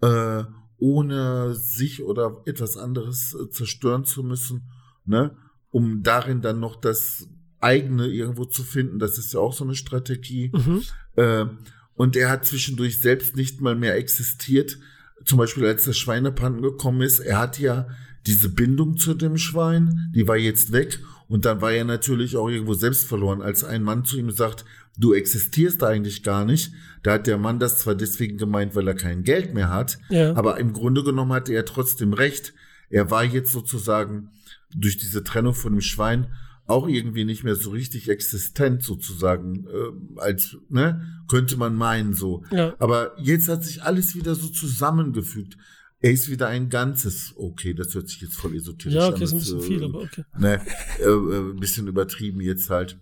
äh, 0.00 0.44
ohne 0.78 1.54
sich 1.54 2.02
oder 2.02 2.42
etwas 2.46 2.76
anderes 2.76 3.34
äh, 3.34 3.50
zerstören 3.50 4.04
zu 4.04 4.22
müssen, 4.22 4.68
ne, 5.04 5.36
um 5.70 6.02
darin 6.02 6.40
dann 6.40 6.60
noch 6.60 6.76
das 6.76 7.28
eigene 7.60 8.06
irgendwo 8.06 8.44
zu 8.44 8.62
finden. 8.62 8.98
Das 8.98 9.18
ist 9.18 9.32
ja 9.32 9.40
auch 9.40 9.52
so 9.52 9.64
eine 9.64 9.74
Strategie. 9.74 10.50
Mhm. 10.54 10.82
Äh, 11.16 11.46
und 11.94 12.16
er 12.16 12.30
hat 12.30 12.44
zwischendurch 12.44 13.00
selbst 13.00 13.36
nicht 13.36 13.60
mal 13.60 13.74
mehr 13.74 13.96
existiert. 13.96 14.78
Zum 15.24 15.38
Beispiel, 15.38 15.64
als 15.64 15.84
das 15.84 15.96
Schweinepannen 15.96 16.60
gekommen 16.62 17.00
ist, 17.00 17.20
er 17.20 17.38
hat 17.38 17.58
ja 17.58 17.88
diese 18.26 18.50
Bindung 18.50 18.98
zu 18.98 19.14
dem 19.14 19.38
Schwein, 19.38 20.12
die 20.14 20.28
war 20.28 20.36
jetzt 20.36 20.72
weg. 20.72 21.00
Und 21.28 21.44
dann 21.44 21.60
war 21.60 21.72
er 21.72 21.84
natürlich 21.84 22.36
auch 22.36 22.48
irgendwo 22.48 22.74
selbst 22.74 23.06
verloren, 23.06 23.42
als 23.42 23.64
ein 23.64 23.82
Mann 23.82 24.04
zu 24.04 24.16
ihm 24.16 24.30
sagt, 24.30 24.64
du 24.96 25.12
existierst 25.12 25.82
eigentlich 25.82 26.22
gar 26.22 26.44
nicht. 26.44 26.72
Da 27.02 27.14
hat 27.14 27.26
der 27.26 27.36
Mann 27.38 27.58
das 27.58 27.78
zwar 27.78 27.94
deswegen 27.94 28.38
gemeint, 28.38 28.74
weil 28.74 28.86
er 28.86 28.94
kein 28.94 29.24
Geld 29.24 29.52
mehr 29.52 29.68
hat, 29.70 29.98
Ja. 30.08 30.34
aber 30.36 30.58
im 30.58 30.72
Grunde 30.72 31.02
genommen 31.02 31.32
hatte 31.32 31.52
er 31.52 31.64
trotzdem 31.64 32.12
recht. 32.12 32.54
Er 32.90 33.10
war 33.10 33.24
jetzt 33.24 33.52
sozusagen 33.52 34.30
durch 34.74 34.96
diese 34.98 35.24
Trennung 35.24 35.54
von 35.54 35.72
dem 35.72 35.80
Schwein 35.80 36.28
auch 36.68 36.88
irgendwie 36.88 37.24
nicht 37.24 37.44
mehr 37.44 37.54
so 37.54 37.70
richtig 37.70 38.08
existent 38.08 38.82
sozusagen, 38.82 39.66
äh, 39.66 40.20
als, 40.20 40.56
ne, 40.68 41.00
könnte 41.28 41.56
man 41.56 41.74
meinen 41.76 42.12
so. 42.14 42.44
Ja. 42.50 42.74
Aber 42.78 43.12
jetzt 43.20 43.48
hat 43.48 43.64
sich 43.64 43.82
alles 43.82 44.14
wieder 44.16 44.34
so 44.34 44.48
zusammengefügt. 44.48 45.56
Er 46.00 46.12
ist 46.12 46.28
wieder 46.30 46.48
ein 46.48 46.68
Ganzes. 46.68 47.32
Okay, 47.36 47.74
das 47.74 47.94
hört 47.94 48.08
sich 48.08 48.20
jetzt 48.20 48.36
voll 48.36 48.54
esoterisch 48.54 48.94
Ja, 48.94 49.08
an. 49.08 49.14
okay, 49.14 49.24
ist 49.24 49.32
ein 49.32 49.38
bisschen 49.38 49.58
äh, 49.60 49.62
viel, 49.62 49.84
aber 49.84 50.00
okay. 50.02 50.24
Ne, 50.38 50.60
äh, 51.00 51.04
äh, 51.04 51.50
ein 51.52 51.56
bisschen 51.60 51.86
übertrieben 51.88 52.40
jetzt 52.40 52.70
halt. 52.70 52.98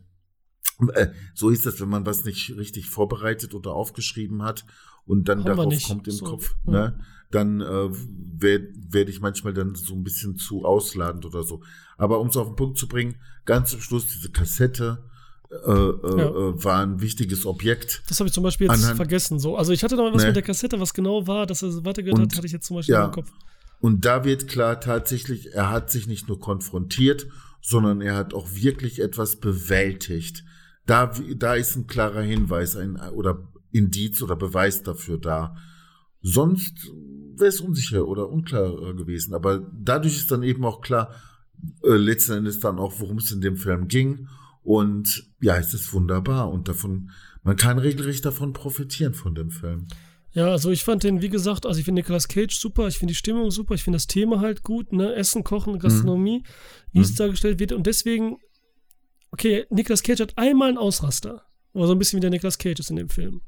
Äh, 0.95 1.09
So 1.35 1.51
ist 1.51 1.67
das, 1.67 1.81
wenn 1.81 1.89
man 1.89 2.07
was 2.07 2.25
nicht 2.25 2.57
richtig 2.57 2.87
vorbereitet 2.89 3.55
oder 3.55 3.73
aufgeschrieben 3.75 4.43
hat 4.43 4.65
und 5.07 5.29
dann 5.29 5.39
Haben 5.45 5.57
darauf 5.57 5.83
kommt 5.83 6.07
im 6.09 6.15
So, 6.15 6.25
Kopf, 6.25 6.55
ja. 6.67 6.73
ne, 6.73 7.01
dann 7.31 7.61
äh, 7.61 7.91
werde 7.93 8.73
werd 8.91 9.09
ich 9.09 9.21
manchmal 9.21 9.53
dann 9.55 9.75
so 9.75 9.95
ein 9.95 10.05
bisschen 10.05 10.37
zu 10.37 10.65
ausladend 10.65 11.27
oder 11.27 11.43
so. 11.43 11.63
Aber 11.97 12.21
um 12.21 12.29
es 12.29 12.37
auf 12.37 12.47
den 12.49 12.57
Punkt 12.57 12.79
zu 12.79 12.87
bringen, 12.89 13.17
ganz 13.45 13.71
zum 13.71 13.81
Schluss 13.81 14.07
diese 14.07 14.31
Kassette 14.31 15.11
äh, 15.67 15.71
äh, 15.71 16.19
Ja. 16.19 16.29
äh, 16.31 16.65
war 16.65 16.83
ein 16.83 17.01
wichtiges 17.01 17.47
Objekt. 17.47 18.03
Das 18.09 18.21
habe 18.21 18.29
ich 18.29 18.35
zum 18.35 18.43
Beispiel 18.43 18.67
jetzt 18.69 18.83
Anhand- 18.83 18.97
vergessen. 18.97 19.39
So. 19.39 19.57
Also 19.57 19.73
ich 19.73 19.83
hatte 19.85 19.97
noch 19.97 20.13
was 20.13 20.23
Ne. 20.23 20.29
mit 20.29 20.37
der 20.37 20.43
Kassette, 20.43 20.81
was 20.81 20.93
genau 20.95 21.27
war, 21.27 21.47
dass 21.47 21.63
er 21.63 21.85
weitergehört 21.85 22.19
Und- 22.19 22.31
hat, 22.33 22.37
hatte 22.39 22.47
ich 22.47 22.53
jetzt 22.53 22.67
zum 22.67 22.77
Beispiel 22.77 22.95
ja. 22.95 23.07
im 23.07 23.13
Kopf. 23.13 23.31
Und 23.81 24.05
da 24.05 24.25
wird 24.25 24.49
klar 24.49 24.81
tatsächlich, 24.81 25.53
er 25.53 25.71
hat 25.71 25.91
sich 25.91 26.07
nicht 26.07 26.29
nur 26.29 26.41
konfrontiert, 26.41 27.27
sondern 27.61 28.01
er 28.01 28.17
hat 28.17 28.33
auch 28.35 28.49
wirklich 28.53 29.01
etwas 29.01 29.37
bewältigt. 29.37 30.45
Da, 30.87 31.13
da 31.37 31.55
ist 31.55 31.77
ein 31.77 31.87
klarer 31.87 32.23
Hinweis 32.23 32.77
ein, 32.77 32.97
oder 32.97 33.49
Indiz 33.73 34.23
oder 34.23 34.37
Beweis 34.37 34.83
dafür 34.83 35.19
da. 35.19 35.57
Sonst 36.23 36.91
wäre 37.37 37.49
es 37.49 37.61
unsicher 37.61 38.07
oder 38.07 38.29
unklar 38.29 38.95
gewesen. 38.95 39.35
Aber 39.35 39.59
dadurch 39.73 40.17
ist 40.17 40.31
dann 40.31 40.43
eben 40.43 40.65
auch 40.65 40.81
klar, 40.81 41.15
äh, 41.83 41.91
letzten 41.97 42.33
Endes 42.33 42.61
dann 42.61 42.79
auch, 42.79 42.95
worum 43.01 43.19
es 43.19 43.31
in 43.33 43.41
dem 43.41 43.57
Film 43.57 43.89
ging. 43.89 44.29
Und 44.65 45.31
ja, 45.41 45.57
es 45.59 45.73
ist 45.75 45.93
wunderbar. 45.93 46.51
Und 46.51 46.67
davon, 46.69 47.11
man 47.43 47.57
kann 47.57 47.79
regelrecht 47.79 48.25
davon 48.25 48.53
profitieren 48.53 49.15
von 49.15 49.35
dem 49.35 49.51
Film. 49.51 49.87
Ja, 50.33 50.49
also 50.49 50.71
ich 50.73 50.83
fand 50.83 51.05
den, 51.05 51.23
wie 51.23 51.29
gesagt, 51.29 51.65
also 51.65 51.79
ich 51.79 51.85
finde 51.85 52.01
Nicolas 52.01 52.27
Cage 52.27 52.57
super, 52.59 52.89
ich 52.89 52.99
finde 52.99 53.13
die 53.13 53.17
Stimmung 53.17 53.53
super, 53.53 53.75
ich 53.75 53.85
finde 53.85 53.99
das 53.99 54.09
Thema 54.09 54.41
halt 54.41 54.65
gut, 54.65 54.93
ne? 54.93 55.15
Essen, 55.15 55.45
Kochen, 55.45 55.79
Gastronomie, 55.79 56.43
wie 56.91 57.01
es 57.01 57.13
Mhm. 57.13 57.17
dargestellt 57.17 57.61
wird. 57.61 57.71
Und 57.71 57.87
deswegen, 57.87 58.39
okay, 59.31 59.65
Nicolas 59.71 60.03
Cage 60.03 60.21
hat 60.21 60.37
einmal 60.37 60.71
einen 60.71 60.79
Ausraster. 60.79 61.43
Aber 61.73 61.87
so 61.87 61.93
ein 61.93 61.99
bisschen 61.99 62.17
wie 62.17 62.21
der 62.23 62.31
Nicolas 62.31 62.59
Cage 62.59 62.81
ist 62.81 62.91
in 62.91 62.97
dem 62.97 63.09
Film. 63.11 63.43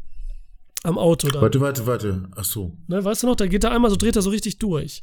Am 0.84 0.98
Auto 0.98 1.28
da. 1.28 1.40
Warte, 1.40 1.60
warte, 1.60 1.86
warte. 1.86 2.28
Ach 2.36 2.44
so. 2.44 2.76
Ne, 2.86 3.02
weißt 3.04 3.22
du 3.24 3.26
noch, 3.28 3.36
da 3.36 3.46
geht 3.46 3.64
er 3.64 3.72
einmal 3.72 3.90
so, 3.90 3.96
dreht 3.96 4.14
er 4.14 4.22
so 4.22 4.30
richtig 4.30 4.58
durch. 4.58 5.02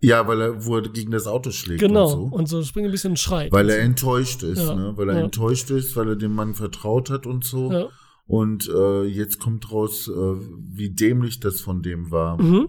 Ja, 0.00 0.26
weil 0.28 0.40
er, 0.40 0.64
wo 0.64 0.76
er 0.76 0.82
gegen 0.88 1.10
das 1.10 1.26
Auto 1.26 1.50
schlägt 1.50 1.80
Genau. 1.80 2.04
und 2.04 2.10
so. 2.30 2.36
Und 2.36 2.48
so 2.48 2.62
springt 2.62 2.86
ein 2.88 2.92
bisschen 2.92 3.10
und 3.12 3.16
schreit. 3.18 3.50
Weil 3.52 3.68
er 3.70 3.80
enttäuscht 3.80 4.42
ist, 4.44 4.58
Ja, 4.60 4.74
ne? 4.74 4.92
Weil 4.96 5.08
er 5.08 5.16
ja. 5.18 5.24
enttäuscht 5.24 5.70
ist, 5.70 5.96
weil 5.96 6.08
er 6.10 6.16
dem 6.16 6.32
Mann 6.34 6.54
vertraut 6.54 7.10
hat 7.10 7.26
und 7.26 7.44
so. 7.44 7.68
so. 7.70 7.72
Ja. 7.72 7.88
Und 8.26 8.68
äh, 8.68 9.04
jetzt 9.04 9.38
kommt 9.40 9.72
raus, 9.72 10.06
äh, 10.08 10.12
wie 10.12 10.90
dämlich 10.90 11.40
das 11.40 11.60
von 11.62 11.82
dem 11.82 12.10
war. 12.10 12.40
Mhm. 12.40 12.68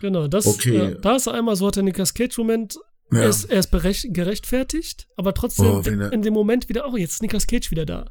Genau, 0.00 0.26
das, 0.28 0.46
Okay. 0.46 0.76
ja, 0.76 0.90
da 0.94 1.16
ist 1.16 1.26
er 1.28 1.34
einmal 1.34 1.54
so, 1.56 1.68
hat 1.68 1.76
der 1.76 1.84
Nicolas 1.84 2.12
Cage-Moment, 2.12 2.76
Ja. 3.12 3.20
er 3.20 3.28
ist, 3.28 3.44
er 3.44 3.60
ist 3.60 3.70
gerechtfertigt, 4.12 5.06
aber 5.16 5.32
trotzdem 5.32 5.66
Oh, 5.66 5.82
er- 5.84 6.12
in 6.12 6.22
dem 6.22 6.34
Moment 6.34 6.68
wieder, 6.68 6.92
oh, 6.92 6.96
jetzt 6.96 7.14
ist 7.14 7.22
Nicolas 7.22 7.46
Cage 7.46 7.70
wieder 7.70 7.86
da. 7.86 8.10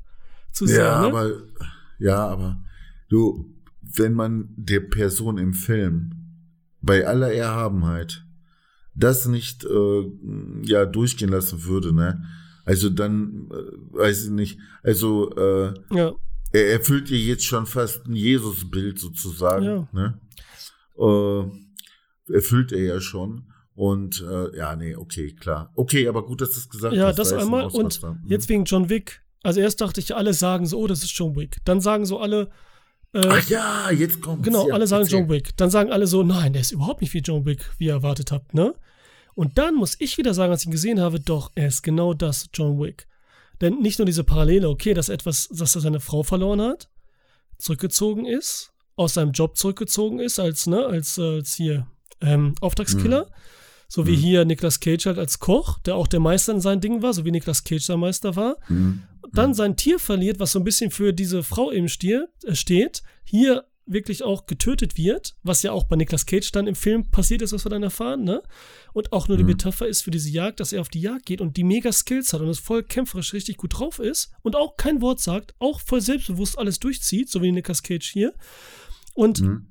Zu 0.54 0.66
sehen, 0.68 0.78
Ja, 0.80 1.02
ne? 1.02 1.08
aber 1.08 1.32
ja, 2.00 2.28
aber 2.28 2.62
du, 3.10 3.54
wenn 3.82 4.14
man 4.14 4.50
der 4.56 4.80
Person 4.80 5.38
im 5.38 5.54
Film 5.54 6.12
bei 6.82 7.06
aller 7.06 7.32
Erhabenheit 7.34 8.25
das 8.96 9.28
nicht 9.28 9.66
äh, 9.66 10.12
ja 10.64 10.86
durchgehen 10.86 11.30
lassen 11.30 11.64
würde, 11.66 11.94
ne? 11.94 12.24
Also 12.64 12.90
dann 12.90 13.50
äh, 13.52 13.98
weiß 13.98 14.26
ich 14.26 14.32
nicht. 14.32 14.60
Also 14.82 15.32
äh, 15.36 15.74
ja. 15.92 16.14
er 16.52 16.72
erfüllt 16.72 17.12
ihr 17.12 17.20
jetzt 17.20 17.46
schon 17.46 17.66
fast 17.66 18.08
ein 18.08 18.16
Jesusbild 18.16 19.00
sozusagen. 19.00 19.66
Ja. 19.66 19.88
Ne? 19.92 20.20
Äh, 20.98 22.34
erfüllt 22.34 22.72
er 22.72 22.84
ja 22.84 23.00
schon. 23.00 23.52
Und 23.76 24.22
äh, 24.28 24.58
ja, 24.58 24.76
nee, 24.76 24.96
okay, 24.96 25.34
klar. 25.34 25.72
Okay, 25.76 26.08
aber 26.08 26.26
gut, 26.26 26.42
dass 26.42 26.52
du 26.52 26.60
es 26.60 26.70
gesagt 26.70 26.96
Ja, 26.96 27.08
hast. 27.08 27.20
das 27.20 27.30
da 27.30 27.36
ist 27.36 27.42
ein 27.42 27.46
einmal. 27.46 27.68
Und. 27.68 28.02
Mhm. 28.02 28.24
jetzt 28.28 28.50
wegen 28.50 28.64
John 28.64 28.90
Wick. 28.90 29.22
Also 29.44 29.60
erst 29.60 29.82
dachte 29.82 30.00
ich, 30.00 30.16
alle 30.16 30.34
sagen 30.34 30.66
so, 30.66 30.80
oh, 30.80 30.88
das 30.88 31.04
ist 31.04 31.12
John 31.12 31.36
Wick. 31.36 31.58
Dann 31.66 31.82
sagen 31.82 32.06
so 32.06 32.20
alle, 32.20 32.50
äh, 33.16 33.28
Ach 33.30 33.50
ja, 33.50 33.90
jetzt 33.92 34.22
kommt 34.22 34.44
genau, 34.44 34.68
ja, 34.68 34.74
alle 34.74 34.88
sagen. 34.88 35.08
John 35.08 35.30
Wick. 35.30 35.56
Dann 35.58 35.70
sagen 35.70 35.92
alle 35.92 36.06
so, 36.08 36.22
nein, 36.24 36.54
der 36.54 36.62
ist 36.62 36.72
überhaupt 36.72 37.02
nicht 37.02 37.14
wie 37.14 37.20
John 37.20 37.46
Wick, 37.46 37.72
wie 37.78 37.86
ihr 37.86 37.94
erwartet 37.94 38.32
habt, 38.32 38.54
ne? 38.54 38.74
Und 39.34 39.58
dann 39.58 39.76
muss 39.76 39.96
ich 40.00 40.18
wieder 40.18 40.34
sagen, 40.34 40.52
als 40.52 40.62
ich 40.62 40.68
ihn 40.68 40.72
gesehen 40.72 41.00
habe, 41.00 41.20
doch, 41.20 41.52
er 41.56 41.68
ist 41.68 41.82
genau 41.82 42.14
das, 42.14 42.50
John 42.54 42.80
Wick. 42.80 43.08
Denn 43.62 43.80
nicht 43.82 44.00
nur 44.00 44.06
diese 44.06 44.24
Parallele, 44.24 44.70
okay, 44.70 44.94
dass 44.94 45.10
er 45.10 45.16
etwas, 45.16 45.48
dass 45.50 45.76
er 45.76 45.82
seine 45.82 46.00
Frau 46.00 46.24
verloren 46.24 46.62
hat, 46.62 46.90
zurückgezogen 47.58 48.26
ist, 48.26 48.72
aus 48.96 49.14
seinem 49.16 49.32
Job 49.32 49.58
zurückgezogen 49.58 50.20
ist, 50.20 50.40
als, 50.40 50.68
ne, 50.68 50.86
als, 50.86 51.18
äh, 51.18 51.38
als 51.38 51.56
hier 51.56 51.88
ähm, 52.22 52.56
Auftragskiller. 52.62 53.28
So 53.88 54.08
wie 54.08 54.14
Mhm. 54.18 54.22
hier 54.22 54.46
Nicolas 54.46 54.80
Cage 54.80 55.06
halt 55.06 55.20
als 55.20 55.40
Koch, 55.40 55.80
der 55.80 55.96
auch 55.96 56.08
der 56.08 56.20
Meister 56.20 56.54
in 56.54 56.60
seinen 56.62 56.82
Dingen 56.82 57.02
war, 57.04 57.14
so 57.14 57.24
wie 57.24 57.32
Nicolas 57.32 57.64
Cage 57.64 57.84
sein 57.84 58.00
Meister 58.00 58.36
war. 58.36 58.58
Mhm. 58.68 59.04
Dann 59.36 59.54
sein 59.54 59.76
Tier 59.76 60.00
verliert, 60.00 60.40
was 60.40 60.52
so 60.52 60.60
ein 60.60 60.64
bisschen 60.64 60.92
für 60.92 61.14
diese 61.14 61.44
Frau 61.44 61.70
im 61.70 61.88
Stier 61.88 62.30
äh, 62.44 62.56
steht. 62.56 63.04
Hier 63.24 63.66
wirklich 63.88 64.24
auch 64.24 64.48
getötet 64.48 64.98
wird, 64.98 65.36
was 65.44 65.62
ja 65.62 65.72
auch 65.72 65.84
bei 65.84 65.96
Nicolas 65.96 66.26
Cage 66.26 66.52
dann 66.52 66.66
im 66.66 66.74
Film 66.74 67.12
passiert 67.12 67.44
ist, 67.44 67.54
was 67.54 67.66
wir 67.66 67.70
dann 67.70 67.84
erfahren, 67.84 68.24
ne? 68.24 68.42
Und 68.94 69.14
auch 69.14 69.28
nur 69.28 69.38
die 69.38 69.44
Mhm. 69.44 69.50
Metapher 69.50 69.88
ist 69.88 70.02
für 70.02 70.10
diese 70.10 70.32
Jagd, 70.32 70.60
dass 70.60 70.74
er 70.74 70.82
auf 70.82 70.90
die 70.90 71.02
Jagd 71.02 71.28
geht 71.28 71.40
und 71.40 71.56
die 71.56 71.64
mega 71.64 71.92
Skills 71.92 72.34
hat 72.34 72.42
und 72.42 72.50
es 72.50 72.58
voll 72.58 72.82
kämpferisch 72.82 73.34
richtig 73.34 73.58
gut 73.58 73.78
drauf 73.78 74.00
ist 74.00 74.32
und 74.42 74.56
auch 74.56 74.76
kein 74.78 75.02
Wort 75.02 75.20
sagt, 75.20 75.54
auch 75.60 75.82
voll 75.82 76.02
selbstbewusst 76.02 76.58
alles 76.58 76.80
durchzieht, 76.80 77.30
so 77.30 77.44
wie 77.44 77.52
Nicolas 77.52 77.84
Cage 77.84 78.10
hier. 78.12 78.34
Und 79.14 79.42
Mhm. 79.42 79.68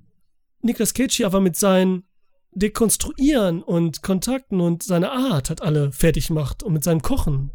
Nicolas 0.63 0.95
Cage 0.95 1.17
hier 1.17 1.27
aber 1.27 1.41
mit 1.41 1.57
seinen 1.57 2.05
Dekonstruieren 2.53 3.65
und 3.65 4.03
Kontakten 4.03 4.61
und 4.61 4.85
seiner 4.85 5.11
Art 5.11 5.51
hat 5.51 5.61
alle 5.61 5.91
fertig 5.91 6.31
macht 6.31 6.63
und 6.63 6.73
mit 6.73 6.85
seinem 6.85 7.03
Kochen. 7.03 7.51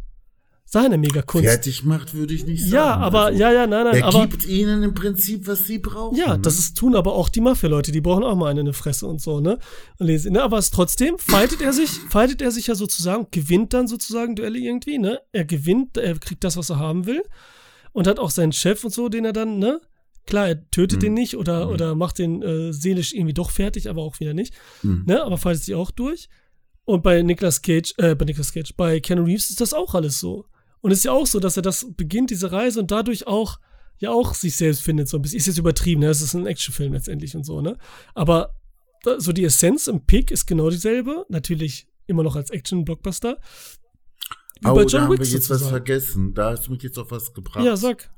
Seine 0.71 0.99
Mega-Kunst. 0.99 1.47
Fertig 1.47 1.83
macht, 1.83 2.13
würde 2.13 2.31
ich 2.35 2.45
nicht 2.45 2.61
sagen. 2.61 2.73
Ja, 2.73 2.95
aber, 2.97 3.25
Also, 3.25 3.39
ja, 3.39 3.51
ja, 3.51 3.65
nein, 3.65 3.85
nein, 3.85 3.95
Er 3.95 4.05
aber. 4.05 4.27
gibt 4.27 4.45
ihnen 4.47 4.83
im 4.83 4.93
Prinzip, 4.93 5.47
was 5.47 5.65
sie 5.65 5.79
brauchen. 5.79 6.15
Ja, 6.15 6.35
ne? 6.35 6.39
das 6.43 6.59
ist, 6.59 6.77
tun 6.77 6.95
aber 6.95 7.13
auch 7.13 7.27
die 7.29 7.41
Mafia-Leute, 7.41 7.91
die 7.91 8.01
brauchen 8.01 8.23
auch 8.23 8.35
mal 8.35 8.51
eine 8.51 8.59
in 8.59 8.65
die 8.67 8.73
Fresse 8.73 9.07
und 9.07 9.19
so, 9.19 9.39
ne? 9.39 9.57
Und 9.97 10.05
lesen, 10.05 10.33
ne? 10.33 10.43
Aber 10.43 10.59
es 10.59 10.69
trotzdem 10.69 11.17
fightet 11.17 11.61
er 11.61 11.73
sich, 11.73 11.89
fightet 12.11 12.43
er 12.43 12.51
sich 12.51 12.67
ja 12.67 12.75
sozusagen, 12.75 13.25
gewinnt 13.31 13.73
dann 13.73 13.87
sozusagen 13.87 14.35
Duelle 14.35 14.59
irgendwie, 14.59 14.99
ne? 14.99 15.19
Er 15.31 15.43
gewinnt, 15.43 15.97
er 15.97 16.19
kriegt 16.19 16.43
das, 16.43 16.55
was 16.55 16.69
er 16.69 16.77
haben 16.77 17.07
will. 17.07 17.23
Und 17.91 18.05
hat 18.05 18.19
auch 18.19 18.29
seinen 18.29 18.51
Chef 18.51 18.83
und 18.83 18.93
so, 18.93 19.09
den 19.09 19.25
er 19.25 19.33
dann, 19.33 19.57
ne? 19.57 19.81
Klar, 20.27 20.49
er 20.49 20.69
tötet 20.69 20.99
Mhm. 20.99 21.01
den 21.05 21.13
nicht 21.15 21.35
oder, 21.35 21.65
Mhm. 21.65 21.71
oder 21.73 21.95
macht 21.95 22.19
den 22.19 22.43
äh, 22.43 22.71
seelisch 22.73 23.13
irgendwie 23.15 23.33
doch 23.33 23.49
fertig, 23.49 23.89
aber 23.89 24.03
auch 24.03 24.19
wieder 24.19 24.35
nicht. 24.35 24.53
Mhm. 24.83 25.05
Ne? 25.07 25.23
Aber 25.23 25.39
fightet 25.39 25.63
sich 25.63 25.73
auch 25.73 25.89
durch. 25.89 26.29
Und 26.85 27.01
bei 27.01 27.23
Nicolas 27.23 27.63
Cage, 27.63 27.95
äh, 27.97 28.13
bei 28.13 28.25
Nicolas 28.25 28.53
Cage, 28.53 28.75
bei 28.77 28.99
Keanu 28.99 29.23
Reeves 29.23 29.49
ist 29.49 29.61
das 29.61 29.73
auch 29.73 29.95
alles 29.95 30.19
so. 30.19 30.45
Und 30.81 30.91
es 30.91 30.99
ist 30.99 31.03
ja 31.05 31.11
auch 31.11 31.27
so, 31.27 31.39
dass 31.39 31.57
er 31.57 31.61
das 31.63 31.85
beginnt, 31.95 32.29
diese 32.29 32.51
Reise, 32.51 32.79
und 32.79 32.91
dadurch 32.91 33.27
auch, 33.27 33.59
ja 33.97 34.11
auch 34.11 34.33
sich 34.33 34.55
selbst 34.55 34.81
findet, 34.81 35.09
so 35.09 35.17
ein 35.17 35.21
bisschen. 35.21 35.37
Ist 35.37 35.47
jetzt 35.47 35.57
übertrieben, 35.57 36.01
ne? 36.01 36.07
Es 36.07 36.21
ist 36.21 36.33
ein 36.33 36.45
Actionfilm 36.45 36.93
letztendlich 36.93 37.35
und 37.35 37.43
so, 37.45 37.61
ne? 37.61 37.77
Aber 38.15 38.55
da, 39.03 39.19
so 39.19 39.33
die 39.33 39.43
Essenz 39.43 39.87
im 39.87 40.05
Pick 40.05 40.31
ist 40.31 40.45
genau 40.45 40.69
dieselbe. 40.69 41.25
Natürlich 41.29 41.87
immer 42.07 42.23
noch 42.23 42.35
als 42.35 42.49
Action-Blockbuster. 42.49 43.37
Oh, 44.65 44.73
bei 44.73 44.83
da 44.83 44.87
John 44.87 45.01
haben 45.03 45.11
Wick 45.11 45.19
wir 45.19 45.27
jetzt 45.27 45.49
was 45.49 45.67
vergessen. 45.67 46.33
Da 46.33 46.51
hast 46.51 46.67
du 46.67 46.71
mich 46.71 46.83
jetzt 46.83 46.97
auf 46.97 47.11
was 47.11 47.33
gebracht. 47.33 47.63
Ja, 47.65 47.75
sag. 47.77 48.09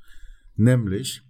Nämlich, 0.56 1.22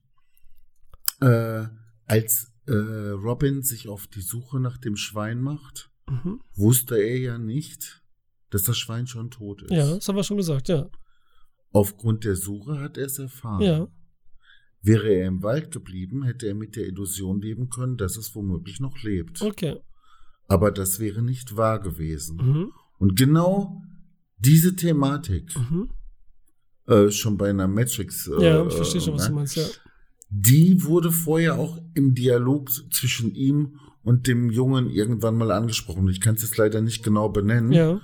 äh, 1.21 1.65
als 2.05 2.51
äh, 2.67 2.73
Robin 2.73 3.61
sich 3.63 3.87
auf 3.87 4.07
die 4.07 4.21
Suche 4.21 4.59
nach 4.59 4.77
dem 4.77 4.95
Schwein 4.95 5.41
macht, 5.41 5.89
Mhm. 6.09 6.41
wusste 6.55 6.97
er 6.97 7.17
ja 7.19 7.37
nicht, 7.37 8.03
dass 8.49 8.63
das 8.63 8.77
Schwein 8.77 9.07
schon 9.07 9.31
tot 9.31 9.61
ist. 9.61 9.71
Ja, 9.71 9.95
das 9.95 10.07
haben 10.07 10.15
wir 10.17 10.23
schon 10.23 10.37
gesagt, 10.37 10.67
ja. 10.67 10.89
Aufgrund 11.71 12.23
der 12.25 12.35
Suche 12.35 12.79
hat 12.79 12.97
er 12.97 13.05
es 13.05 13.17
erfahren. 13.19 13.61
Ja. 13.61 13.87
Wäre 14.81 15.09
er 15.09 15.27
im 15.27 15.43
Wald 15.43 15.71
geblieben, 15.71 16.23
hätte 16.23 16.47
er 16.47 16.55
mit 16.55 16.75
der 16.75 16.87
Illusion 16.87 17.39
leben 17.41 17.69
können, 17.69 17.97
dass 17.97 18.17
es 18.17 18.35
womöglich 18.35 18.79
noch 18.79 19.01
lebt. 19.03 19.41
Okay. 19.41 19.77
Aber 20.47 20.71
das 20.71 20.99
wäre 20.99 21.21
nicht 21.21 21.55
wahr 21.55 21.79
gewesen. 21.79 22.37
Mhm. 22.37 22.71
Und 22.97 23.15
genau 23.17 23.81
diese 24.37 24.75
Thematik, 24.75 25.53
Mhm. 25.55 25.89
äh, 26.87 27.09
schon 27.11 27.37
bei 27.37 27.49
einer 27.51 27.67
Matrix, 27.67 28.27
äh, 28.27 28.43
Ja, 28.43 28.65
ich 28.67 28.73
verstehe 28.73 29.01
schon, 29.01 29.13
was 29.13 29.23
ne? 29.23 29.29
du 29.29 29.35
meinst, 29.35 29.55
ja. 29.55 29.65
die 30.29 30.83
wurde 30.83 31.11
vorher 31.11 31.57
auch 31.59 31.79
im 31.93 32.15
Dialog 32.15 32.69
zwischen 32.91 33.33
ihm 33.35 33.79
und 34.03 34.27
dem 34.27 34.49
Jungen 34.49 34.89
irgendwann 34.89 35.37
mal 35.37 35.51
angesprochen. 35.51 36.09
Ich 36.09 36.21
kann 36.21 36.35
es 36.35 36.41
jetzt 36.41 36.57
leider 36.57 36.81
nicht 36.81 37.03
genau 37.03 37.29
benennen. 37.29 37.71
Ja. 37.71 38.01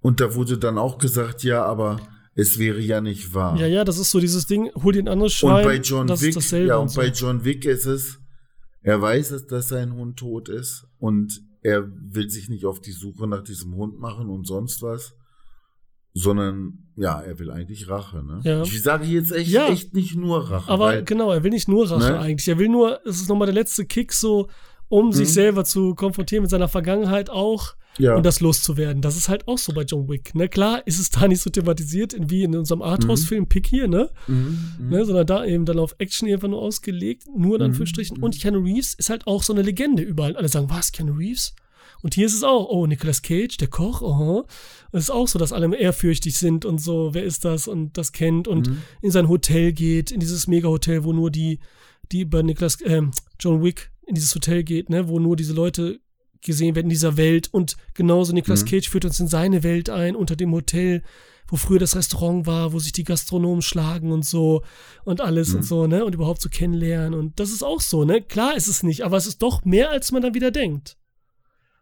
Und 0.00 0.20
da 0.20 0.34
wurde 0.34 0.58
dann 0.58 0.78
auch 0.78 0.98
gesagt, 0.98 1.44
ja, 1.44 1.64
aber 1.64 2.00
es 2.40 2.58
wäre 2.58 2.80
ja 2.80 3.00
nicht 3.00 3.34
wahr. 3.34 3.58
Ja, 3.58 3.66
ja, 3.66 3.84
das 3.84 3.98
ist 3.98 4.10
so 4.10 4.20
dieses 4.20 4.46
Ding, 4.46 4.70
hol 4.82 4.92
dir 4.92 5.00
ein 5.02 5.08
anderes 5.08 5.32
Schwein. 5.34 5.56
und 5.56 5.62
bei 5.64 5.76
John 5.76 6.08
Wick, 6.08 6.36
ja, 6.68 6.76
und 6.76 6.82
und 6.82 6.88
so. 6.90 7.00
bei 7.00 7.08
John 7.08 7.44
Wick 7.44 7.64
ist 7.64 7.86
es, 7.86 8.18
er 8.82 9.02
weiß 9.02 9.32
es, 9.32 9.46
dass 9.46 9.68
sein 9.68 9.92
Hund 9.94 10.18
tot 10.18 10.48
ist 10.48 10.86
und 10.98 11.40
er 11.62 11.86
will 11.88 12.30
sich 12.30 12.48
nicht 12.48 12.64
auf 12.64 12.80
die 12.80 12.92
Suche 12.92 13.26
nach 13.26 13.42
diesem 13.42 13.74
Hund 13.74 13.98
machen 13.98 14.28
und 14.28 14.46
sonst 14.46 14.80
was, 14.82 15.14
sondern 16.14 16.78
ja, 16.96 17.20
er 17.20 17.38
will 17.38 17.50
eigentlich 17.50 17.88
Rache. 17.88 18.22
Ne? 18.24 18.40
Ja. 18.44 18.62
Ich 18.62 18.82
sage 18.82 19.04
jetzt 19.06 19.32
echt, 19.32 19.50
Ja. 19.50 19.68
echt 19.68 19.94
nicht 19.94 20.16
nur 20.16 20.50
Rache. 20.50 20.70
Aber 20.70 20.86
weil, 20.86 21.04
genau, 21.04 21.32
er 21.32 21.42
will 21.44 21.50
nicht 21.50 21.68
nur 21.68 21.90
Rache 21.90 22.12
Ne? 22.12 22.18
eigentlich. 22.18 22.48
Er 22.48 22.58
will 22.58 22.68
nur, 22.68 23.00
es 23.06 23.20
ist 23.20 23.28
nochmal 23.28 23.46
der 23.46 23.54
letzte 23.54 23.84
Kick 23.84 24.12
so, 24.12 24.48
um 24.88 25.12
sich 25.12 25.28
Mhm. 25.28 25.32
selber 25.32 25.64
zu 25.64 25.94
konfrontieren 25.94 26.42
mit 26.42 26.50
seiner 26.50 26.68
Vergangenheit 26.68 27.30
auch 27.30 27.74
ja. 27.98 28.14
und 28.16 28.24
das 28.24 28.40
loszuwerden. 28.40 29.02
Das 29.02 29.16
ist 29.16 29.28
halt 29.28 29.46
auch 29.48 29.58
so 29.58 29.72
bei 29.72 29.82
John 29.82 30.08
Wick. 30.08 30.34
Ne? 30.34 30.48
Klar 30.48 30.86
ist 30.86 30.98
es 30.98 31.10
da 31.10 31.26
nicht 31.28 31.40
so 31.40 31.50
thematisiert 31.50 32.14
wie 32.18 32.42
in 32.44 32.56
unserem 32.56 32.82
Arthouse-Film 32.82 33.46
Pick 33.48 33.66
hier, 33.66 33.88
ne? 33.88 34.10
Mhm, 34.26 34.58
mhm. 34.78 34.88
ne? 34.90 35.04
Sondern 35.04 35.26
da 35.26 35.44
eben 35.44 35.64
dann 35.64 35.78
auf 35.78 35.94
Action 35.98 36.28
einfach 36.32 36.48
nur 36.48 36.60
ausgelegt, 36.62 37.24
nur 37.36 37.56
in 37.56 37.60
Mhm, 37.62 37.66
Anführungsstrichen. 37.66 38.16
mhm. 38.18 38.22
Und 38.22 38.40
Keanu 38.40 38.60
Reeves 38.60 38.94
ist 38.94 39.10
halt 39.10 39.26
auch 39.26 39.42
so 39.42 39.52
eine 39.52 39.62
Legende 39.62 40.02
überall. 40.02 40.36
Alle 40.36 40.48
sagen, 40.48 40.70
was, 40.70 40.92
Keanu 40.92 41.12
Reeves? 41.14 41.54
Und 42.00 42.14
hier 42.14 42.26
ist 42.26 42.34
es 42.34 42.44
auch, 42.44 42.68
oh, 42.68 42.86
Nicolas 42.86 43.22
Cage, 43.22 43.56
der 43.56 43.66
Koch, 43.68 44.02
aha. 44.02 44.38
Und 44.92 44.98
es 44.98 45.04
ist 45.04 45.10
auch 45.10 45.26
so, 45.26 45.38
dass 45.38 45.52
alle 45.52 45.74
ehrfürchtig 45.76 46.38
sind 46.38 46.64
und 46.64 46.80
so, 46.80 47.10
wer 47.12 47.24
ist 47.24 47.44
das 47.44 47.66
und 47.66 47.98
das 47.98 48.12
kennt 48.12 48.46
und 48.46 48.68
Mhm. 48.68 48.78
in 49.02 49.10
sein 49.10 49.28
Hotel 49.28 49.72
geht, 49.72 50.12
in 50.12 50.20
dieses 50.20 50.46
Mega-Hotel, 50.46 51.02
wo 51.02 51.12
nur 51.12 51.30
die, 51.32 51.58
die 52.12 52.24
bei 52.24 52.42
Nicolas, 52.42 52.78
ähm, 52.84 53.10
John 53.40 53.64
Wick 53.64 53.90
in 54.06 54.14
dieses 54.14 54.32
Hotel 54.34 54.62
geht, 54.62 54.90
ne, 54.90 55.08
wo 55.08 55.18
nur 55.18 55.34
diese 55.34 55.52
Leute 55.54 55.98
gesehen 56.42 56.74
werden 56.74 56.86
in 56.86 56.90
dieser 56.90 57.16
Welt 57.16 57.48
und 57.52 57.76
genauso 57.94 58.32
Nicolas 58.32 58.62
Mhm. 58.62 58.68
Cage 58.68 58.88
führt 58.88 59.04
uns 59.04 59.20
in 59.20 59.28
seine 59.28 59.62
Welt 59.62 59.90
ein, 59.90 60.16
unter 60.16 60.36
dem 60.36 60.52
Hotel, 60.52 61.02
wo 61.48 61.56
früher 61.56 61.78
das 61.78 61.96
Restaurant 61.96 62.46
war, 62.46 62.72
wo 62.72 62.78
sich 62.78 62.92
die 62.92 63.04
Gastronomen 63.04 63.62
schlagen 63.62 64.12
und 64.12 64.24
so 64.24 64.62
und 65.04 65.20
alles 65.20 65.50
Mhm. 65.50 65.56
und 65.56 65.62
so, 65.64 65.86
ne, 65.86 66.04
und 66.04 66.14
überhaupt 66.14 66.42
so 66.42 66.48
kennenlernen 66.48 67.14
und 67.18 67.40
das 67.40 67.50
ist 67.50 67.62
auch 67.62 67.80
so, 67.80 68.04
ne, 68.04 68.20
klar 68.22 68.56
ist 68.56 68.68
es 68.68 68.82
nicht, 68.82 69.02
aber 69.04 69.16
es 69.16 69.26
ist 69.26 69.40
doch 69.42 69.64
mehr, 69.64 69.90
als 69.90 70.12
man 70.12 70.22
dann 70.22 70.34
wieder 70.34 70.50
denkt, 70.50 70.96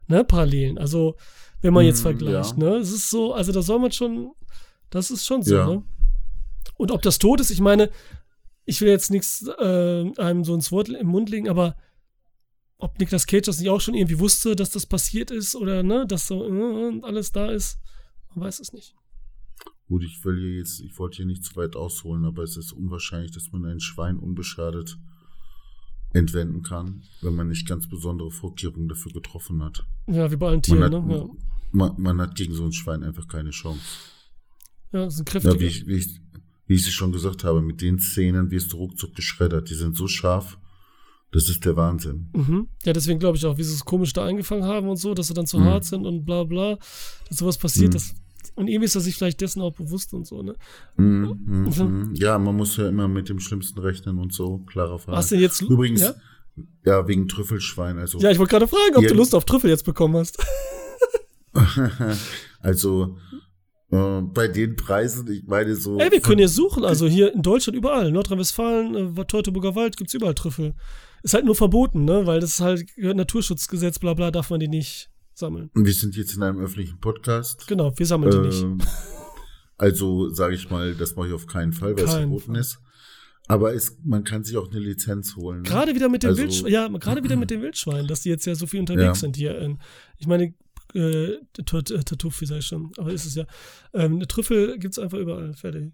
ne, 0.06 0.24
Parallelen, 0.24 0.78
also, 0.78 1.16
wenn 1.62 1.72
man 1.74 1.84
jetzt 1.84 1.98
Mhm, 1.98 2.02
vergleicht, 2.02 2.56
ja. 2.58 2.64
ne, 2.64 2.76
es 2.76 2.92
ist 2.92 3.10
so, 3.10 3.32
also 3.34 3.50
da 3.52 3.60
soll 3.62 3.78
man 3.80 3.90
schon, 3.92 4.30
das 4.90 5.10
ist 5.10 5.26
schon 5.26 5.42
so, 5.42 5.54
Ja. 5.54 5.66
ne. 5.66 5.82
Und 6.76 6.90
ob 6.92 7.02
das 7.02 7.18
tot 7.18 7.40
ist, 7.40 7.50
ich 7.50 7.60
meine, 7.60 7.90
ich 8.66 8.80
will 8.80 8.88
jetzt 8.88 9.10
nichts 9.10 9.46
äh, 9.58 10.12
einem 10.18 10.44
so 10.44 10.54
ins 10.54 10.70
Wort 10.72 10.88
im 10.88 11.06
Mund 11.06 11.30
legen, 11.30 11.48
aber 11.48 11.76
ob 12.78 12.98
Nicolas 12.98 13.26
Cage 13.26 13.46
das 13.46 13.58
nicht 13.60 13.70
auch 13.70 13.80
schon 13.80 13.94
irgendwie 13.94 14.18
wusste, 14.18 14.54
dass 14.56 14.70
das 14.70 14.86
passiert 14.86 15.30
ist 15.30 15.54
oder 15.56 15.82
ne, 15.82 16.06
dass 16.06 16.26
so 16.26 16.44
äh, 16.46 17.00
alles 17.02 17.32
da 17.32 17.50
ist, 17.50 17.78
man 18.34 18.46
weiß 18.46 18.60
es 18.60 18.72
nicht. 18.72 18.94
Gut, 19.88 20.02
ich 20.02 20.24
will 20.24 20.36
hier 20.38 20.56
jetzt, 20.58 20.80
ich 20.80 20.98
wollte 20.98 21.18
hier 21.18 21.26
nicht 21.26 21.44
zu 21.44 21.54
weit 21.56 21.76
ausholen, 21.76 22.24
aber 22.24 22.42
es 22.42 22.56
ist 22.56 22.72
unwahrscheinlich, 22.72 23.30
dass 23.30 23.52
man 23.52 23.64
ein 23.64 23.80
Schwein 23.80 24.18
unbeschadet 24.18 24.98
entwenden 26.12 26.62
kann, 26.62 27.02
wenn 27.20 27.34
man 27.34 27.48
nicht 27.48 27.68
ganz 27.68 27.88
besondere 27.88 28.30
Vorkehrungen 28.30 28.88
dafür 28.88 29.12
getroffen 29.12 29.62
hat. 29.62 29.84
Ja, 30.06 30.30
wie 30.30 30.36
bei 30.36 30.46
allen 30.48 30.54
Man 30.56 30.62
Tieren, 30.62 30.82
hat, 30.82 31.06
ne? 31.06 31.14
Ja. 31.16 31.26
man, 31.72 32.00
man 32.00 32.20
hat 32.20 32.34
gegen 32.34 32.54
so 32.54 32.64
ein 32.64 32.72
Schwein 32.72 33.02
einfach 33.02 33.28
keine 33.28 33.50
Chance. 33.50 33.80
ja, 34.92 35.04
das 35.04 35.16
sind 35.16 35.28
Ja, 35.32 35.40
kräftige. 35.40 35.60
wie, 35.60 35.66
ich, 35.66 35.86
wie, 35.86 35.94
ich, 35.96 36.20
wie 36.66 36.74
ich 36.74 36.86
es 36.86 36.92
schon 36.92 37.12
gesagt 37.12 37.44
habe, 37.44 37.60
mit 37.62 37.80
den 37.80 37.98
Szenen 38.00 38.50
wirst 38.50 38.72
du 38.72 38.76
ruckzuck 38.78 39.14
geschreddert. 39.14 39.68
Die 39.70 39.74
sind 39.74 39.96
so 39.96 40.08
scharf, 40.08 40.58
das 41.36 41.50
ist 41.50 41.62
der 41.66 41.76
Wahnsinn. 41.76 42.30
Mhm. 42.32 42.68
Ja, 42.84 42.94
deswegen 42.94 43.18
glaube 43.18 43.36
ich 43.36 43.44
auch, 43.44 43.58
wie 43.58 43.62
sie 43.62 43.74
es 43.74 43.84
komisch 43.84 44.14
da 44.14 44.24
eingefangen 44.24 44.64
haben 44.64 44.88
und 44.88 44.96
so, 44.96 45.12
dass 45.12 45.26
sie 45.26 45.34
dann 45.34 45.46
zu 45.46 45.58
Mhm. 45.58 45.64
hart 45.64 45.84
sind 45.84 46.06
und 46.06 46.24
bla 46.24 46.44
bla, 46.44 46.78
dass 47.28 47.36
sowas 47.36 47.58
passiert. 47.58 47.90
Mhm. 47.90 47.92
Das, 47.92 48.14
und 48.54 48.68
irgendwie 48.68 48.86
ist 48.86 48.94
er 48.94 49.02
sich 49.02 49.16
vielleicht 49.16 49.42
dessen 49.42 49.60
auch 49.60 49.74
bewusst 49.74 50.14
und 50.14 50.26
so, 50.26 50.42
ne? 50.42 50.54
Mhm. 50.96 51.38
mhm. 51.44 52.14
Ja, 52.14 52.38
man 52.38 52.56
muss 52.56 52.78
ja 52.78 52.88
immer 52.88 53.06
mit 53.06 53.28
dem 53.28 53.38
Schlimmsten 53.38 53.78
rechnen 53.80 54.18
und 54.18 54.32
so, 54.32 54.60
klarer 54.60 54.98
Fall. 54.98 55.14
Hast 55.14 55.30
du 55.30 55.34
denn 55.34 55.42
jetzt 55.42 55.60
Übrigens, 55.60 56.00
Ja, 56.00 56.14
ja? 56.86 57.06
wegen 57.06 57.28
Trüffelschwein, 57.28 57.98
also 57.98 58.18
ja 58.18 58.30
ich 58.30 58.38
wollte 58.38 58.52
gerade 58.52 58.66
fragen, 58.68 58.96
ob 58.96 59.06
du 59.06 59.12
Lust 59.12 59.34
auf 59.34 59.44
Trüffel 59.44 59.68
jetzt 59.68 59.84
bekommen 59.84 60.16
hast. 60.16 60.42
also 62.60 63.18
äh, 63.90 64.20
bei 64.22 64.48
den 64.48 64.76
Preisen, 64.76 65.30
ich 65.30 65.44
meine 65.46 65.74
so. 65.76 65.98
Ey, 65.98 66.10
wir 66.10 66.20
können 66.20 66.40
ja 66.40 66.48
suchen, 66.48 66.84
also 66.84 67.06
hier 67.06 67.32
in 67.34 67.42
Deutschland 67.42 67.76
überall. 67.76 68.10
Nordrhein-Westfalen, 68.10 69.16
äh, 69.16 69.24
Teutoburger 69.24 69.74
Wald 69.74 69.96
gibt's 69.96 70.14
überall 70.14 70.34
Trüffel. 70.34 70.74
Ist 71.22 71.34
halt 71.34 71.44
nur 71.44 71.54
verboten, 71.56 72.04
ne? 72.04 72.26
Weil 72.26 72.40
das 72.40 72.50
ist 72.50 72.60
halt 72.60 72.86
Naturschutzgesetz, 72.96 73.98
bla 73.98 74.14
bla, 74.14 74.30
darf 74.30 74.50
man 74.50 74.60
die 74.60 74.68
nicht 74.68 75.10
sammeln. 75.34 75.70
wir 75.74 75.92
sind 75.92 76.16
jetzt 76.16 76.36
in 76.36 76.42
einem 76.42 76.58
öffentlichen 76.60 76.98
Podcast. 77.00 77.66
Genau, 77.66 77.92
wir 77.96 78.06
sammeln 78.06 78.30
die 78.32 78.48
nicht. 78.48 78.62
Ähm, 78.62 78.78
Also 79.78 80.30
sage 80.30 80.54
ich 80.54 80.70
mal, 80.70 80.94
das 80.94 81.16
mache 81.16 81.28
ich 81.28 81.34
auf 81.34 81.46
keinen 81.46 81.72
Fall, 81.72 81.96
weil 81.96 82.04
es 82.04 82.10
Keinen 82.12 82.20
verboten 82.30 82.52
Fall. 82.52 82.60
ist. 82.60 82.78
Aber 83.48 83.74
es, 83.74 83.98
man 84.04 84.24
kann 84.24 84.42
sich 84.42 84.56
auch 84.56 84.70
eine 84.70 84.80
Lizenz 84.80 85.36
holen. 85.36 85.58
Ne? 85.62 85.68
Gerade 85.68 85.94
wieder 85.94 86.08
mit 86.08 86.22
den 86.22 86.30
Also- 86.30 86.42
Wildschweinen, 86.42 86.72
ja, 86.72 86.88
gerade 86.88 87.22
wieder 87.22 87.36
mit 87.36 87.50
den 87.50 87.62
Wildschweinen, 87.62 88.06
dass 88.08 88.22
die 88.22 88.30
jetzt 88.30 88.46
ja 88.46 88.54
so 88.54 88.66
viel 88.66 88.80
unterwegs 88.80 89.04
Ja. 89.04 89.14
sind 89.14 89.36
hier. 89.36 89.58
In, 89.58 89.78
ich 90.18 90.26
meine, 90.26 90.54
äh, 90.96 91.38
Tartuffe 91.64 92.46
sag 92.46 92.58
ich 92.58 92.66
schon, 92.66 92.90
aber 92.96 93.12
ist 93.12 93.26
es 93.26 93.34
ja. 93.34 93.46
Ähm, 93.92 94.16
eine 94.16 94.26
Trüffel 94.26 94.78
gibt's 94.78 94.98
einfach 94.98 95.18
überall, 95.18 95.52
fertig. 95.54 95.92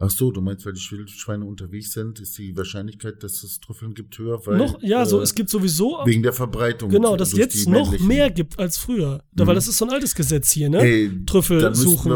Ach 0.00 0.10
so, 0.10 0.30
du 0.30 0.40
meinst, 0.40 0.64
weil 0.64 0.74
die 0.74 0.90
Wildschweine 0.92 1.44
unterwegs 1.44 1.92
sind, 1.92 2.20
ist 2.20 2.38
die 2.38 2.56
Wahrscheinlichkeit, 2.56 3.20
dass 3.24 3.42
es 3.42 3.58
Trüffeln 3.58 3.94
gibt, 3.94 4.16
höher? 4.16 4.40
Weil, 4.46 4.58
noch, 4.58 4.80
ja, 4.80 5.02
äh, 5.02 5.06
so, 5.06 5.20
es 5.20 5.34
gibt 5.34 5.50
sowieso. 5.50 5.98
Wegen 6.04 6.22
der 6.22 6.32
Verbreitung. 6.32 6.88
Genau, 6.88 7.16
dass 7.16 7.32
jetzt 7.32 7.68
noch 7.68 7.98
mehr 7.98 8.30
gibt 8.30 8.60
als 8.60 8.78
früher. 8.78 9.24
Da, 9.32 9.42
mhm. 9.42 9.48
Weil 9.48 9.54
das 9.56 9.66
ist 9.66 9.78
so 9.78 9.86
ein 9.86 9.90
altes 9.90 10.14
Gesetz 10.14 10.52
hier, 10.52 10.68
ne? 10.70 10.80
Ey, 10.82 11.24
Trüffel 11.26 11.74
suchen 11.74 12.12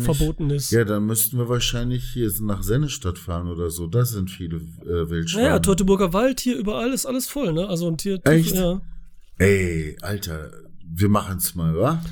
verboten 0.00 0.48
ist. 0.48 0.70
Ja, 0.70 0.84
dann 0.84 1.04
müssten 1.04 1.36
wir 1.36 1.46
wahrscheinlich 1.48 2.04
hier 2.14 2.32
nach 2.40 2.62
Sennestadt 2.62 3.18
fahren 3.18 3.48
oder 3.48 3.68
so. 3.68 3.86
Da 3.86 4.06
sind 4.06 4.30
viele 4.30 4.56
äh, 4.56 5.10
Wildschweine. 5.10 5.48
Naja, 5.48 5.58
Teutoburger 5.58 6.14
Wald 6.14 6.40
hier 6.40 6.56
überall 6.56 6.90
ist 6.90 7.04
alles 7.04 7.26
voll, 7.26 7.52
ne? 7.52 7.68
Also 7.68 7.86
und 7.86 8.00
hier. 8.00 8.18
Echt? 8.24 8.54
Ja. 8.54 8.80
Ey, 9.38 9.98
Alter, 10.00 10.50
wir 10.94 11.08
machen's 11.08 11.54
mal, 11.54 11.76
wa? 11.76 12.02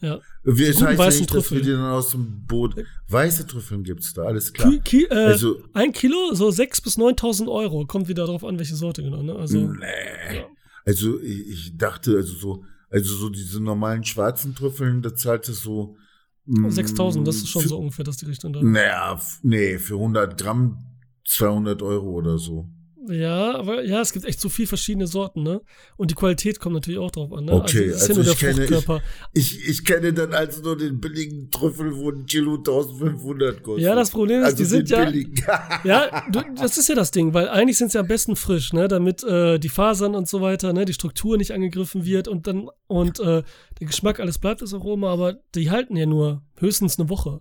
Ja. 0.00 0.20
Wir, 0.42 0.68
es 0.68 0.82
heißt 0.82 0.98
weißen 0.98 1.20
nicht, 1.20 1.30
dass 1.34 1.46
Trüffel. 1.48 1.56
wir 1.58 1.64
die 1.64 1.70
dann 1.70 1.90
aus 1.90 2.10
dem 2.10 2.44
Boot. 2.46 2.74
Weiße 3.08 3.46
Trüffeln 3.46 3.82
gibt's 3.84 4.12
da, 4.12 4.22
alles 4.24 4.52
klar. 4.52 4.70
Ki 4.70 4.80
Ki 4.80 5.04
äh, 5.10 5.14
Also- 5.14 5.62
ein 5.72 5.92
Kilo, 5.92 6.34
so 6.34 6.48
6.000 6.48 6.82
bis 6.84 6.98
9.000 6.98 7.48
Euro. 7.48 7.86
Kommt 7.86 8.08
wieder 8.08 8.26
darauf 8.26 8.44
an, 8.44 8.58
welche 8.58 8.76
Sorte 8.76 9.02
genau, 9.02 9.22
ne? 9.22 9.34
Also, 9.34 9.58
Nee. 9.58 10.44
Also 10.84 11.18
ich, 11.20 11.48
ich 11.48 11.76
dachte, 11.78 12.16
also 12.16 12.34
so, 12.34 12.64
also 12.90 13.14
so 13.16 13.30
diese 13.30 13.60
normalen 13.62 14.04
schwarzen 14.04 14.54
Trüffeln, 14.54 15.00
da 15.00 15.14
zahlt 15.14 15.48
es 15.48 15.62
so. 15.62 15.96
mm, 16.44 16.66
6.000, 16.66 17.24
das 17.24 17.36
ist 17.36 17.48
schon 17.48 17.62
für, 17.62 17.68
so 17.68 17.78
ungefähr, 17.78 18.04
dass 18.04 18.18
die 18.18 18.26
Richtung 18.26 18.52
da. 18.52 18.62
Naja, 18.62 19.18
nee, 19.42 19.78
für 19.78 19.94
100 19.94 20.36
Gramm 20.38 20.84
200 21.26 21.80
Euro 21.80 22.10
oder 22.10 22.36
so. 22.36 22.68
Ja, 23.08 23.54
aber 23.56 23.84
ja, 23.84 24.00
es 24.00 24.12
gibt 24.12 24.24
echt 24.24 24.40
so 24.40 24.48
viel 24.48 24.66
verschiedene 24.66 25.06
Sorten, 25.06 25.42
ne? 25.42 25.60
Und 25.96 26.10
die 26.10 26.14
Qualität 26.14 26.58
kommt 26.60 26.74
natürlich 26.74 26.98
auch 26.98 27.10
drauf 27.10 27.32
an, 27.32 27.44
ne? 27.44 27.52
Okay, 27.52 27.92
also 27.92 28.12
ja 28.12 28.14
nur 28.22 28.32
ich 28.32 28.38
kenne- 28.38 28.54
Fruchtkörper. 28.66 29.02
Ich, 29.34 29.68
ich 29.68 29.84
kenne 29.84 30.12
dann 30.12 30.32
also 30.32 30.62
nur 30.62 30.76
den 30.78 31.00
billigen 31.00 31.50
Trüffel, 31.50 31.94
wo 31.96 32.10
ein 32.10 32.24
Kilo 32.26 32.56
1500 32.56 33.62
kostet. 33.62 33.84
Ja, 33.84 33.94
das 33.94 34.10
Problem 34.10 34.40
ist, 34.40 34.44
also 34.46 34.56
die 34.56 34.64
sind 34.64 34.88
ja- 34.90 35.04
billigen. 35.04 35.34
Ja, 35.84 36.24
du, 36.30 36.40
das 36.56 36.78
ist 36.78 36.88
ja 36.88 36.94
das 36.94 37.10
Ding, 37.10 37.34
weil 37.34 37.48
eigentlich 37.48 37.76
sind 37.78 37.92
sie 37.92 37.98
am 37.98 38.06
besten 38.06 38.36
frisch, 38.36 38.72
ne, 38.72 38.88
damit 38.88 39.22
äh, 39.24 39.58
die 39.58 39.68
Fasern 39.68 40.14
und 40.14 40.28
so 40.28 40.40
weiter, 40.40 40.72
ne, 40.72 40.84
die 40.84 40.94
Struktur 40.94 41.36
nicht 41.36 41.52
angegriffen 41.52 42.04
wird 42.04 42.26
und 42.28 42.46
dann 42.46 42.68
und 42.86 43.18
äh, 43.20 43.42
der 43.80 43.86
Geschmack 43.86 44.20
alles 44.20 44.38
bleibt 44.38 44.62
das 44.62 44.72
Aroma, 44.72 45.10
aber 45.12 45.34
die 45.54 45.70
halten 45.70 45.96
ja 45.96 46.06
nur 46.06 46.42
höchstens 46.58 46.98
eine 46.98 47.08
Woche. 47.08 47.40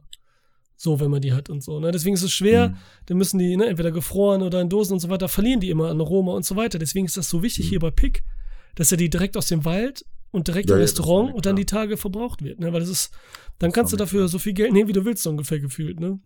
So, 0.84 1.00
wenn 1.00 1.10
man 1.10 1.22
die 1.22 1.32
hat 1.32 1.50
und 1.50 1.64
so, 1.64 1.80
ne? 1.80 1.92
Deswegen 1.94 2.14
ist 2.14 2.24
es 2.24 2.34
schwer, 2.34 2.70
Mhm. 2.72 2.76
dann 3.06 3.18
müssen 3.18 3.38
die, 3.40 3.56
ne, 3.56 3.68
entweder 3.68 3.92
gefroren 3.92 4.42
oder 4.42 4.60
in 4.60 4.68
Dosen 4.68 4.92
und 4.92 5.00
so 5.00 5.08
weiter, 5.08 5.30
verlieren 5.30 5.62
die 5.62 5.70
immer 5.70 5.90
an 5.90 6.02
Aroma 6.02 6.34
und 6.34 6.44
so 6.46 6.58
weiter. 6.58 6.78
Deswegen 6.78 7.06
ist 7.06 7.16
das 7.16 7.30
so 7.30 7.42
wichtig 7.42 7.68
Mhm. 7.68 7.70
hier 7.70 7.80
bei 7.80 7.90
Pick, 7.90 8.26
dass 8.76 8.92
er 8.92 8.98
die 8.98 9.10
direkt 9.10 9.38
aus 9.38 9.48
dem 9.48 9.64
Wald 9.64 10.06
und 10.32 10.50
direkt 10.50 10.70
Ja, 10.70 10.76
im 10.76 10.80
ja, 10.80 10.84
Restaurant 10.84 11.34
und 11.34 11.46
dann 11.46 11.56
die 11.56 11.66
Tage 11.66 11.96
verbraucht 11.96 12.44
wird, 12.44 12.60
ne? 12.60 12.74
Weil 12.74 12.82
das 12.82 12.90
ist, 12.90 13.14
dann 13.60 13.70
Das 13.70 13.76
kannst 13.76 13.94
du 13.94 13.98
dafür 13.98 14.20
klar. 14.22 14.28
so 14.28 14.40
viel 14.40 14.52
Geld 14.52 14.74
nehmen, 14.74 14.90
wie 14.90 14.94
du 14.94 15.06
willst, 15.06 15.24
so 15.24 15.30
ungefähr 15.30 15.62
gefühlt, 15.62 16.02
ne? 16.02 16.20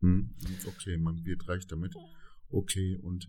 Hm, 0.00 0.34
Okay, 0.66 0.96
man 0.96 1.22
wird 1.26 1.46
reich 1.46 1.66
damit. 1.66 1.92
Okay, 2.48 2.96
und 3.02 3.28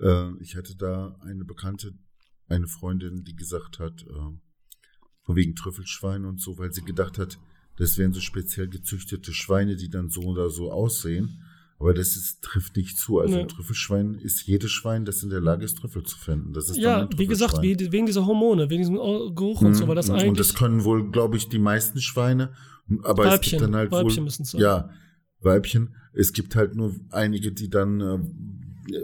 äh, 0.00 0.30
ich 0.40 0.54
hatte 0.54 0.76
da 0.76 1.16
eine 1.22 1.44
Bekannte, 1.44 1.94
eine 2.46 2.68
Freundin, 2.68 3.24
die 3.24 3.34
gesagt 3.34 3.80
hat, 3.80 4.02
äh, 4.02 4.38
von 5.24 5.34
wegen 5.34 5.56
Trüffelschwein 5.56 6.24
und 6.26 6.40
so, 6.40 6.58
weil 6.58 6.72
sie 6.72 6.82
gedacht 6.82 7.18
hat, 7.18 7.40
das 7.80 7.98
wären 7.98 8.12
so 8.12 8.20
speziell 8.20 8.68
gezüchtete 8.68 9.32
Schweine, 9.32 9.74
die 9.76 9.88
dann 9.88 10.10
so 10.10 10.20
oder 10.22 10.50
so 10.50 10.70
aussehen. 10.70 11.42
Aber 11.78 11.94
das 11.94 12.14
ist, 12.14 12.42
trifft 12.42 12.76
nicht 12.76 12.98
zu. 12.98 13.20
Also 13.20 13.36
Nee. 13.36 13.42
ein 13.42 13.48
Trüffelschwein 13.48 14.16
ist 14.16 14.46
jedes 14.46 14.70
Schwein, 14.70 15.06
das 15.06 15.22
in 15.22 15.30
der 15.30 15.40
Lage 15.40 15.64
ist, 15.64 15.78
Trüffel 15.78 16.02
zu 16.02 16.18
finden. 16.18 16.52
Das 16.52 16.68
ist 16.68 16.76
Ja, 16.76 17.08
wie 17.16 17.26
gesagt, 17.26 17.62
wegen 17.62 18.04
dieser 18.04 18.26
Hormone, 18.26 18.68
wegen 18.68 18.82
diesem 18.82 18.96
Geruch 18.96 19.62
und 19.62 19.72
so, 19.74 19.88
weil 19.88 19.94
das 19.94 20.08
Mhm, 20.08 20.14
eigentlich. 20.14 20.28
Und 20.28 20.38
das 20.40 20.52
können 20.54 20.84
wohl, 20.84 21.10
glaube 21.10 21.38
ich, 21.38 21.48
die 21.48 21.58
meisten 21.58 22.02
Schweine. 22.02 22.52
Aber 23.02 23.24
es 23.24 23.32
Weibchen, 23.32 23.50
gibt 23.50 23.62
dann 23.62 23.76
halt 23.76 23.92
Weibchen 23.92 24.24
müssen 24.24 24.42
es 24.42 24.50
sein. 24.50 24.60
Ja, 24.60 24.90
Weibchen. 25.40 25.94
Es 26.12 26.34
gibt 26.34 26.54
halt 26.54 26.74
nur 26.74 26.94
einige, 27.12 27.50
die 27.50 27.70
dann 27.70 28.00
äh, 28.02 28.98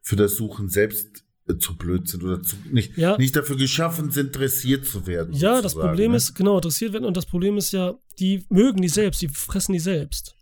für 0.00 0.16
das 0.16 0.36
Suchen 0.36 0.70
selbst 0.70 1.24
zu 1.58 1.76
blöd 1.76 2.08
sind 2.08 2.24
oder 2.24 2.42
zu, 2.42 2.56
nicht, 2.72 2.96
Ja. 2.96 3.16
nicht 3.18 3.36
dafür 3.36 3.56
geschaffen 3.56 4.10
sind, 4.10 4.34
dressiert 4.36 4.86
zu 4.86 5.06
werden. 5.06 5.34
ja, 5.34 5.60
das 5.60 5.74
Problem 5.74 6.12
ne? 6.12 6.16
ist, 6.16 6.34
genau, 6.34 6.56
interessiert 6.56 6.92
werden 6.94 7.04
und 7.04 7.16
das 7.16 7.26
Problem 7.26 7.56
ist 7.58 7.72
ja, 7.72 7.94
die 8.18 8.44
mögen 8.48 8.80
die 8.80 8.88
selbst, 8.88 9.20
die 9.20 9.28
fressen 9.28 9.72
die 9.74 9.78
selbst. 9.80 10.34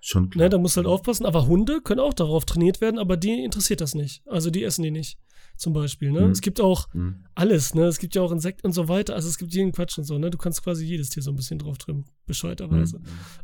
Schon 0.00 0.30
klar. 0.30 0.44
Ne, 0.44 0.50
da 0.50 0.58
musst 0.58 0.76
du 0.76 0.78
halt 0.78 0.86
aufpassen, 0.86 1.26
aber 1.26 1.46
Hunde 1.48 1.80
können 1.82 2.00
auch 2.00 2.14
darauf 2.14 2.44
trainiert 2.46 2.80
werden, 2.80 2.98
aber 2.98 3.16
die 3.16 3.42
interessiert 3.44 3.80
das 3.80 3.94
nicht. 3.94 4.22
Also 4.26 4.48
die 4.50 4.62
essen 4.62 4.82
die 4.84 4.90
nicht, 4.92 5.18
zum 5.56 5.72
Beispiel. 5.72 6.12
Ne? 6.12 6.20
Mhm. 6.22 6.30
Es 6.30 6.40
gibt 6.40 6.60
auch 6.60 6.90
Hm. 6.94 7.24
alles, 7.34 7.74
ne? 7.74 7.84
Es 7.86 7.98
gibt 7.98 8.14
ja 8.14 8.22
auch 8.22 8.30
Insekten 8.32 8.68
und 8.68 8.72
so 8.72 8.88
weiter, 8.88 9.14
also 9.16 9.28
es 9.28 9.36
gibt 9.38 9.52
jeden 9.52 9.72
Quatsch 9.72 9.98
und 9.98 10.04
so, 10.04 10.16
ne? 10.16 10.30
Du 10.30 10.38
kannst 10.38 10.62
quasi 10.62 10.86
jedes 10.86 11.08
Tier 11.10 11.22
so 11.22 11.30
ein 11.30 11.36
bisschen 11.36 11.58
drauf 11.58 11.78
trimmen, 11.78 12.04
bescheuerterweise. 12.26 12.98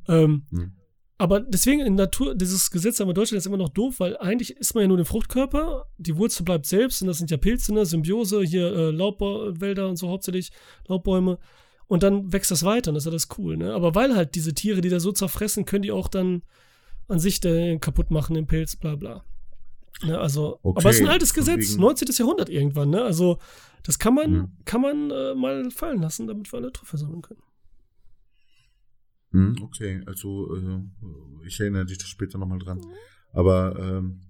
Hm. 0.06 0.14
Ähm, 0.14 0.46
Hm. 0.50 0.72
Aber 1.16 1.40
deswegen 1.40 1.80
in 1.80 1.94
Natur, 1.94 2.34
dieses 2.34 2.70
Gesetz 2.72 2.98
haben 2.98 3.06
wir 3.06 3.12
in 3.12 3.14
Deutschland 3.14 3.38
ist 3.38 3.46
immer 3.46 3.56
noch 3.56 3.68
doof, 3.68 4.00
weil 4.00 4.16
eigentlich 4.16 4.56
isst 4.56 4.74
man 4.74 4.82
ja 4.82 4.88
nur 4.88 4.96
den 4.96 5.06
Fruchtkörper, 5.06 5.86
die 5.96 6.16
Wurzel 6.16 6.42
bleibt 6.44 6.66
selbst 6.66 7.00
und 7.02 7.08
das 7.08 7.18
sind 7.18 7.30
ja 7.30 7.36
Pilze, 7.36 7.72
ne, 7.72 7.86
Symbiose, 7.86 8.42
hier 8.42 8.66
äh, 8.74 8.90
Laubwälder 8.90 9.88
und 9.88 9.96
so 9.96 10.08
hauptsächlich, 10.08 10.50
Laubbäume. 10.88 11.38
Und 11.86 12.02
dann 12.02 12.32
wächst 12.32 12.50
das 12.50 12.64
weiter 12.64 12.90
und 12.90 12.94
das 12.96 13.04
ist 13.04 13.10
alles 13.10 13.28
cool, 13.38 13.56
ne? 13.56 13.74
Aber 13.74 13.94
weil 13.94 14.16
halt 14.16 14.34
diese 14.34 14.54
Tiere, 14.54 14.80
die 14.80 14.88
da 14.88 14.98
so 14.98 15.12
zerfressen, 15.12 15.66
können 15.66 15.82
die 15.82 15.92
auch 15.92 16.08
dann 16.08 16.42
an 17.06 17.18
sich 17.20 17.38
den 17.40 17.78
kaputt 17.78 18.10
machen, 18.10 18.34
den 18.34 18.46
Pilz, 18.46 18.74
bla 18.76 18.96
bla. 18.96 19.22
Ne, 20.02 20.18
also, 20.18 20.58
Okay, 20.62 20.80
aber 20.80 20.90
es 20.90 20.96
ist 20.96 21.02
ein 21.02 21.08
altes 21.08 21.32
Gesetz, 21.34 21.70
wegen- 21.72 21.80
19. 21.80 22.08
Jahrhundert 22.18 22.48
irgendwann, 22.48 22.90
ne? 22.90 23.02
Also, 23.02 23.38
das 23.84 23.98
kann 24.00 24.14
man, 24.14 24.30
Mhm. 24.32 24.52
kann 24.64 24.80
man 24.80 25.10
äh, 25.12 25.34
mal 25.34 25.70
fallen 25.70 26.00
lassen, 26.02 26.26
damit 26.26 26.50
wir 26.52 26.58
alle 26.58 26.72
Trüffel 26.72 26.98
sammeln 26.98 27.22
können. 27.22 27.40
Hm, 29.34 29.56
Okay, 29.62 30.00
also 30.06 30.54
äh, 30.56 30.80
ich 31.46 31.58
erinnere 31.60 31.84
dich 31.86 31.98
da 31.98 32.06
später 32.06 32.38
nochmal 32.38 32.58
dran. 32.60 32.80
Aber 33.32 33.76
ähm, 33.78 34.20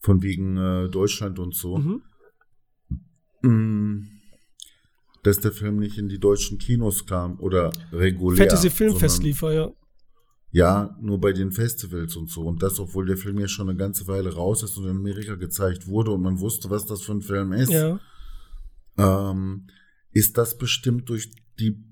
von 0.00 0.22
wegen 0.22 0.56
äh, 0.56 0.88
Deutschland 0.88 1.38
und 1.38 1.54
so. 1.54 1.78
Mhm. 1.78 2.02
Mm, 3.42 4.08
dass 5.22 5.38
der 5.40 5.52
Film 5.52 5.78
nicht 5.78 5.98
in 5.98 6.08
die 6.08 6.18
deutschen 6.18 6.58
Kinos 6.58 7.06
kam 7.06 7.38
oder 7.40 7.70
regulär. 7.92 8.38
Fantasy 8.38 8.70
Filmfest 8.70 9.16
sondern- 9.16 9.26
liefer, 9.26 9.52
ja. 9.52 9.70
Ja, 10.54 10.98
nur 11.00 11.18
bei 11.18 11.32
den 11.32 11.50
Festivals 11.50 12.14
und 12.16 12.28
so. 12.28 12.42
Und 12.42 12.62
das, 12.62 12.78
obwohl 12.78 13.06
der 13.06 13.16
Film 13.16 13.38
ja 13.38 13.48
schon 13.48 13.70
eine 13.70 13.78
ganze 13.78 14.06
Weile 14.06 14.34
raus 14.34 14.62
ist 14.62 14.76
und 14.76 14.84
in 14.84 14.90
Amerika 14.96 15.36
gezeigt 15.36 15.86
wurde 15.86 16.10
und 16.10 16.20
man 16.22 16.40
wusste, 16.40 16.68
was 16.68 16.84
das 16.84 17.02
für 17.02 17.12
ein 17.12 17.22
Film 17.22 17.52
ist. 17.52 17.70
Ja. 17.72 17.98
Ähm, 18.98 19.68
ist 20.10 20.36
das 20.36 20.58
bestimmt 20.58 21.08
durch 21.08 21.30
die 21.58 21.82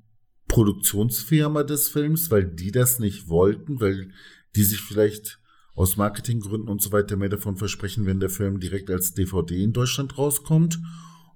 Produktionsfirma 0.51 1.63
des 1.63 1.89
Films, 1.89 2.31
weil 2.31 2.45
die 2.45 2.73
das 2.73 2.99
nicht 2.99 3.29
wollten, 3.29 3.81
weil 3.81 4.11
die 4.57 4.65
sich 4.65 4.81
vielleicht 4.81 5.39
aus 5.75 5.97
Marketinggründen 5.97 6.69
und 6.69 6.83
so 6.83 6.91
weiter 6.91 7.17
mehr 7.17 7.29
davon 7.29 7.57
versprechen, 7.57 8.05
wenn 8.05 8.21
der 8.21 8.31
Film 8.31 8.59
direkt 8.59 8.91
als 8.91 9.15
DVD 9.15 9.63
in 9.63 9.73
Deutschland 9.73 10.19
rauskommt? 10.19 10.81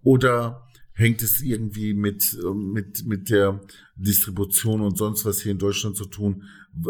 Oder 0.02 0.66
hängt 0.94 1.22
es 1.22 1.40
irgendwie 1.42 1.94
mit, 1.94 2.36
äh, 2.42 2.52
mit, 2.52 3.06
mit 3.06 3.30
der 3.30 3.60
Distribution 3.96 4.80
und 4.80 4.98
sonst 4.98 5.24
was 5.24 5.40
hier 5.40 5.52
in 5.52 5.58
Deutschland 5.58 5.96
zu 5.96 6.06
tun, 6.06 6.42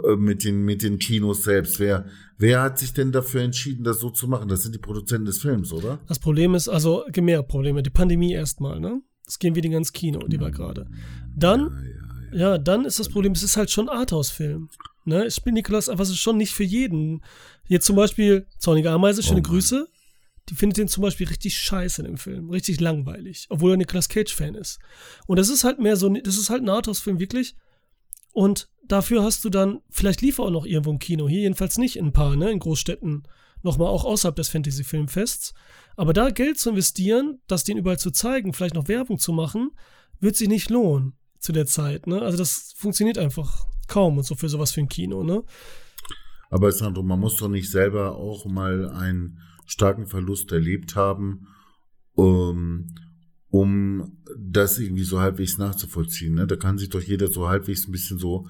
äh, 0.04 0.16
mit 0.16 0.44
den, 0.44 0.64
mit 0.64 0.82
den 0.82 0.98
Kinos 0.98 1.44
selbst? 1.44 1.78
Wer, 1.78 2.06
wer 2.38 2.62
hat 2.62 2.78
sich 2.78 2.94
denn 2.94 3.12
dafür 3.12 3.42
entschieden, 3.42 3.84
das 3.84 4.00
so 4.00 4.08
zu 4.08 4.28
machen? 4.28 4.48
Das 4.48 4.62
sind 4.62 4.74
die 4.74 4.80
Produzenten 4.80 5.26
des 5.26 5.38
Films, 5.38 5.72
oder? 5.72 6.00
Das 6.06 6.18
Problem 6.18 6.54
ist, 6.54 6.68
also 6.68 7.04
mehrere 7.20 7.46
Probleme. 7.46 7.82
Die 7.82 7.90
Pandemie 7.90 8.32
erstmal, 8.32 8.80
ne? 8.80 9.02
Es 9.26 9.38
gehen 9.38 9.54
wieder 9.54 9.70
ins 9.70 9.92
Kino, 9.92 10.26
die 10.26 10.38
war 10.38 10.50
gerade. 10.50 10.86
Dann, 11.34 11.60
ja, 11.60 11.93
dann 12.34 12.84
ist 12.84 12.98
das 12.98 13.08
Problem, 13.08 13.32
es 13.32 13.42
ist 13.42 13.56
halt 13.56 13.70
schon 13.70 13.88
ein 13.88 13.96
Arthouse-Film. 13.96 14.68
Ne? 15.04 15.24
Es 15.24 15.36
spielt 15.36 15.54
Nikolas, 15.54 15.88
aber 15.88 16.02
es 16.02 16.10
ist 16.10 16.18
schon 16.18 16.36
nicht 16.36 16.52
für 16.52 16.64
jeden. 16.64 17.22
Jetzt 17.68 17.86
zum 17.86 17.96
Beispiel 17.96 18.46
Zornige 18.58 18.90
Ameise, 18.90 19.22
schöne 19.22 19.40
Oh. 19.40 19.42
Grüße. 19.42 19.88
Die 20.48 20.54
findet 20.54 20.76
den 20.78 20.88
zum 20.88 21.02
Beispiel 21.02 21.28
richtig 21.28 21.56
scheiße 21.56 22.02
in 22.02 22.06
dem 22.08 22.16
Film. 22.18 22.50
Richtig 22.50 22.80
langweilig. 22.80 23.46
Obwohl 23.50 23.72
er 23.72 23.76
Nicolas 23.76 24.08
Cage-Fan 24.08 24.56
ist. 24.56 24.78
Und 25.26 25.38
das 25.38 25.48
ist 25.48 25.64
halt 25.64 25.78
mehr 25.78 25.96
so, 25.96 26.08
das 26.08 26.36
ist 26.36 26.50
halt 26.50 26.62
ein 26.62 26.68
Arthouse-Film, 26.68 27.18
wirklich. 27.18 27.56
Und 28.32 28.68
dafür 28.86 29.22
hast 29.22 29.44
du 29.44 29.48
dann, 29.48 29.80
vielleicht 29.88 30.20
lief 30.20 30.38
er 30.38 30.46
auch 30.46 30.50
noch 30.50 30.66
irgendwo 30.66 30.90
im 30.90 30.98
Kino, 30.98 31.28
hier 31.28 31.42
jedenfalls 31.42 31.78
nicht 31.78 31.96
in 31.96 32.06
ein 32.06 32.12
paar, 32.12 32.36
ne, 32.36 32.50
in 32.50 32.58
Großstädten, 32.58 33.22
nochmal 33.62 33.88
auch 33.88 34.04
außerhalb 34.04 34.34
des 34.36 34.48
Fantasy-Filmfests. 34.48 35.54
Aber 35.96 36.12
da 36.12 36.30
Geld 36.30 36.58
zu 36.58 36.70
investieren, 36.70 37.40
das 37.46 37.64
den 37.64 37.78
überall 37.78 37.98
zu 37.98 38.10
zeigen, 38.10 38.52
vielleicht 38.52 38.74
noch 38.74 38.88
Werbung 38.88 39.18
zu 39.18 39.32
machen, 39.32 39.70
wird 40.20 40.36
sich 40.36 40.48
nicht 40.48 40.68
lohnen 40.68 41.14
zu 41.44 41.52
der 41.52 41.66
Zeit, 41.66 42.06
ne? 42.06 42.22
Also 42.22 42.38
das 42.38 42.74
funktioniert 42.76 43.18
einfach 43.18 43.66
kaum 43.86 44.16
und 44.16 44.24
so 44.24 44.34
für 44.34 44.48
sowas 44.48 44.72
für 44.72 44.80
ein 44.80 44.88
Kino, 44.88 45.22
ne? 45.22 45.42
Aber 46.50 46.72
Sandro, 46.72 47.02
man 47.02 47.20
muss 47.20 47.36
doch 47.36 47.48
nicht 47.48 47.70
selber 47.70 48.16
auch 48.16 48.46
mal 48.46 48.88
einen 48.90 49.40
starken 49.66 50.06
Verlust 50.06 50.52
erlebt 50.52 50.94
haben, 50.94 51.48
um, 52.14 52.94
um 53.50 54.18
das 54.38 54.78
irgendwie 54.78 55.04
so 55.04 55.20
halbwegs 55.20 55.58
nachzuvollziehen. 55.58 56.34
Ne? 56.34 56.46
Da 56.46 56.56
kann 56.56 56.78
sich 56.78 56.90
doch 56.90 57.02
jeder 57.02 57.28
so 57.28 57.48
halbwegs 57.48 57.88
ein 57.88 57.92
bisschen 57.92 58.18
so 58.18 58.46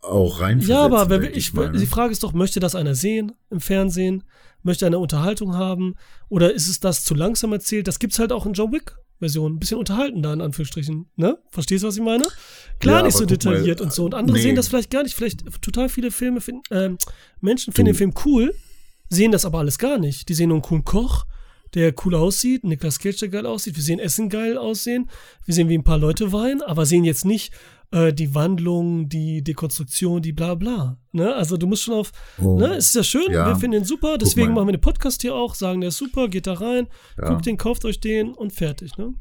auch 0.00 0.40
reinversetzen. 0.40 0.76
Ja, 0.76 0.84
aber 0.84 1.10
wer, 1.10 1.36
ich, 1.36 1.52
mal, 1.52 1.72
ne? 1.72 1.78
die 1.78 1.86
Frage 1.86 2.12
ist 2.12 2.22
doch, 2.22 2.32
möchte 2.32 2.60
das 2.60 2.74
einer 2.74 2.94
sehen 2.94 3.32
im 3.50 3.60
Fernsehen? 3.60 4.24
Möchte 4.62 4.86
einer 4.86 5.00
Unterhaltung 5.00 5.54
haben? 5.54 5.94
Oder 6.28 6.52
ist 6.54 6.68
es 6.68 6.80
das 6.80 7.04
zu 7.04 7.14
langsam 7.14 7.52
erzählt? 7.52 7.88
Das 7.88 7.98
gibt's 7.98 8.18
halt 8.18 8.32
auch 8.32 8.46
in 8.46 8.52
John 8.52 8.72
Wick. 8.72 8.96
Version. 9.20 9.54
Ein 9.54 9.58
bisschen 9.60 9.78
unterhaltender, 9.78 10.32
in 10.32 10.40
Anführungsstrichen. 10.40 11.06
Ne? 11.16 11.38
Verstehst 11.50 11.84
du, 11.84 11.88
was 11.88 11.96
ich 11.96 12.02
meine? 12.02 12.26
Klar, 12.80 12.98
ja, 12.98 13.02
nicht 13.04 13.16
so 13.16 13.24
detailliert 13.24 13.78
mal, 13.78 13.84
und 13.84 13.92
so. 13.92 14.04
Und 14.04 14.14
andere 14.14 14.36
nee. 14.36 14.42
sehen 14.42 14.56
das 14.56 14.68
vielleicht 14.68 14.90
gar 14.90 15.04
nicht. 15.04 15.14
Vielleicht 15.14 15.44
total 15.62 15.88
viele 15.88 16.10
Filme 16.10 16.40
finden, 16.40 16.62
äh, 16.74 16.90
Menschen 17.40 17.72
finden 17.72 17.92
du. 17.92 17.92
den 17.92 18.12
Film 18.12 18.14
cool, 18.24 18.54
sehen 19.08 19.30
das 19.30 19.44
aber 19.44 19.60
alles 19.60 19.78
gar 19.78 19.98
nicht. 19.98 20.28
Die 20.28 20.34
sehen 20.34 20.48
nur 20.48 20.56
einen 20.56 20.62
coolen 20.62 20.84
Koch, 20.84 21.26
der 21.74 21.94
cool 22.04 22.14
aussieht, 22.16 22.64
Niklas 22.64 22.98
Cage, 22.98 23.18
der 23.18 23.28
geil 23.28 23.46
aussieht. 23.46 23.76
Wir 23.76 23.82
sehen 23.82 24.00
Essen 24.00 24.28
geil 24.28 24.58
aussehen. 24.58 25.08
Wir 25.44 25.54
sehen, 25.54 25.68
wie 25.68 25.78
ein 25.78 25.84
paar 25.84 25.98
Leute 25.98 26.32
weinen, 26.32 26.62
aber 26.62 26.86
sehen 26.86 27.04
jetzt 27.04 27.24
nicht 27.24 27.52
äh, 27.92 28.12
die 28.12 28.34
Wandlung, 28.34 29.08
die 29.08 29.42
Dekonstruktion, 29.42 30.22
die 30.22 30.32
bla 30.32 30.54
bla. 30.54 30.98
Ne? 31.12 31.34
Also 31.34 31.56
du 31.56 31.66
musst 31.66 31.82
schon 31.82 31.94
auf, 31.94 32.12
oh. 32.40 32.58
ne, 32.58 32.76
es 32.76 32.88
ist 32.88 32.94
ja 32.94 33.02
schön, 33.02 33.32
ja. 33.32 33.46
wir 33.46 33.56
finden 33.56 33.78
ihn 33.78 33.84
super, 33.84 34.18
deswegen 34.18 34.54
machen 34.54 34.68
wir 34.68 34.72
den 34.72 34.80
Podcast 34.80 35.22
hier 35.22 35.34
auch, 35.34 35.54
sagen, 35.54 35.80
der 35.80 35.88
ist 35.88 35.98
super, 35.98 36.28
geht 36.28 36.46
da 36.46 36.54
rein, 36.54 36.86
ja. 37.18 37.28
guckt 37.28 37.46
den, 37.46 37.56
kauft 37.56 37.84
euch 37.84 38.00
den 38.00 38.32
und 38.34 38.52
fertig, 38.52 38.96
ne? 38.96 39.14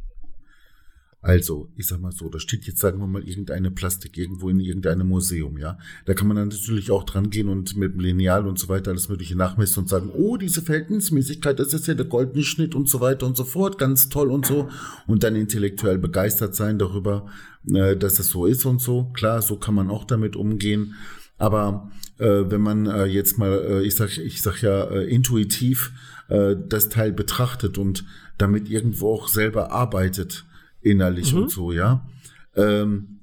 Also, 1.21 1.69
ich 1.75 1.85
sag 1.85 1.99
mal 1.99 2.13
so, 2.13 2.29
da 2.29 2.39
steht 2.39 2.65
jetzt, 2.65 2.79
sagen 2.79 2.99
wir 2.99 3.07
mal, 3.07 3.27
irgendeine 3.27 3.71
Plastik 3.71 4.17
irgendwo 4.17 4.49
in 4.49 4.61
irgendeinem 4.61 5.09
Museum, 5.09 5.57
ja. 5.57 5.77
Da 6.05 6.13
kann 6.13 6.29
man 6.29 6.37
dann 6.37 6.47
natürlich 6.47 6.91
auch 6.91 7.03
dran 7.03 7.29
gehen 7.29 7.49
und 7.49 7.75
mit 7.75 7.93
dem 7.93 7.99
Lineal 7.99 8.47
und 8.47 8.57
so 8.57 8.69
weiter 8.69 8.91
alles 8.91 9.09
Mögliche 9.09 9.35
nachmessen 9.35 9.83
und 9.83 9.89
sagen, 9.89 10.11
oh, 10.13 10.37
diese 10.37 10.61
Verhältnismäßigkeit, 10.61 11.59
das 11.59 11.73
ist 11.73 11.87
ja 11.87 11.93
der 11.93 12.05
goldene 12.05 12.43
Schnitt 12.43 12.73
und 12.73 12.87
so 12.87 13.01
weiter 13.01 13.25
und 13.25 13.35
so 13.35 13.43
fort, 13.43 13.77
ganz 13.77 14.07
toll 14.07 14.31
und 14.31 14.45
so. 14.45 14.69
Und 15.07 15.23
dann 15.23 15.35
intellektuell 15.35 15.97
begeistert 15.97 16.55
sein 16.55 16.79
darüber, 16.79 17.27
äh, 17.69 17.97
dass 17.97 18.19
es 18.19 18.29
so 18.29 18.45
ist 18.45 18.65
und 18.65 18.81
so. 18.81 19.11
Klar, 19.13 19.41
so 19.41 19.57
kann 19.57 19.75
man 19.75 19.89
auch 19.89 20.05
damit 20.05 20.37
umgehen. 20.37 20.95
Aber 21.37 21.91
äh, 22.17 22.45
wenn 22.49 22.61
man 22.61 22.85
äh, 22.85 23.05
jetzt 23.05 23.37
mal, 23.37 23.51
äh, 23.51 23.81
ich 23.81 23.95
sag, 23.95 24.17
ich 24.17 24.41
sag 24.41 24.61
ja, 24.61 24.85
äh, 24.85 25.03
intuitiv 25.03 25.91
äh, 26.29 26.55
das 26.67 26.87
Teil 26.87 27.11
betrachtet 27.11 27.77
und 27.77 28.05
damit 28.37 28.69
irgendwo 28.69 29.13
auch 29.13 29.27
selber 29.27 29.71
arbeitet, 29.71 30.45
innerlich 30.81 31.33
mhm. 31.33 31.43
und 31.43 31.51
so, 31.51 31.71
ja. 31.71 32.07
Ähm, 32.55 33.19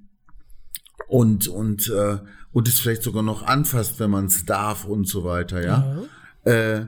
und 1.09 1.49
und 1.49 1.89
äh, 1.89 2.19
und 2.53 2.69
es 2.69 2.81
vielleicht 2.81 3.03
sogar 3.03 3.23
noch 3.23 3.43
anfasst, 3.43 4.01
wenn 4.01 4.11
man 4.11 4.27
es 4.27 4.45
darf 4.45 4.87
und 4.87 5.07
so 5.07 5.25
weiter, 5.25 5.63
ja. 5.63 6.07
ja. 6.47 6.53
Äh, 6.53 6.87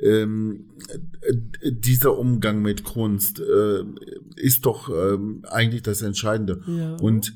ähm, 0.00 0.70
dieser 1.64 2.16
Umgang 2.16 2.62
mit 2.62 2.84
Kunst 2.84 3.40
äh, 3.40 3.82
ist 4.36 4.64
doch 4.64 4.88
ähm, 4.88 5.44
eigentlich 5.48 5.82
das 5.82 6.02
Entscheidende. 6.02 6.62
Ja. 6.66 6.94
Und 6.96 7.34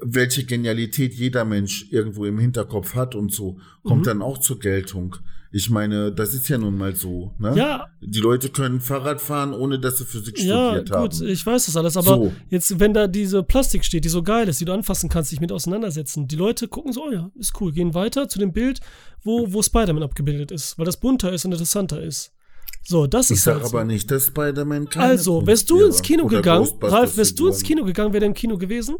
welche 0.00 0.44
Genialität 0.44 1.12
jeder 1.14 1.44
Mensch 1.44 1.88
irgendwo 1.90 2.24
im 2.24 2.38
Hinterkopf 2.38 2.94
hat 2.94 3.14
und 3.14 3.32
so, 3.32 3.58
kommt 3.82 4.02
mhm. 4.02 4.06
dann 4.06 4.22
auch 4.22 4.38
zur 4.38 4.60
Geltung. 4.60 5.16
Ich 5.50 5.70
meine, 5.70 6.12
das 6.12 6.34
ist 6.34 6.48
ja 6.48 6.58
nun 6.58 6.76
mal 6.76 6.94
so. 6.94 7.32
Ne? 7.38 7.54
Ja. 7.56 7.86
Die 8.00 8.20
Leute 8.20 8.50
können 8.50 8.80
Fahrrad 8.80 9.20
fahren, 9.20 9.54
ohne 9.54 9.78
dass 9.78 9.98
sie 9.98 10.04
Physik 10.04 10.38
ja, 10.38 10.68
studiert 10.68 10.90
haben. 10.90 11.10
Ja, 11.10 11.18
gut, 11.18 11.28
ich 11.28 11.46
weiß 11.46 11.66
das 11.66 11.76
alles. 11.76 11.96
Aber 11.96 12.16
so. 12.16 12.32
jetzt, 12.50 12.78
wenn 12.78 12.92
da 12.92 13.06
diese 13.06 13.42
Plastik 13.42 13.84
steht, 13.84 14.04
die 14.04 14.10
so 14.10 14.22
geil 14.22 14.48
ist, 14.48 14.60
die 14.60 14.66
du 14.66 14.72
anfassen 14.72 15.08
kannst, 15.08 15.32
dich 15.32 15.40
mit 15.40 15.50
auseinandersetzen, 15.50 16.28
die 16.28 16.36
Leute 16.36 16.68
gucken 16.68 16.92
so, 16.92 17.06
oh 17.06 17.10
ja, 17.10 17.30
ist 17.38 17.58
cool, 17.60 17.72
gehen 17.72 17.94
weiter 17.94 18.28
zu 18.28 18.38
dem 18.38 18.52
Bild, 18.52 18.80
wo, 19.22 19.52
wo 19.52 19.62
Spider-Man 19.62 20.02
abgebildet 20.02 20.50
ist, 20.50 20.78
weil 20.78 20.84
das 20.84 20.98
bunter 20.98 21.32
ist 21.32 21.44
und 21.46 21.52
interessanter 21.52 22.02
ist. 22.02 22.32
So, 22.84 23.06
das 23.06 23.30
ich 23.30 23.36
ist 23.36 23.44
sag 23.44 23.54
halt 23.54 23.64
aber 23.64 23.80
so. 23.80 23.86
nicht, 23.86 24.10
dass 24.10 24.26
Spider-Man 24.26 24.88
Also, 24.96 25.46
wärst 25.46 25.70
du 25.70 25.82
ins 25.82 26.02
Kino 26.02 26.26
gegangen, 26.26 26.68
Ralf, 26.82 27.16
wärst 27.16 27.38
du 27.38 27.48
ins 27.48 27.62
Kino 27.62 27.84
gegangen, 27.84 28.12
wäre 28.12 28.20
der 28.20 28.28
im 28.28 28.34
Kino 28.34 28.58
gewesen? 28.58 28.96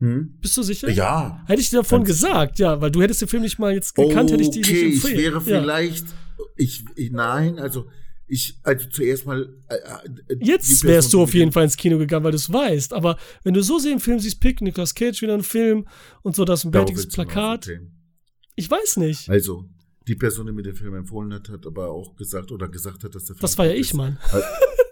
Hm? 0.00 0.38
Bist 0.40 0.56
du 0.56 0.62
sicher? 0.62 0.90
Ja. 0.90 1.44
Hätte 1.46 1.60
ich 1.60 1.70
dir 1.70 1.76
davon 1.76 2.04
gesagt, 2.04 2.58
ja, 2.58 2.80
weil 2.80 2.90
du 2.90 3.02
hättest 3.02 3.20
den 3.20 3.28
Film 3.28 3.42
nicht 3.42 3.58
mal 3.58 3.74
jetzt 3.74 3.94
gekannt, 3.94 4.30
okay, 4.30 4.32
hätte 4.32 4.42
ich 4.42 4.50
dir 4.50 4.60
nicht 4.60 4.94
empfehlen. 4.94 5.14
ich 5.14 5.24
wäre 5.24 5.40
vielleicht, 5.42 6.06
ja. 6.08 6.44
ich, 6.56 6.84
ich, 6.96 7.10
nein, 7.12 7.58
also 7.58 7.86
ich, 8.26 8.58
also 8.62 8.88
zuerst 8.88 9.26
mal. 9.26 9.52
Äh, 9.68 9.74
äh 9.74 10.38
Jetzt 10.40 10.84
wärst 10.84 11.12
du 11.12 11.20
auf 11.20 11.34
jeden 11.34 11.52
Fall 11.52 11.64
ins 11.64 11.76
Kino 11.76 11.98
gegangen, 11.98 12.24
weil 12.24 12.30
du 12.30 12.36
es 12.36 12.50
weißt. 12.50 12.92
Aber 12.94 13.18
wenn 13.42 13.54
du 13.54 13.62
so 13.62 13.78
sehen 13.78 13.98
Film 13.98 14.20
siehst, 14.20 14.40
Pick, 14.40 14.60
Nicolas 14.62 14.94
Cage 14.94 15.20
wieder 15.20 15.34
ein 15.34 15.42
Film 15.42 15.86
und 16.22 16.36
so, 16.36 16.44
das 16.44 16.60
ist 16.60 16.66
ein 16.66 16.70
bärtiges 16.70 17.08
Plakat. 17.08 17.68
Ich 18.54 18.70
weiß 18.70 18.98
nicht. 18.98 19.28
Also, 19.28 19.68
die 20.06 20.14
Person, 20.14 20.46
die 20.46 20.52
mir 20.52 20.62
den 20.62 20.76
Film 20.76 20.94
empfohlen 20.94 21.34
hat, 21.34 21.48
hat 21.48 21.66
aber 21.66 21.90
auch 21.90 22.14
gesagt 22.16 22.52
oder 22.52 22.68
gesagt 22.68 23.04
hat, 23.04 23.14
dass 23.14 23.24
der 23.24 23.34
Film. 23.34 23.42
Das 23.42 23.58
war 23.58 23.66
ja 23.66 23.74
ich, 23.74 23.94
Mann. 23.94 24.16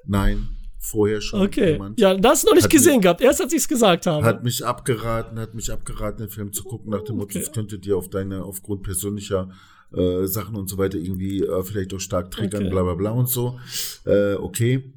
Nein, 0.05 0.49
vorher 0.79 1.21
schon. 1.21 1.43
Okay. 1.43 1.73
Jemand 1.73 2.01
ja, 2.01 2.15
das 2.15 2.45
noch 2.45 2.55
nicht 2.55 2.71
gesehen 2.71 2.97
mich, 2.97 3.03
gehabt. 3.03 3.21
Erst 3.21 3.41
als 3.41 3.53
ich 3.53 3.61
es 3.61 3.69
gesagt 3.69 4.07
habe. 4.07 4.25
Hat 4.25 4.45
mich 4.45 4.65
abgeraten, 4.65 5.39
hat 5.39 5.55
mich 5.55 5.73
abgeraten, 5.73 6.19
den 6.27 6.31
Film 6.31 6.53
zu 6.53 6.65
gucken, 6.65 6.91
nach 6.91 7.03
dem 7.03 7.17
Motto, 7.17 7.31
okay. 7.31 7.41
es 7.41 7.53
könnte 7.53 7.79
dir 7.79 7.97
auf 7.97 8.09
deine, 8.09 8.45
aufgrund 8.45 8.83
persönlicher 8.83 9.51
äh, 9.93 10.27
Sachen 10.27 10.57
und 10.57 10.69
so 10.69 10.79
weiter 10.79 10.99
irgendwie 10.99 11.43
äh, 11.43 11.63
vielleicht 11.63 11.93
auch 11.95 12.01
stark 12.01 12.31
triggern, 12.31 12.63
okay. 12.63 12.71
bla 12.71 12.83
bla 12.83 12.95
bla 12.95 13.11
und 13.11 13.29
so. 13.29 13.59
Äh, 14.05 14.35
okay. 14.35 14.93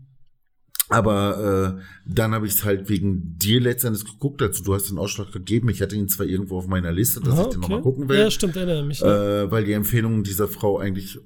Aber 0.90 1.78
äh, 1.80 1.82
dann 2.06 2.34
habe 2.34 2.46
ich 2.46 2.54
es 2.54 2.66
halt 2.66 2.90
wegen 2.90 3.38
dir 3.38 3.62
letztendlich 3.62 4.04
geguckt. 4.04 4.42
Also 4.42 4.62
du 4.62 4.74
hast 4.74 4.90
den 4.90 4.98
Ausschlag 4.98 5.32
gegeben. 5.32 5.70
Ich 5.70 5.82
hatte 5.82 5.96
ihn 5.96 6.10
zwar 6.10 6.26
irgendwo 6.26 6.58
auf 6.58 6.68
meiner 6.68 6.92
Liste, 6.92 7.22
dass 7.22 7.36
Aha, 7.36 7.44
ich 7.44 7.48
den 7.48 7.60
okay. 7.60 7.62
nochmal 7.62 7.82
gucken 7.82 8.10
will. 8.10 8.20
Ja, 8.20 8.30
stimmt, 8.30 8.58
erinnere 8.58 8.84
mich. 8.84 9.02
Äh, 9.02 9.50
weil 9.50 9.64
die 9.64 9.72
Empfehlungen 9.72 10.26
dieser 10.26 10.50
Frau 10.50 10.80
eigentlich 10.80 11.18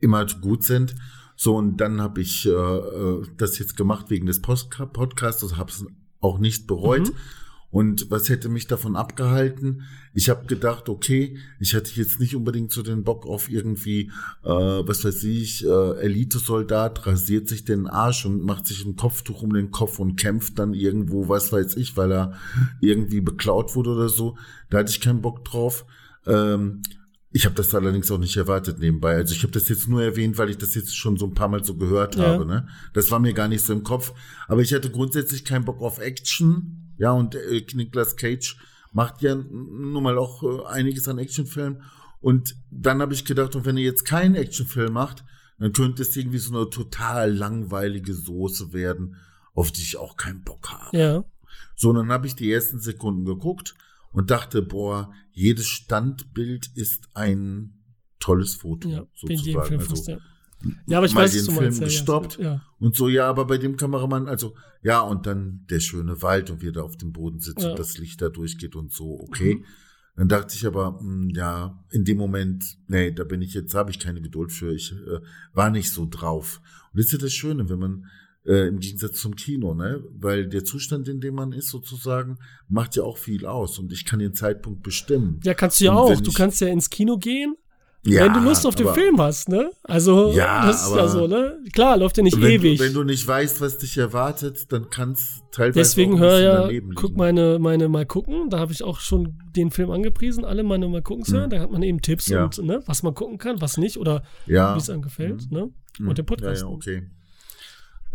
immer 0.00 0.26
gut 0.26 0.64
sind. 0.64 0.96
So, 1.36 1.56
und 1.56 1.76
dann 1.76 2.00
habe 2.00 2.22
ich 2.22 2.46
äh, 2.46 2.50
äh, 2.50 3.22
das 3.36 3.58
jetzt 3.58 3.76
gemacht 3.76 4.06
wegen 4.08 4.26
des 4.26 4.40
Post 4.40 4.70
Podcasts, 4.92 5.42
also 5.42 5.56
habe 5.58 5.70
es 5.70 5.84
auch 6.20 6.38
nicht 6.38 6.66
bereut. 6.66 7.10
Mhm. 7.10 7.16
Und 7.70 8.10
was 8.10 8.30
hätte 8.30 8.48
mich 8.48 8.68
davon 8.68 8.96
abgehalten? 8.96 9.82
Ich 10.14 10.30
habe 10.30 10.46
gedacht, 10.46 10.88
okay, 10.88 11.36
ich 11.60 11.74
hatte 11.74 11.90
jetzt 11.94 12.20
nicht 12.20 12.34
unbedingt 12.34 12.72
so 12.72 12.82
den 12.82 13.04
Bock 13.04 13.26
auf 13.26 13.50
irgendwie, 13.50 14.10
äh, 14.44 14.48
was 14.48 15.04
weiß 15.04 15.24
ich, 15.24 15.66
äh, 15.66 15.98
Elitesoldat 15.98 17.06
rasiert 17.06 17.48
sich 17.48 17.66
den 17.66 17.86
Arsch 17.86 18.24
und 18.24 18.42
macht 18.42 18.66
sich 18.66 18.82
ein 18.86 18.96
Kopftuch 18.96 19.42
um 19.42 19.52
den 19.52 19.72
Kopf 19.72 19.98
und 19.98 20.16
kämpft 20.16 20.58
dann 20.58 20.72
irgendwo, 20.72 21.28
was 21.28 21.52
weiß 21.52 21.76
ich, 21.76 21.98
weil 21.98 22.12
er 22.12 22.32
irgendwie 22.80 23.20
beklaut 23.20 23.74
wurde 23.74 23.90
oder 23.90 24.08
so. 24.08 24.38
Da 24.70 24.78
hatte 24.78 24.90
ich 24.90 25.02
keinen 25.02 25.20
Bock 25.20 25.44
drauf. 25.44 25.84
Ähm, 26.24 26.80
ich 27.36 27.44
habe 27.44 27.54
das 27.54 27.74
allerdings 27.74 28.10
auch 28.10 28.16
nicht 28.16 28.34
erwartet 28.38 28.78
nebenbei. 28.78 29.14
Also 29.14 29.34
ich 29.34 29.42
habe 29.42 29.52
das 29.52 29.68
jetzt 29.68 29.88
nur 29.88 30.02
erwähnt, 30.02 30.38
weil 30.38 30.48
ich 30.48 30.56
das 30.56 30.74
jetzt 30.74 30.96
schon 30.96 31.18
so 31.18 31.26
ein 31.26 31.34
paar 31.34 31.48
Mal 31.48 31.62
so 31.62 31.76
gehört 31.76 32.16
ja. 32.16 32.28
habe. 32.28 32.46
Ne? 32.46 32.66
Das 32.94 33.10
war 33.10 33.18
mir 33.18 33.34
gar 33.34 33.46
nicht 33.46 33.62
so 33.62 33.74
im 33.74 33.82
Kopf. 33.82 34.14
Aber 34.48 34.62
ich 34.62 34.72
hatte 34.72 34.90
grundsätzlich 34.90 35.44
keinen 35.44 35.66
Bock 35.66 35.82
auf 35.82 35.98
Action. 35.98 36.94
Ja, 36.96 37.12
und 37.12 37.34
äh, 37.34 37.62
Nicolas 37.74 38.16
Cage 38.16 38.56
macht 38.90 39.20
ja 39.20 39.34
nun 39.34 40.02
mal 40.02 40.16
auch 40.16 40.42
äh, 40.44 40.66
einiges 40.66 41.08
an 41.08 41.18
Actionfilmen. 41.18 41.82
Und 42.22 42.56
dann 42.70 43.02
habe 43.02 43.12
ich 43.12 43.26
gedacht, 43.26 43.54
und 43.54 43.66
wenn 43.66 43.76
er 43.76 43.84
jetzt 43.84 44.06
keinen 44.06 44.34
Actionfilm 44.34 44.94
macht, 44.94 45.22
dann 45.58 45.74
könnte 45.74 46.00
es 46.04 46.16
irgendwie 46.16 46.38
so 46.38 46.56
eine 46.56 46.70
total 46.70 47.34
langweilige 47.34 48.14
Soße 48.14 48.72
werden, 48.72 49.16
auf 49.52 49.72
die 49.72 49.82
ich 49.82 49.98
auch 49.98 50.16
keinen 50.16 50.42
Bock 50.42 50.70
habe. 50.70 50.96
Ja. 50.96 51.24
So, 51.74 51.92
dann 51.92 52.08
habe 52.08 52.26
ich 52.28 52.34
die 52.34 52.50
ersten 52.50 52.80
Sekunden 52.80 53.26
geguckt 53.26 53.74
und 54.12 54.30
dachte, 54.30 54.62
boah, 54.62 55.12
jedes 55.32 55.66
Standbild 55.66 56.70
ist 56.74 57.08
ein 57.14 57.74
tolles 58.18 58.54
Foto, 58.54 58.88
ja, 58.88 59.06
sozusagen. 59.14 59.74
Also, 59.74 59.94
fast, 59.94 60.08
ja. 60.08 60.18
ja. 60.86 60.98
aber 60.98 61.06
ich 61.06 61.14
weiß, 61.14 61.32
den 61.32 61.44
Film 61.44 61.56
meinst, 61.56 61.80
gestoppt 61.80 62.38
ja, 62.38 62.62
und 62.78 62.96
so, 62.96 63.08
ja, 63.08 63.28
aber 63.28 63.46
bei 63.46 63.58
dem 63.58 63.76
Kameramann, 63.76 64.28
also, 64.28 64.54
ja, 64.82 65.00
und 65.00 65.26
dann 65.26 65.66
der 65.68 65.80
schöne 65.80 66.22
Wald 66.22 66.50
und 66.50 66.62
wie 66.62 66.68
er 66.68 66.72
da 66.72 66.82
auf 66.82 66.96
dem 66.96 67.12
Boden 67.12 67.40
sitzt 67.40 67.64
und 67.64 67.78
das 67.78 67.98
Licht 67.98 68.22
da 68.22 68.28
durchgeht 68.28 68.76
und 68.76 68.92
so, 68.92 69.20
okay. 69.20 69.56
Mhm. 69.56 69.64
Dann 70.16 70.28
dachte 70.28 70.54
ich 70.54 70.66
aber, 70.66 70.92
mh, 70.92 71.00
hm, 71.00 71.30
ja, 71.30 71.84
in 71.90 72.04
dem 72.04 72.16
Moment, 72.16 72.78
nee, 72.88 73.12
da 73.12 73.24
bin 73.24 73.42
ich 73.42 73.52
jetzt, 73.52 73.74
habe 73.74 73.90
ich 73.90 73.98
keine 73.98 74.22
Geduld 74.22 74.50
für. 74.50 74.72
Ich 74.72 74.92
äh, 74.92 75.20
war 75.52 75.70
nicht 75.70 75.90
so 75.90 76.06
drauf. 76.10 76.62
Und 76.90 76.98
das 76.98 77.06
ist 77.06 77.12
ja 77.12 77.18
das 77.18 77.34
Schöne, 77.34 77.68
wenn 77.68 77.78
man 77.78 78.06
äh, 78.46 78.68
im 78.68 78.78
Gegensatz 78.80 79.20
zum 79.20 79.36
Kino, 79.36 79.74
ne? 79.74 80.02
Weil 80.18 80.48
der 80.48 80.64
Zustand, 80.64 81.08
in 81.08 81.20
dem 81.20 81.34
man 81.34 81.52
ist, 81.52 81.68
sozusagen, 81.68 82.38
macht 82.68 82.96
ja 82.96 83.02
auch 83.02 83.18
viel 83.18 83.46
aus 83.46 83.78
und 83.78 83.92
ich 83.92 84.04
kann 84.04 84.18
den 84.18 84.34
Zeitpunkt 84.34 84.82
bestimmen. 84.82 85.40
Ja, 85.44 85.54
kannst 85.54 85.80
du 85.80 85.86
ja 85.86 85.92
auch. 85.94 86.20
Du 86.20 86.32
kannst 86.32 86.60
ja 86.60 86.68
ins 86.68 86.90
Kino 86.90 87.18
gehen, 87.18 87.56
ja, 88.06 88.24
wenn 88.24 88.34
du 88.34 88.40
Lust 88.40 88.66
auf 88.66 88.74
den 88.74 88.88
Film 88.88 89.20
hast, 89.20 89.48
ne? 89.48 89.70
Also, 89.82 90.32
ja, 90.32 90.66
das 90.66 90.86
ist 90.86 90.94
ja 90.94 91.08
so, 91.08 91.26
ne? 91.26 91.58
Klar, 91.72 91.96
läuft 91.96 92.16
ja 92.16 92.22
nicht 92.22 92.40
wenn 92.40 92.50
ewig. 92.50 92.78
Du, 92.78 92.84
wenn 92.84 92.94
du 92.94 93.02
nicht 93.02 93.26
weißt, 93.26 93.60
was 93.60 93.78
dich 93.78 93.98
erwartet, 93.98 94.70
dann 94.70 94.90
kannst 94.90 95.42
teilweise 95.50 95.80
Deswegen 95.80 96.18
hör 96.18 96.40
ja, 96.40 96.80
guck 96.94 97.16
meine, 97.16 97.58
meine 97.58 97.88
mal 97.88 98.06
gucken, 98.06 98.48
da 98.48 98.58
habe 98.58 98.72
ich 98.72 98.84
auch 98.84 99.00
schon 99.00 99.38
den 99.56 99.70
Film 99.70 99.90
angepriesen, 99.90 100.44
alle 100.44 100.62
meine 100.62 100.88
mal 100.88 101.02
gucken 101.02 101.24
hören, 101.32 101.44
hm. 101.44 101.50
da 101.50 101.60
hat 101.60 101.70
man 101.70 101.82
eben 101.82 102.00
Tipps 102.00 102.28
ja. 102.28 102.44
und, 102.44 102.58
ne, 102.58 102.80
was 102.86 103.02
man 103.02 103.14
gucken 103.14 103.38
kann, 103.38 103.60
was 103.60 103.76
nicht 103.76 103.96
oder 103.96 104.22
wie 104.46 104.54
es 104.54 104.88
einem 104.88 105.02
gefällt, 105.02 105.42
hm. 105.42 105.48
ne? 105.50 105.62
Und 105.98 106.08
hm. 106.08 106.14
den 106.14 106.26
Podcast. 106.26 106.62
Ja, 106.62 106.68
ja, 106.68 106.74
okay. 106.74 107.02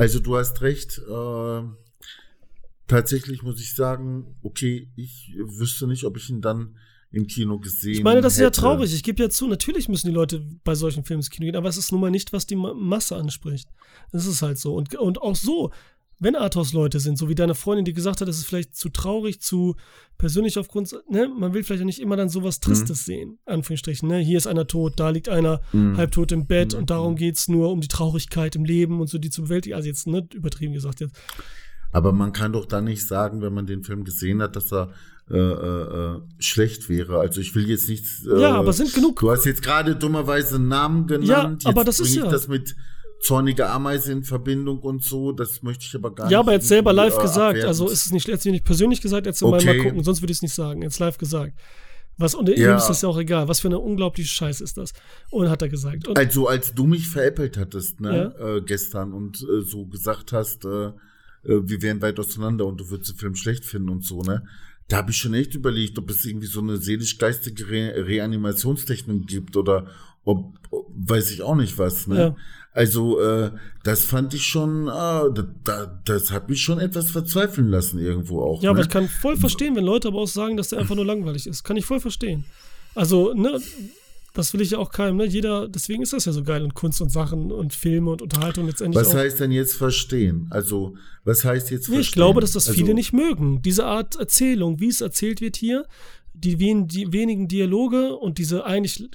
Also 0.01 0.19
du 0.19 0.35
hast 0.35 0.63
recht. 0.63 0.97
Äh, 0.97 1.61
tatsächlich 2.87 3.43
muss 3.43 3.61
ich 3.61 3.75
sagen, 3.75 4.35
okay, 4.41 4.89
ich 4.95 5.35
wüsste 5.37 5.85
nicht, 5.85 6.05
ob 6.05 6.17
ich 6.17 6.27
ihn 6.31 6.41
dann 6.41 6.75
im 7.11 7.27
Kino 7.27 7.59
gesehen 7.59 7.93
Ich 7.93 8.03
meine, 8.03 8.19
das 8.21 8.33
hätte. 8.33 8.47
ist 8.47 8.57
ja 8.57 8.61
traurig. 8.61 8.91
Ich 8.95 9.03
gebe 9.03 9.21
ja 9.21 9.29
zu, 9.29 9.45
natürlich 9.45 9.89
müssen 9.89 10.07
die 10.07 10.13
Leute 10.13 10.43
bei 10.63 10.73
solchen 10.73 11.03
Filmen 11.03 11.19
ins 11.19 11.29
Kino 11.29 11.45
gehen, 11.45 11.55
aber 11.55 11.69
es 11.69 11.77
ist 11.77 11.91
nun 11.91 12.01
mal 12.01 12.09
nicht, 12.09 12.33
was 12.33 12.47
die 12.47 12.55
Masse 12.55 13.15
anspricht. 13.15 13.69
Das 14.11 14.25
ist 14.25 14.41
halt 14.41 14.57
so. 14.57 14.73
Und, 14.73 14.95
und 14.95 15.21
auch 15.21 15.35
so, 15.35 15.71
wenn 16.21 16.35
Arthouse-Leute 16.35 16.99
sind, 16.99 17.17
so 17.17 17.29
wie 17.29 17.35
deine 17.35 17.55
Freundin, 17.55 17.83
die 17.83 17.93
gesagt 17.93 18.21
hat, 18.21 18.27
es 18.27 18.37
ist 18.37 18.45
vielleicht 18.45 18.75
zu 18.75 18.89
traurig, 18.89 19.41
zu 19.41 19.75
persönlich 20.19 20.59
aufgrund, 20.59 20.95
ne, 21.09 21.27
man 21.27 21.53
will 21.53 21.63
vielleicht 21.63 21.83
nicht 21.83 21.99
immer 21.99 22.15
dann 22.15 22.29
sowas 22.29 22.59
Tristes 22.59 23.01
mhm. 23.01 23.11
sehen, 23.11 23.39
Anführungsstrichen, 23.47 24.07
ne, 24.07 24.19
hier 24.19 24.37
ist 24.37 24.45
einer 24.45 24.67
tot, 24.67 24.93
da 24.97 25.09
liegt 25.09 25.29
einer 25.29 25.61
mhm. 25.73 25.97
halbtot 25.97 26.31
im 26.31 26.45
Bett 26.45 26.73
mhm. 26.73 26.79
und 26.79 26.89
darum 26.91 27.15
geht 27.15 27.37
es 27.37 27.47
nur 27.47 27.71
um 27.71 27.81
die 27.81 27.87
Traurigkeit 27.87 28.55
im 28.55 28.65
Leben 28.65 29.01
und 29.01 29.07
so, 29.07 29.17
die 29.17 29.31
zu 29.31 29.41
bewältigen, 29.41 29.75
also 29.75 29.87
jetzt, 29.87 30.05
ne, 30.05 30.27
übertrieben 30.31 30.73
gesagt 30.73 30.99
jetzt. 30.99 31.15
Aber 31.91 32.13
man 32.13 32.33
kann 32.33 32.53
doch 32.53 32.67
da 32.67 32.81
nicht 32.81 33.05
sagen, 33.05 33.41
wenn 33.41 33.53
man 33.53 33.65
den 33.65 33.83
Film 33.83 34.03
gesehen 34.03 34.43
hat, 34.43 34.55
dass 34.55 34.71
er 34.71 34.93
äh, 35.29 35.37
äh, 35.37 36.15
äh 36.15 36.21
schlecht 36.39 36.87
wäre. 36.87 37.19
Also 37.19 37.41
ich 37.41 37.53
will 37.53 37.67
jetzt 37.67 37.89
nichts. 37.89 38.25
Äh, 38.25 38.41
ja, 38.41 38.55
aber 38.55 38.71
sind 38.71 38.93
genug. 38.93 39.19
Du 39.19 39.29
hast 39.29 39.45
jetzt 39.45 39.61
gerade 39.61 39.95
dummerweise 39.97 40.55
einen 40.55 40.69
Namen 40.69 41.07
genannt. 41.07 41.63
Ja, 41.63 41.69
aber 41.69 41.83
das 41.83 41.99
ist 41.99 42.15
ja. 42.15 42.29
das 42.29 42.47
mit 42.47 42.75
zornige 43.21 43.69
Ameise 43.69 44.11
in 44.11 44.23
Verbindung 44.23 44.79
und 44.79 45.03
so, 45.03 45.31
das 45.31 45.61
möchte 45.63 45.85
ich 45.85 45.95
aber 45.95 46.13
gar 46.13 46.25
nicht. 46.25 46.31
Ja, 46.31 46.39
aber 46.39 46.53
jetzt 46.53 46.67
selber 46.67 46.93
live 46.93 47.17
äh, 47.17 47.21
gesagt, 47.21 47.39
abwertend. 47.39 47.67
also 47.67 47.87
ist 47.87 48.05
es 48.05 48.11
nicht 48.11 48.27
letztlich 48.27 48.53
nicht 48.53 48.65
persönlich 48.65 49.01
gesagt, 49.01 49.25
jetzt 49.25 49.41
okay. 49.43 49.65
mal, 49.65 49.75
mal 49.75 49.83
gucken, 49.83 50.03
sonst 50.03 50.21
würde 50.21 50.31
ich 50.31 50.37
es 50.37 50.41
nicht 50.41 50.53
sagen, 50.53 50.81
jetzt 50.81 50.99
live 50.99 51.17
gesagt. 51.17 51.53
Was, 52.17 52.35
und 52.35 52.49
ja. 52.49 52.71
ihm 52.71 52.77
ist 52.77 52.87
das 52.87 53.01
ja 53.01 53.09
auch 53.09 53.17
egal. 53.17 53.47
Was 53.47 53.59
für 53.59 53.67
eine 53.67 53.79
unglaubliche 53.79 54.29
Scheiße 54.29 54.63
ist 54.63 54.77
das? 54.77 54.93
Und 55.29 55.49
hat 55.49 55.61
er 55.61 55.69
gesagt. 55.69 56.07
Und 56.07 56.17
also, 56.17 56.47
als 56.47 56.73
du 56.73 56.85
mich 56.85 57.07
veräppelt 57.07 57.57
hattest, 57.57 57.99
ne, 57.99 58.33
ja. 58.37 58.57
äh, 58.57 58.61
gestern 58.61 59.13
und 59.13 59.41
äh, 59.41 59.61
so 59.61 59.85
gesagt 59.85 60.31
hast, 60.31 60.65
äh, 60.65 60.87
äh 60.87 60.91
wir 61.43 61.81
wären 61.81 62.01
weit 62.01 62.19
auseinander 62.19 62.65
und 62.65 62.79
du 62.79 62.89
würdest 62.89 63.11
den 63.11 63.17
Film 63.17 63.35
schlecht 63.35 63.65
finden 63.65 63.89
und 63.89 64.05
so, 64.05 64.21
ne? 64.21 64.43
Da 64.87 64.97
habe 64.97 65.11
ich 65.11 65.17
schon 65.17 65.33
echt 65.33 65.55
überlegt, 65.55 65.97
ob 65.97 66.09
es 66.09 66.25
irgendwie 66.25 66.47
so 66.47 66.59
eine 66.59 66.77
seelisch-geistige 66.77 67.69
Re 67.69 68.05
Reanimationstechnik 68.07 69.25
gibt 69.25 69.55
oder 69.55 69.87
ob, 70.25 70.53
weiß 70.69 71.31
ich 71.31 71.41
auch 71.41 71.55
nicht 71.55 71.77
was, 71.77 72.07
ne? 72.07 72.17
Ja. 72.17 72.35
Also, 72.73 73.19
äh, 73.19 73.51
das 73.83 74.05
fand 74.05 74.33
ich 74.33 74.43
schon, 74.43 74.87
äh, 74.87 74.91
da, 74.91 75.45
da, 75.63 76.01
das 76.05 76.31
hat 76.31 76.49
mich 76.49 76.61
schon 76.61 76.79
etwas 76.79 77.11
verzweifeln 77.11 77.67
lassen 77.67 77.99
irgendwo 77.99 78.41
auch. 78.41 78.61
Ja, 78.61 78.69
ne? 78.69 78.69
aber 78.71 78.81
ich 78.81 78.89
kann 78.89 79.09
voll 79.09 79.35
verstehen, 79.35 79.75
wenn 79.75 79.83
Leute 79.83 80.07
aber 80.07 80.19
auch 80.19 80.27
sagen, 80.27 80.55
dass 80.55 80.69
der 80.69 80.79
einfach 80.79 80.95
nur 80.95 81.05
langweilig 81.05 81.47
ist. 81.47 81.63
Kann 81.63 81.75
ich 81.75 81.85
voll 81.85 81.99
verstehen. 81.99 82.45
Also, 82.95 83.33
ne, 83.33 83.59
das 84.33 84.53
will 84.53 84.61
ich 84.61 84.71
ja 84.71 84.77
auch 84.77 84.91
keinem, 84.91 85.17
ne? 85.17 85.25
Jeder, 85.25 85.67
deswegen 85.67 86.01
ist 86.01 86.13
das 86.13 86.23
ja 86.23 86.31
so 86.31 86.43
geil 86.43 86.63
und 86.63 86.73
Kunst 86.73 87.01
und 87.01 87.09
Sachen 87.09 87.51
und 87.51 87.73
Filme 87.73 88.11
und 88.11 88.21
Unterhaltung 88.21 88.67
letztendlich. 88.67 89.03
Was 89.03 89.13
auch. 89.13 89.19
heißt 89.19 89.41
denn 89.41 89.51
jetzt 89.51 89.75
verstehen? 89.75 90.47
Also, 90.49 90.95
was 91.25 91.43
heißt 91.43 91.71
jetzt 91.71 91.87
verstehen? 91.87 92.01
Ich 92.01 92.11
glaube, 92.13 92.39
dass 92.39 92.53
das 92.53 92.67
also, 92.67 92.79
viele 92.79 92.93
nicht 92.93 93.11
mögen. 93.11 93.61
Diese 93.61 93.85
Art 93.85 94.15
Erzählung, 94.15 94.79
wie 94.79 94.87
es 94.87 95.01
erzählt 95.01 95.41
wird 95.41 95.57
hier, 95.57 95.85
die, 96.33 96.59
wen, 96.59 96.87
die 96.87 97.11
wenigen 97.11 97.49
Dialoge 97.49 98.15
und 98.15 98.37
diese 98.37 98.63
eigentlich 98.63 99.09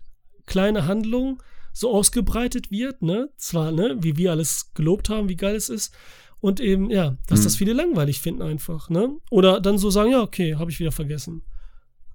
kleine 0.44 0.86
Handlung 0.86 1.42
so 1.76 1.92
ausgebreitet 1.92 2.70
wird, 2.70 3.02
ne? 3.02 3.28
Zwar, 3.36 3.70
ne, 3.70 3.98
wie 4.00 4.16
wir 4.16 4.30
alles 4.30 4.72
gelobt 4.72 5.10
haben, 5.10 5.28
wie 5.28 5.36
geil 5.36 5.54
es 5.54 5.68
ist. 5.68 5.94
Und 6.40 6.58
eben, 6.58 6.90
ja, 6.90 7.18
dass 7.26 7.40
mhm. 7.40 7.44
das 7.44 7.56
viele 7.56 7.74
langweilig 7.74 8.20
finden 8.20 8.40
einfach, 8.40 8.88
ne? 8.88 9.14
Oder 9.30 9.60
dann 9.60 9.76
so 9.76 9.90
sagen, 9.90 10.10
ja, 10.10 10.22
okay, 10.22 10.54
habe 10.54 10.70
ich 10.70 10.80
wieder 10.80 10.90
vergessen. 10.90 11.42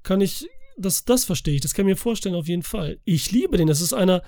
Kann 0.02 0.20
ich, 0.20 0.48
das, 0.78 1.06
das 1.06 1.26
verstehe 1.26 1.54
ich, 1.54 1.62
das 1.62 1.76
kann 1.76 1.86
ich 1.86 1.92
mir 1.92 1.96
vorstellen 1.96 2.34
auf 2.34 2.48
jeden 2.48 2.64
Fall. 2.64 3.00
Ich 3.06 3.32
liebe 3.32 3.56
den, 3.56 3.68
das 3.68 3.82
ist 3.82 3.94
einer, 3.94 4.24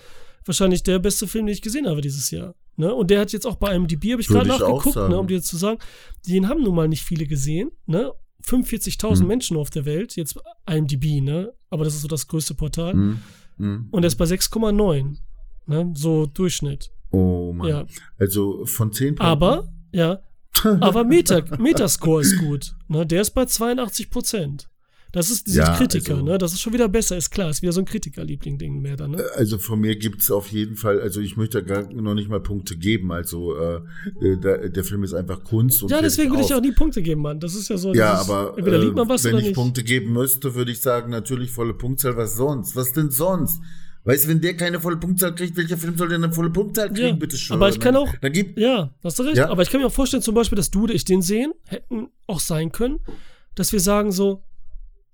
wahrscheinlich 0.45 0.83
der 0.83 0.99
beste 0.99 1.27
Film, 1.27 1.47
den 1.47 1.53
ich 1.53 1.63
gesehen 1.63 1.87
habe 1.87 2.01
dieses 2.01 2.29
Jahr. 2.29 2.53
Ne? 2.75 2.93
Und 2.93 3.09
der 3.09 3.19
hat 3.19 3.33
jetzt 3.33 3.47
auch 3.47 3.55
bei 3.55 3.69
einem 3.69 3.87
DB, 3.87 4.11
habe 4.11 4.21
ich 4.21 4.27
gerade 4.27 4.47
nachgeguckt, 4.47 4.95
ne, 4.95 5.17
um 5.17 5.27
dir 5.27 5.41
zu 5.41 5.57
sagen, 5.57 5.79
den 6.27 6.47
haben 6.47 6.61
nun 6.61 6.75
mal 6.75 6.87
nicht 6.87 7.03
viele 7.03 7.25
gesehen, 7.25 7.71
ne? 7.87 8.11
45.000 8.45 9.21
hm. 9.21 9.27
Menschen 9.27 9.57
auf 9.57 9.69
der 9.69 9.85
Welt, 9.85 10.15
jetzt 10.15 10.37
IMDb, 10.69 11.21
ne? 11.21 11.53
Aber 11.69 11.85
das 11.85 11.95
ist 11.95 12.01
so 12.01 12.07
das 12.07 12.27
größte 12.27 12.53
Portal. 12.53 12.93
Hm. 12.93 13.19
Mhm. 13.57 13.87
Und 13.91 14.03
er 14.03 14.07
ist 14.07 14.15
bei 14.15 14.25
6,9. 14.25 15.17
Ne? 15.65 15.93
So 15.95 16.25
Durchschnitt. 16.25 16.91
Oh 17.11 17.53
Mann. 17.53 17.67
Ja. 17.67 17.85
Also 18.17 18.65
von 18.65 18.91
10 18.91 19.15
Punkten. 19.15 19.25
Aber, 19.25 19.67
ja. 19.91 20.19
aber 20.63 21.03
Meta, 21.03 21.41
Metascore 21.57 22.21
ist 22.21 22.39
gut. 22.39 22.75
Ne? 22.87 23.05
Der 23.05 23.21
ist 23.21 23.31
bei 23.31 23.45
82 23.45 24.09
Prozent. 24.09 24.69
Das 25.13 25.29
ist 25.29 25.45
diese 25.45 25.59
ja, 25.59 25.77
Kritiker, 25.77 26.15
also, 26.15 26.25
ne? 26.25 26.39
Das 26.39 26.53
ist 26.53 26.61
schon 26.61 26.73
wieder 26.73 26.89
besser, 26.89 27.15
ist 27.15 27.29
klar. 27.29 27.51
Ist 27.51 27.61
wieder 27.61 27.71
so 27.71 27.81
ein 27.81 27.85
Kritikerliebling-Ding 27.85 28.81
mehr 28.81 28.97
dann, 28.97 29.11
ne? 29.11 29.23
Also 29.35 29.59
von 29.59 29.79
mir 29.79 29.95
gibt's 29.95 30.31
auf 30.31 30.47
jeden 30.47 30.75
Fall, 30.75 30.99
also 30.99 31.21
ich 31.21 31.37
möchte 31.37 31.63
gar 31.63 31.87
noch 31.93 32.15
nicht 32.15 32.29
mal 32.29 32.39
Punkte 32.39 32.75
geben. 32.75 33.11
Also 33.11 33.55
äh, 33.55 33.75
äh 34.21 34.37
der, 34.37 34.69
der 34.69 34.83
Film 34.83 35.03
ist 35.03 35.13
einfach 35.13 35.43
Kunst. 35.43 35.83
Und 35.83 35.91
ja, 35.91 36.01
deswegen 36.01 36.31
würde 36.31 36.43
ich 36.43 36.51
auch 36.51 36.61
nie 36.61 36.71
Punkte 36.71 37.03
geben, 37.03 37.21
Mann. 37.21 37.39
Das 37.39 37.53
ist 37.53 37.69
ja 37.69 37.77
so. 37.77 37.93
Ja, 37.93 38.15
aber 38.15 38.55
entweder 38.57 38.79
liebt 38.79 38.95
man 38.95 39.07
was 39.07 39.23
wenn 39.23 39.37
ich 39.37 39.43
nicht. 39.43 39.55
Punkte 39.55 39.83
geben 39.83 40.13
müsste, 40.13 40.55
würde 40.55 40.71
ich 40.71 40.81
sagen, 40.81 41.11
natürlich 41.11 41.51
volle 41.51 41.75
Punktzahl. 41.75 42.17
Was 42.17 42.35
sonst? 42.35 42.75
Was 42.75 42.91
denn 42.93 43.11
sonst? 43.11 43.61
Weißt 44.05 44.25
du, 44.25 44.29
wenn 44.29 44.41
der 44.41 44.57
keine 44.57 44.79
volle 44.79 44.97
Punktzahl 44.97 45.35
kriegt, 45.35 45.55
welcher 45.55 45.77
Film 45.77 45.95
soll 45.95 46.09
denn 46.09 46.23
eine 46.23 46.33
volle 46.33 46.49
Punktzahl 46.49 46.89
kriegen, 46.89 47.07
ja, 47.07 47.13
bitte 47.13 47.37
schon? 47.37 47.55
Aber 47.55 47.69
ich 47.69 47.79
kann 47.79 47.95
auch, 47.95 48.11
dann 48.19 48.33
gibt, 48.33 48.59
ja, 48.59 48.89
hast 49.03 49.19
du 49.19 49.23
recht. 49.23 49.37
Ja? 49.37 49.49
Aber 49.49 49.61
ich 49.61 49.69
kann 49.69 49.79
mir 49.79 49.87
auch 49.87 49.93
vorstellen, 49.93 50.23
zum 50.23 50.33
Beispiel, 50.33 50.55
dass 50.55 50.71
du 50.71 50.85
oder 50.85 50.95
ich 50.95 51.05
den 51.05 51.21
sehen, 51.21 51.53
hätten 51.65 52.07
auch 52.25 52.39
sein 52.39 52.71
können, 52.71 52.99
dass 53.53 53.71
wir 53.71 53.79
sagen 53.79 54.11
so, 54.11 54.41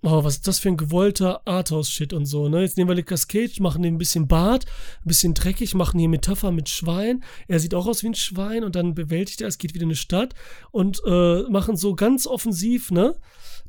oh, 0.01 0.23
was 0.23 0.35
ist 0.35 0.47
das 0.47 0.59
für 0.59 0.69
ein 0.69 0.77
gewollter 0.77 1.45
Arthouse-Shit 1.45 2.13
und 2.13 2.25
so, 2.25 2.47
ne? 2.47 2.61
Jetzt 2.61 2.77
nehmen 2.77 2.89
wir 2.89 2.95
Lucas 2.95 3.27
Cage, 3.27 3.59
machen 3.59 3.81
den 3.81 3.95
ein 3.95 3.97
bisschen 3.97 4.27
Bart, 4.27 4.65
ein 5.03 5.07
bisschen 5.07 5.33
dreckig, 5.33 5.75
machen 5.75 5.99
hier 5.99 6.09
Metapher 6.09 6.51
mit 6.51 6.69
Schwein. 6.69 7.23
Er 7.47 7.59
sieht 7.59 7.73
auch 7.73 7.87
aus 7.87 8.03
wie 8.03 8.07
ein 8.07 8.15
Schwein 8.15 8.63
und 8.63 8.75
dann 8.75 8.93
bewältigt 8.93 9.41
er, 9.41 9.47
es 9.47 9.57
geht 9.57 9.73
wieder 9.73 9.83
in 9.83 9.89
eine 9.89 9.95
Stadt 9.95 10.33
und 10.71 11.01
äh, 11.05 11.43
machen 11.49 11.75
so 11.75 11.95
ganz 11.95 12.27
offensiv, 12.27 12.91
ne? 12.91 13.15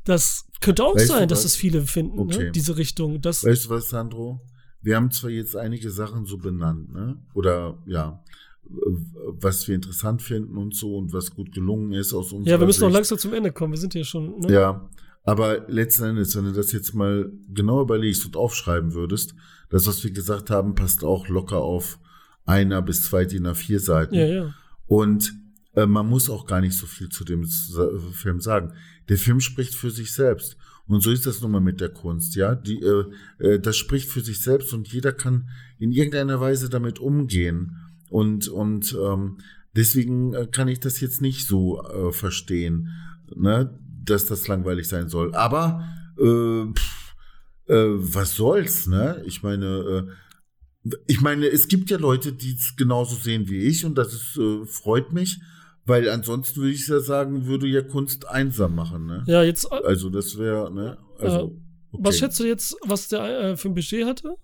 Das 0.03 0.45
könnte 0.61 0.83
auch 0.83 0.95
weißt 0.95 1.07
sein, 1.07 1.27
dass 1.27 1.45
es 1.45 1.55
viele 1.55 1.81
finden, 1.81 2.15
ne? 2.15 2.21
okay. 2.23 2.43
ne? 2.45 2.51
diese 2.51 2.77
Richtung. 2.77 3.21
Das 3.21 3.43
weißt 3.43 3.65
du 3.65 3.69
was, 3.69 3.89
Sandro? 3.89 4.41
Wir 4.81 4.95
haben 4.95 5.11
zwar 5.11 5.29
jetzt 5.29 5.55
einige 5.55 5.91
Sachen 5.91 6.25
so 6.25 6.37
benannt, 6.37 6.91
ne? 6.91 7.17
Oder 7.33 7.77
ja, 7.85 8.23
was 8.63 9.67
wir 9.67 9.75
interessant 9.75 10.21
finden 10.21 10.57
und 10.57 10.75
so 10.75 10.97
und 10.97 11.13
was 11.13 11.31
gut 11.31 11.51
gelungen 11.51 11.91
ist 11.91 12.13
aus 12.13 12.31
unserer 12.31 12.53
Ja, 12.53 12.59
wir 12.59 12.65
müssen 12.65 12.79
Sicht. 12.79 12.87
noch 12.87 12.93
langsam 12.93 13.17
zum 13.17 13.33
Ende 13.33 13.51
kommen. 13.51 13.73
Wir 13.73 13.79
sind 13.79 13.93
hier 13.93 14.05
schon. 14.05 14.39
Ne? 14.39 14.53
Ja, 14.53 14.89
aber 15.23 15.65
letzten 15.67 16.05
Endes, 16.05 16.35
wenn 16.35 16.45
du 16.45 16.51
das 16.51 16.71
jetzt 16.71 16.93
mal 16.93 17.31
genau 17.53 17.81
überlegst 17.81 18.25
und 18.25 18.35
aufschreiben 18.35 18.93
würdest, 18.93 19.35
das, 19.69 19.87
was 19.87 20.03
wir 20.03 20.11
gesagt 20.11 20.49
haben, 20.49 20.75
passt 20.75 21.03
auch 21.03 21.27
locker 21.27 21.57
auf 21.57 21.99
einer 22.45 22.81
bis 22.81 23.03
zwei 23.03 23.25
DIN 23.25 23.47
A4 23.47 23.79
Seiten. 23.79 24.15
Ja, 24.15 24.25
ja. 24.25 24.53
Und 24.87 25.33
äh, 25.75 25.85
man 25.85 26.07
muss 26.07 26.29
auch 26.29 26.45
gar 26.45 26.59
nicht 26.59 26.75
so 26.75 26.85
viel 26.85 27.09
zu 27.09 27.23
dem 27.23 27.45
Film 27.45 28.41
sagen. 28.41 28.73
Der 29.09 29.17
Film 29.17 29.39
spricht 29.39 29.75
für 29.75 29.91
sich 29.91 30.11
selbst. 30.11 30.57
Und 30.87 31.01
so 31.01 31.11
ist 31.11 31.25
das 31.25 31.41
nun 31.41 31.51
mal 31.51 31.61
mit 31.61 31.79
der 31.79 31.89
Kunst, 31.89 32.35
ja. 32.35 32.55
Die, 32.55 32.81
äh, 32.81 33.05
äh, 33.39 33.59
das 33.59 33.77
spricht 33.77 34.09
für 34.09 34.21
sich 34.21 34.41
selbst 34.41 34.73
und 34.73 34.91
jeder 34.91 35.13
kann 35.13 35.49
in 35.79 35.91
irgendeiner 35.91 36.41
Weise 36.41 36.69
damit 36.69 36.99
umgehen. 36.99 37.77
Und, 38.09 38.49
und 38.49 38.97
ähm, 39.01 39.37
deswegen 39.75 40.33
äh, 40.33 40.47
kann 40.51 40.67
ich 40.67 40.81
das 40.81 40.99
jetzt 40.99 41.21
nicht 41.21 41.47
so 41.47 41.81
äh, 41.83 42.11
verstehen. 42.11 42.89
Ne? 43.33 43.79
Dass 44.03 44.25
das 44.25 44.47
langweilig 44.47 44.87
sein 44.87 45.09
soll. 45.09 45.33
Aber 45.35 45.87
äh, 46.17 46.65
pff, 46.73 47.15
äh, 47.67 47.73
was 47.75 48.35
soll's, 48.35 48.87
ne? 48.87 49.21
Ich 49.25 49.43
meine, 49.43 49.65
äh, 50.85 50.91
ich 51.07 51.21
meine, 51.21 51.47
es 51.47 51.67
gibt 51.67 51.89
ja 51.89 51.97
Leute, 51.97 52.33
die 52.33 52.53
es 52.53 52.75
genauso 52.75 53.15
sehen 53.15 53.47
wie 53.49 53.59
ich 53.59 53.85
und 53.85 53.95
das 53.95 54.13
ist, 54.13 54.37
äh, 54.37 54.65
freut 54.65 55.13
mich, 55.13 55.39
weil 55.85 56.09
ansonsten 56.09 56.61
würde 56.61 56.71
ich 56.71 56.87
ja 56.87 56.99
sagen, 56.99 57.45
würde 57.45 57.67
ja 57.67 57.81
Kunst 57.81 58.27
einsam 58.27 58.75
machen, 58.75 59.05
ne? 59.05 59.23
Ja, 59.27 59.43
jetzt. 59.43 59.71
Äh, 59.71 59.85
also 59.85 60.09
das 60.09 60.37
wäre, 60.37 60.71
ne? 60.71 60.97
Also, 61.19 61.59
okay. 61.91 62.03
Was 62.03 62.17
schätzt 62.17 62.39
du 62.39 62.45
jetzt, 62.45 62.75
was 62.83 63.09
der 63.09 63.23
äh, 63.23 63.57
für 63.57 63.69
ein 63.69 63.75
Budget 63.75 64.05
hatte? 64.05 64.35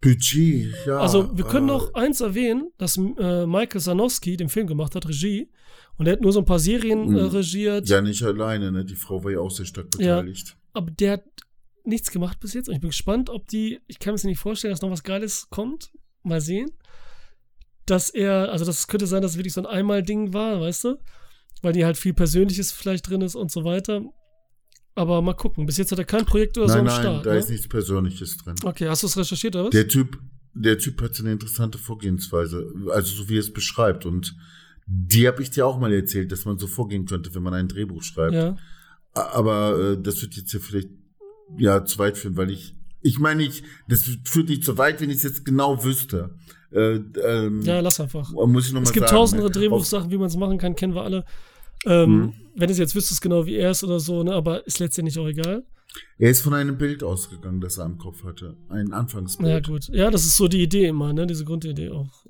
Budget, 0.00 0.74
ja. 0.86 0.98
Also 0.98 1.36
wir 1.36 1.44
können 1.44 1.66
noch 1.66 1.94
eins 1.94 2.20
erwähnen, 2.20 2.70
dass 2.78 2.96
äh, 2.96 3.46
Michael 3.46 3.80
Sanowski 3.80 4.36
den 4.36 4.48
Film 4.48 4.66
gemacht 4.66 4.94
hat, 4.94 5.08
Regie. 5.08 5.50
Und 5.98 6.06
er 6.06 6.12
hat 6.12 6.20
nur 6.20 6.32
so 6.32 6.40
ein 6.40 6.44
paar 6.44 6.58
Serien 6.58 7.14
äh, 7.14 7.20
hm. 7.20 7.28
regiert. 7.28 7.88
Ja, 7.88 8.00
nicht 8.00 8.22
alleine, 8.22 8.70
ne? 8.70 8.84
Die 8.84 8.96
Frau 8.96 9.22
war 9.24 9.32
ja 9.32 9.40
auch 9.40 9.50
sehr 9.50 9.66
stark 9.66 9.90
beteiligt. 9.90 10.48
Ja, 10.48 10.54
aber 10.74 10.90
der 10.90 11.12
hat 11.12 11.24
nichts 11.84 12.10
gemacht 12.10 12.38
bis 12.40 12.54
jetzt. 12.54 12.68
Und 12.68 12.74
ich 12.74 12.80
bin 12.80 12.90
gespannt, 12.90 13.30
ob 13.30 13.48
die, 13.48 13.80
ich 13.86 13.98
kann 13.98 14.14
mir 14.14 14.28
nicht 14.28 14.38
vorstellen, 14.38 14.72
dass 14.72 14.82
noch 14.82 14.90
was 14.90 15.02
Geiles 15.02 15.48
kommt. 15.50 15.92
Mal 16.22 16.40
sehen. 16.40 16.70
Dass 17.86 18.10
er, 18.10 18.50
also 18.50 18.64
das 18.64 18.88
könnte 18.88 19.06
sein, 19.06 19.22
dass 19.22 19.32
es 19.32 19.36
wirklich 19.38 19.54
so 19.54 19.60
ein 19.60 19.66
Einmal-Ding 19.66 20.32
war, 20.32 20.60
weißt 20.60 20.84
du? 20.84 20.98
Weil 21.62 21.72
die 21.72 21.84
halt 21.84 21.96
viel 21.96 22.14
Persönliches 22.14 22.72
vielleicht 22.72 23.08
drin 23.08 23.22
ist 23.22 23.36
und 23.36 23.50
so 23.50 23.64
weiter. 23.64 24.02
Aber 24.96 25.22
mal 25.22 25.34
gucken. 25.34 25.66
Bis 25.66 25.76
jetzt 25.76 25.92
hat 25.92 25.98
er 25.98 26.04
kein 26.04 26.24
Projekt 26.24 26.58
oder 26.58 26.66
nein, 26.66 26.74
so 26.74 26.78
am 26.80 26.84
nein, 26.86 27.00
Start. 27.00 27.16
Nein, 27.16 27.24
da 27.24 27.32
ne? 27.32 27.38
ist 27.38 27.50
nichts 27.50 27.68
Persönliches 27.68 28.36
drin. 28.38 28.56
Okay, 28.64 28.88
hast 28.88 29.02
du 29.02 29.06
es 29.06 29.16
recherchiert 29.16 29.54
oder 29.54 29.66
was? 29.66 29.70
Der 29.70 29.86
Typ, 29.86 30.18
der 30.52 30.78
Typ 30.78 31.00
hat 31.00 31.18
eine 31.20 31.32
interessante 31.32 31.78
Vorgehensweise. 31.78 32.66
Also 32.90 33.14
so 33.14 33.28
wie 33.28 33.36
er 33.36 33.40
es 33.40 33.52
beschreibt. 33.52 34.04
Und 34.04 34.34
die 34.86 35.26
habe 35.26 35.42
ich 35.42 35.50
dir 35.50 35.66
auch 35.66 35.78
mal 35.78 35.92
erzählt, 35.92 36.32
dass 36.32 36.44
man 36.44 36.58
so 36.58 36.66
vorgehen 36.66 37.06
könnte, 37.06 37.34
wenn 37.34 37.42
man 37.42 37.54
ein 37.54 37.68
Drehbuch 37.68 38.02
schreibt. 38.02 38.34
Ja. 38.34 38.56
Aber 39.12 39.78
äh, 39.78 40.02
das 40.02 40.22
wird 40.22 40.34
jetzt 40.36 40.52
ja 40.52 40.60
vielleicht 40.60 40.88
ja 41.58 41.84
zu 41.84 41.98
weit 41.98 42.18
führen, 42.18 42.36
weil 42.36 42.50
ich 42.50 42.74
ich 43.02 43.20
meine, 43.20 43.44
ich, 43.44 43.62
das 43.88 44.10
führt 44.24 44.48
nicht 44.48 44.64
so 44.64 44.78
weit, 44.78 45.00
wenn 45.00 45.10
ich 45.10 45.18
es 45.18 45.22
jetzt 45.22 45.44
genau 45.44 45.84
wüsste. 45.84 46.34
Äh, 46.72 46.96
ähm, 47.24 47.62
ja, 47.62 47.78
lass 47.80 48.00
einfach. 48.00 48.32
Muss 48.32 48.66
ich 48.66 48.72
noch 48.72 48.82
es 48.82 48.88
mal 48.88 48.92
gibt 48.92 49.08
sagen, 49.08 49.16
tausende 49.16 49.44
ne? 49.44 49.50
Drehbuchsachen, 49.50 50.10
wie 50.10 50.18
man 50.18 50.26
es 50.26 50.36
machen 50.36 50.58
kann, 50.58 50.74
kennen 50.74 50.94
wir 50.94 51.02
alle. 51.02 51.24
Ähm, 51.84 52.04
hm. 52.04 52.32
Wenn 52.56 52.66
du 52.66 52.72
es 52.72 52.78
jetzt 52.78 52.96
wüsstest, 52.96 53.22
genau 53.22 53.46
wie 53.46 53.56
er 53.56 53.70
ist 53.70 53.84
oder 53.84 54.00
so, 54.00 54.24
ne, 54.24 54.32
aber 54.32 54.66
ist 54.66 54.80
letztendlich 54.80 55.18
auch 55.18 55.28
egal. 55.28 55.64
Er 56.18 56.30
ist 56.30 56.40
von 56.40 56.52
einem 56.54 56.76
Bild 56.76 57.04
ausgegangen, 57.04 57.60
das 57.60 57.78
er 57.78 57.84
am 57.84 57.96
Kopf 57.96 58.24
hatte. 58.24 58.56
Ein 58.68 58.92
Anfangsbild. 58.92 59.50
Ja, 59.50 59.60
gut. 59.60 59.88
Ja, 59.88 60.10
das 60.10 60.24
ist 60.24 60.36
so 60.36 60.48
die 60.48 60.62
Idee 60.62 60.86
immer, 60.86 61.12
ne? 61.12 61.26
Diese 61.26 61.44
Grundidee 61.44 61.90
auch. 61.90 62.26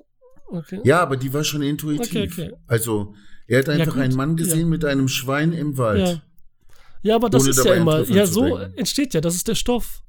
Okay. 0.49 0.79
Ja, 0.83 1.01
aber 1.01 1.17
die 1.17 1.33
war 1.33 1.43
schon 1.43 1.61
intuitiv. 1.61 2.07
Okay, 2.07 2.29
okay. 2.31 2.53
Also, 2.67 3.13
er 3.47 3.59
hat 3.59 3.69
einfach 3.69 3.93
gut, 3.93 4.01
einen 4.03 4.15
Mann 4.15 4.35
gesehen 4.37 4.59
ja. 4.59 4.65
mit 4.65 4.85
einem 4.85 5.07
Schwein 5.07 5.53
im 5.53 5.77
Wald. 5.77 6.07
Ja. 6.07 6.21
Ja, 7.03 7.15
aber 7.15 7.29
das 7.29 7.45
ist 7.47 7.63
ja 7.63 7.73
immer, 7.75 8.03
ja, 8.09 8.25
so 8.25 8.57
entsteht 8.57 9.13
ja, 9.13 9.21
das 9.21 9.35
ist 9.35 9.47
der 9.47 9.55
Stoff. 9.55 10.03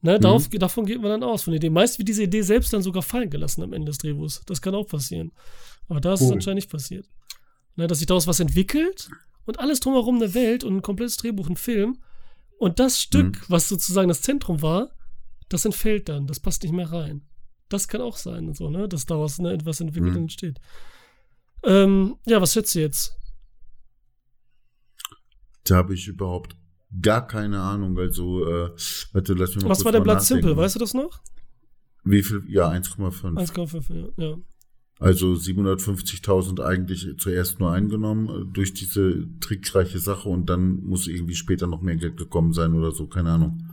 Mhm. 0.00 0.10
Ne, 0.10 0.20
darauf, 0.20 0.48
Davon 0.48 0.86
geht 0.86 1.00
man 1.00 1.10
dann 1.10 1.22
aus, 1.22 1.42
von 1.42 1.52
der 1.52 1.56
Idee. 1.56 1.70
Meist 1.70 1.98
wird 1.98 2.08
diese 2.08 2.22
Idee 2.22 2.42
selbst 2.42 2.72
dann 2.72 2.82
sogar 2.82 3.02
fallen 3.02 3.30
gelassen 3.30 3.62
am 3.62 3.72
Ende 3.72 3.86
des 3.86 3.98
Drehbuchs. 3.98 4.42
Das 4.46 4.60
kann 4.62 4.74
auch 4.74 4.86
passieren. 4.86 5.32
Aber 5.88 6.00
da 6.00 6.14
ist 6.14 6.20
es 6.20 6.28
Cool. 6.28 6.34
anscheinend 6.34 6.56
nicht 6.56 6.70
passiert. 6.70 7.06
Ne, 7.76 7.86
dass 7.86 7.98
sich 7.98 8.06
daraus 8.06 8.26
was 8.26 8.38
entwickelt 8.40 9.08
und 9.46 9.58
alles 9.58 9.80
drumherum 9.80 10.16
eine 10.16 10.34
Welt 10.34 10.62
und 10.62 10.76
ein 10.76 10.82
komplettes 10.82 11.16
Drehbuch, 11.16 11.48
ein 11.48 11.56
Film. 11.56 11.98
Und 12.58 12.78
das 12.78 13.00
Stück, 13.00 13.36
Mhm. 13.36 13.44
was 13.48 13.68
sozusagen 13.68 14.08
das 14.08 14.22
Zentrum 14.22 14.62
war, 14.62 14.90
das 15.48 15.64
entfällt 15.64 16.08
dann. 16.08 16.26
Das 16.26 16.38
passt 16.38 16.62
nicht 16.62 16.72
mehr 16.72 16.90
rein. 16.92 17.22
Das 17.68 17.88
kann 17.88 18.00
auch 18.00 18.16
sein 18.16 18.52
so, 18.54 18.70
ne? 18.70 18.88
Dass 18.88 19.06
daraus 19.06 19.38
ne, 19.38 19.52
etwas 19.52 19.80
entwickelt 19.80 20.12
Mhm. 20.12 20.18
entsteht. 20.22 20.60
Ähm, 21.64 22.16
ja, 22.26 22.40
was 22.40 22.52
schätzt 22.52 22.74
du 22.74 22.80
jetzt? 22.80 23.16
Da 25.64 25.76
habe 25.76 25.94
ich 25.94 26.06
überhaupt 26.08 26.56
gar 27.00 27.26
keine 27.26 27.60
Ahnung. 27.60 27.98
Also, 27.98 28.46
äh, 28.46 28.70
warte, 29.12 29.34
lass 29.34 29.54
mich 29.54 29.64
mal 29.64 29.70
Was 29.70 29.84
war 29.84 29.92
der 29.92 30.00
Blatt. 30.00 30.22
Simple? 30.22 30.56
Weißt 30.56 30.74
du 30.74 30.78
das 30.80 30.94
noch? 30.94 31.20
Wie 32.04 32.22
viel? 32.22 32.42
Ja, 32.48 32.68
1,5. 32.70 33.34
1,5, 33.38 33.94
ja. 34.18 34.24
ja. 34.28 34.36
Also 35.00 35.32
750.000 35.32 36.60
eigentlich 36.62 37.08
zuerst 37.18 37.58
nur 37.60 37.72
eingenommen 37.72 38.28
äh, 38.28 38.52
durch 38.52 38.74
diese 38.74 39.26
trickreiche 39.40 39.98
Sache 39.98 40.28
und 40.28 40.46
dann 40.50 40.84
muss 40.84 41.08
irgendwie 41.08 41.34
später 41.34 41.66
noch 41.66 41.80
mehr 41.80 41.96
Geld 41.96 42.16
gekommen 42.16 42.52
sein 42.52 42.74
oder 42.74 42.92
so, 42.92 43.06
keine 43.08 43.32
Ahnung. 43.32 43.70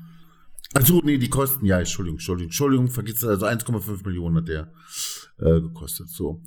Also 0.73 1.02
nee, 1.03 1.18
die 1.18 1.30
Kosten, 1.30 1.65
ja, 1.65 1.80
Entschuldigung, 1.80 2.18
Entschuldigung, 2.18 2.48
Entschuldigung, 2.48 2.88
vergiss 2.89 3.23
also 3.23 3.45
1,5 3.45 4.06
Millionen 4.06 4.38
hat 4.38 4.48
der 4.48 4.72
äh, 5.39 5.60
gekostet, 5.60 6.10
so. 6.10 6.41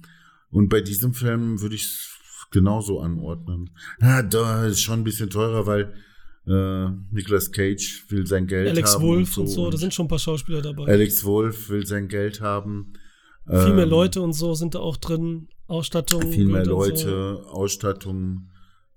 Und 0.51 0.69
bei 0.69 0.81
diesem 0.81 1.15
Film 1.15 1.61
würde 1.61 1.75
ich 1.75 1.85
es 1.85 2.17
genauso 2.51 3.01
anordnen. 3.01 3.71
Ja, 4.01 4.23
da 4.23 4.67
ist 4.67 4.81
schon 4.81 5.01
ein 5.01 5.05
bisschen 5.05 5.29
teurer, 5.29 5.67
weil 5.67 5.95
äh, 6.47 6.91
Nicolas 7.11 7.51
Cage 7.53 8.05
will 8.09 8.27
sein 8.27 8.47
Geld 8.47 8.69
Alex 8.69 8.95
haben. 8.95 9.03
Wolf 9.03 9.37
und 9.39 9.49
so, 9.49 9.71
da 9.71 9.77
sind 9.77 9.93
schon 9.93 10.07
ein 10.07 10.09
paar 10.09 10.19
Schauspieler 10.19 10.63
dabei. 10.63 10.87
Alex 10.87 11.25
Wolf 11.25 11.69
will 11.69 11.87
sein 11.87 12.09
Geld 12.09 12.41
haben. 12.41 12.93
Viel 13.47 13.75
mehr 13.75 13.85
Ähm, 13.85 13.91
Leute 13.91 14.23
und 14.23 14.33
so 14.33 14.55
sind 14.55 14.75
da 14.75 14.79
auch 14.79 14.97
drin. 14.97 15.49
Ausstattung. 15.67 16.31
viel 16.33 16.47
mehr 16.47 16.63
und 16.63 16.69
Leute, 16.69 17.43
Ausstattung, 17.47 18.51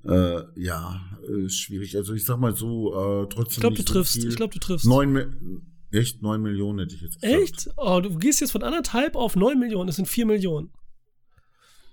äh, 0.07 0.43
ja, 0.55 1.01
äh, 1.27 1.49
schwierig. 1.49 1.95
Also 1.97 2.13
ich 2.13 2.25
sag 2.25 2.39
mal 2.39 2.55
so, 2.55 2.93
äh, 3.23 3.27
trotzdem. 3.29 3.51
Ich 3.51 3.59
glaube, 3.59 3.75
du 3.75 3.81
so 3.81 3.93
triffst. 3.93 4.13
viel. 4.13 4.29
Ich 4.29 4.35
glaube, 4.35 4.53
du 4.53 4.59
triffst. 4.59 4.85
Neun, 4.85 5.61
echt? 5.91 6.21
Neun 6.21 6.41
Millionen 6.41 6.79
hätte 6.79 6.95
ich 6.95 7.01
jetzt 7.01 7.21
gesagt. 7.21 7.41
Echt? 7.41 7.69
Oh, 7.77 7.99
du 8.01 8.17
gehst 8.17 8.41
jetzt 8.41 8.51
von 8.51 8.63
anderthalb 8.63 9.15
auf 9.15 9.35
neun 9.35 9.59
Millionen. 9.59 9.87
Das 9.87 9.95
sind 9.97 10.07
vier 10.07 10.25
Millionen. 10.25 10.71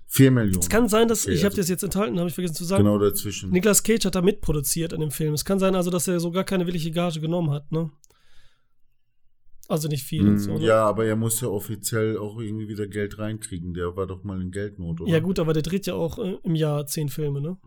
Vier 0.07 0.29
Millionen. 0.31 0.59
Es 0.59 0.69
kann 0.69 0.87
sein, 0.87 1.07
dass, 1.07 1.25
Okay, 1.25 1.33
ich 1.33 1.39
habe 1.41 1.47
also 1.51 1.61
das 1.61 1.69
jetzt 1.69 1.83
enthalten, 1.83 2.17
habe 2.19 2.29
ich 2.29 2.35
vergessen 2.35 2.55
zu 2.55 2.63
sagen. 2.63 2.83
Genau 2.83 2.99
dazwischen. 2.99 3.49
Nicolas 3.51 3.81
Cage 3.83 4.05
hat 4.05 4.15
da 4.15 4.21
mitproduziert 4.21 4.93
an 4.93 4.99
dem 5.01 5.11
Film. 5.11 5.33
Es 5.33 5.43
kann 5.45 5.57
sein 5.59 5.75
also, 5.75 5.89
dass 5.89 6.07
er 6.07 6.19
sogar 6.19 6.43
keine 6.43 6.67
willige 6.67 6.91
Gage 6.91 7.19
genommen 7.19 7.49
hat, 7.51 7.71
ne? 7.71 7.89
Also 9.67 9.87
nicht 9.87 10.03
viel. 10.03 10.21
und 10.21 10.27
Hm, 10.27 10.37
so, 10.37 10.53
ne? 10.59 10.63
ja, 10.65 10.85
aber 10.85 11.05
er 11.05 11.15
muss 11.15 11.41
ja 11.41 11.47
offiziell 11.47 12.17
auch 12.19 12.39
irgendwie 12.39 12.67
wieder 12.67 12.85
Geld 12.85 13.17
reinkriegen. 13.17 13.73
Der 13.73 13.95
war 13.97 14.05
doch 14.05 14.23
mal 14.23 14.39
in 14.39 14.51
Geldnot, 14.51 15.01
oder? 15.01 15.11
ja, 15.11 15.19
gut, 15.19 15.39
aber 15.39 15.53
der 15.53 15.63
dreht 15.63 15.87
ja 15.87 15.95
auch 15.95 16.19
äh, 16.19 16.37
im 16.43 16.53
Jahr 16.53 16.85
zehn 16.85 17.09
Filme, 17.09 17.41
ne? 17.41 17.57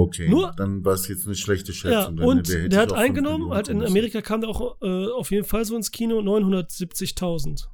Okay, 0.00 0.28
Nur- 0.28 0.52
dann 0.56 0.84
war 0.84 0.94
es 0.94 1.08
jetzt 1.08 1.26
eine 1.26 1.34
schlechte 1.34 1.72
Ja, 1.72 1.76
Schätzung. 1.78 2.16
dann 2.18 2.26
und 2.28 2.48
der 2.48 2.66
ich 2.66 2.76
hat 2.76 2.92
eingenommen, 2.92 3.50
halt 3.50 3.66
in. 3.66 3.82
Amerika 3.84 4.20
kam 4.22 4.40
der 4.40 4.48
auch 4.50 4.80
äh, 4.80 5.06
auf 5.08 5.32
jeden 5.32 5.44
Fall 5.44 5.64
so 5.64 5.74
ins 5.74 5.90
Kino 5.90 6.20
970.000. 6.20 7.66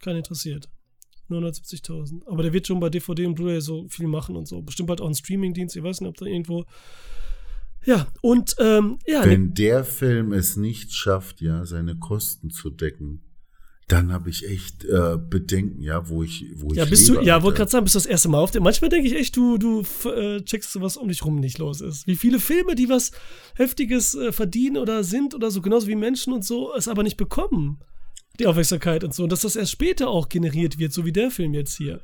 Keinen 0.00 0.16
interessiert. 0.16 0.68
970.000. 1.30 2.26
Aber 2.26 2.42
der 2.42 2.52
wird 2.52 2.66
schon 2.66 2.80
bei 2.80 2.88
DVD 2.90 3.26
und 3.26 3.34
Blu-ray 3.36 3.60
so 3.60 3.86
viel 3.88 4.08
machen 4.08 4.34
und 4.34 4.48
so. 4.48 4.60
Bestimmt 4.62 4.88
halt 4.88 5.00
auch 5.00 5.06
ein 5.08 5.14
Streamingdienst. 5.14 5.76
Ich 5.76 5.82
weiß 5.84 6.00
nicht, 6.00 6.08
ob 6.08 6.16
da 6.16 6.26
irgendwo. 6.26 6.64
Ja, 7.84 8.08
und 8.22 8.56
ähm, 8.58 8.98
ja, 9.06 9.24
Wenn 9.24 9.54
der 9.54 9.84
Film 9.84 10.32
es 10.32 10.56
nicht 10.56 10.92
schafft, 10.94 11.40
ja, 11.40 11.64
seine 11.64 11.96
Kosten 11.96 12.50
zu 12.50 12.70
decken, 12.70 13.22
dann 13.88 14.12
habe 14.12 14.28
ich 14.28 14.46
echt 14.46 14.84
äh, 14.84 15.16
Bedenken, 15.18 15.80
ja, 15.82 16.08
wo 16.10 16.22
ich, 16.22 16.44
wo 16.56 16.72
ja, 16.74 16.84
ich 16.84 16.90
bist 16.90 17.08
lebe, 17.08 17.20
du, 17.22 17.26
ja, 17.26 17.42
wollte 17.42 17.56
gerade 17.58 17.70
sagen, 17.70 17.84
bist 17.84 17.94
du 17.94 17.98
das 18.00 18.06
erste 18.06 18.28
Mal 18.28 18.38
auf 18.38 18.50
dem. 18.50 18.62
Manchmal 18.62 18.90
denke 18.90 19.08
ich 19.08 19.14
echt, 19.16 19.34
du, 19.36 19.56
du 19.56 19.82
äh, 20.04 20.42
checkst 20.42 20.78
was 20.80 20.98
um 20.98 21.08
dich 21.08 21.24
rum 21.24 21.36
nicht 21.40 21.56
los 21.58 21.80
ist. 21.80 22.06
Wie 22.06 22.16
viele 22.16 22.38
Filme, 22.38 22.74
die 22.74 22.88
was 22.90 23.12
Heftiges 23.54 24.14
äh, 24.14 24.30
verdienen 24.30 24.76
oder 24.76 25.02
sind 25.04 25.34
oder 25.34 25.50
so, 25.50 25.62
genauso 25.62 25.86
wie 25.88 25.94
Menschen 25.96 26.32
und 26.34 26.44
so, 26.44 26.74
es 26.76 26.86
aber 26.86 27.02
nicht 27.02 27.16
bekommen. 27.16 27.78
Die 28.38 28.46
Aufmerksamkeit 28.46 29.02
und 29.02 29.12
so. 29.14 29.24
Und 29.24 29.32
dass 29.32 29.40
das 29.40 29.56
erst 29.56 29.72
später 29.72 30.08
auch 30.08 30.28
generiert 30.28 30.78
wird, 30.78 30.92
so 30.92 31.04
wie 31.04 31.10
der 31.10 31.30
Film 31.32 31.54
jetzt 31.54 31.76
hier. 31.76 32.00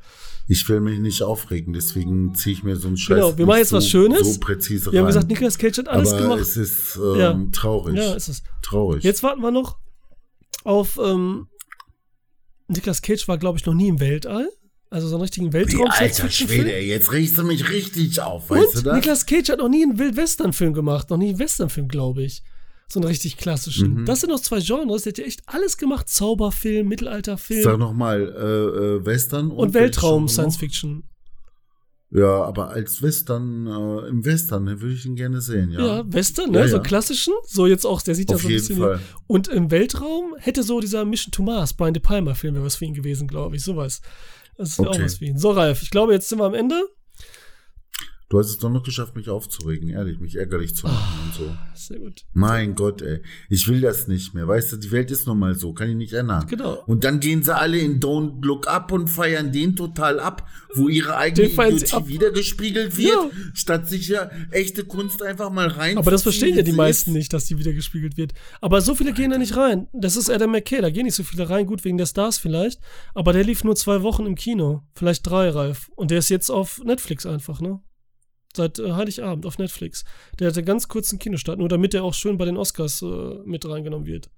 Ich 0.49 0.69
will 0.69 0.81
mich 0.81 0.99
nicht 0.99 1.23
aufregen, 1.23 1.73
deswegen 1.75 2.35
ziehe 2.35 2.55
ich 2.57 2.65
mir 2.65 2.75
so 2.77 2.89
einen 2.89 2.97
Scheiß 2.97 3.17
Genau, 3.17 3.39
wir 3.39 3.47
machen 3.47 3.59
jetzt 3.59 3.69
so, 3.69 3.77
was 3.77 3.89
Schönes. 3.89 4.35
so 4.35 4.41
präzise 4.41 4.91
Wir 4.91 4.99
haben 4.99 5.05
rein. 5.05 5.11
gesagt, 5.15 5.29
Nicolas 5.29 5.59
Cage 5.59 5.79
hat 5.79 5.89
alles 5.89 6.13
Aber 6.13 6.23
gemacht. 6.23 6.41
es 6.41 6.57
ist 6.57 6.97
ähm, 6.97 7.19
Ja. 7.21 7.47
traurig. 7.53 7.95
Ja, 7.97 8.15
ist 8.15 8.29
es. 8.29 8.43
traurig. 8.63 9.05
Jetzt 9.05 9.23
warten 9.23 9.43
wir 9.43 9.51
noch 9.53 9.77
auf. 10.65 10.99
Ähm, 11.03 11.47
Nicolas 12.69 13.03
Cage 13.03 13.27
war, 13.29 13.39
glaube 13.39 13.59
ich, 13.59 13.67
noch 13.67 13.75
nie 13.75 13.89
im 13.89 14.01
Weltall. 14.01 14.49
Also 14.91 15.09
so 15.09 15.17
einen 15.17 15.23
richtigen 15.23 15.49
Wie, 15.49 15.55
Weltraum. 15.55 15.89
alter 15.91 16.31
Schwede, 16.31 16.73
ey, 16.73 16.87
jetzt 16.87 17.11
regst 17.11 17.37
du 17.37 17.43
mich 17.43 17.69
richtig 17.69 18.21
auf, 18.21 18.49
weißt 18.49 18.75
du 18.75 18.79
Und 18.79 18.87
das? 18.87 18.95
Nicolas 18.95 19.27
Cage 19.27 19.49
hat 19.49 19.59
noch 19.59 19.69
nie 19.69 19.83
einen 19.83 19.99
Wildwestern-Film 19.99 20.73
gemacht. 20.73 21.11
Noch 21.11 21.17
nie 21.17 21.31
einen 21.31 21.39
Western-Film, 21.39 21.89
glaube 21.89 22.23
ich. 22.23 22.43
So 22.87 23.01
einen 23.01 23.09
richtig 23.09 23.37
klassischen. 23.37 24.03
Mhm. 24.03 24.05
Das 24.05 24.21
sind 24.21 24.31
noch 24.31 24.41
zwei 24.41 24.61
Genres. 24.61 25.03
Der 25.03 25.11
hat 25.11 25.19
ja 25.19 25.25
echt 25.25 25.43
alles 25.47 25.79
gemacht. 25.79 26.09
Zauberfilm, 26.09 26.87
Mittelalterfilm 26.87 27.63
Sag 27.63 27.79
nochmal, 27.79 28.21
äh, 28.23 29.01
äh, 29.01 29.07
Western 29.07 29.51
und 29.51 29.75
welches 29.75 29.97
Weltraum, 29.97 30.29
Science? 30.29 30.59
Fiction. 30.59 31.03
Ja, 32.17 32.45
aber 32.45 32.71
als 32.71 33.03
Western, 33.03 33.67
äh, 33.67 34.09
im 34.09 34.25
Western 34.25 34.65
ne, 34.65 34.81
würde 34.81 34.95
ich 34.95 35.05
ihn 35.05 35.17
gerne 35.17 35.41
sehen, 35.41 35.73
ja. 35.73 35.85
Ja, 35.85 36.05
Western, 36.07 36.53
ne? 36.53 36.61
Ja, 36.61 36.69
So 36.69 36.77
ja. 36.77 36.83
klassischen. 36.83 37.35
So 37.45 37.67
jetzt 37.67 37.85
auch, 37.85 38.01
der 38.03 38.15
sieht 38.15 38.31
ja 38.31 38.37
Auf 38.37 38.43
so 38.43 38.49
ein 38.49 38.55
bisschen. 38.55 38.79
Fall. 38.79 39.01
Und 39.27 39.49
im 39.49 39.73
Weltraum 39.73 40.35
hätte 40.39 40.63
so 40.63 40.79
dieser 40.81 41.05
Mission 41.05 41.33
to 41.33 41.43
Mars, 41.43 41.75
Brian 41.75 41.93
De 41.93 42.01
Palma-Film 42.01 42.55
wäre 42.55 42.65
was 42.65 42.77
für 42.77 42.85
ihn 42.85 42.95
gewesen, 42.95 43.27
glaube 43.27 43.57
ich. 43.57 43.65
Sowas. 43.65 44.01
Das 44.57 44.79
wäre 44.79 44.91
Okay. 44.91 45.01
auch 45.01 45.05
was 45.05 45.15
für 45.17 45.25
ihn. 45.25 45.39
So, 45.39 45.51
Ralf, 45.51 45.83
ich 45.83 45.91
glaube, 45.91 46.13
jetzt 46.13 46.29
sind 46.29 46.39
wir 46.39 46.45
am 46.45 46.55
Ende. 46.55 46.85
Du 48.31 48.39
hast 48.39 48.49
es 48.49 48.59
doch 48.59 48.71
noch 48.71 48.83
geschafft, 48.83 49.15
mich 49.17 49.29
aufzuregen, 49.29 49.91
ehrlich, 49.91 50.19
mich 50.19 50.35
ärgerlich 50.37 50.75
zu 50.75 50.87
machen 50.87 51.21
und 51.27 51.35
so. 51.35 51.57
Sehr 51.75 51.99
gut. 52.01 52.23
Mein 52.33 52.75
Gott, 52.75 53.03
ey. 53.03 53.21
Ich 53.51 53.69
will 53.69 53.83
das 53.83 54.09
nicht 54.09 54.33
mehr. 54.35 54.49
Weißt 54.49 54.73
du, 54.73 54.77
die 54.79 54.91
Welt 54.91 55.11
ist 55.11 55.27
nun 55.27 55.39
mal 55.39 55.55
so, 55.55 55.75
kann 55.75 55.91
ich 55.91 55.95
nicht 55.95 56.15
ändern. 56.15 56.47
Genau. 56.49 56.83
Und 56.87 57.05
dann 57.05 57.21
gehen 57.21 57.43
sie 57.43 57.55
alle 57.55 57.79
in 57.79 58.01
Don't 58.01 58.43
Look 58.45 58.67
Up 58.67 58.91
und 58.93 59.09
feiern 59.09 59.53
den 59.53 59.77
total 59.77 60.19
ab, 60.21 60.49
wo 60.75 60.89
ihre 60.89 61.17
eigene 61.19 61.49
Idiotie 61.49 62.09
wiedergespiegelt 62.09 62.97
wird, 62.97 63.09
Ja. 63.11 63.31
statt 63.53 63.89
sich 63.89 64.09
ja 64.09 64.31
echte 64.51 64.85
Kunst 64.85 65.23
einfach 65.23 65.51
mal 65.51 65.69
rein. 65.69 65.99
Aber 65.99 66.11
das 66.11 66.23
verstehen 66.23 66.57
ja 66.57 66.63
die 66.63 66.73
meisten 66.73 67.11
ist- 67.11 67.17
nicht, 67.17 67.33
dass 67.35 67.45
die 67.45 67.59
wieder 67.59 67.73
gespiegelt 67.75 68.17
wird. 68.17 68.33
Aber 68.63 68.81
so 68.81 68.95
viele 68.95 69.13
gehen 69.13 69.31
da 69.31 69.39
nicht 69.39 69.57
rein. 69.57 69.87
Das 69.93 70.17
ist 70.17 70.31
Adam 70.31 70.51
McKay, 70.51 70.81
da 70.81 70.91
gehen 70.91 71.05
nicht 71.05 71.15
so 71.15 71.23
viele 71.25 71.51
rein, 71.51 71.67
gut 71.67 71.85
wegen 71.85 71.99
der 71.99 72.07
Stars 72.07 72.39
vielleicht. 72.39 72.81
Aber 73.15 73.33
der 73.35 73.45
lief 73.45 73.65
nur 73.65 73.77
zwei 73.77 74.03
Wochen 74.03 74.25
im 74.27 74.35
Kino. 74.35 74.83
Vielleicht 74.95 75.27
drei, 75.29 75.51
Ralf. 75.51 75.91
Und 75.95 76.11
der 76.11 76.19
ist 76.19 76.31
jetzt 76.31 76.51
auf 76.51 76.81
Netflix 76.85 77.27
einfach, 77.27 77.61
ne? 77.61 77.81
Seit 78.57 78.79
äh, 78.79 78.93
Heiligabend 78.93 79.47
auf 79.47 79.59
Netflix. 79.59 80.05
Der 80.39 80.49
hatte 80.49 80.63
ganz 80.63 80.89
kurzen 80.89 81.19
Kinostart, 81.19 81.59
nur 81.59 81.69
damit 81.69 81.95
er 81.95 82.05
auch 82.05 82.15
schön 82.15 82.39
bei 82.39 82.45
den 82.45 82.57
Oscars 82.57 83.03
äh, 83.03 83.39
mit 83.45 83.69
reingenommen 83.69 84.07
wird. 84.07 84.31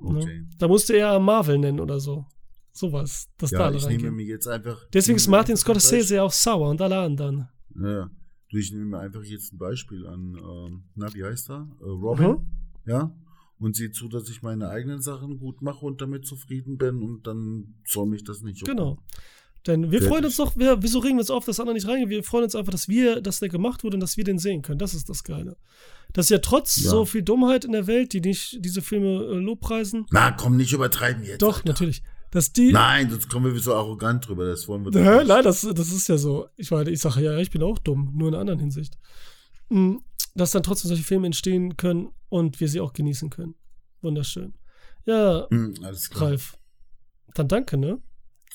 Ne? 0.00 0.18
Okay. 0.18 0.44
Da 0.58 0.68
musste 0.68 0.96
er 0.96 1.18
Marvel 1.18 1.58
nennen 1.58 1.80
oder 1.80 2.00
so. 2.00 2.26
Sowas. 2.72 3.28
Dass 3.38 3.50
da 3.50 3.58
Ja, 3.58 3.64
alle 3.66 3.76
ich 3.76 3.86
nehme 3.86 4.10
mir 4.10 4.24
jetzt 4.24 4.46
einfach. 4.46 4.86
Deswegen 4.92 5.16
ist 5.16 5.28
Martin 5.28 5.56
Scorsese 5.56 6.22
auch 6.22 6.32
sauer 6.32 6.70
und 6.70 6.80
alle 6.80 6.98
anderen. 6.98 7.48
Ja, 7.74 8.10
du, 8.50 8.56
ich 8.56 8.72
nehme 8.72 8.86
mir 8.86 8.98
einfach 8.98 9.22
jetzt 9.22 9.52
ein 9.52 9.58
Beispiel 9.58 10.06
an, 10.06 10.36
ähm, 10.36 10.84
na, 10.94 11.12
wie 11.14 11.24
heißt 11.24 11.50
er? 11.50 11.68
Äh, 11.80 11.84
Robin. 11.84 12.30
Mhm. 12.30 12.46
Ja. 12.86 13.14
Und 13.58 13.76
sehe 13.76 13.92
zu, 13.92 14.08
dass 14.08 14.28
ich 14.28 14.42
meine 14.42 14.70
eigenen 14.70 15.00
Sachen 15.00 15.38
gut 15.38 15.62
mache 15.62 15.86
und 15.86 16.00
damit 16.00 16.26
zufrieden 16.26 16.78
bin 16.78 17.00
und 17.00 17.26
dann 17.26 17.74
soll 17.84 18.06
mich 18.06 18.24
das 18.24 18.42
nicht. 18.42 18.64
Genau. 18.64 18.98
Denn 19.66 19.84
wir 19.90 20.00
Fertig. 20.00 20.08
freuen 20.08 20.24
uns 20.24 20.36
doch, 20.36 20.56
wir, 20.56 20.82
wieso 20.82 20.98
regen 20.98 21.16
wir 21.16 21.20
uns 21.20 21.30
auf, 21.30 21.44
dass 21.44 21.60
andere 21.60 21.74
nicht 21.74 21.86
reingehen? 21.86 22.10
Wir 22.10 22.24
freuen 22.24 22.44
uns 22.44 22.54
einfach, 22.56 22.72
dass 22.72 22.88
wir, 22.88 23.20
dass 23.20 23.38
der 23.38 23.48
gemacht 23.48 23.84
wurde 23.84 23.96
und 23.96 24.00
dass 24.00 24.16
wir 24.16 24.24
den 24.24 24.38
sehen 24.38 24.62
können. 24.62 24.78
Das 24.78 24.92
ist 24.94 25.08
das 25.08 25.22
Geile. 25.22 25.56
Dass 26.12 26.28
ja 26.30 26.38
trotz 26.38 26.82
Ja. 26.82 26.90
so 26.90 27.04
viel 27.04 27.22
Dummheit 27.22 27.64
in 27.64 27.72
der 27.72 27.86
Welt, 27.86 28.12
die 28.12 28.20
nicht 28.20 28.56
diese 28.64 28.82
Filme 28.82 29.22
äh, 29.24 29.34
lobpreisen, 29.38 30.06
Na, 30.10 30.32
komm, 30.32 30.56
nicht 30.56 30.72
übertreiben 30.72 31.22
jetzt. 31.24 31.42
doch, 31.42 31.58
Alter. 31.58 31.68
natürlich, 31.68 32.02
dass 32.32 32.52
die. 32.52 32.72
Nein, 32.72 33.08
sonst 33.08 33.28
kommen 33.30 33.52
wir 33.54 33.60
so 33.60 33.74
arrogant 33.74 34.26
drüber, 34.26 34.44
das 34.46 34.66
wollen 34.66 34.84
wir 34.84 34.90
doch 34.90 35.00
Hä? 35.00 35.18
nicht. 35.18 35.28
Nein, 35.28 35.44
das, 35.44 35.60
das 35.62 35.92
ist 35.92 36.08
ja 36.08 36.18
so. 36.18 36.48
Ich 36.56 36.70
meine, 36.72 36.90
ich 36.90 37.00
sage 37.00 37.20
ja, 37.22 37.36
ich 37.38 37.50
bin 37.50 37.62
auch 37.62 37.78
dumm, 37.78 38.12
nur 38.16 38.28
in 38.28 38.34
einer 38.34 38.40
anderen 38.40 38.58
Hinsicht. 38.60 38.98
Mm, 39.68 39.96
Dass 40.34 40.50
dann 40.50 40.62
trotzdem 40.64 40.88
solche 40.88 41.04
Filme 41.04 41.26
entstehen 41.26 41.76
können 41.76 42.10
und 42.28 42.58
wir 42.60 42.68
sie 42.68 42.80
auch 42.80 42.92
genießen 42.94 43.30
können. 43.30 43.54
Wunderschön. 44.00 44.54
Ja, 45.06 45.46
Hm, 45.50 45.74
alles 45.84 46.10
klar. 46.10 46.30
Ralf. 46.30 46.58
Dann 47.34 47.48
danke, 47.48 47.76
ne? 47.76 48.02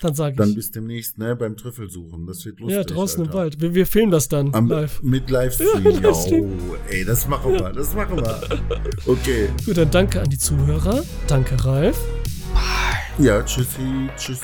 Dann 0.02 0.14
sage 0.14 0.36
Dann 0.36 0.50
ich. 0.50 0.56
bis 0.56 0.72
demnächst, 0.72 1.18
ne, 1.18 1.36
beim 1.36 1.58
Trüffelsuchen. 1.58 2.28
Das 2.28 2.46
wird 2.46 2.60
lustig. 2.60 2.78
Ja, 2.78 2.84
draußen 2.84 3.22
im 3.22 3.28
Alter. 3.30 3.40
Wald. 3.40 3.62
Wir, 3.62 3.74
wir 3.74 3.88
filmen 3.88 4.12
das 4.12 4.28
dann 4.30 4.54
Am, 4.54 4.68
live. 4.68 5.02
Mit 5.02 5.30
Livestream. 5.30 5.84
Ja, 5.84 5.90
Ja, 5.90 6.00
Livestream. 6.10 6.46
oh, 6.70 6.76
ey, 6.90 7.04
das 7.06 7.28
machen 7.28 7.54
wir, 7.54 7.72
das 7.72 7.96
machen 7.96 8.18
wir. 8.18 8.40
Okay. 9.08 9.50
Gut, 9.66 9.78
dann 9.78 9.90
danke 9.90 10.22
an 10.22 10.30
die 10.30 10.38
Zuhörer. 10.38 11.04
Danke, 11.28 11.56
Ralf. 11.66 11.98
Bye. 12.54 13.26
Ja, 13.26 13.42
tschüssi, 13.44 14.10
tschüss. 14.18 14.42